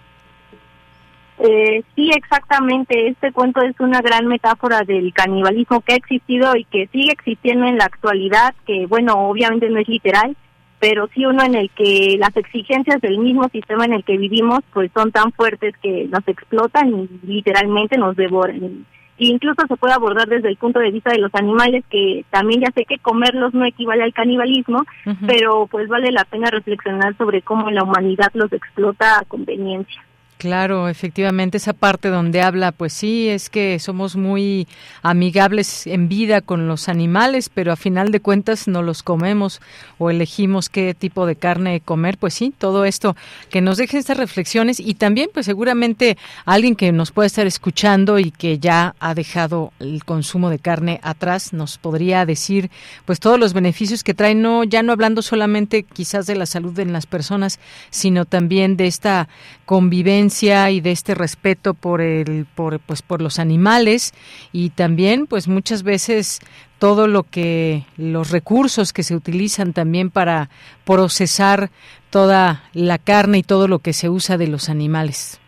Eh, 1.39 1.83
sí, 1.95 2.11
exactamente. 2.15 3.07
Este 3.07 3.31
cuento 3.31 3.61
es 3.61 3.79
una 3.79 4.01
gran 4.01 4.27
metáfora 4.27 4.81
del 4.81 5.13
canibalismo 5.13 5.81
que 5.81 5.93
ha 5.93 5.97
existido 5.97 6.55
y 6.55 6.63
que 6.65 6.87
sigue 6.87 7.11
existiendo 7.11 7.65
en 7.65 7.77
la 7.77 7.85
actualidad, 7.85 8.55
que 8.65 8.85
bueno, 8.87 9.27
obviamente 9.27 9.69
no 9.69 9.79
es 9.79 9.87
literal, 9.87 10.35
pero 10.79 11.07
sí 11.13 11.25
uno 11.25 11.43
en 11.43 11.55
el 11.55 11.69
que 11.71 12.15
las 12.19 12.35
exigencias 12.37 13.01
del 13.01 13.19
mismo 13.19 13.49
sistema 13.49 13.85
en 13.85 13.93
el 13.93 14.03
que 14.03 14.17
vivimos 14.17 14.59
pues 14.73 14.91
son 14.93 15.11
tan 15.11 15.31
fuertes 15.31 15.73
que 15.81 16.07
nos 16.09 16.25
explotan 16.27 16.89
y 16.93 17.09
literalmente 17.25 17.97
nos 17.97 18.15
devoran. 18.15 18.85
E 19.17 19.27
incluso 19.27 19.61
se 19.67 19.77
puede 19.77 19.93
abordar 19.93 20.27
desde 20.27 20.49
el 20.49 20.57
punto 20.57 20.79
de 20.79 20.91
vista 20.91 21.11
de 21.11 21.19
los 21.19 21.33
animales, 21.35 21.85
que 21.89 22.25
también 22.29 22.61
ya 22.61 22.71
sé 22.73 22.83
que 22.85 22.99
comerlos 22.99 23.53
no 23.53 23.65
equivale 23.65 24.03
al 24.03 24.13
canibalismo, 24.13 24.83
pero 25.25 25.67
pues 25.67 25.87
vale 25.87 26.11
la 26.11 26.25
pena 26.25 26.49
reflexionar 26.49 27.15
sobre 27.17 27.41
cómo 27.41 27.71
la 27.71 27.83
humanidad 27.83 28.31
los 28.33 28.51
explota 28.51 29.19
a 29.19 29.25
conveniencia. 29.25 30.03
Claro, 30.45 30.89
efectivamente, 30.89 31.57
esa 31.57 31.73
parte 31.73 32.09
donde 32.09 32.43
habla, 32.43 32.71
pues 32.71 32.93
sí, 32.93 33.29
es 33.29 33.49
que 33.49 33.79
somos 33.79 34.15
muy 34.15 34.67
amigables 35.01 35.87
en 35.87 36.07
vida 36.07 36.41
con 36.41 36.67
los 36.67 36.87
animales, 36.87 37.49
pero 37.49 37.71
a 37.71 37.75
final 37.75 38.11
de 38.11 38.19
cuentas 38.19 38.67
no 38.67 38.83
los 38.83 39.01
comemos 39.01 39.59
o 39.97 40.11
elegimos 40.11 40.69
qué 40.69 40.93
tipo 40.93 41.25
de 41.25 41.35
carne 41.35 41.81
comer, 41.81 42.19
pues 42.19 42.35
sí, 42.35 42.53
todo 42.55 42.85
esto 42.85 43.15
que 43.49 43.61
nos 43.61 43.77
deje 43.77 43.97
estas 43.97 44.17
reflexiones 44.17 44.79
y 44.79 44.93
también, 44.93 45.31
pues 45.33 45.47
seguramente 45.47 46.15
alguien 46.45 46.75
que 46.75 46.91
nos 46.91 47.09
puede 47.09 47.25
estar 47.25 47.47
escuchando 47.47 48.19
y 48.19 48.29
que 48.29 48.59
ya 48.59 48.93
ha 48.99 49.15
dejado 49.15 49.73
el 49.79 50.05
consumo 50.05 50.51
de 50.51 50.59
carne 50.59 50.99
atrás, 51.01 51.53
nos 51.53 51.79
podría 51.79 52.23
decir, 52.27 52.69
pues 53.05 53.19
todos 53.19 53.39
los 53.39 53.53
beneficios 53.53 54.03
que 54.03 54.13
trae, 54.13 54.35
no, 54.35 54.63
ya 54.63 54.83
no 54.83 54.93
hablando 54.93 55.23
solamente 55.23 55.81
quizás 55.81 56.27
de 56.27 56.35
la 56.35 56.45
salud 56.45 56.77
en 56.77 56.93
las 56.93 57.07
personas, 57.07 57.59
sino 57.89 58.25
también 58.25 58.77
de 58.77 58.85
esta 58.85 59.27
convivencia 59.65 60.34
y 60.43 60.81
de 60.81 60.91
este 60.91 61.15
respeto 61.15 61.73
por 61.73 62.01
el 62.01 62.45
por 62.55 62.79
pues 62.79 63.01
por 63.01 63.21
los 63.21 63.39
animales 63.39 64.13
y 64.51 64.69
también 64.71 65.27
pues 65.27 65.47
muchas 65.47 65.83
veces 65.83 66.41
todo 66.79 67.07
lo 67.07 67.23
que 67.23 67.83
los 67.97 68.31
recursos 68.31 68.91
que 68.91 69.03
se 69.03 69.15
utilizan 69.15 69.73
también 69.73 70.09
para 70.09 70.49
procesar 70.83 71.69
toda 72.09 72.63
la 72.73 72.97
carne 72.97 73.39
y 73.39 73.43
todo 73.43 73.67
lo 73.67 73.79
que 73.79 73.93
se 73.93 74.09
usa 74.09 74.37
de 74.37 74.47
los 74.47 74.69
animales. 74.69 75.39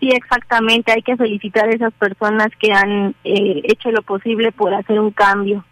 Sí, 0.00 0.08
exactamente. 0.08 0.92
Hay 0.92 1.02
que 1.02 1.16
felicitar 1.16 1.68
a 1.68 1.72
esas 1.72 1.92
personas 1.94 2.48
que 2.58 2.72
han 2.72 3.14
eh, 3.24 3.62
hecho 3.64 3.90
lo 3.90 4.02
posible 4.02 4.52
por 4.52 4.74
hacer 4.74 5.00
un 5.00 5.12
cambio. 5.12 5.64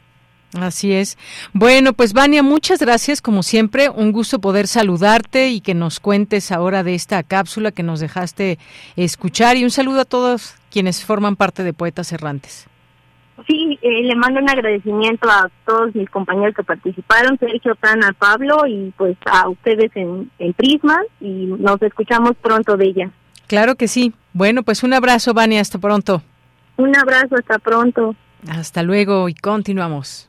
Así 0.60 0.92
es. 0.92 1.16
Bueno, 1.54 1.94
pues 1.94 2.12
Vania, 2.12 2.42
muchas 2.42 2.78
gracias 2.78 3.22
como 3.22 3.42
siempre. 3.42 3.88
Un 3.88 4.12
gusto 4.12 4.38
poder 4.38 4.66
saludarte 4.66 5.48
y 5.48 5.60
que 5.60 5.74
nos 5.74 5.98
cuentes 5.98 6.52
ahora 6.52 6.82
de 6.82 6.94
esta 6.94 7.22
cápsula 7.22 7.72
que 7.72 7.82
nos 7.82 8.00
dejaste 8.00 8.58
escuchar 8.96 9.56
y 9.56 9.64
un 9.64 9.70
saludo 9.70 10.02
a 10.02 10.04
todos 10.04 10.56
quienes 10.70 11.04
forman 11.04 11.36
parte 11.36 11.64
de 11.64 11.72
Poetas 11.72 12.12
Errantes. 12.12 12.66
Sí, 13.46 13.78
eh, 13.80 14.02
le 14.02 14.14
mando 14.14 14.40
un 14.40 14.48
agradecimiento 14.48 15.28
a 15.28 15.50
todos 15.66 15.94
mis 15.94 16.08
compañeros 16.10 16.54
que 16.54 16.62
participaron, 16.62 17.38
Sergio, 17.38 17.74
Tana, 17.76 18.12
Pablo 18.12 18.66
y 18.66 18.92
pues 18.96 19.16
a 19.24 19.48
ustedes 19.48 19.90
en, 19.94 20.30
en 20.38 20.52
Prisma 20.52 21.00
y 21.18 21.46
nos 21.46 21.80
escuchamos 21.80 22.32
pronto 22.42 22.76
de 22.76 22.86
ella. 22.88 23.10
Claro 23.46 23.74
que 23.76 23.88
sí. 23.88 24.12
Bueno, 24.34 24.62
pues 24.62 24.82
un 24.82 24.92
abrazo, 24.92 25.34
Vania, 25.34 25.60
hasta 25.60 25.78
pronto. 25.78 26.22
Un 26.76 26.94
abrazo, 26.96 27.36
hasta 27.36 27.58
pronto. 27.58 28.14
Hasta 28.48 28.82
luego 28.82 29.28
y 29.28 29.34
continuamos. 29.34 30.28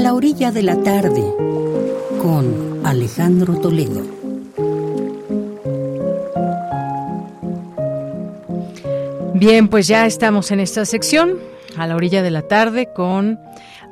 A 0.00 0.02
la 0.02 0.14
orilla 0.14 0.50
de 0.50 0.62
la 0.62 0.82
tarde, 0.82 1.22
con 2.22 2.86
Alejandro 2.86 3.60
Toledo. 3.60 4.00
Bien, 9.34 9.68
pues 9.68 9.88
ya 9.88 10.06
estamos 10.06 10.52
en 10.52 10.60
esta 10.60 10.86
sección, 10.86 11.36
a 11.76 11.86
la 11.86 11.96
orilla 11.96 12.22
de 12.22 12.30
la 12.30 12.48
tarde, 12.48 12.88
con 12.96 13.38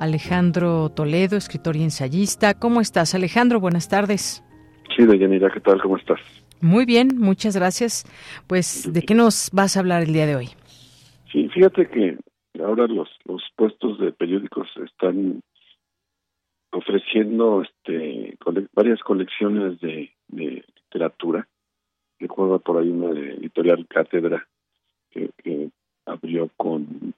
Alejandro 0.00 0.88
Toledo, 0.88 1.36
escritor 1.36 1.76
y 1.76 1.82
ensayista. 1.82 2.54
¿Cómo 2.54 2.80
estás, 2.80 3.14
Alejandro? 3.14 3.60
Buenas 3.60 3.90
tardes. 3.90 4.42
Sí, 4.96 5.04
Deyanira, 5.04 5.50
¿qué 5.50 5.60
tal? 5.60 5.78
¿Cómo 5.82 5.98
estás? 5.98 6.20
Muy 6.62 6.86
bien, 6.86 7.18
muchas 7.18 7.54
gracias. 7.54 8.06
Pues, 8.46 8.90
¿de 8.90 9.02
qué 9.02 9.14
nos 9.14 9.50
vas 9.52 9.76
a 9.76 9.80
hablar 9.80 10.04
el 10.04 10.14
día 10.14 10.24
de 10.24 10.36
hoy? 10.36 10.48
Sí, 11.30 11.50
fíjate 11.52 11.86
que 11.90 12.16
ahora 12.64 12.86
los, 12.86 13.10
los 13.26 13.42
puestos 13.56 13.98
de 13.98 14.10
periódicos 14.12 14.68
están 14.82 15.42
ofreciendo 16.70 17.62
este 17.62 18.36
cole- 18.38 18.68
varias 18.74 19.00
colecciones 19.00 19.80
de, 19.80 20.10
de 20.28 20.64
literatura. 20.76 21.46
Recuerdo 22.18 22.58
por 22.58 22.78
ahí 22.78 22.88
una 22.88 23.10
de 23.10 23.34
editorial 23.34 23.86
Cátedra 23.86 24.46
que, 25.10 25.30
abrió 26.06 26.48
con, 26.56 27.14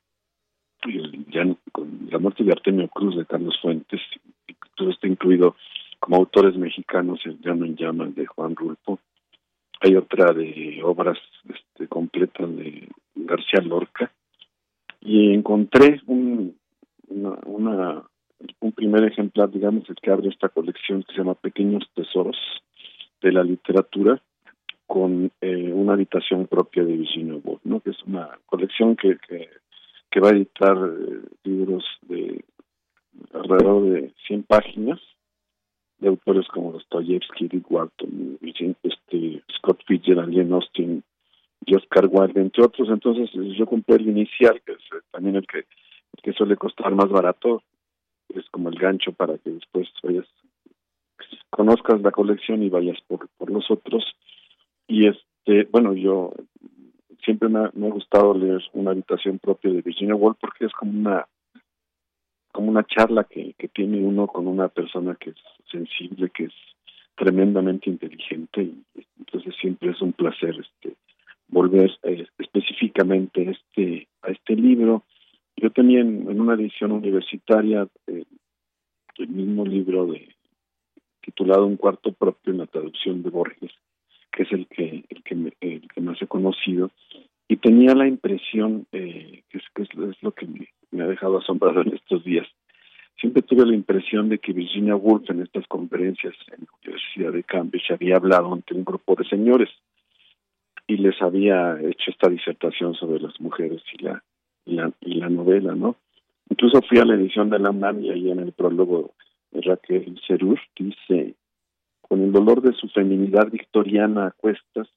ya- 1.28 1.56
con 1.72 2.08
la 2.10 2.18
muerte 2.18 2.42
de 2.44 2.52
Artemio 2.52 2.88
Cruz 2.88 3.16
de 3.16 3.24
Carlos 3.26 3.58
Fuentes. 3.62 4.00
Todo 4.74 4.90
está 4.90 5.06
incluido 5.06 5.54
como 6.00 6.16
autores 6.16 6.56
mexicanos 6.56 7.20
el 7.24 7.38
Llano 7.40 7.66
en 7.66 7.76
Llamas 7.76 8.14
de 8.14 8.26
Juan 8.26 8.56
Rulfo. 8.56 8.98
Hay 9.82 9.94
otra 9.96 10.32
de 10.32 10.80
obras 10.82 11.18
este, 11.48 11.86
completas 11.88 12.54
de 12.56 12.88
García 13.14 13.60
Lorca. 13.62 14.10
Y 15.00 15.32
encontré 15.32 16.00
un, 16.06 16.56
una 17.08 18.02
un 18.60 18.72
primer 18.72 19.04
ejemplar, 19.04 19.50
digamos, 19.50 19.88
el 19.88 19.96
que 19.96 20.10
abre 20.10 20.28
esta 20.28 20.48
colección 20.48 21.02
que 21.02 21.12
se 21.12 21.18
llama 21.18 21.34
Pequeños 21.34 21.84
Tesoros 21.94 22.38
de 23.20 23.32
la 23.32 23.44
Literatura, 23.44 24.20
con 24.86 25.30
eh, 25.40 25.72
una 25.72 25.92
habitación 25.92 26.46
propia 26.46 26.82
de 26.82 26.96
Virginia 26.96 27.40
Woolf, 27.44 27.60
¿no? 27.64 27.80
que 27.80 27.90
es 27.90 28.02
una 28.04 28.28
colección 28.46 28.96
que, 28.96 29.18
que, 29.28 30.20
va 30.20 30.30
a 30.30 30.32
editar 30.32 30.76
eh, 30.76 31.20
libros 31.44 31.84
de 32.02 32.44
alrededor 33.32 33.84
de 33.84 34.12
100 34.26 34.42
páginas 34.44 34.98
de 35.98 36.08
autores 36.08 36.48
como 36.48 36.72
Dostoyevsky, 36.72 37.48
Rick 37.48 37.70
Wharton, 37.70 38.38
este, 38.42 39.42
Scott 39.58 39.80
Fitzgerald, 39.86 40.34
Jane 40.34 40.54
Austen 40.54 41.04
y 41.66 41.74
Oscar 41.76 42.08
Wilde, 42.10 42.40
entre 42.40 42.64
otros. 42.64 42.88
Entonces 42.88 43.30
yo 43.56 43.66
compré 43.66 43.96
el 43.96 44.08
inicial, 44.08 44.60
que 44.66 44.72
es 44.72 44.78
eh, 44.78 45.02
también 45.12 45.36
el 45.36 45.46
que, 45.46 45.66
que 46.22 46.32
suele 46.32 46.56
costar 46.56 46.92
más 46.94 47.08
barato, 47.08 47.62
es 48.34 48.48
como 48.50 48.68
el 48.68 48.78
gancho 48.78 49.12
para 49.12 49.38
que 49.38 49.50
después 49.50 49.88
vayas 50.02 50.26
conozcas 51.50 52.00
la 52.00 52.10
colección 52.10 52.62
y 52.62 52.68
vayas 52.68 52.98
por, 53.06 53.28
por 53.36 53.50
los 53.50 53.70
otros. 53.70 54.04
Y 54.86 55.06
este 55.06 55.68
bueno 55.70 55.94
yo 55.94 56.32
siempre 57.24 57.48
me 57.48 57.60
ha, 57.60 57.70
gustado 57.90 58.34
leer 58.34 58.62
una 58.72 58.92
habitación 58.92 59.38
propia 59.38 59.70
de 59.72 59.82
Virginia 59.82 60.14
Woolf 60.14 60.38
porque 60.40 60.66
es 60.66 60.72
como 60.72 60.92
una 60.92 61.26
como 62.52 62.70
una 62.70 62.84
charla 62.84 63.24
que, 63.24 63.54
que 63.56 63.68
tiene 63.68 64.02
uno 64.02 64.26
con 64.26 64.46
una 64.48 64.68
persona 64.68 65.14
que 65.14 65.30
es 65.30 65.36
sensible 65.70 66.30
que 66.30 66.44
es 66.44 66.54
tremendamente 67.16 67.90
inteligente 67.90 68.62
y 68.62 68.84
entonces 69.18 69.54
siempre 69.60 69.90
es 69.90 70.00
un 70.00 70.12
placer 70.12 70.56
este 70.58 70.96
volver 71.48 71.90
eh, 72.02 72.26
específicamente 72.38 73.50
este 73.50 74.08
a 74.22 74.30
este 74.30 74.54
libro 74.56 75.04
yo 75.60 75.70
tenía 75.70 76.00
en, 76.00 76.40
una 76.40 76.54
edición 76.54 76.92
universitaria 76.92 77.86
eh, 78.06 78.24
el 79.18 79.28
mismo 79.28 79.64
libro 79.64 80.06
de 80.06 80.34
titulado 81.20 81.66
Un 81.66 81.76
cuarto 81.76 82.12
propio 82.12 82.52
en 82.52 82.58
la 82.58 82.66
traducción 82.66 83.22
de 83.22 83.30
Borges 83.30 83.72
que 84.30 84.44
es 84.44 84.52
el 84.52 84.66
que 84.68 85.04
el 85.08 85.22
que, 85.22 85.34
me, 85.34 85.52
más 86.00 86.20
he 86.22 86.26
conocido, 86.26 86.90
y 87.48 87.56
tenía 87.56 87.94
la 87.94 88.06
impresión, 88.06 88.86
eh, 88.92 89.42
que, 89.48 89.58
es, 89.58 89.64
que 89.74 89.82
es, 89.82 89.88
lo 90.22 90.32
que 90.32 90.46
me, 90.46 91.02
ha 91.02 91.06
dejado 91.06 91.38
asombrado 91.38 91.82
en 91.82 91.94
estos 91.94 92.24
días, 92.24 92.46
siempre 93.18 93.42
tuve 93.42 93.66
la 93.66 93.74
impresión 93.74 94.28
de 94.28 94.38
que 94.38 94.52
Virginia 94.52 94.96
Woolf 94.96 95.28
en 95.30 95.42
estas 95.42 95.66
conferencias 95.66 96.34
en 96.56 96.64
la 96.64 96.72
Universidad 96.82 97.32
de 97.32 97.42
Cambridge 97.42 97.90
había 97.90 98.16
hablado 98.16 98.52
ante 98.52 98.74
un 98.74 98.84
grupo 98.84 99.14
de 99.14 99.28
señores 99.28 99.68
y 100.86 100.96
les 100.96 101.20
había 101.20 101.78
hecho 101.80 102.10
esta 102.10 102.28
disertación 102.28 102.94
sobre 102.94 103.20
las 103.20 103.38
mujeres 103.40 103.82
y 103.92 104.02
la, 104.02 104.22
y 104.70 105.14
la, 105.14 105.28
novela, 105.28 105.74
¿no? 105.74 105.96
Incluso 106.48 106.80
fui 106.82 106.98
a 106.98 107.04
la 107.04 107.14
edición 107.14 107.50
de 107.50 107.58
la 107.58 107.70
UNAM 107.70 108.02
y 108.02 108.10
ahí 108.10 108.30
en 108.30 108.40
el 108.40 108.52
prólogo 108.52 109.12
Raquel 109.52 110.20
Cerur 110.26 110.58
dice 110.78 111.34
con 112.00 112.22
el 112.22 112.32
dolor 112.32 112.60
de 112.60 112.72
su 112.72 112.88
feminidad 112.88 113.48
victoriana 113.50 114.26
a 114.26 114.30
cuestas, 114.32 114.88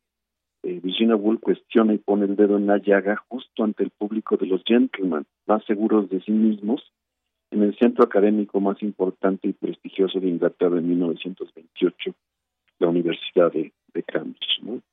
eh, 0.64 0.80
Virginia 0.82 1.16
Woolf 1.16 1.42
cuestiona 1.42 1.94
y 1.94 2.00
pone 2.00 2.26
el 2.26 2.36
dedo 2.36 2.58
en 2.58 2.66
la 2.66 2.80
llaga 2.80 3.18
justo 3.28 3.64
ante 3.64 3.84
el 3.84 3.92
público 3.92 4.36
de 4.36 4.48
los 4.48 4.64
gentlemen, 4.66 5.26
más 5.46 5.64
seguros 5.66 6.10
de 6.10 6.22
sí 6.22 6.32
mismos, 6.32 6.92
en 7.52 7.62
el 7.62 7.78
centro 7.78 8.04
académico 8.04 8.60
más 8.60 8.82
importante 8.82 9.48
y 9.48 9.54
prestigioso 9.54 10.20
de 10.20 10.28
Inglaterra 10.28 10.80
en 10.80 10.90
1928, 10.90 12.16
la 12.80 12.88
Universidad 12.88 13.52
de, 13.52 13.72
Cambridge. 14.08 14.84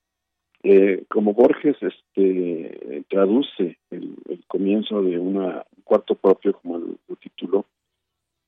Eh, 0.63 1.05
como 1.09 1.33
Borges 1.33 1.77
este, 1.81 3.05
traduce 3.09 3.79
el, 3.91 4.17
comienzo 4.47 5.03
de 5.03 5.19
un 5.19 5.63
cuarto 5.85 6.15
propio, 6.15 6.53
como 6.53 6.79
lo 6.79 7.17
tituló, 7.17 7.65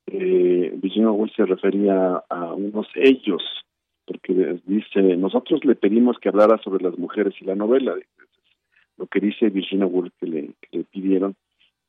eh, 0.06 0.72
Virginia 0.74 1.10
Woolf 1.10 1.34
se 1.34 1.46
refería 1.46 2.22
a 2.28 2.52
unos 2.52 2.86
ellos, 2.96 3.42
porque 4.04 4.58
dice, 4.66 5.00
nosotros 5.16 5.64
le 5.64 5.74
pedimos 5.74 6.18
que 6.18 6.28
hablara 6.28 6.58
sobre 6.58 6.84
las 6.84 6.98
mujeres 6.98 7.34
y 7.40 7.46
la 7.46 7.54
novela, 7.54 7.94
lo 8.98 9.06
que 9.06 9.20
dice 9.20 9.48
Virginia 9.48 9.86
Woolf 9.86 10.12
que 10.20 10.26
le, 10.26 10.84
pidieron. 10.90 11.34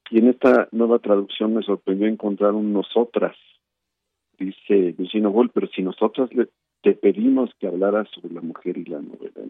Y 0.10 0.20
en 0.20 0.30
esta 0.30 0.70
nueva 0.72 1.00
traducción 1.00 1.54
me 1.54 1.64
sorprendió 1.64 2.08
encontrar 2.08 2.54
un 2.54 2.72
nosotras, 2.72 3.36
dice 4.38 4.94
Virginia 4.98 5.30
Woolf, 5.30 5.52
pero 5.54 5.68
si 5.68 5.82
nosotras 5.82 6.30
le, 6.34 6.48
te 6.84 6.94
pedimos 6.94 7.50
que 7.60 7.68
hablara 7.68 8.06
sobre 8.14 8.36
la 8.36 8.42
mujer 8.42 8.78
y 8.78 8.84
la 8.84 9.02
novela. 9.02 9.42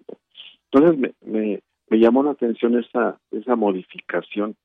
Entonces 0.71 1.13
me, 1.25 1.61
me, 1.89 1.99
llamó 1.99 2.23
la 2.23 2.31
atención 2.31 2.79
esa, 2.79 3.19
esa 3.31 3.55
modificación. 3.55 4.55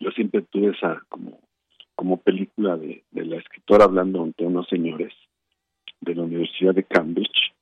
Yo 0.00 0.10
siempre 0.10 0.42
tuve 0.42 0.70
esa 0.70 1.02
como 1.08 1.38
como 1.94 2.16
película 2.16 2.78
de, 2.78 3.04
la 3.12 3.36
escritora 3.36 3.84
hablando 3.84 4.22
ante 4.22 4.46
unos 4.46 4.66
señores 4.68 5.12
de 6.00 6.14
la 6.14 6.22
Universidad 6.22 6.74
de 6.74 6.84
Cambridge 6.84 7.52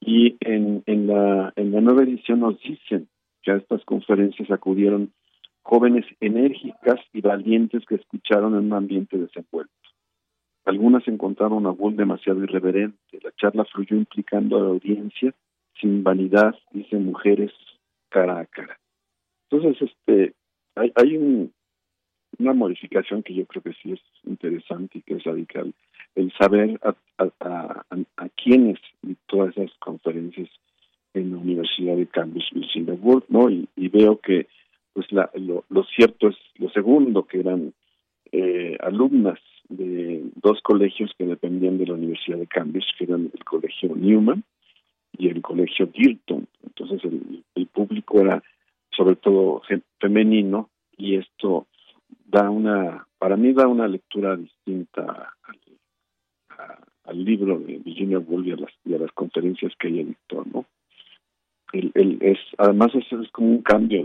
y 0.00 0.36
en, 0.40 0.82
en, 0.86 1.06
la, 1.06 1.52
en 1.54 1.70
la 1.70 1.80
nueva 1.80 2.02
edición 2.02 2.40
nos 2.40 2.60
dicen 2.60 3.06
que 3.40 3.52
a 3.52 3.56
estas 3.56 3.84
conferencias 3.84 4.50
acudieron 4.50 5.12
jóvenes 5.62 6.04
enérgicas 6.18 6.98
y 7.12 7.20
valientes 7.20 7.84
que 7.86 7.94
escucharon 7.94 8.54
en 8.54 8.64
un 8.64 8.72
ambiente 8.72 9.16
desenvuelto. 9.16 9.72
Algunas 10.64 11.06
encontraron 11.08 11.66
a 11.66 11.70
Wool 11.70 11.96
demasiado 11.96 12.42
irreverente. 12.42 13.20
La 13.22 13.32
charla 13.32 13.64
fluyó 13.64 13.96
implicando 13.96 14.56
a 14.56 14.60
la 14.60 14.68
audiencia 14.68 15.34
sin 15.80 16.02
vanidad, 16.02 16.54
dicen 16.72 17.04
mujeres 17.04 17.52
cara 18.08 18.40
a 18.40 18.46
cara. 18.46 18.78
Entonces, 19.50 19.90
este, 19.90 20.34
hay, 20.74 20.92
hay 20.94 21.16
un, 21.16 21.52
una 22.38 22.52
modificación 22.54 23.22
que 23.22 23.34
yo 23.34 23.46
creo 23.46 23.62
que 23.62 23.74
sí 23.82 23.92
es 23.92 24.00
interesante 24.24 24.98
y 24.98 25.02
que 25.02 25.14
es 25.14 25.24
radical, 25.24 25.74
el 26.14 26.32
saber 26.32 26.80
a, 26.82 26.94
a, 27.18 28.28
quiénes 28.42 28.78
y 29.02 29.16
todas 29.26 29.56
esas 29.56 29.76
conferencias 29.78 30.48
en 31.12 31.32
la 31.32 31.38
Universidad 31.38 31.96
de 31.96 32.06
Cambridge, 32.06 32.52
Virginia 32.52 32.94
Woolf, 32.94 33.24
¿no? 33.28 33.50
Y, 33.50 33.68
veo 33.88 34.18
que 34.18 34.48
pues 34.92 35.10
la, 35.12 35.30
lo, 35.34 35.84
cierto 35.96 36.28
es 36.28 36.36
lo 36.56 36.68
segundo, 36.70 37.24
que 37.24 37.40
eran 37.40 37.72
eh, 38.32 38.76
alumnas 38.80 39.38
de 39.68 40.22
dos 40.36 40.60
colegios 40.62 41.12
que 41.16 41.26
dependían 41.26 41.78
de 41.78 41.86
la 41.86 41.94
Universidad 41.94 42.38
de 42.38 42.46
Cambridge, 42.46 42.96
que 42.98 43.04
eran 43.04 43.30
el 43.32 43.44
colegio 43.44 43.94
Newman 43.94 44.44
y 45.12 45.28
el 45.28 45.40
colegio 45.42 45.90
Girton. 45.92 46.46
Entonces 46.62 47.02
el, 47.04 47.66
público 47.72 48.20
era 48.20 48.40
sobre 48.96 49.16
todo 49.16 49.62
femenino 49.98 50.70
y 50.96 51.16
esto 51.16 51.66
da 52.26 52.48
una, 52.48 53.04
para 53.18 53.36
mí 53.36 53.52
da 53.52 53.66
una 53.66 53.88
lectura 53.88 54.36
distinta 54.36 55.32
al, 57.04 57.24
libro 57.24 57.58
de 57.58 57.78
Virginia 57.78 58.20
Woolf 58.20 58.46
y 58.46 58.52
a 58.52 58.56
las, 58.56 58.70
y 58.84 58.94
a 58.94 58.98
las 58.98 59.10
conferencias 59.12 59.72
que 59.78 59.88
ella 59.88 60.04
dictó, 60.04 60.44
¿no? 60.52 60.66
El, 61.72 62.18
es, 62.20 62.38
además 62.58 62.92
es 62.94 63.30
como 63.32 63.48
un 63.48 63.62
cambio 63.62 64.04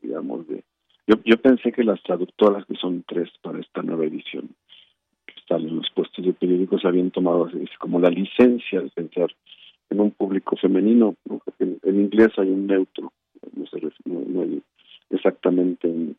digamos, 0.00 0.46
de, 0.48 0.64
yo, 1.06 1.16
yo 1.24 1.36
pensé 1.36 1.72
que 1.72 1.84
las 1.84 2.02
traductoras, 2.02 2.64
que 2.66 2.76
son 2.76 3.04
tres 3.06 3.28
para 3.42 3.60
esta 3.60 3.82
nueva 3.82 4.04
edición, 4.04 4.50
en 5.56 5.76
los 5.76 5.90
puestos 5.94 6.24
de 6.24 6.32
periódicos, 6.32 6.84
habían 6.84 7.10
tomado 7.10 7.48
es 7.48 7.70
como 7.78 7.98
la 7.98 8.10
licencia 8.10 8.80
de 8.80 8.88
pensar 8.90 9.28
en 9.90 10.00
un 10.00 10.12
público 10.12 10.56
femenino, 10.56 11.16
en, 11.58 11.78
inglés 11.84 12.30
hay 12.36 12.48
un 12.48 12.66
neutro, 12.66 13.12
no, 13.56 13.66
se, 13.66 13.80
no, 14.04 14.20
no 14.26 14.42
hay 14.42 14.62
exactamente 15.10 15.88
un, 15.88 16.16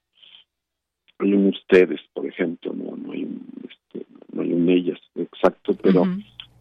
hay 1.20 1.34
un 1.34 1.48
ustedes, 1.48 2.02
por 2.14 2.26
ejemplo, 2.26 2.74
no, 2.74 2.98
no 2.98 3.14
hay 3.14 3.24
un, 3.24 3.48
este, 3.64 4.06
no 4.34 4.42
hay 4.42 4.52
un 4.52 4.70
ellas, 4.70 5.00
exacto, 5.16 5.74
pero 5.82 6.04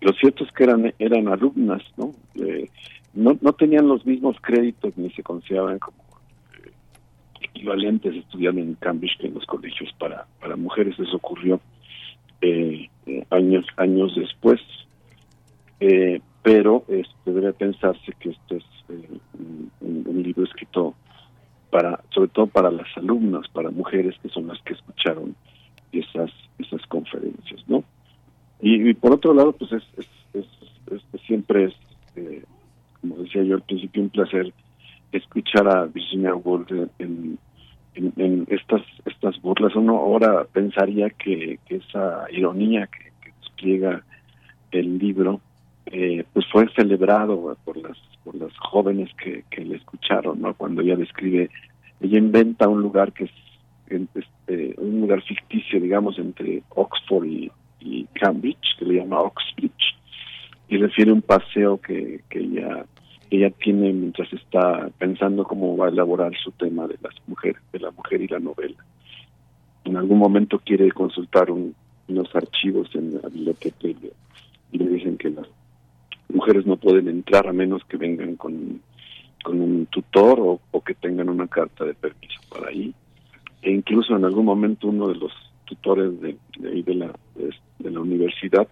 lo 0.01 0.13
cierto 0.13 0.45
es 0.45 0.53
que 0.53 0.65
eran 0.65 0.95
eran 0.99 1.29
alumnas, 1.29 1.83
¿no? 1.97 2.15
Eh, 2.37 2.69
no, 3.13 3.37
no 3.41 3.53
tenían 3.55 3.89
los 3.89 4.07
mismos 4.07 4.37
créditos 4.41 4.97
ni 4.97 5.11
se 5.11 5.25
consideraban 5.25 5.81
como 5.81 5.99
eh, 6.65 6.71
equivalentes 7.41 8.15
estudiando 8.15 8.61
en 8.61 8.75
Cambridge 8.75 9.19
que 9.19 9.27
en 9.27 9.35
los 9.35 9.47
colegios 9.47 9.93
para 9.99 10.27
para 10.41 10.55
mujeres. 10.55 10.97
Eso 10.99 11.17
ocurrió 11.17 11.61
eh, 12.41 12.89
años 13.31 13.67
años 13.77 14.15
después, 14.17 14.61
pero 16.43 16.85
este, 16.89 17.33
debe 17.33 17.53
pensarse 17.53 18.13
que 18.19 18.31
este 18.31 18.57
es 18.57 18.65
un 19.81 20.23
libro 20.23 20.45
escrito 20.45 20.95
para 21.71 22.03
sobre 22.11 22.29
todo 22.29 22.47
para 22.47 22.71
las 22.71 22.89
alumnas, 22.97 23.49
para 23.49 23.71
mujeres 23.71 24.17
que 24.23 24.29
son 24.29 24.49
las 24.49 24.61
que 24.63 24.75
escucharon 24.75 25.35
esas 25.93 26.31
esas 26.59 26.85
conferencias, 26.87 27.63
¿no? 27.69 27.85
Y, 28.61 28.93
por 28.95 29.13
otro 29.13 29.33
lado, 29.33 29.53
pues 29.53 29.73
es, 29.73 29.83
es, 30.35 30.47
siempre 31.27 31.65
es, 31.65 31.75
eh, 32.17 32.45
como 33.01 33.17
decía 33.17 33.43
yo 33.43 33.55
al 33.55 33.63
principio, 33.63 34.03
un 34.03 34.11
placer 34.11 34.53
escuchar 35.13 35.67
a 35.69 35.87
Virginia 35.87 36.35
Woolf 36.35 36.71
en, 36.99 37.39
estas 37.95 38.83
estas 39.05 39.41
burlas. 39.41 39.75
Uno 39.75 39.99
ahora 39.99 40.45
pensaría 40.45 41.11
que, 41.11 41.59
esa 41.69 42.27
ironía 42.31 42.87
que, 42.87 43.11
despliega 43.41 44.03
el 44.71 44.99
libro, 44.99 45.41
eh, 45.87 46.25
pues 46.33 46.47
fue 46.51 46.69
celebrado 46.75 47.57
por 47.65 47.77
las 47.77 47.99
por 48.25 48.35
las 48.35 48.57
jóvenes 48.59 49.11
que, 49.15 49.45
que 49.51 49.65
le 49.65 49.77
escucharon, 49.77 50.41
¿no? 50.41 50.55
Cuando 50.55 50.83
ella 50.83 50.97
describe, 50.97 51.51
ella 52.01 52.19
inventa 52.19 52.69
un 52.69 52.83
lugar 52.83 53.13
que 53.13 53.25
es 53.25 53.31
este, 53.91 54.75
un 54.79 55.01
lugar 55.01 55.23
ficticio, 55.23 55.81
digamos, 55.81 56.19
entre 56.19 56.63
Oxford 56.71 57.25
y, 57.25 57.51
y 57.81 58.05
Cambridge, 58.15 58.77
que 58.79 58.85
le 58.85 58.95
llama 58.97 59.21
Oxbridge, 59.21 59.97
y 60.69 60.77
refiere 60.77 61.13
un 61.13 61.23
paseo 61.23 61.81
que, 61.81 62.21
que 62.29 62.39
ella, 62.39 62.85
ella 63.31 63.51
tiene 63.51 63.93
mientras 63.93 64.33
está 64.33 64.91
pensando 64.99 65.45
cómo 65.45 65.77
va 65.77 65.87
a 65.87 65.91
elaborar 65.91 66.33
su 66.37 66.51
tema 66.53 66.87
de 66.89 66.99
las 67.01 67.15
mujeres, 67.29 67.63
de 67.73 67.79
la 67.79 67.93
mujer 67.93 68.21
y 68.21 68.27
la 68.27 68.41
novela. 68.41 68.85
En 69.85 69.97
algún 69.97 70.19
momento 70.19 70.59
quiere 70.59 70.91
consultar 70.91 71.51
unos 71.51 72.35
archivos 72.35 72.89
en 72.95 73.15
la 73.15 73.29
biblioteca 73.29 73.89
y 73.89 74.79
le, 74.79 74.89
dicen 74.89 75.17
que 75.17 75.31
las 75.31 75.47
mujeres 76.29 76.67
no 76.67 76.77
pueden 76.77 77.09
entrar 77.09 77.47
a 77.47 77.53
menos 77.53 77.85
que 77.85 77.97
vengan 77.97 78.35
con, 78.35 78.81
con 79.45 79.61
un 79.61 79.87
tutor 79.87 80.41
o, 80.41 80.81
que 80.83 80.95
tengan 80.95 81.29
una 81.29 81.47
carta 81.47 81.85
de 81.85 81.95
permiso 81.95 82.41
para 82.53 82.73
ir. 82.73 82.93
E 83.63 83.71
incluso 83.71 84.17
en 84.17 84.25
algún 84.25 84.45
momento 84.45 84.89
uno 84.89 85.09
de 85.09 85.17
los 85.17 85.33
tutores 85.67 86.21
de, 86.21 86.37
de, 86.59 86.83
de 86.83 86.95
la, 86.95 87.13
de, 87.37 87.91
la 87.91 88.01
universidad 88.01 88.67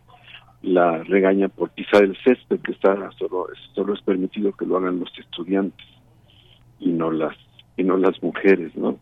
la 0.62 1.02
regaña 1.04 1.48
por 1.48 1.70
pisar 1.70 2.02
el 2.02 2.16
césped 2.24 2.60
que 2.60 2.72
está 2.72 3.10
solo 3.12 3.46
solo 3.74 3.94
es 3.94 4.02
permitido 4.02 4.52
que 4.52 4.66
lo 4.66 4.76
hagan 4.76 5.00
los 5.00 5.16
estudiantes 5.18 5.86
y 6.80 6.90
no 6.90 7.10
las 7.10 7.36
y 7.76 7.84
no 7.84 7.96
las 7.96 8.20
mujeres 8.22 8.74
no 8.76 8.98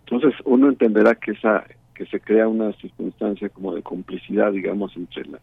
entonces 0.00 0.34
uno 0.44 0.68
entenderá 0.68 1.14
que 1.14 1.32
esa 1.32 1.64
que 1.94 2.06
se 2.06 2.20
crea 2.20 2.48
una 2.48 2.72
circunstancia 2.74 3.48
como 3.48 3.74
de 3.74 3.82
complicidad 3.82 4.52
digamos 4.52 4.96
entre 4.96 5.24
la, 5.26 5.38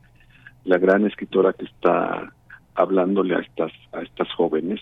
la 0.65 0.77
gran 0.77 1.06
escritora 1.06 1.53
que 1.53 1.65
está 1.65 2.31
hablándole 2.76 3.35
a 3.35 3.40
estas 3.40 3.72
a 3.91 4.02
estas 4.02 4.31
jóvenes. 4.34 4.80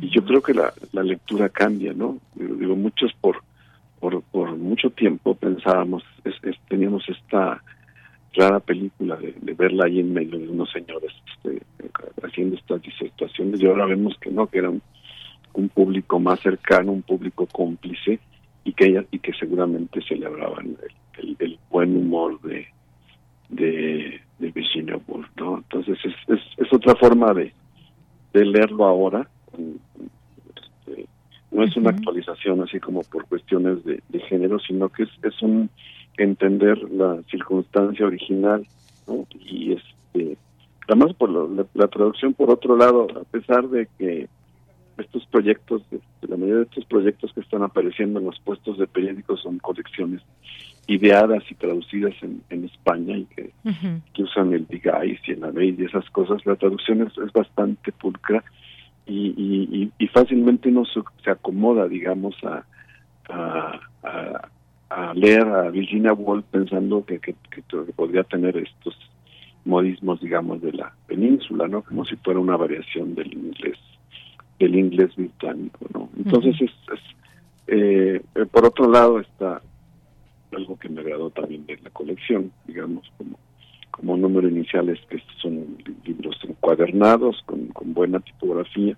Y 0.00 0.08
yo 0.10 0.24
creo 0.24 0.40
que 0.40 0.54
la, 0.54 0.72
la 0.92 1.02
lectura 1.02 1.48
cambia 1.48 1.92
no 1.92 2.18
digo, 2.34 2.76
muchos 2.76 3.12
por 3.20 3.42
por, 3.98 4.22
por 4.22 4.56
mucho 4.56 4.88
tiempo 4.88 5.34
pensábamos, 5.34 6.02
es, 6.24 6.34
es, 6.42 6.56
teníamos 6.68 7.06
esta 7.06 7.62
rara 8.34 8.60
película 8.60 9.16
de, 9.16 9.34
de, 9.40 9.54
verla 9.54 9.86
ahí 9.86 10.00
en 10.00 10.12
medio 10.12 10.38
de 10.38 10.48
unos 10.48 10.70
señores 10.70 11.12
este, 11.34 11.62
haciendo 12.22 12.56
estas 12.56 12.82
disertaciones. 12.82 13.60
Y 13.60 13.66
ahora 13.66 13.86
vemos 13.86 14.16
que 14.20 14.30
no, 14.30 14.46
que 14.46 14.58
era 14.58 14.70
un, 14.70 14.82
un, 15.54 15.68
público 15.68 16.20
más 16.20 16.40
cercano, 16.40 16.92
un 16.92 17.02
público 17.02 17.46
cómplice 17.46 18.20
y 18.64 18.72
que 18.72 18.86
ella, 18.86 19.04
y 19.10 19.18
que 19.18 19.32
seguramente 19.34 20.00
celebraban 20.02 20.76
el, 21.18 21.28
el, 21.28 21.36
el 21.38 21.58
buen 21.70 21.96
humor 21.96 22.40
de, 22.42 22.66
de, 23.48 24.20
de 24.38 24.50
Virginia 24.50 24.98
Woolf, 25.06 25.28
¿no? 25.36 25.58
Entonces 25.58 25.98
es, 26.04 26.14
es, 26.28 26.40
es 26.56 26.72
otra 26.72 26.94
forma 26.94 27.34
de, 27.34 27.52
de 28.32 28.44
leerlo 28.44 28.84
ahora, 28.84 29.28
no 31.50 31.64
es 31.64 31.76
una 31.76 31.90
actualización 31.90 32.62
así 32.62 32.78
como 32.78 33.02
por 33.02 33.26
cuestiones 33.26 33.84
de, 33.84 34.02
de 34.08 34.20
género, 34.20 34.58
sino 34.60 34.88
que 34.88 35.04
es, 35.04 35.10
es, 35.22 35.42
un 35.42 35.68
entender 36.24 36.78
la 36.90 37.22
circunstancia 37.30 38.06
original, 38.06 38.66
¿no? 39.06 39.26
Y 39.38 39.72
este, 39.72 40.36
además 40.86 41.14
por 41.14 41.30
lo, 41.30 41.48
la, 41.48 41.66
la, 41.74 41.88
traducción, 41.88 42.34
por 42.34 42.50
otro 42.50 42.76
lado, 42.76 43.06
a 43.20 43.24
pesar 43.24 43.68
de 43.68 43.88
que 43.98 44.28
estos 44.98 45.24
proyectos, 45.26 45.82
la 46.22 46.36
mayoría 46.36 46.56
de 46.56 46.62
estos 46.64 46.84
proyectos 46.84 47.32
que 47.32 47.40
están 47.40 47.62
apareciendo 47.62 48.20
en 48.20 48.26
los 48.26 48.38
puestos 48.40 48.78
de 48.78 48.86
periódicos 48.86 49.40
son 49.40 49.58
colecciones 49.58 50.20
ideadas 50.86 51.42
y 51.50 51.54
traducidas 51.54 52.14
en, 52.22 52.42
en 52.50 52.64
España 52.64 53.16
y 53.16 53.24
que, 53.26 53.50
uh 53.64 53.68
-huh. 53.70 54.02
que 54.12 54.22
usan 54.24 54.52
el 54.52 54.66
Digais 54.66 55.20
y 55.26 55.32
el 55.32 55.44
Abeid 55.44 55.78
y 55.78 55.84
esas 55.84 56.08
cosas, 56.10 56.44
la 56.44 56.56
traducción 56.56 57.02
es, 57.02 57.16
es 57.18 57.32
bastante 57.32 57.92
pulcra 57.92 58.42
y, 59.06 59.34
y, 59.36 59.92
y, 59.98 60.06
fácilmente 60.08 60.68
uno 60.68 60.84
se, 60.84 61.00
se 61.24 61.30
acomoda, 61.30 61.88
digamos, 61.88 62.36
a, 62.44 62.64
a, 63.28 63.80
a, 64.02 64.48
a, 64.90 65.14
leer 65.14 65.46
a 65.46 65.70
Virginia 65.70 66.12
Woolf 66.12 66.44
pensando 66.50 67.04
que, 67.04 67.18
que, 67.18 67.34
que, 67.50 67.62
podría 67.94 68.24
tener 68.24 68.56
estos 68.56 68.94
modismos, 69.64 70.20
digamos, 70.20 70.60
de 70.60 70.72
la 70.72 70.92
península, 71.06 71.68
¿no? 71.68 71.82
Como 71.82 72.04
si 72.04 72.16
fuera 72.16 72.40
una 72.40 72.56
variación 72.56 73.14
del 73.14 73.32
inglés, 73.32 73.78
del 74.58 74.74
inglés 74.74 75.14
británico, 75.16 75.86
¿no? 75.94 76.08
Entonces, 76.16 76.60
uh 76.60 76.64
-huh. 76.64 76.94
es, 76.94 76.98
es 76.98 77.00
eh, 77.68 78.20
por 78.50 78.66
otro 78.66 78.90
lado, 78.90 79.20
está 79.20 79.62
algo 80.52 80.78
que 80.78 80.88
me 80.88 81.00
agradó 81.00 81.30
también 81.30 81.64
de 81.66 81.78
la 81.78 81.90
colección, 81.90 82.50
digamos, 82.66 83.10
como 83.16 83.38
como 84.00 84.16
número 84.16 84.48
iniciales 84.48 84.98
que 85.10 85.22
son 85.42 85.76
libros 86.04 86.38
encuadernados 86.48 87.42
con, 87.44 87.66
con 87.68 87.92
buena 87.92 88.20
tipografía 88.20 88.96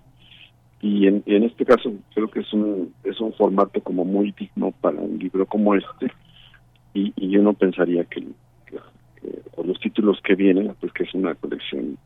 y 0.83 1.07
en, 1.07 1.23
en, 1.25 1.43
este 1.43 1.65
caso 1.65 1.93
creo 2.13 2.29
que 2.29 2.41
es 2.41 2.51
un 2.51 2.93
es 3.05 3.19
un 3.21 3.31
formato 3.33 3.81
como 3.81 4.03
muy 4.03 4.33
digno 4.33 4.73
para 4.81 4.99
un 4.99 5.17
libro 5.17 5.45
como 5.45 5.73
este 5.75 6.11
y, 6.93 7.13
y 7.15 7.29
yo 7.29 7.41
no 7.41 7.53
pensaría 7.53 8.03
que, 8.03 8.19
que, 8.65 8.77
que, 9.21 9.29
por 9.55 9.65
los 9.65 9.79
títulos 9.79 10.19
que 10.21 10.35
vienen 10.35 10.75
pues 10.81 10.91
que 10.91 11.03
es 11.03 11.13
una 11.13 11.35
colección 11.35 11.97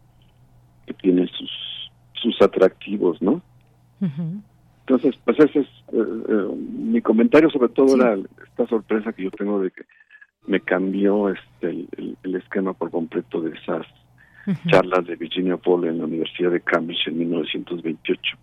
que 0.85 0.93
tiene 0.93 1.27
sus 1.27 1.49
sus 2.21 2.39
atractivos 2.39 3.19
no 3.19 3.41
uh 4.01 4.05
-huh. 4.05 4.41
entonces 4.81 5.15
pues 5.25 5.39
ese 5.39 5.61
es 5.61 5.67
eh, 5.93 6.23
eh, 6.29 6.55
mi 6.55 7.01
comentario 7.01 7.49
sobre 7.49 7.69
todo 7.69 7.87
sí. 7.87 7.99
era 7.99 8.15
esta 8.45 8.67
sorpresa 8.67 9.11
que 9.11 9.23
yo 9.23 9.31
tengo 9.31 9.59
de 9.59 9.71
que 9.71 9.85
me 10.45 10.59
cambió 10.59 11.29
este 11.29 11.67
el, 11.67 11.87
el, 11.97 12.17
el 12.21 12.35
esquema 12.35 12.73
por 12.73 12.91
completo 12.91 13.41
de 13.41 13.57
esas 13.57 13.87
uh 14.45 14.51
-huh. 14.51 14.69
charlas 14.69 15.03
de 15.07 15.15
Virginia 15.15 15.57
Woolf 15.65 15.85
en 15.87 15.97
la 15.97 16.05
Universidad 16.05 16.51
de 16.51 16.61
Cambridge 16.61 17.07
en 17.07 17.17
1928. 17.17 18.37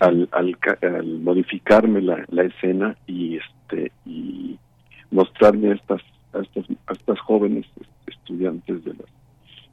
Al, 0.00 0.28
al, 0.32 0.56
al, 0.82 1.06
modificarme 1.20 2.00
la, 2.00 2.24
la, 2.28 2.42
escena 2.42 2.96
y 3.06 3.36
este 3.36 3.92
y 4.04 4.58
mostrarme 5.12 5.70
a 5.70 5.74
estas 5.74 6.02
a 6.32 6.40
estas, 6.40 6.64
a 6.88 6.92
estas 6.92 7.20
jóvenes 7.20 7.66
estudiantes 8.08 8.84
de 8.84 8.94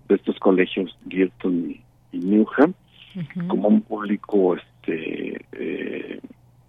estos 0.10 0.38
colegios 0.38 0.96
Girton 1.10 1.72
y, 1.72 1.82
y 2.16 2.20
Newham 2.20 2.74
uh 3.16 3.20
-huh. 3.20 3.48
como 3.48 3.70
un 3.70 3.82
público 3.82 4.56
este 4.56 5.46
eh, 5.54 6.20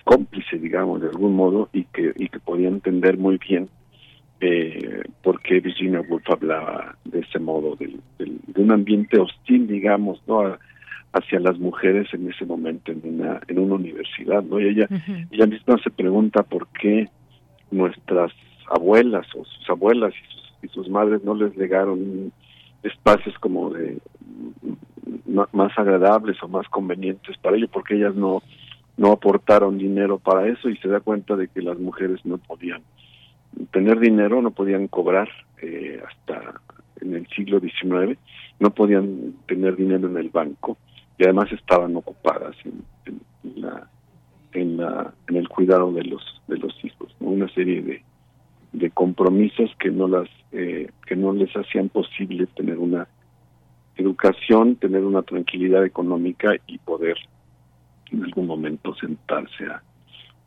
cómplice 0.04 0.58
digamos 0.58 1.02
de 1.02 1.08
algún 1.08 1.36
modo 1.36 1.68
y 1.74 1.84
que 1.84 2.14
y 2.16 2.28
que 2.28 2.40
podía 2.40 2.68
entender 2.68 3.18
muy 3.18 3.36
bien 3.36 3.68
eh, 4.40 5.02
por 5.22 5.40
qué 5.40 5.60
Virginia 5.60 6.00
Woolf 6.00 6.28
hablaba 6.28 6.96
de 7.04 7.20
ese 7.20 7.38
modo, 7.38 7.76
del, 7.76 8.00
del, 8.18 8.40
de 8.46 8.62
un 8.62 8.72
ambiente 8.72 9.18
hostil, 9.18 9.66
digamos, 9.66 10.20
¿no? 10.26 10.40
A, 10.40 10.58
hacia 11.14 11.38
las 11.38 11.58
mujeres 11.58 12.12
en 12.12 12.28
ese 12.28 12.44
momento 12.44 12.90
en 12.90 13.00
una, 13.04 13.40
en 13.46 13.58
una 13.60 13.76
universidad, 13.76 14.42
¿no? 14.42 14.58
Y 14.60 14.68
ella, 14.68 14.88
uh 14.90 14.94
-huh. 14.94 15.28
ella 15.30 15.46
misma 15.46 15.78
se 15.78 15.90
pregunta 15.90 16.42
por 16.42 16.66
qué 16.68 17.08
nuestras 17.70 18.32
abuelas 18.68 19.26
o 19.36 19.44
sus 19.44 19.70
abuelas 19.70 20.12
y 20.12 20.32
sus, 20.32 20.52
y 20.64 20.68
sus 20.68 20.88
madres 20.88 21.22
no 21.22 21.34
les 21.34 21.56
legaron 21.56 22.32
espacios 22.82 23.38
como 23.38 23.70
de 23.70 23.98
más 25.52 25.78
agradables 25.78 26.42
o 26.42 26.48
más 26.48 26.68
convenientes 26.68 27.36
para 27.38 27.56
ello, 27.56 27.68
porque 27.68 27.94
ellas 27.94 28.14
no, 28.14 28.42
no 28.96 29.12
aportaron 29.12 29.78
dinero 29.78 30.18
para 30.18 30.48
eso 30.48 30.68
y 30.68 30.76
se 30.78 30.88
da 30.88 31.00
cuenta 31.00 31.36
de 31.36 31.48
que 31.48 31.62
las 31.62 31.78
mujeres 31.78 32.20
no 32.24 32.38
podían 32.38 32.82
tener 33.72 34.00
dinero, 34.00 34.42
no 34.42 34.50
podían 34.50 34.88
cobrar 34.88 35.28
eh, 35.62 36.00
hasta 36.06 36.60
en 37.00 37.14
el 37.14 37.26
siglo 37.28 37.60
XIX, 37.60 38.18
no 38.58 38.70
podían 38.70 39.34
tener 39.46 39.76
dinero 39.76 40.08
en 40.08 40.16
el 40.16 40.30
banco 40.30 40.76
y 41.18 41.24
además 41.24 41.50
estaban 41.52 41.94
ocupadas 41.96 42.56
en, 42.64 42.84
en 43.06 43.60
la 43.60 43.88
en 44.52 44.76
la 44.76 45.14
en 45.28 45.36
el 45.36 45.48
cuidado 45.48 45.92
de 45.92 46.04
los 46.04 46.42
de 46.48 46.58
los 46.58 46.72
hijos, 46.84 47.14
¿no? 47.20 47.28
una 47.28 47.48
serie 47.48 47.82
de 47.82 48.02
de 48.72 48.90
compromisos 48.90 49.70
que 49.78 49.90
no 49.90 50.08
las 50.08 50.28
eh, 50.52 50.90
que 51.06 51.16
no 51.16 51.32
les 51.32 51.52
hacían 51.54 51.88
posible 51.88 52.46
tener 52.46 52.78
una 52.78 53.06
educación, 53.96 54.76
tener 54.76 55.04
una 55.04 55.22
tranquilidad 55.22 55.84
económica 55.84 56.54
y 56.66 56.78
poder 56.78 57.16
en 58.10 58.24
algún 58.24 58.46
momento 58.46 58.94
sentarse 58.96 59.66
a, 59.66 59.82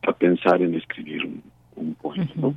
a 0.06 0.12
pensar 0.12 0.60
en 0.62 0.74
escribir 0.74 1.24
un, 1.24 1.42
un 1.76 1.94
poema. 1.94 2.54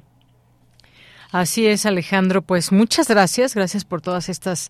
Así 1.32 1.66
es, 1.66 1.86
Alejandro. 1.86 2.42
Pues 2.42 2.74
muchas 2.74 3.08
gracias, 3.08 3.56
gracias 3.56 3.86
por 3.86 4.02
todas 4.02 4.28
estas 4.28 4.68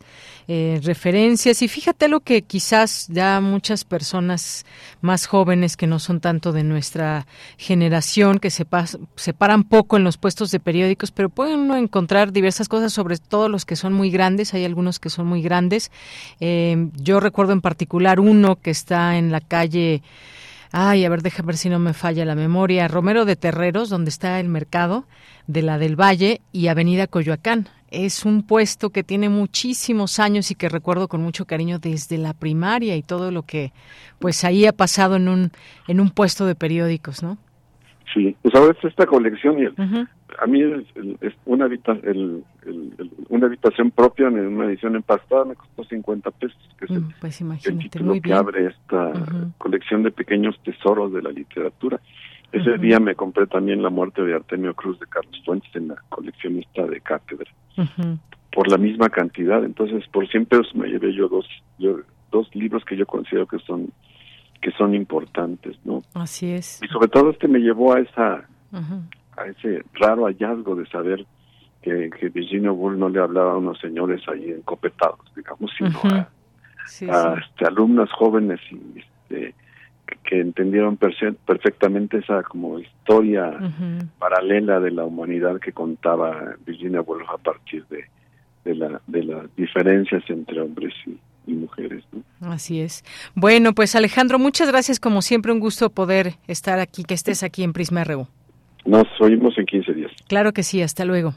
eh, 0.48 0.80
referencias. 0.84 1.64
Y 1.64 1.68
fíjate 1.68 2.08
lo 2.08 2.20
que 2.20 2.44
quizás 2.44 3.08
ya 3.10 3.42
muchas 3.42 3.84
personas 3.84 4.64
más 5.02 5.26
jóvenes 5.26 5.76
que 5.76 5.88
no 5.88 5.98
son 5.98 6.20
tanto 6.20 6.52
de 6.52 6.64
nuestra 6.64 7.26
generación, 7.58 8.38
que 8.38 8.52
se, 8.52 8.68
se 9.16 9.34
paran 9.34 9.64
poco 9.64 9.98
en 9.98 10.04
los 10.04 10.18
puestos 10.18 10.52
de 10.52 10.60
periódicos, 10.60 11.10
pero 11.10 11.30
pueden 11.30 11.72
encontrar 11.72 12.32
diversas 12.32 12.70
cosas, 12.70 12.94
sobre 12.94 13.18
todo 13.18 13.50
los 13.50 13.66
que 13.66 13.76
son 13.76 13.94
muy 13.94 14.12
grandes. 14.12 14.54
Hay 14.54 14.64
algunos 14.64 15.00
que 15.00 15.10
son 15.10 15.26
muy 15.26 15.42
grandes. 15.42 15.92
Eh, 16.40 16.90
yo 16.94 17.20
recuerdo 17.20 17.54
en 17.54 17.62
particular 17.62 18.20
uno 18.20 18.58
que 18.58 18.70
está 18.70 19.18
en 19.18 19.32
la 19.32 19.42
calle. 19.42 20.04
Ay, 20.74 21.04
a 21.04 21.10
ver, 21.10 21.22
déjame 21.22 21.48
ver 21.48 21.58
si 21.58 21.70
no 21.70 21.80
me 21.80 21.94
falla 21.94 22.24
la 22.24 22.36
memoria. 22.36 22.88
Romero 22.88 23.26
de 23.26 23.36
Terreros, 23.36 23.90
donde 23.90 24.10
está 24.10 24.40
el 24.40 24.48
mercado 24.48 25.06
de 25.48 25.64
la 25.64 25.78
del 25.78 26.00
Valle 26.00 26.42
y 26.54 26.68
Avenida 26.68 27.08
Coyoacán. 27.08 27.68
Es 27.90 28.24
un 28.24 28.44
puesto 28.44 28.92
que 28.92 29.04
tiene 29.04 29.28
muchísimos 29.28 30.18
años 30.20 30.50
y 30.50 30.56
que 30.56 30.70
recuerdo 30.70 31.10
con 31.10 31.22
mucho 31.22 31.46
cariño 31.46 31.78
desde 31.78 32.18
la 32.18 32.34
primaria 32.34 32.96
y 32.96 33.04
todo 33.04 33.32
lo 33.32 33.44
que 33.44 33.74
pues 34.18 34.46
ahí 34.46 34.66
ha 34.66 34.72
pasado 34.72 35.18
en 35.18 35.28
un 35.28 35.52
en 35.90 36.00
un 36.00 36.10
puesto 36.10 36.46
de 36.46 36.56
periódicos, 36.56 37.22
¿no? 37.22 37.38
Sí, 38.14 38.36
pues 38.42 38.54
ahora 38.56 38.76
es 38.78 38.84
esta 38.84 39.06
colección 39.06 39.58
y 39.60 39.66
a 39.68 40.46
mí 40.48 40.62
es, 41.22 41.34
una, 41.46 41.66
habita, 41.66 41.94
el, 42.04 42.44
una 43.30 43.46
habitación 43.46 43.92
propia 43.92 44.28
en 44.28 44.40
una 44.48 44.66
edición 44.66 44.96
empastada 44.96 45.46
me 45.46 45.56
costó 45.56 45.84
50 45.86 46.32
pesos, 46.32 46.58
que 46.78 46.86
es 46.86 46.92
el, 46.92 47.02
mm, 47.02 47.14
pues 47.22 47.44
título 47.80 48.22
que 48.22 48.34
abre 48.34 48.68
esta 48.68 49.14
colección 49.58 50.04
de 50.04 50.12
pequeños 50.12 50.60
tesoros 50.64 51.14
de 51.14 51.22
la 51.22 51.32
literatura. 51.32 52.00
Ese 52.52 52.78
día 52.78 53.00
me 53.00 53.16
compré 53.16 53.48
también 53.48 53.82
La 53.82 53.90
muerte 53.90 54.22
de 54.24 54.34
Artemio 54.34 54.74
Cruz 54.74 55.00
de 55.00 55.06
Carlos 55.06 55.42
Fuentes 55.46 55.74
en 55.74 55.88
la 55.88 55.96
coleccionista 56.10 56.86
de 56.86 57.00
cátedra. 57.00 57.50
Por 58.52 58.70
la 58.70 58.78
misma 58.78 59.10
cantidad, 59.10 59.64
entonces 59.64 60.06
por 60.12 60.28
siempre 60.28 60.60
me 60.74 60.90
llevé 60.90 61.14
yo 61.14 61.30
dos, 61.30 61.48
yo, 61.80 62.00
dos 62.30 62.54
libros 62.54 62.84
que 62.84 62.98
yo 62.98 63.06
considero 63.06 63.48
que 63.48 63.60
son 63.60 63.90
que 64.62 64.72
son 64.72 64.94
importantes, 64.94 65.78
¿no? 65.84 66.04
Así 66.14 66.52
es. 66.52 66.80
Y 66.84 66.88
sobre 66.88 67.08
todo 67.08 67.32
este 67.32 67.48
me 67.48 67.60
llevó 67.60 67.94
a 67.94 68.00
esa 68.00 68.48
a 69.38 69.46
ese 69.46 69.84
raro 69.94 70.26
hallazgo 70.26 70.76
de 70.76 70.86
saber 70.88 71.26
que, 71.82 72.10
que 72.18 72.30
Virginia 72.30 72.72
Woolf 72.72 72.98
no 72.98 73.10
le 73.10 73.20
hablaba 73.20 73.54
a 73.54 73.58
unos 73.58 73.80
señores 73.80 74.22
ahí 74.28 74.52
encopetados, 74.52 75.20
digamos, 75.36 75.72
sino 75.78 76.00
a, 76.04 76.30
Este, 76.86 77.66
alumnas 77.66 78.12
jóvenes 78.12 78.60
y, 78.72 79.00
este, 79.00 79.56
que, 80.24 80.42
entendieron 80.42 80.98
perfectamente 80.98 82.20
esa 82.20 82.44
como 82.44 82.80
historia 82.80 83.52
paralela 84.20 84.80
de 84.80 84.92
la 84.92 85.06
humanidad 85.06 85.60
que 85.60 85.74
contaba 85.74 86.56
Virginia 86.66 87.02
Woolf 87.02 87.30
a 87.30 87.38
partir 87.38 87.86
de, 87.88 88.06
de, 88.64 88.76
la, 88.76 89.02
de 89.08 89.24
las 89.24 89.56
diferencias 89.56 90.24
entre 90.30 90.62
hombres 90.62 90.94
y, 91.06 91.18
y 91.48 91.54
mujeres. 91.54 92.04
Así 92.42 92.82
es. 92.82 93.04
Bueno, 93.36 93.74
pues 93.74 93.96
Alejandro, 93.96 94.40
muchas 94.40 94.68
gracias. 94.70 95.00
Como 95.00 95.22
siempre, 95.22 95.52
un 95.52 95.60
gusto 95.60 95.90
poder 95.90 96.36
estar 96.48 96.80
aquí, 96.80 97.04
que 97.04 97.14
estés 97.14 97.44
aquí 97.44 97.64
en 97.64 97.74
Prisma 97.74 98.04
RU. 98.04 98.28
Nos 98.86 99.06
oímos 99.20 99.58
en 99.58 99.66
15 99.66 99.94
días. 99.94 100.12
Claro 100.28 100.54
que 100.54 100.64
sí, 100.64 100.82
hasta 100.82 101.06
luego. 101.06 101.34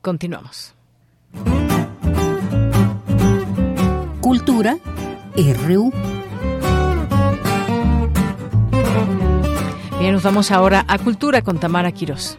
Continuamos. 0.00 0.74
Cultura 4.20 4.76
RU. 5.36 5.92
Bien, 10.00 10.12
nos 10.12 10.24
vamos 10.24 10.50
ahora 10.50 10.84
a 10.88 10.98
Cultura 10.98 11.42
con 11.42 11.60
Tamara 11.60 11.92
Quirós. 11.92 12.36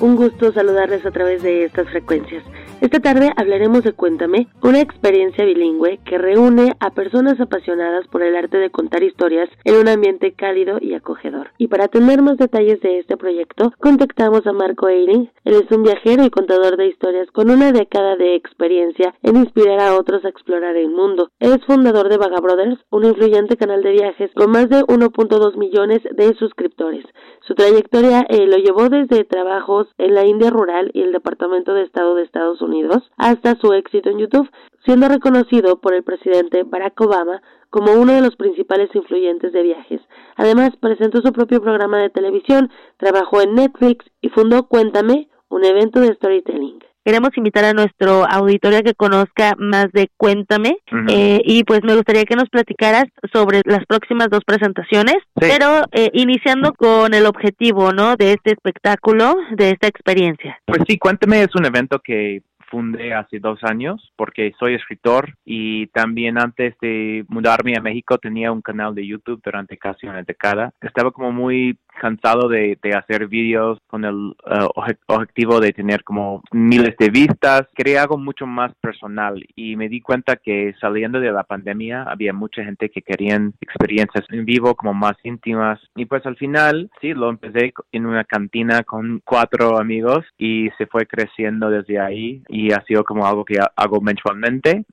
Un 0.00 0.16
gusto 0.16 0.52
saludarles 0.52 1.04
a 1.04 1.10
través 1.10 1.42
de 1.42 1.64
estas 1.64 1.88
frecuencias. 1.90 2.42
Esta 2.80 3.00
tarde 3.00 3.32
hablaremos 3.36 3.82
de 3.82 3.92
Cuéntame, 3.92 4.46
una 4.62 4.80
experiencia 4.80 5.44
bilingüe 5.44 5.98
que 6.04 6.16
reúne 6.16 6.76
a 6.78 6.90
personas 6.90 7.40
apasionadas 7.40 8.06
por 8.06 8.22
el 8.22 8.36
arte 8.36 8.56
de 8.56 8.70
contar 8.70 9.02
historias 9.02 9.50
en 9.64 9.74
un 9.74 9.88
ambiente 9.88 10.32
cálido 10.32 10.78
y 10.80 10.94
acogedor. 10.94 11.50
Y 11.58 11.66
para 11.66 11.88
tener 11.88 12.22
más 12.22 12.36
detalles 12.36 12.80
de 12.80 13.00
este 13.00 13.16
proyecto, 13.16 13.72
contactamos 13.80 14.46
a 14.46 14.52
Marco 14.52 14.88
Eiring. 14.88 15.28
Él 15.44 15.54
es 15.54 15.76
un 15.76 15.82
viajero 15.82 16.24
y 16.24 16.30
contador 16.30 16.76
de 16.76 16.86
historias 16.86 17.28
con 17.32 17.50
una 17.50 17.72
década 17.72 18.14
de 18.14 18.36
experiencia 18.36 19.12
en 19.24 19.38
inspirar 19.38 19.80
a 19.80 19.96
otros 19.96 20.24
a 20.24 20.28
explorar 20.28 20.76
el 20.76 20.90
mundo. 20.90 21.32
Es 21.40 21.58
fundador 21.66 22.08
de 22.08 22.16
Vaga 22.16 22.40
Brothers, 22.40 22.78
un 22.90 23.06
influyente 23.06 23.56
canal 23.56 23.82
de 23.82 23.90
viajes 23.90 24.30
con 24.36 24.52
más 24.52 24.68
de 24.68 24.82
1.2 24.82 25.56
millones 25.56 26.02
de 26.14 26.32
suscriptores. 26.34 27.04
Su 27.48 27.54
trayectoria 27.54 28.26
eh, 28.28 28.46
lo 28.46 28.58
llevó 28.58 28.90
desde 28.90 29.24
trabajos 29.24 29.88
en 29.96 30.14
la 30.14 30.26
India 30.26 30.50
rural 30.50 30.90
y 30.92 31.00
el 31.00 31.12
Departamento 31.12 31.72
de 31.72 31.82
Estado 31.82 32.14
de 32.14 32.22
Estados 32.22 32.60
Unidos 32.60 33.10
hasta 33.16 33.54
su 33.54 33.72
éxito 33.72 34.10
en 34.10 34.18
YouTube, 34.18 34.50
siendo 34.84 35.08
reconocido 35.08 35.80
por 35.80 35.94
el 35.94 36.04
presidente 36.04 36.64
Barack 36.64 37.00
Obama 37.00 37.40
como 37.70 37.94
uno 37.94 38.12
de 38.12 38.20
los 38.20 38.36
principales 38.36 38.94
influyentes 38.94 39.54
de 39.54 39.62
viajes. 39.62 40.02
Además, 40.36 40.76
presentó 40.78 41.22
su 41.22 41.32
propio 41.32 41.62
programa 41.62 42.02
de 42.02 42.10
televisión, 42.10 42.68
trabajó 42.98 43.40
en 43.40 43.54
Netflix 43.54 44.04
y 44.20 44.28
fundó 44.28 44.68
Cuéntame, 44.68 45.30
un 45.48 45.64
evento 45.64 46.00
de 46.00 46.12
storytelling 46.16 46.87
queremos 47.08 47.30
invitar 47.38 47.64
a 47.64 47.72
nuestro 47.72 48.26
auditorio 48.30 48.80
a 48.80 48.82
que 48.82 48.92
conozca 48.92 49.54
más 49.56 49.90
de 49.92 50.10
Cuéntame 50.18 50.76
eh, 51.08 51.40
y 51.42 51.64
pues 51.64 51.80
me 51.82 51.94
gustaría 51.94 52.24
que 52.24 52.36
nos 52.36 52.50
platicaras 52.50 53.06
sobre 53.32 53.62
las 53.64 53.86
próximas 53.86 54.28
dos 54.28 54.44
presentaciones, 54.44 55.16
pero 55.32 55.84
eh, 55.92 56.10
iniciando 56.12 56.74
con 56.74 57.14
el 57.14 57.24
objetivo, 57.24 57.94
¿no? 57.94 58.16
De 58.16 58.34
este 58.34 58.50
espectáculo, 58.50 59.36
de 59.52 59.70
esta 59.70 59.86
experiencia. 59.86 60.60
Pues 60.66 60.82
sí, 60.86 60.98
Cuéntame 60.98 61.40
es 61.40 61.54
un 61.54 61.64
evento 61.64 61.98
que 62.00 62.42
fundé 62.70 63.14
hace 63.14 63.38
dos 63.38 63.58
años 63.64 64.12
porque 64.16 64.52
soy 64.58 64.74
escritor 64.74 65.34
y 65.46 65.86
también 65.88 66.38
antes 66.38 66.74
de 66.82 67.24
mudarme 67.28 67.74
a 67.76 67.80
México 67.80 68.18
tenía 68.18 68.52
un 68.52 68.60
canal 68.60 68.94
de 68.94 69.06
YouTube 69.06 69.40
durante 69.42 69.78
casi 69.78 70.06
una 70.06 70.22
década. 70.22 70.72
Estaba 70.82 71.10
como 71.10 71.32
muy 71.32 71.78
cansado 71.98 72.48
de, 72.48 72.78
hacer 72.96 73.28
vídeos 73.28 73.78
con 73.86 74.04
el 74.04 74.34
eh, 74.46 74.66
objetivo 75.06 75.60
de 75.60 75.72
tener 75.72 76.02
como 76.04 76.42
miles 76.52 76.96
de 76.98 77.10
vistas. 77.10 77.66
Quería 77.74 78.02
algo 78.02 78.16
mucho 78.16 78.46
más 78.46 78.72
personal 78.80 79.44
y 79.54 79.76
me 79.76 79.88
di 79.88 80.00
cuenta 80.00 80.36
que 80.36 80.74
saliendo 80.80 81.20
de 81.20 81.32
la 81.32 81.44
pandemia 81.44 82.04
había 82.04 82.32
mucha 82.32 82.64
gente 82.64 82.88
que 82.88 83.02
querían 83.02 83.52
experiencias 83.60 84.24
en 84.30 84.44
vivo 84.44 84.74
como 84.74 84.94
más 84.94 85.16
íntimas 85.22 85.78
y 85.96 86.06
pues 86.06 86.24
al 86.26 86.36
final 86.36 86.90
sí 87.00 87.12
lo 87.12 87.28
empecé 87.28 87.72
en 87.92 88.06
una 88.06 88.24
cantina 88.24 88.82
con 88.82 89.20
cuatro 89.24 89.78
amigos 89.78 90.24
y 90.38 90.70
se 90.78 90.86
fue 90.86 91.06
creciendo 91.06 91.70
desde 91.70 92.00
ahí 92.00 92.42
y 92.48 92.72
ha 92.72 92.82
sido 92.84 93.04
como 93.04 93.26
algo 93.26 93.44
que 93.44 93.58
hago 93.76 94.00
mensualmente. 94.00 94.84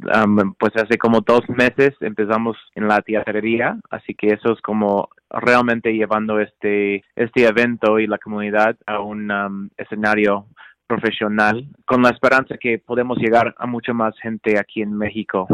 pues 0.60 0.74
hace 0.76 0.98
como 0.98 1.22
dos 1.22 1.48
meses 1.50 1.94
empezamos 2.02 2.58
en 2.76 2.88
la 2.88 3.02
teatrería, 3.02 3.78
así 3.90 4.14
que 4.14 4.28
eso 4.28 4.54
es 4.54 4.62
como 4.62 5.10
realmente 5.36 5.94
llevando 5.94 6.40
este, 6.40 7.04
este 7.16 7.46
evento 7.46 8.00
y 8.00 8.08
la 8.08 8.18
comunidad 8.18 8.76
a 8.86 9.00
un 9.00 9.32
um, 9.32 9.70
escenario 9.78 10.48
profesional 10.88 11.68
con 11.86 12.02
la 12.02 12.10
esperanza 12.10 12.56
que 12.60 12.80
podemos 12.80 13.18
llegar 13.18 13.56
a 13.58 13.66
mucha 13.66 13.94
más 13.94 14.16
gente 14.20 14.60
aquí 14.60 14.82
en 14.82 14.96
México. 14.98 15.48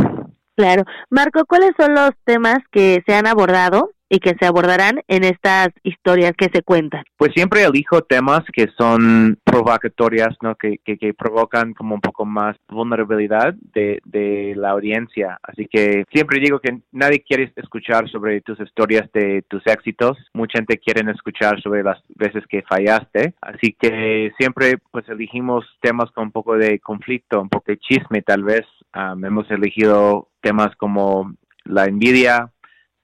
Claro. 0.56 0.84
Marco, 1.10 1.45
¿cuáles 1.45 1.72
son 1.80 1.95
los 1.95 2.12
temas 2.26 2.60
que 2.72 3.02
se 3.06 3.16
han 3.16 3.28
abordado 3.28 3.91
y 4.12 4.20
que 4.20 4.36
se 4.38 4.46
abordarán 4.46 5.02
en 5.08 5.24
estas 5.24 5.70
historias 5.84 6.34
que 6.38 6.50
se 6.54 6.64
cuentan? 6.64 7.06
Pues 7.16 7.32
siempre 7.34 7.64
elijo 7.64 8.02
temas 8.02 8.42
que 8.52 8.68
son 8.78 9.38
provocatorias, 9.46 10.36
¿no? 10.42 10.56
Que, 10.56 10.80
que, 10.84 10.98
que 10.98 11.14
provocan 11.14 11.74
como 11.74 11.96
un 11.96 12.02
poco 12.02 12.26
más 12.26 12.58
vulnerabilidad 12.68 13.56
de, 13.74 14.02
de, 14.04 14.54
la 14.58 14.72
audiencia. 14.72 15.40
Así 15.42 15.66
que 15.72 16.04
siempre 16.12 16.42
digo 16.42 16.60
que 16.60 16.80
nadie 16.92 17.24
quiere 17.26 17.54
escuchar 17.56 18.10
sobre 18.10 18.42
tus 18.42 18.60
historias 18.60 19.10
de 19.14 19.44
tus 19.48 19.66
éxitos. 19.66 20.18
Mucha 20.34 20.58
gente 20.58 20.78
quiere 20.78 21.10
escuchar 21.10 21.62
sobre 21.62 21.82
las 21.82 21.98
veces 22.10 22.44
que 22.50 22.64
fallaste. 22.64 23.34
Así 23.40 23.74
que 23.80 24.34
siempre 24.38 24.78
pues 24.92 25.08
elegimos 25.08 25.66
temas 25.80 26.12
con 26.12 26.26
un 26.26 26.32
poco 26.32 26.58
de 26.58 26.80
conflicto, 26.80 27.40
un 27.40 27.48
poco 27.48 27.64
de 27.68 27.78
chisme 27.78 28.22
tal 28.24 28.44
vez. 28.44 28.66
hemos 28.94 29.50
elegido 29.50 30.28
temas 30.42 30.76
como 30.76 31.34
la 31.64 31.86
envidia, 31.86 32.52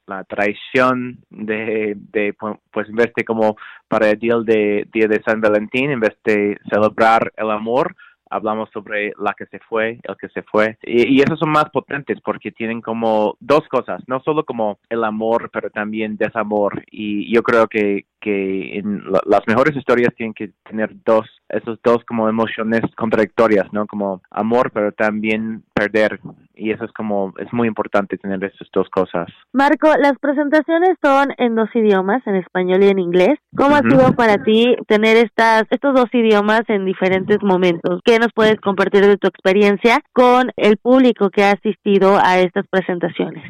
la 0.07 0.23
traición 0.23 1.19
de, 1.29 1.95
de 1.95 2.35
pues 2.71 2.89
en 2.89 2.95
vez 2.95 3.11
de 3.15 3.25
como 3.25 3.57
para 3.87 4.09
el 4.09 4.19
día 4.19 4.35
de, 4.43 4.87
día 4.91 5.07
de 5.07 5.21
San 5.23 5.41
Valentín, 5.41 5.91
en 5.91 5.99
vez 5.99 6.17
de 6.23 6.57
celebrar 6.69 7.31
el 7.35 7.51
amor, 7.51 7.95
hablamos 8.29 8.69
sobre 8.71 9.13
la 9.19 9.33
que 9.33 9.45
se 9.47 9.59
fue, 9.59 9.99
el 10.03 10.17
que 10.19 10.29
se 10.29 10.41
fue, 10.43 10.77
y, 10.83 11.15
y, 11.15 11.21
esos 11.21 11.39
son 11.39 11.49
más 11.49 11.69
potentes 11.69 12.19
porque 12.21 12.51
tienen 12.51 12.81
como 12.81 13.37
dos 13.39 13.67
cosas, 13.69 14.01
no 14.07 14.19
solo 14.21 14.43
como 14.45 14.79
el 14.89 15.03
amor, 15.03 15.49
pero 15.51 15.69
también 15.69 16.17
desamor, 16.17 16.83
y 16.91 17.33
yo 17.33 17.43
creo 17.43 17.67
que, 17.67 18.05
que 18.19 18.77
en 18.77 19.03
las 19.25 19.41
mejores 19.47 19.75
historias 19.75 20.13
tienen 20.15 20.33
que 20.33 20.51
tener 20.63 20.91
dos, 21.05 21.25
esos 21.49 21.79
dos 21.83 22.03
como 22.05 22.29
emociones 22.29 22.81
contradictorias, 22.95 23.71
¿no? 23.71 23.85
Como 23.85 24.21
amor, 24.31 24.71
pero 24.73 24.91
también 24.91 25.63
perder, 25.73 26.19
y 26.55 26.71
eso 26.71 26.85
es 26.85 26.91
como, 26.93 27.33
es 27.37 27.51
muy 27.53 27.67
importante 27.67 28.17
tener 28.17 28.43
esas 28.43 28.67
dos 28.73 28.89
cosas. 28.89 29.27
Marco, 29.53 29.89
las 29.99 30.17
presentaciones 30.19 30.97
son 31.03 31.33
en 31.37 31.55
dos 31.55 31.69
idiomas, 31.75 32.25
en 32.25 32.35
español 32.35 32.83
y 32.83 32.87
en 32.87 32.99
inglés. 32.99 33.39
¿Cómo 33.55 33.75
ha 33.75 33.81
sido 33.81 34.13
para 34.13 34.43
ti 34.43 34.75
tener 34.87 35.17
estas, 35.17 35.63
estos 35.69 35.93
dos 35.93 36.07
idiomas 36.13 36.61
en 36.67 36.85
diferentes 36.85 37.41
momentos? 37.43 38.01
¿Qué 38.03 38.19
nos 38.19 38.33
puedes 38.33 38.59
compartir 38.59 39.05
de 39.05 39.17
tu 39.17 39.27
experiencia 39.27 40.01
con 40.13 40.51
el 40.55 40.77
público 40.77 41.29
que 41.29 41.43
ha 41.43 41.51
asistido 41.51 42.17
a 42.17 42.39
estas 42.39 42.65
presentaciones? 42.67 43.43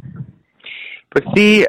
Pues 1.18 1.34
sí, 1.36 1.66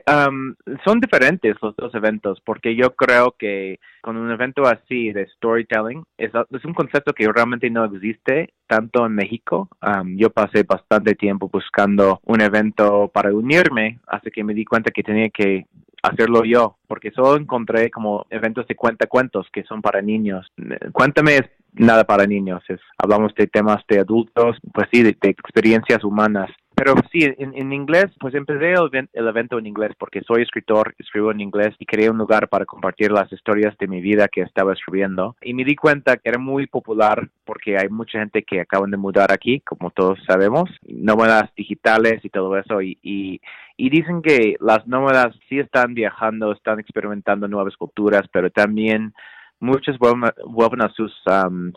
son 0.85 1.01
diferentes 1.01 1.57
los 1.63 1.75
dos 1.75 1.95
eventos 1.95 2.39
porque 2.45 2.77
yo 2.77 2.95
creo 2.95 3.35
que 3.39 3.81
con 4.03 4.19
un 4.19 4.31
evento 4.31 4.67
así 4.67 5.11
de 5.11 5.27
storytelling 5.37 6.05
es, 6.19 6.33
un 6.67 6.75
concepto 6.75 7.15
que 7.15 7.27
realmente 7.33 7.71
no 7.71 7.87
existe 7.87 8.53
tanto 8.67 9.07
en 9.07 9.15
México. 9.15 9.71
yo 10.17 10.29
pasé 10.29 10.65
bastante 10.65 11.15
tiempo 11.15 11.49
buscando 11.51 12.21
un 12.27 12.43
evento 12.43 13.09
para 13.09 13.33
unirme 13.33 14.01
hasta 14.07 14.31
que 14.31 14.45
me 14.45 14.53
di 14.53 14.67
cuenta 14.67 14.91
que 14.91 15.03
tenía 15.03 15.31
que 15.31 15.65
hacerlo 16.03 16.45
yo 16.45 16.77
porque 16.87 17.11
solo 17.13 17.39
encontré 17.39 17.91
como 17.91 18.27
eventos 18.29 18.67
de 18.67 18.77
cuenta 18.77 19.07
cuentos 19.07 19.47
que 19.51 19.63
son 19.63 19.81
para 19.81 20.03
niños. 20.03 20.47
Cuéntame 20.93 21.37
es 21.37 21.51
nada 21.73 22.05
para 22.05 22.27
niños, 22.27 22.63
es, 22.69 22.81
hablamos 22.99 23.35
de 23.35 23.47
temas 23.47 23.83
de 23.89 24.01
adultos, 24.01 24.59
pues 24.75 24.89
sí, 24.93 25.03
de 25.03 25.17
experiencias 25.23 26.05
humanas 26.05 26.51
pero 26.79 26.95
sí, 27.11 27.21
en, 27.39 27.73
inglés, 27.73 28.07
pues 28.21 28.35
empecé 28.35 28.73
el, 28.73 29.29
evento 29.29 29.59
en 29.59 29.67
inglés 29.67 29.93
porque 29.99 30.23
soy 30.23 30.43
escritor, 30.43 30.95
escribo 30.99 31.33
en 31.33 31.41
inglés 31.41 31.75
y 31.79 31.87
quería 31.87 32.11
un 32.11 32.19
lugar 32.19 32.49
para 32.49 32.65
compartir 32.65 33.11
las 33.11 33.31
historias 33.33 33.77
de 33.79 33.89
mi 33.89 34.01
vida 34.01 34.29
que 34.29 34.43
estaba 34.43 34.73
escribiendo. 34.73 35.37
Y 35.43 35.55
me 35.55 35.65
di 35.65 35.75
cuenta 35.75 36.17
que 36.17 36.29
era 36.29 36.39
muy 36.39 36.67
popular 36.67 37.29
porque 37.45 37.77
hay 37.77 37.89
mucha 37.89 38.21
gente 38.21 38.43
que 38.45 38.61
acaban 38.61 38.91
de 38.91 38.97
mudar 38.97 39.33
aquí, 39.33 39.61
como 39.61 39.91
todos 39.91 40.19
sabemos, 40.27 40.71
nómadas 40.87 41.51
digitales 41.57 42.25
y 42.25 42.31
todo 42.31 42.57
eso. 42.57 42.81
Y, 42.81 42.99
y, 43.03 43.41
y 43.77 43.91
dicen 43.91 44.23
que 44.23 44.57
las 44.61 44.87
nómadas 44.87 45.35
sí 45.49 45.59
están 45.59 45.95
viajando, 45.95 46.53
están 46.53 46.79
experimentando 46.79 47.49
nuevas 47.49 47.77
culturas, 47.77 48.23
pero 48.33 48.51
también 48.51 49.13
muchos 49.61 49.99
vuelven, 49.99 50.83
a 50.83 50.89
sus, 50.91 51.13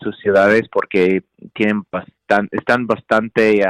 sus 0.01 0.17
ciudades 0.19 0.63
porque 0.71 1.23
tienen 1.53 1.83
están 2.51 2.87
bastante 2.87 3.61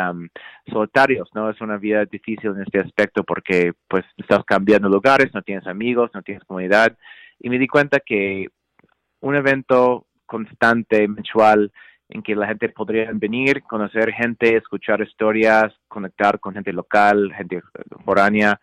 solitarios, 0.67 1.29
¿no? 1.33 1.49
Es 1.49 1.59
una 1.61 1.77
vida 1.77 2.05
difícil 2.05 2.51
en 2.51 2.61
este 2.61 2.79
aspecto 2.79 3.23
porque 3.23 3.73
pues 3.87 4.03
estás 4.17 4.43
cambiando 4.45 4.89
lugares, 4.89 5.33
no 5.33 5.41
tienes 5.41 5.65
amigos, 5.67 6.11
no 6.13 6.21
tienes 6.21 6.43
comunidad 6.43 6.95
y 7.39 7.49
me 7.49 7.57
di 7.57 7.67
cuenta 7.67 7.99
que 7.99 8.47
un 9.21 9.35
evento 9.35 10.07
constante, 10.25 11.07
mensual, 11.07 11.71
en 12.09 12.21
que 12.21 12.35
la 12.35 12.47
gente 12.47 12.69
podría 12.69 13.09
venir, 13.13 13.63
conocer 13.63 14.11
gente, 14.11 14.57
escuchar 14.57 15.01
historias, 15.01 15.73
conectar 15.87 16.39
con 16.39 16.53
gente 16.53 16.73
local, 16.73 17.33
gente 17.35 17.61
foránea. 18.05 18.59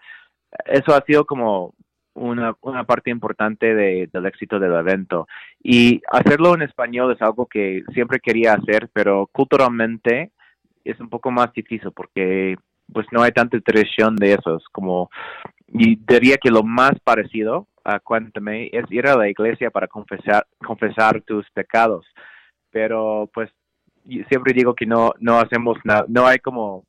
Eso 0.67 0.95
ha 0.95 1.03
sido 1.07 1.25
como 1.25 1.75
una, 2.19 2.55
una 2.61 2.85
parte 2.85 3.11
importante 3.11 3.75
del 3.75 4.27
éxito 4.27 4.59
del 4.59 4.75
evento. 4.75 5.27
Y 5.63 6.01
hacerlo 6.11 6.55
en 6.55 6.63
español 6.63 7.13
es 7.13 7.23
algo 7.23 7.47
que 7.47 7.83
siempre 7.93 8.21
quería 8.21 8.55
hacer, 8.55 8.89
pero 8.93 9.29
culturalmente 9.33 10.33
es 10.85 10.99
un 11.01 11.09
poco 11.09 11.31
más 11.31 11.53
difícil 11.53 11.93
porque 11.93 12.57
pues 12.93 13.07
no 13.13 13.23
hay 13.23 13.33
tanta 13.33 13.61
tradición 13.61 14.17
de 14.17 14.35
eso. 14.35 14.59
como, 14.73 15.11
y 15.69 15.97
diría 15.97 16.37
que 16.39 16.51
lo 16.51 16.63
más 16.63 16.93
parecido 17.05 17.67
a 17.85 18.01
Cuéntame 18.01 18.71
es 18.73 18.85
ir 18.91 19.07
a 19.07 19.17
la 19.17 19.29
iglesia 19.29 19.71
para 19.71 19.89
confesar, 19.89 20.47
confesar 20.65 21.23
tus 21.23 21.49
pecados. 21.51 22.07
Pero 22.71 23.31
pues 23.33 23.51
siempre 24.29 24.53
digo 24.55 24.75
que 24.75 24.87
no, 24.87 25.13
no 25.21 25.39
hacemos 25.39 25.79
nada, 25.85 26.05
no 26.09 26.27
hay 26.27 26.39
como 26.39 26.85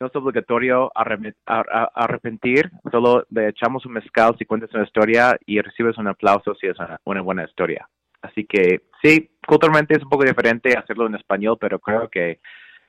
no 0.00 0.06
es 0.06 0.16
obligatorio 0.16 0.92
arrepentir, 0.94 2.70
solo 2.90 3.26
le 3.30 3.48
echamos 3.48 3.84
un 3.84 3.92
mezcal 3.92 4.36
si 4.38 4.44
cuentas 4.44 4.72
una 4.74 4.84
historia 4.84 5.36
y 5.44 5.60
recibes 5.60 5.98
un 5.98 6.06
aplauso 6.06 6.54
si 6.54 6.68
es 6.68 6.76
una, 6.78 7.22
buena 7.22 7.44
historia. 7.44 7.88
Así 8.22 8.44
que 8.44 8.82
sí, 9.02 9.30
culturalmente 9.46 9.96
es 9.96 10.02
un 10.02 10.08
poco 10.08 10.24
diferente 10.24 10.76
hacerlo 10.76 11.06
en 11.06 11.16
español, 11.16 11.56
pero 11.60 11.78
creo 11.78 12.08
que 12.08 12.40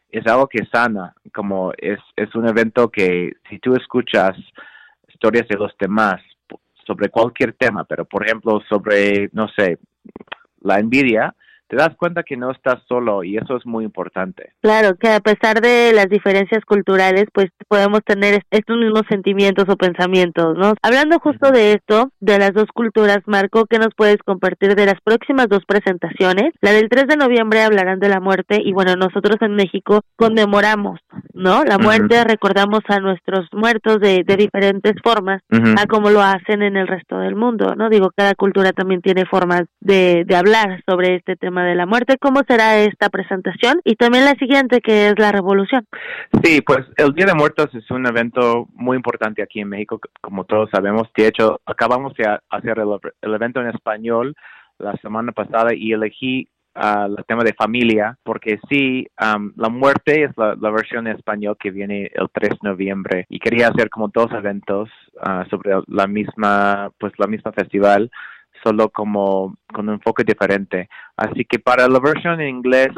es 0.09 0.25
algo 0.27 0.47
que 0.47 0.65
sana, 0.71 1.15
como 1.33 1.71
es, 1.77 1.99
es 2.15 2.33
un 2.35 2.47
evento 2.47 2.89
que 2.89 3.33
si 3.49 3.59
tú 3.59 3.73
escuchas 3.73 4.35
historias 5.07 5.47
de 5.47 5.57
los 5.57 5.75
demás 5.79 6.21
sobre 6.85 7.09
cualquier 7.09 7.53
tema, 7.53 7.83
pero 7.85 8.05
por 8.05 8.25
ejemplo 8.25 8.61
sobre, 8.67 9.29
no 9.33 9.47
sé, 9.49 9.77
la 10.61 10.79
envidia, 10.79 11.35
te 11.69 11.75
das 11.75 11.95
cuenta 11.95 12.23
que 12.23 12.35
no 12.35 12.51
estás 12.51 12.81
solo 12.87 13.23
y 13.23 13.37
eso 13.37 13.55
es 13.55 13.65
muy 13.65 13.85
importante. 13.85 14.53
Claro, 14.61 14.95
que 14.95 15.07
a 15.09 15.19
pesar 15.19 15.61
de 15.61 15.91
las 15.93 16.09
diferencias 16.09 16.65
culturales, 16.65 17.25
pues 17.31 17.49
podemos 17.67 18.01
tener 18.03 18.43
estos 18.49 18.77
mismos 18.77 19.03
sentimientos 19.07 19.65
o 19.69 19.77
pensamientos, 19.77 20.57
¿no? 20.57 20.73
Hablando 20.81 21.19
justo 21.19 21.51
de 21.51 21.73
esto, 21.73 22.11
de 22.19 22.39
las 22.39 22.53
dos 22.53 22.65
culturas, 22.73 23.19
Marco, 23.27 23.67
¿qué 23.67 23.77
nos 23.77 23.93
puedes 23.95 24.17
compartir 24.25 24.75
de 24.75 24.87
las 24.87 24.99
próximas 25.01 25.47
dos 25.47 25.63
presentaciones? 25.67 26.53
La 26.61 26.71
del 26.71 26.89
3 26.89 27.07
de 27.07 27.17
noviembre 27.17 27.61
hablarán 27.61 27.99
de 27.99 28.09
la 28.09 28.19
muerte 28.19 28.59
y 28.63 28.73
bueno, 28.73 28.95
nosotros 28.95 29.37
en 29.41 29.53
México 29.53 30.01
conmemoramos, 30.15 30.99
¿no? 31.33 31.63
La 31.63 31.77
muerte, 31.77 32.23
recordamos 32.23 32.81
a 32.87 32.99
nuestros 32.99 33.47
muertos 33.53 33.99
de, 33.99 34.23
de 34.25 34.35
diferentes 34.37 34.93
formas, 35.03 35.43
a 35.51 35.85
como 35.85 36.09
lo 36.09 36.21
hacen 36.21 36.63
en 36.63 36.77
el 36.77 36.87
resto 36.87 37.19
del 37.19 37.35
mundo, 37.35 37.75
¿no? 37.75 37.89
Digo, 37.89 38.09
cada 38.15 38.33
cultura 38.33 38.71
también 38.71 39.01
tiene 39.01 39.25
formas 39.25 39.63
de, 39.79 40.23
de 40.25 40.35
hablar 40.35 40.81
sobre 40.87 41.15
este 41.15 41.35
tema 41.35 41.58
de 41.63 41.75
la 41.75 41.85
muerte. 41.85 42.17
¿Cómo 42.19 42.41
será 42.47 42.77
esta 42.77 43.09
presentación? 43.09 43.81
Y 43.83 43.95
también 43.95 44.25
la 44.25 44.35
siguiente, 44.35 44.81
que 44.81 45.09
es 45.09 45.19
la 45.19 45.31
revolución. 45.31 45.85
Sí, 46.43 46.61
pues 46.61 46.79
el 46.97 47.13
Día 47.13 47.25
de 47.25 47.33
Muertos 47.33 47.73
es 47.73 47.89
un 47.91 48.05
evento 48.05 48.67
muy 48.73 48.97
importante 48.97 49.41
aquí 49.41 49.59
en 49.59 49.69
México, 49.69 49.99
como 50.21 50.45
todos 50.45 50.69
sabemos. 50.71 51.09
De 51.15 51.27
hecho, 51.27 51.59
acabamos 51.65 52.13
de 52.15 52.25
hacer 52.49 52.79
el, 52.79 53.33
evento 53.33 53.61
en 53.61 53.67
español 53.69 54.35
la 54.77 54.93
semana 54.97 55.31
pasada 55.31 55.73
y 55.73 55.91
elegí 55.91 56.47
uh, 56.75 57.15
el 57.17 57.25
tema 57.25 57.43
de 57.43 57.53
familia, 57.53 58.17
porque 58.23 58.59
sí, 58.69 59.07
la 59.17 59.69
muerte 59.69 60.23
es 60.23 60.31
la, 60.37 60.71
versión 60.71 61.07
en 61.07 61.17
español 61.17 61.57
que 61.59 61.71
viene 61.71 62.11
el 62.13 62.29
3 62.31 62.49
de 62.49 62.69
noviembre 62.69 63.25
y 63.29 63.39
quería 63.39 63.67
hacer 63.67 63.89
como 63.89 64.07
dos 64.07 64.31
eventos 64.31 64.89
ah, 65.21 65.45
sobre 65.49 65.71
la 65.87 66.07
misma, 66.07 66.91
pues 66.97 67.13
la 67.17 67.27
misma 67.27 67.51
festival 67.51 68.09
solo 68.63 68.89
como 68.89 69.55
con 69.73 69.87
un 69.87 69.95
enfoque 69.95 70.23
diferente. 70.23 70.89
Así 71.15 71.45
que 71.45 71.59
para 71.59 71.87
la 71.87 71.99
versión 71.99 72.39
en 72.41 72.49
inglés, 72.49 72.89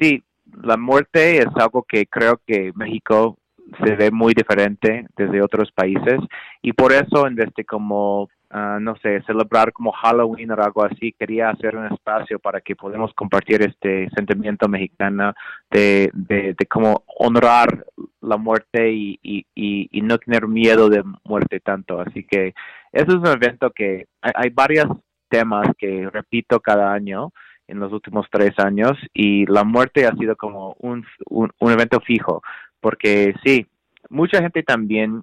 sí, 0.00 0.22
la 0.62 0.76
muerte 0.76 1.38
es 1.38 1.48
algo 1.56 1.84
que 1.84 2.06
creo 2.06 2.40
que 2.46 2.72
México 2.74 3.38
se 3.84 3.94
ve 3.96 4.10
muy 4.10 4.34
diferente 4.34 5.06
desde 5.16 5.42
otros 5.42 5.70
países 5.72 6.18
y 6.60 6.72
por 6.72 6.92
eso 6.92 7.26
en 7.26 7.40
este 7.40 7.64
como 7.64 8.28
Ah, 8.54 8.78
no 8.78 8.94
sé, 8.96 9.22
celebrar 9.22 9.72
como 9.72 9.92
Halloween 9.92 10.50
o 10.50 10.62
algo 10.62 10.84
así, 10.84 11.14
quería 11.18 11.48
hacer 11.48 11.74
un 11.74 11.86
espacio 11.86 12.38
para 12.38 12.60
que 12.60 12.76
podamos 12.76 13.14
compartir 13.14 13.62
este 13.62 14.10
sentimiento 14.14 14.68
mexicano 14.68 15.32
de, 15.70 16.10
de, 16.12 16.52
de 16.52 16.66
cómo 16.66 17.02
honrar 17.06 17.86
la 18.20 18.36
muerte 18.36 18.92
y, 18.92 19.18
y, 19.22 19.46
y, 19.54 20.02
no 20.02 20.18
tener 20.18 20.46
miedo 20.48 20.90
de 20.90 21.02
muerte 21.24 21.60
tanto. 21.60 21.98
Así 21.98 22.24
que 22.24 22.52
eso 22.92 23.06
es 23.06 23.14
un 23.14 23.26
evento 23.26 23.70
que 23.70 24.04
hay, 24.20 24.32
hay 24.34 24.50
varios 24.50 24.88
temas 25.30 25.68
que 25.78 26.10
repito 26.12 26.60
cada 26.60 26.92
año 26.92 27.32
en 27.68 27.80
los 27.80 27.90
últimos 27.90 28.26
tres 28.30 28.52
años 28.58 28.98
y 29.14 29.46
la 29.46 29.64
muerte 29.64 30.06
ha 30.06 30.14
sido 30.16 30.36
como 30.36 30.76
un, 30.80 31.06
un, 31.30 31.50
un 31.58 31.72
evento 31.72 32.00
fijo, 32.00 32.42
porque 32.82 33.34
sí, 33.42 33.66
mucha 34.10 34.42
gente 34.42 34.62
también 34.62 35.22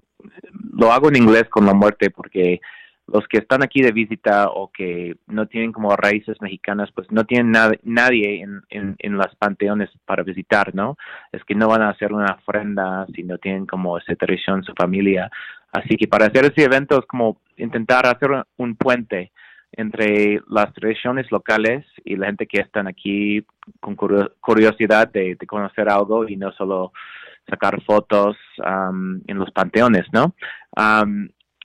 lo 0.73 0.91
hago 0.91 1.09
en 1.09 1.17
inglés 1.17 1.47
con 1.47 1.67
la 1.67 1.75
muerte 1.75 2.09
porque 2.09 2.59
los 3.11 3.27
que 3.27 3.39
están 3.39 3.63
aquí 3.63 3.81
de 3.81 3.91
visita 3.91 4.49
o 4.49 4.71
que 4.71 5.15
no 5.27 5.47
tienen 5.47 5.71
como 5.71 5.95
raíces 5.95 6.37
mexicanas, 6.41 6.89
pues 6.93 7.11
no 7.11 7.23
tienen 7.25 7.51
nadie 7.83 8.41
en, 8.41 8.61
en, 8.69 8.95
en 8.99 9.17
las 9.17 9.35
panteones 9.35 9.89
para 10.05 10.23
visitar, 10.23 10.73
¿no? 10.73 10.97
Es 11.31 11.43
que 11.43 11.55
no 11.55 11.67
van 11.67 11.81
a 11.81 11.89
hacer 11.89 12.13
una 12.13 12.37
ofrenda 12.39 13.05
si 13.15 13.23
no 13.23 13.37
tienen 13.37 13.65
como 13.65 13.97
esa 13.97 14.15
tradición, 14.15 14.63
su 14.63 14.73
familia. 14.73 15.29
Así 15.71 15.97
que 15.97 16.07
para 16.07 16.25
hacer 16.25 16.45
ese 16.45 16.63
evento 16.63 16.99
es 16.99 17.05
como 17.05 17.41
intentar 17.57 18.05
hacer 18.07 18.29
un 18.57 18.75
puente 18.75 19.31
entre 19.71 20.41
las 20.49 20.73
tradiciones 20.73 21.31
locales 21.31 21.85
y 22.03 22.15
la 22.15 22.27
gente 22.27 22.47
que 22.47 22.59
están 22.59 22.87
aquí 22.87 23.45
con 23.79 23.95
curiosidad 23.95 25.09
de, 25.09 25.37
conocer 25.47 25.89
algo 25.89 26.27
y 26.27 26.35
no 26.35 26.51
solo 26.53 26.91
sacar 27.47 27.81
fotos 27.83 28.37
en 29.27 29.37
los 29.37 29.51
panteones, 29.51 30.05
¿no? 30.11 30.33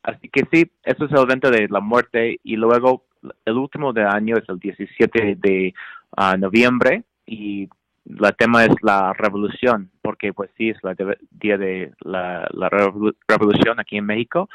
Así 0.04 0.28
que 0.28 0.42
sí, 0.52 0.70
eso 0.82 1.06
es 1.06 1.12
el 1.12 1.18
evento 1.18 1.50
de 1.50 1.66
la 1.68 1.80
muerte 1.80 2.38
y 2.44 2.56
luego 2.56 3.06
el 3.46 3.54
último 3.54 3.94
de 3.94 4.04
año 4.04 4.36
es 4.36 4.46
el 4.50 4.58
17 4.58 5.36
de 5.36 5.74
ah, 6.14 6.36
noviembre 6.36 7.04
y 7.24 7.70
el 8.04 8.36
tema 8.36 8.66
es 8.66 8.74
la 8.82 9.14
revolución, 9.14 9.90
porque 10.02 10.34
pues 10.34 10.50
sí 10.58 10.68
es 10.68 10.76
el 10.82 11.16
día 11.30 11.56
de 11.56 11.92
la, 12.00 12.46
revolución 13.26 13.80
aquí 13.80 13.96
en 13.96 14.04
México, 14.04 14.50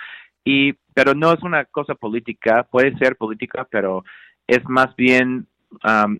y 0.45 0.73
pero 0.93 1.15
no 1.15 1.33
es 1.33 1.41
una 1.41 1.65
cosa 1.65 1.95
política, 1.95 2.67
puede 2.69 2.95
ser 2.99 3.15
política, 3.15 3.67
pero 3.71 4.03
es 4.45 4.63
más 4.69 4.95
bien 4.95 5.47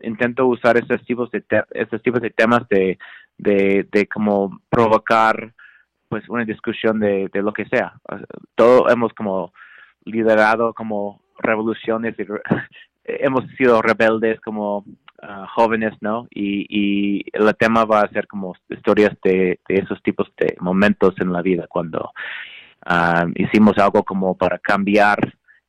intento 0.01 0.47
usar 0.47 0.77
estos 0.77 1.05
tipos 1.05 1.29
de 1.29 1.43
estos 1.71 2.01
tipos 2.01 2.21
de 2.21 2.31
temas 2.31 2.67
de 2.69 2.97
de, 3.37 3.87
de 3.91 4.07
como 4.07 4.59
provocar 4.69 5.53
pues 6.09 6.27
una 6.27 6.43
discusión 6.43 6.99
de, 6.99 7.29
de 7.31 7.41
lo 7.41 7.53
que 7.53 7.65
sea. 7.65 7.93
Todo 8.55 8.89
hemos 8.89 9.13
como 9.13 9.53
liderado 10.05 10.73
como 10.73 11.21
revoluciones 11.39 12.15
y 12.19 12.23
hemos 13.05 13.45
sido 13.57 13.81
rebeldes 13.81 14.39
como 14.41 14.83
ah, 15.21 15.47
jóvenes, 15.53 15.93
¿no? 16.01 16.27
Y, 16.31 16.65
y 16.69 17.23
el 17.33 17.55
tema 17.55 17.85
va 17.85 18.01
a 18.01 18.09
ser 18.09 18.27
como 18.27 18.55
historias 18.69 19.15
de, 19.23 19.59
de 19.67 19.75
esos 19.75 20.01
tipos 20.03 20.27
de 20.37 20.55
momentos 20.59 21.13
en 21.19 21.31
la 21.31 21.41
vida 21.41 21.67
cuando 21.67 22.11
ah, 22.85 23.25
hicimos 23.35 23.77
algo 23.77 24.03
como 24.03 24.35
para 24.35 24.59
cambiar 24.59 25.17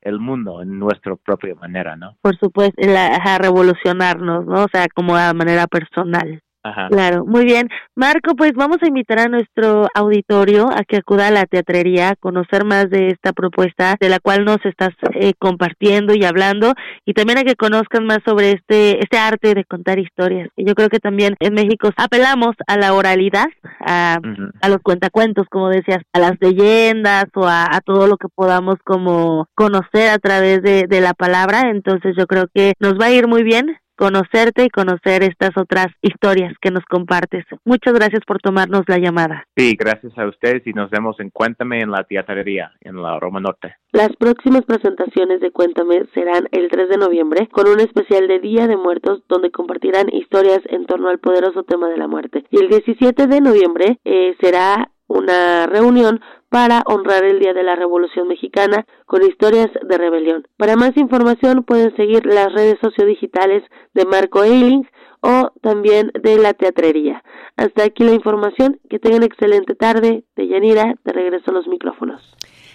el 0.03 0.19
mundo 0.19 0.63
en 0.63 0.79
nuestra 0.79 1.15
propia 1.17 1.55
manera, 1.55 1.95
¿no? 1.97 2.17
Por 2.23 2.37
supuesto, 2.39 2.81
a 2.83 3.39
revolucionarnos, 3.39 4.47
¿no? 4.47 4.65
O 4.65 4.69
sea, 4.73 4.87
como 4.95 5.17
de 5.17 5.35
manera 5.35 5.67
personal. 5.67 6.43
Claro, 6.63 7.25
muy 7.25 7.45
bien. 7.45 7.69
Marco, 7.97 8.35
pues 8.37 8.53
vamos 8.55 8.79
a 8.83 8.87
invitar 8.87 9.19
a 9.19 9.29
nuestro 9.29 9.89
auditorio 9.95 10.69
a 10.71 10.85
que 10.85 10.99
acuda 10.99 11.29
a 11.29 11.31
la 11.31 11.47
teatrería 11.47 12.11
a 12.11 12.17
conocer 12.17 12.65
más 12.65 12.91
de 12.91 13.09
esta 13.09 13.33
propuesta 13.33 13.97
de 13.99 14.11
la 14.11 14.19
cual 14.19 14.45
nos 14.45 14.59
estás 14.65 14.91
eh, 15.15 15.33
compartiendo 15.39 16.15
y 16.15 16.25
hablando 16.25 16.75
y 17.07 17.15
también 17.15 17.39
a 17.39 17.45
que 17.45 17.57
conozcan 17.57 18.05
más 18.05 18.19
sobre 18.27 18.53
este 18.53 19.03
este 19.03 19.17
arte 19.17 19.55
de 19.55 19.65
contar 19.65 19.99
historias. 19.99 20.51
Y 20.57 20.67
yo 20.67 20.75
creo 20.75 20.91
que 20.91 20.99
también 20.99 21.35
en 21.41 21.55
México 21.55 21.91
apelamos 21.97 22.55
a 22.67 22.77
la 22.77 22.93
oralidad, 22.93 23.49
a, 23.81 24.19
a 24.61 24.69
los 24.69 24.79
cuentacuentos, 24.83 25.47
como 25.51 25.71
decías, 25.71 26.03
a 26.13 26.19
las 26.19 26.33
leyendas 26.41 27.25
o 27.35 27.47
a, 27.47 27.81
todo 27.85 28.07
lo 28.07 28.19
que 28.19 28.29
podamos 28.29 28.77
como 28.85 29.47
conocer 29.55 30.11
a 30.11 30.19
través 30.19 30.63
de, 30.63 30.87
de 30.87 31.01
la 31.01 31.15
palabra. 31.15 31.71
Entonces 31.71 32.15
yo 32.19 32.27
creo 32.27 32.47
que 32.55 32.75
nos 32.79 32.95
va 33.01 33.07
a 33.07 33.13
ir 33.13 33.27
muy 33.27 33.43
bien 33.43 33.79
conocerte 34.01 34.65
y 34.65 34.71
conocer 34.71 35.23
estas 35.23 35.51
otras 35.59 35.89
historias 36.01 36.55
que 36.63 36.71
nos 36.71 36.85
compartes. 36.87 37.45
Muchas 37.67 37.93
gracias 37.93 38.23
por 38.27 38.39
tomarnos 38.39 38.85
la 38.89 38.97
llamada. 38.97 39.45
Sí, 39.55 39.77
gracias 39.79 40.17
a 40.17 40.27
ustedes 40.27 40.67
y 40.67 40.73
nos 40.73 40.89
vemos 40.89 41.21
en 41.21 41.29
Cuéntame 41.29 41.81
en 41.81 41.91
la 41.91 42.05
teatrería, 42.05 42.73
en 42.81 43.03
la 43.03 43.21
Roma 43.21 43.41
Norte. 43.41 43.75
Las 43.93 44.09
próximas 44.17 44.65
presentaciones 44.65 45.41
de 45.41 45.51
Cuéntame 45.51 46.07
serán 46.15 46.49
el 46.51 46.71
3 46.71 46.89
de 46.89 46.97
noviembre 46.97 47.49
con 47.53 47.69
un 47.69 47.79
especial 47.81 48.27
de 48.27 48.39
Día 48.39 48.67
de 48.67 48.79
Muertos 48.79 49.23
donde 49.29 49.51
compartirán 49.51 50.09
historias 50.11 50.61
en 50.71 50.87
torno 50.87 51.11
al 51.11 51.19
poderoso 51.19 51.65
tema 51.65 51.91
de 51.91 51.99
la 51.99 52.09
muerte. 52.09 52.47
Y 52.51 52.59
el 52.59 52.69
17 52.69 53.27
de 53.27 53.41
noviembre 53.43 53.99
eh, 54.05 54.35
será 54.41 54.91
una 55.11 55.67
reunión 55.67 56.21
para 56.49 56.83
honrar 56.87 57.25
el 57.25 57.41
Día 57.41 57.53
de 57.53 57.65
la 57.65 57.75
Revolución 57.75 58.29
Mexicana 58.29 58.87
con 59.07 59.23
historias 59.23 59.69
de 59.83 59.99
rebelión. 59.99 60.47
Para 60.57 60.77
más 60.77 60.97
información 60.97 61.65
pueden 61.65 61.95
seguir 61.97 62.25
las 62.27 62.53
redes 62.53 62.79
sociodigitales 62.81 63.65
de 63.93 64.05
Marco 64.05 64.45
Eiling 64.45 64.89
o 65.21 65.51
también 65.63 66.13
de 66.15 66.39
la 66.39 66.55
teatrería. 66.55 67.23
Hasta 67.57 67.85
aquí 67.85 68.05
la 68.05 68.13
información. 68.13 68.79
Que 68.89 68.99
tengan 68.99 69.23
excelente 69.23 69.75
tarde. 69.75 70.25
De 70.37 70.47
Yanira, 70.47 70.95
te 71.03 71.13
regreso 71.13 71.51
los 71.51 71.67
micrófonos. 71.67 72.23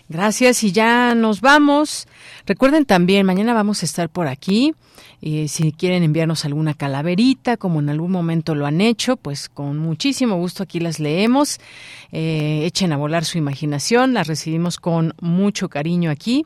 Gracias 0.07 0.63
y 0.63 0.71
ya 0.71 1.15
nos 1.15 1.41
vamos. 1.41 2.07
Recuerden 2.45 2.85
también, 2.85 3.25
mañana 3.25 3.53
vamos 3.55 3.81
a 3.81 3.85
estar 3.85 4.09
por 4.09 4.27
aquí. 4.27 4.75
Y 5.19 5.47
si 5.47 5.71
quieren 5.71 6.03
enviarnos 6.03 6.45
alguna 6.45 6.75
calaverita, 6.75 7.57
como 7.57 7.79
en 7.79 7.89
algún 7.89 8.11
momento 8.11 8.53
lo 8.53 8.67
han 8.67 8.81
hecho, 8.81 9.17
pues 9.17 9.49
con 9.49 9.79
muchísimo 9.79 10.35
gusto 10.35 10.61
aquí 10.61 10.79
las 10.79 10.99
leemos. 10.99 11.59
Eh, 12.11 12.61
echen 12.65 12.93
a 12.93 12.97
volar 12.97 13.25
su 13.25 13.39
imaginación, 13.39 14.13
las 14.13 14.27
recibimos 14.27 14.77
con 14.77 15.15
mucho 15.21 15.69
cariño 15.69 16.11
aquí 16.11 16.45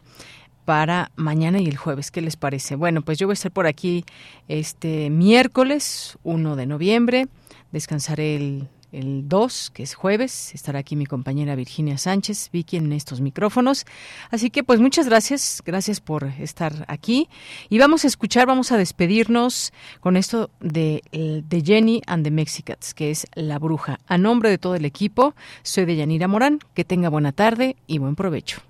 para 0.64 1.12
mañana 1.18 1.60
y 1.60 1.68
el 1.68 1.76
jueves. 1.76 2.12
¿Qué 2.12 2.22
les 2.22 2.38
parece? 2.38 2.76
Bueno, 2.76 3.02
pues 3.02 3.18
yo 3.18 3.28
voy 3.28 3.34
a 3.34 3.34
estar 3.34 3.52
por 3.52 3.68
aquí 3.68 4.06
este 4.48 5.10
miércoles 5.10 6.18
1 6.24 6.56
de 6.56 6.66
noviembre. 6.66 7.28
Descansaré 7.72 8.38
el 8.38 8.70
el 8.92 9.28
2, 9.28 9.72
que 9.74 9.84
es 9.84 9.94
jueves. 9.94 10.54
Estará 10.54 10.80
aquí 10.80 10.96
mi 10.96 11.06
compañera 11.06 11.56
Virginia 11.56 11.98
Sánchez, 11.98 12.50
Vicky, 12.52 12.78
en 12.78 12.92
estos 12.94 13.22
micrófonos. 13.22 13.86
Así 14.32 14.50
que, 14.50 14.64
pues, 14.64 14.80
muchas 14.80 15.08
gracias. 15.08 15.62
Gracias 15.66 16.02
por 16.02 16.26
estar 16.40 16.86
aquí. 16.88 17.30
Y 17.70 17.80
vamos 17.80 18.04
a 18.04 18.08
escuchar, 18.08 18.48
vamos 18.48 18.72
a 18.72 18.78
despedirnos 18.78 19.74
con 20.00 20.18
esto 20.18 20.50
de, 20.60 21.02
Jenny 21.66 22.02
and 22.08 22.24
the 22.24 22.32
Mexicats, 22.32 22.94
que 22.94 23.12
es 23.12 23.28
La 23.36 23.60
Bruja. 23.60 24.00
A 24.08 24.18
nombre 24.18 24.50
de 24.50 24.58
todo 24.58 24.76
el 24.76 24.86
equipo, 24.86 25.36
soy 25.64 25.86
de 25.86 25.96
Yanira 25.96 26.28
Morán. 26.28 26.60
Que 26.74 26.86
tenga 26.86 27.10
buena 27.10 27.32
tarde 27.32 27.76
y 27.88 27.98
buen 27.98 28.16
provecho. 28.16 28.69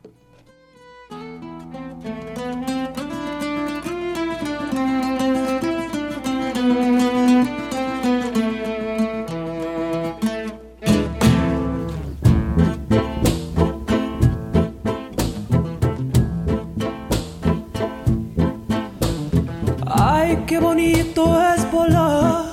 Qué 20.50 20.58
bonito 20.58 21.40
es 21.54 21.72
volar 21.72 22.46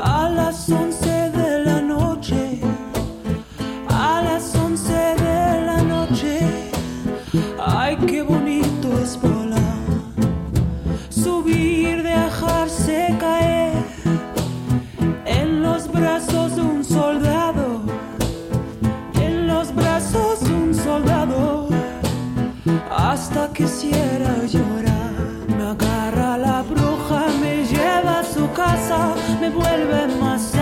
a 0.00 0.28
las 0.30 0.70
once 0.70 1.30
de 1.30 1.64
la 1.66 1.82
noche, 1.82 2.60
a 3.90 4.22
las 4.22 4.54
once 4.54 5.00
de 5.26 5.66
la 5.66 5.82
noche. 5.82 6.38
Ay, 7.58 7.98
qué 8.06 8.22
bonito 8.22 8.88
es 9.02 9.20
volar, 9.20 9.60
subir, 11.10 12.02
dejarse 12.02 13.16
caer 13.20 13.84
en 15.26 15.62
los 15.62 15.92
brazos 15.92 16.56
de 16.56 16.62
un 16.62 16.82
soldado, 16.82 17.82
en 19.20 19.46
los 19.46 19.74
brazos 19.74 20.40
de 20.40 20.54
un 20.54 20.74
soldado, 20.74 21.68
hasta 22.90 23.52
quisiera 23.52 24.46
llorar. 24.46 24.91
Me 29.40 29.50
vuelve 29.50 30.06
maceta 30.20 30.61